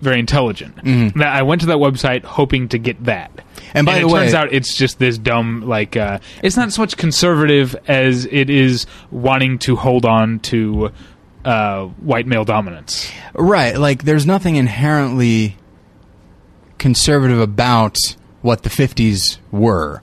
very 0.00 0.18
intelligent. 0.18 0.76
Mm-hmm. 0.76 1.20
I 1.22 1.42
went 1.42 1.60
to 1.62 1.66
that 1.68 1.76
website 1.78 2.24
hoping 2.24 2.68
to 2.70 2.78
get 2.78 3.04
that. 3.04 3.30
And 3.74 3.86
by 3.86 3.98
it 3.98 4.00
the 4.00 4.08
way- 4.08 4.20
turns 4.22 4.34
out 4.34 4.52
it's 4.52 4.74
just 4.76 4.98
this 4.98 5.18
dumb 5.18 5.62
like 5.66 5.96
uh, 5.96 6.18
it's 6.42 6.56
not 6.56 6.72
so 6.72 6.82
much 6.82 6.96
conservative 6.96 7.76
as 7.86 8.26
it 8.26 8.50
is 8.50 8.86
wanting 9.10 9.58
to 9.60 9.76
hold 9.76 10.04
on 10.04 10.40
to 10.40 10.90
uh, 11.44 11.84
white 11.86 12.26
male 12.26 12.44
dominance. 12.44 13.10
Right. 13.34 13.76
Like, 13.76 14.04
there's 14.04 14.26
nothing 14.26 14.56
inherently 14.56 15.56
conservative 16.78 17.40
about 17.40 17.96
what 18.42 18.62
the 18.62 18.70
50s 18.70 19.38
were. 19.50 20.02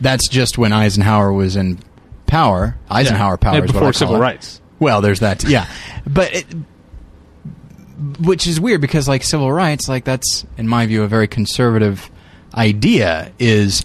That's 0.00 0.28
just 0.28 0.56
when 0.58 0.72
Eisenhower 0.72 1.32
was 1.32 1.56
in 1.56 1.78
power. 2.26 2.76
Eisenhower 2.90 3.36
power 3.36 3.56
Yeah, 3.56 3.64
is 3.64 3.72
what 3.72 3.72
before 3.80 3.92
civil 3.92 4.16
it. 4.16 4.20
rights. 4.20 4.60
Well, 4.78 5.00
there's 5.02 5.20
that. 5.20 5.44
Yeah, 5.44 5.66
but 6.06 6.34
it, 6.34 6.46
which 8.20 8.46
is 8.46 8.60
weird 8.60 8.80
because 8.80 9.08
like 9.08 9.22
civil 9.22 9.52
rights, 9.52 9.88
like 9.88 10.04
that's 10.04 10.44
in 10.56 10.66
my 10.66 10.86
view 10.86 11.02
a 11.02 11.08
very 11.08 11.28
conservative 11.28 12.10
idea 12.54 13.32
is 13.38 13.84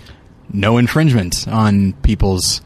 no 0.52 0.78
infringement 0.78 1.48
on 1.48 1.94
people's 2.02 2.62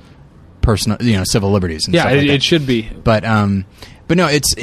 personal, 0.61 0.97
you 1.01 1.13
know, 1.17 1.23
civil 1.23 1.51
liberties. 1.51 1.85
And 1.85 1.95
Yeah, 1.95 2.01
stuff 2.01 2.13
like 2.13 2.23
it, 2.23 2.30
it 2.30 2.43
should 2.43 2.67
be. 2.67 2.84
But 2.84 3.26
um, 3.26 3.65
but 4.07 4.17
no, 4.17 4.27
it's 4.27 4.53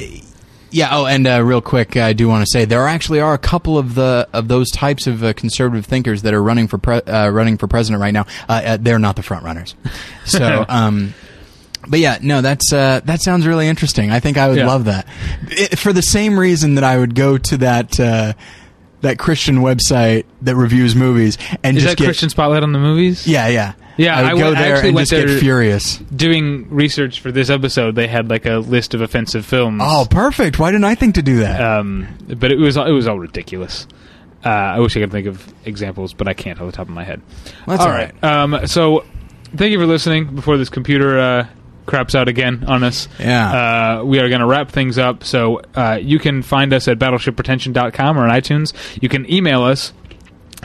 yeah. 0.71 0.89
Oh, 0.93 1.07
and 1.07 1.27
uh, 1.27 1.43
real 1.43 1.61
quick, 1.61 1.97
I 1.97 2.13
do 2.13 2.29
want 2.29 2.47
to 2.47 2.51
say 2.51 2.65
there 2.65 2.87
actually 2.87 3.21
are 3.21 3.35
a 3.35 3.39
couple 3.39 3.79
of 3.79 3.95
the 3.95 4.29
of 4.33 4.49
those 4.49 4.71
types 4.71 5.07
of 5.07 5.25
uh, 5.25 5.33
conservative 5.33 5.87
thinkers 5.87 6.23
that 6.23 6.35
are 6.35 6.43
running 6.43 6.69
for 6.69 6.79
pre- 6.79 7.03
uh, 7.03 7.29
running 7.31 7.59
for 7.59 7.67
president 7.67 8.01
right 8.01 8.15
now. 8.15 8.27
Uh, 8.49 8.63
uh, 8.65 8.77
they're 8.81 8.99
not 8.99 9.17
the 9.17 9.23
front 9.23 9.45
runners. 9.45 9.75
So. 10.25 10.65
um 10.69 11.15
but 11.89 11.99
yeah, 12.01 12.19
no, 12.23 12.41
that's 12.41 12.73
uh, 12.73 13.01
that 13.05 13.21
sounds 13.21 13.47
really 13.47 13.69
interesting. 13.69 14.11
I 14.11 14.21
think 14.21 14.37
I 14.39 14.49
would 14.49 14.59
Yeah. 14.59 14.67
love 14.67 14.85
that 14.87 15.07
it, 15.51 15.79
for 15.79 15.93
the 15.93 16.03
same 16.03 16.39
reason 16.39 16.75
that 16.77 16.85
I 16.85 16.99
would 16.99 17.15
go 17.15 17.39
to 17.39 17.57
that 17.59 17.99
uh, 18.01 18.33
that 19.03 19.19
Christian 19.19 19.59
website 19.59 20.25
that 20.43 20.57
reviews 20.57 20.95
movies 20.97 21.39
and 21.63 21.77
Is 21.77 21.83
just 21.85 21.93
that 21.93 21.99
get 21.99 22.05
Christian 22.07 22.29
Spotlight 22.31 22.63
on 22.63 22.73
the 22.73 22.79
movies? 22.79 23.27
yeah, 23.27 23.47
yeah, 23.49 23.75
Yeah, 23.99 24.17
I 24.19 24.23
would 24.23 24.27
I 24.33 24.35
go 24.39 24.45
went- 24.47 24.59
there 24.59 24.75
actually 24.75 24.89
and 24.91 24.99
just 24.99 25.11
get 25.13 25.31
furious. 25.41 25.99
Doing 26.15 26.67
research 26.71 27.21
for 27.21 27.31
this 27.31 27.51
episode, 27.51 27.95
they 27.95 28.09
had 28.09 28.29
like 28.31 28.47
a 28.47 28.57
list 28.57 28.95
of 28.95 29.01
offensive 29.03 29.45
films. 29.47 29.83
Oh, 29.85 30.07
perfect! 30.11 30.59
Why 30.59 30.71
didn't 30.73 30.85
I 30.85 30.95
think 30.95 31.15
to 31.17 31.23
do 31.23 31.39
that? 31.41 31.61
um, 31.61 32.09
but 32.27 32.51
it 32.51 32.59
was 32.59 32.77
it 32.77 32.91
was 32.91 33.07
all 33.07 33.19
ridiculous. 33.19 33.87
Uh, 34.45 34.49
I 34.49 34.79
wish 34.81 34.97
I 34.97 35.01
could 35.01 35.11
think 35.11 35.27
of 35.27 35.45
examples, 35.65 36.13
but 36.15 36.29
I 36.29 36.33
can't 36.35 36.61
off 36.61 36.67
the 36.67 36.73
top 36.77 36.89
of 36.89 36.95
my 36.95 37.03
head. 37.05 37.21
That's 37.67 37.81
all 37.83 37.89
all 37.89 37.93
right. 37.93 38.25
Um, 38.25 38.67
so, 38.67 39.05
thank 39.57 39.73
you 39.73 39.79
for 39.79 39.87
listening. 39.87 40.35
Before 40.37 40.57
this 40.57 40.69
computer 40.69 41.19
uh, 41.19 41.47
craps 41.87 42.15
out 42.15 42.29
again 42.29 42.65
on 42.67 42.83
us, 42.85 43.09
Yeah. 43.19 43.99
uh, 44.01 44.05
we 44.05 44.19
are 44.19 44.29
going 44.29 44.41
to 44.41 44.47
wrap 44.47 44.71
things 44.71 44.99
up. 44.99 45.25
So, 45.25 45.61
uh, 45.75 45.99
you 46.03 46.19
can 46.19 46.43
find 46.43 46.73
us 46.73 46.89
at 46.89 46.99
battleshippretension.com 46.99 48.19
or 48.19 48.25
on 48.25 48.31
iTunes. 48.31 48.73
You 49.01 49.09
can 49.09 49.31
email 49.33 49.63
us 49.63 49.93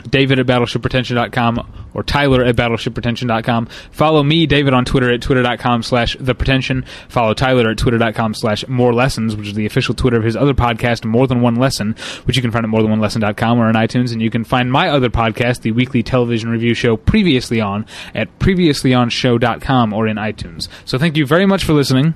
David 0.08 0.38
at 0.38 0.46
battleshippretension.com 0.46 1.88
or 1.94 2.02
Tyler 2.02 2.44
at 2.44 2.56
battleshippretension.com. 2.56 3.66
Follow 3.90 4.22
me, 4.22 4.46
David, 4.46 4.74
on 4.74 4.84
Twitter 4.84 5.12
at 5.12 5.20
twitter.com 5.22 5.82
slash 5.82 6.16
the 6.18 6.34
pretension. 6.34 6.84
Follow 7.08 7.34
Tyler 7.34 7.70
at 7.70 7.78
twitter.com 7.78 8.34
slash 8.34 8.66
more 8.68 8.92
lessons, 8.94 9.36
which 9.36 9.48
is 9.48 9.54
the 9.54 9.66
official 9.66 9.94
Twitter 9.94 10.16
of 10.16 10.24
his 10.24 10.36
other 10.36 10.54
podcast, 10.54 11.04
More 11.04 11.26
Than 11.26 11.40
One 11.40 11.56
Lesson, 11.56 11.94
which 12.24 12.36
you 12.36 12.42
can 12.42 12.50
find 12.50 12.64
at 12.64 12.70
morethanonelesson.com 12.70 13.58
or 13.58 13.66
on 13.66 13.74
iTunes. 13.74 14.12
And 14.12 14.22
you 14.22 14.30
can 14.30 14.44
find 14.44 14.70
my 14.72 14.88
other 14.88 15.10
podcast, 15.10 15.60
the 15.62 15.72
weekly 15.72 16.02
television 16.02 16.50
review 16.50 16.74
show 16.74 16.96
Previously 16.96 17.60
On, 17.60 17.84
at 18.14 18.38
previouslyonshow.com 18.38 19.92
or 19.92 20.06
in 20.06 20.16
iTunes. 20.16 20.68
So 20.84 20.98
thank 20.98 21.16
you 21.16 21.26
very 21.26 21.46
much 21.46 21.64
for 21.64 21.72
listening. 21.72 22.14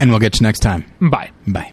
and 0.00 0.10
we'll 0.10 0.18
get 0.20 0.40
you 0.40 0.44
next 0.44 0.60
time. 0.60 0.84
Bye. 1.00 1.30
Bye. 1.46 1.70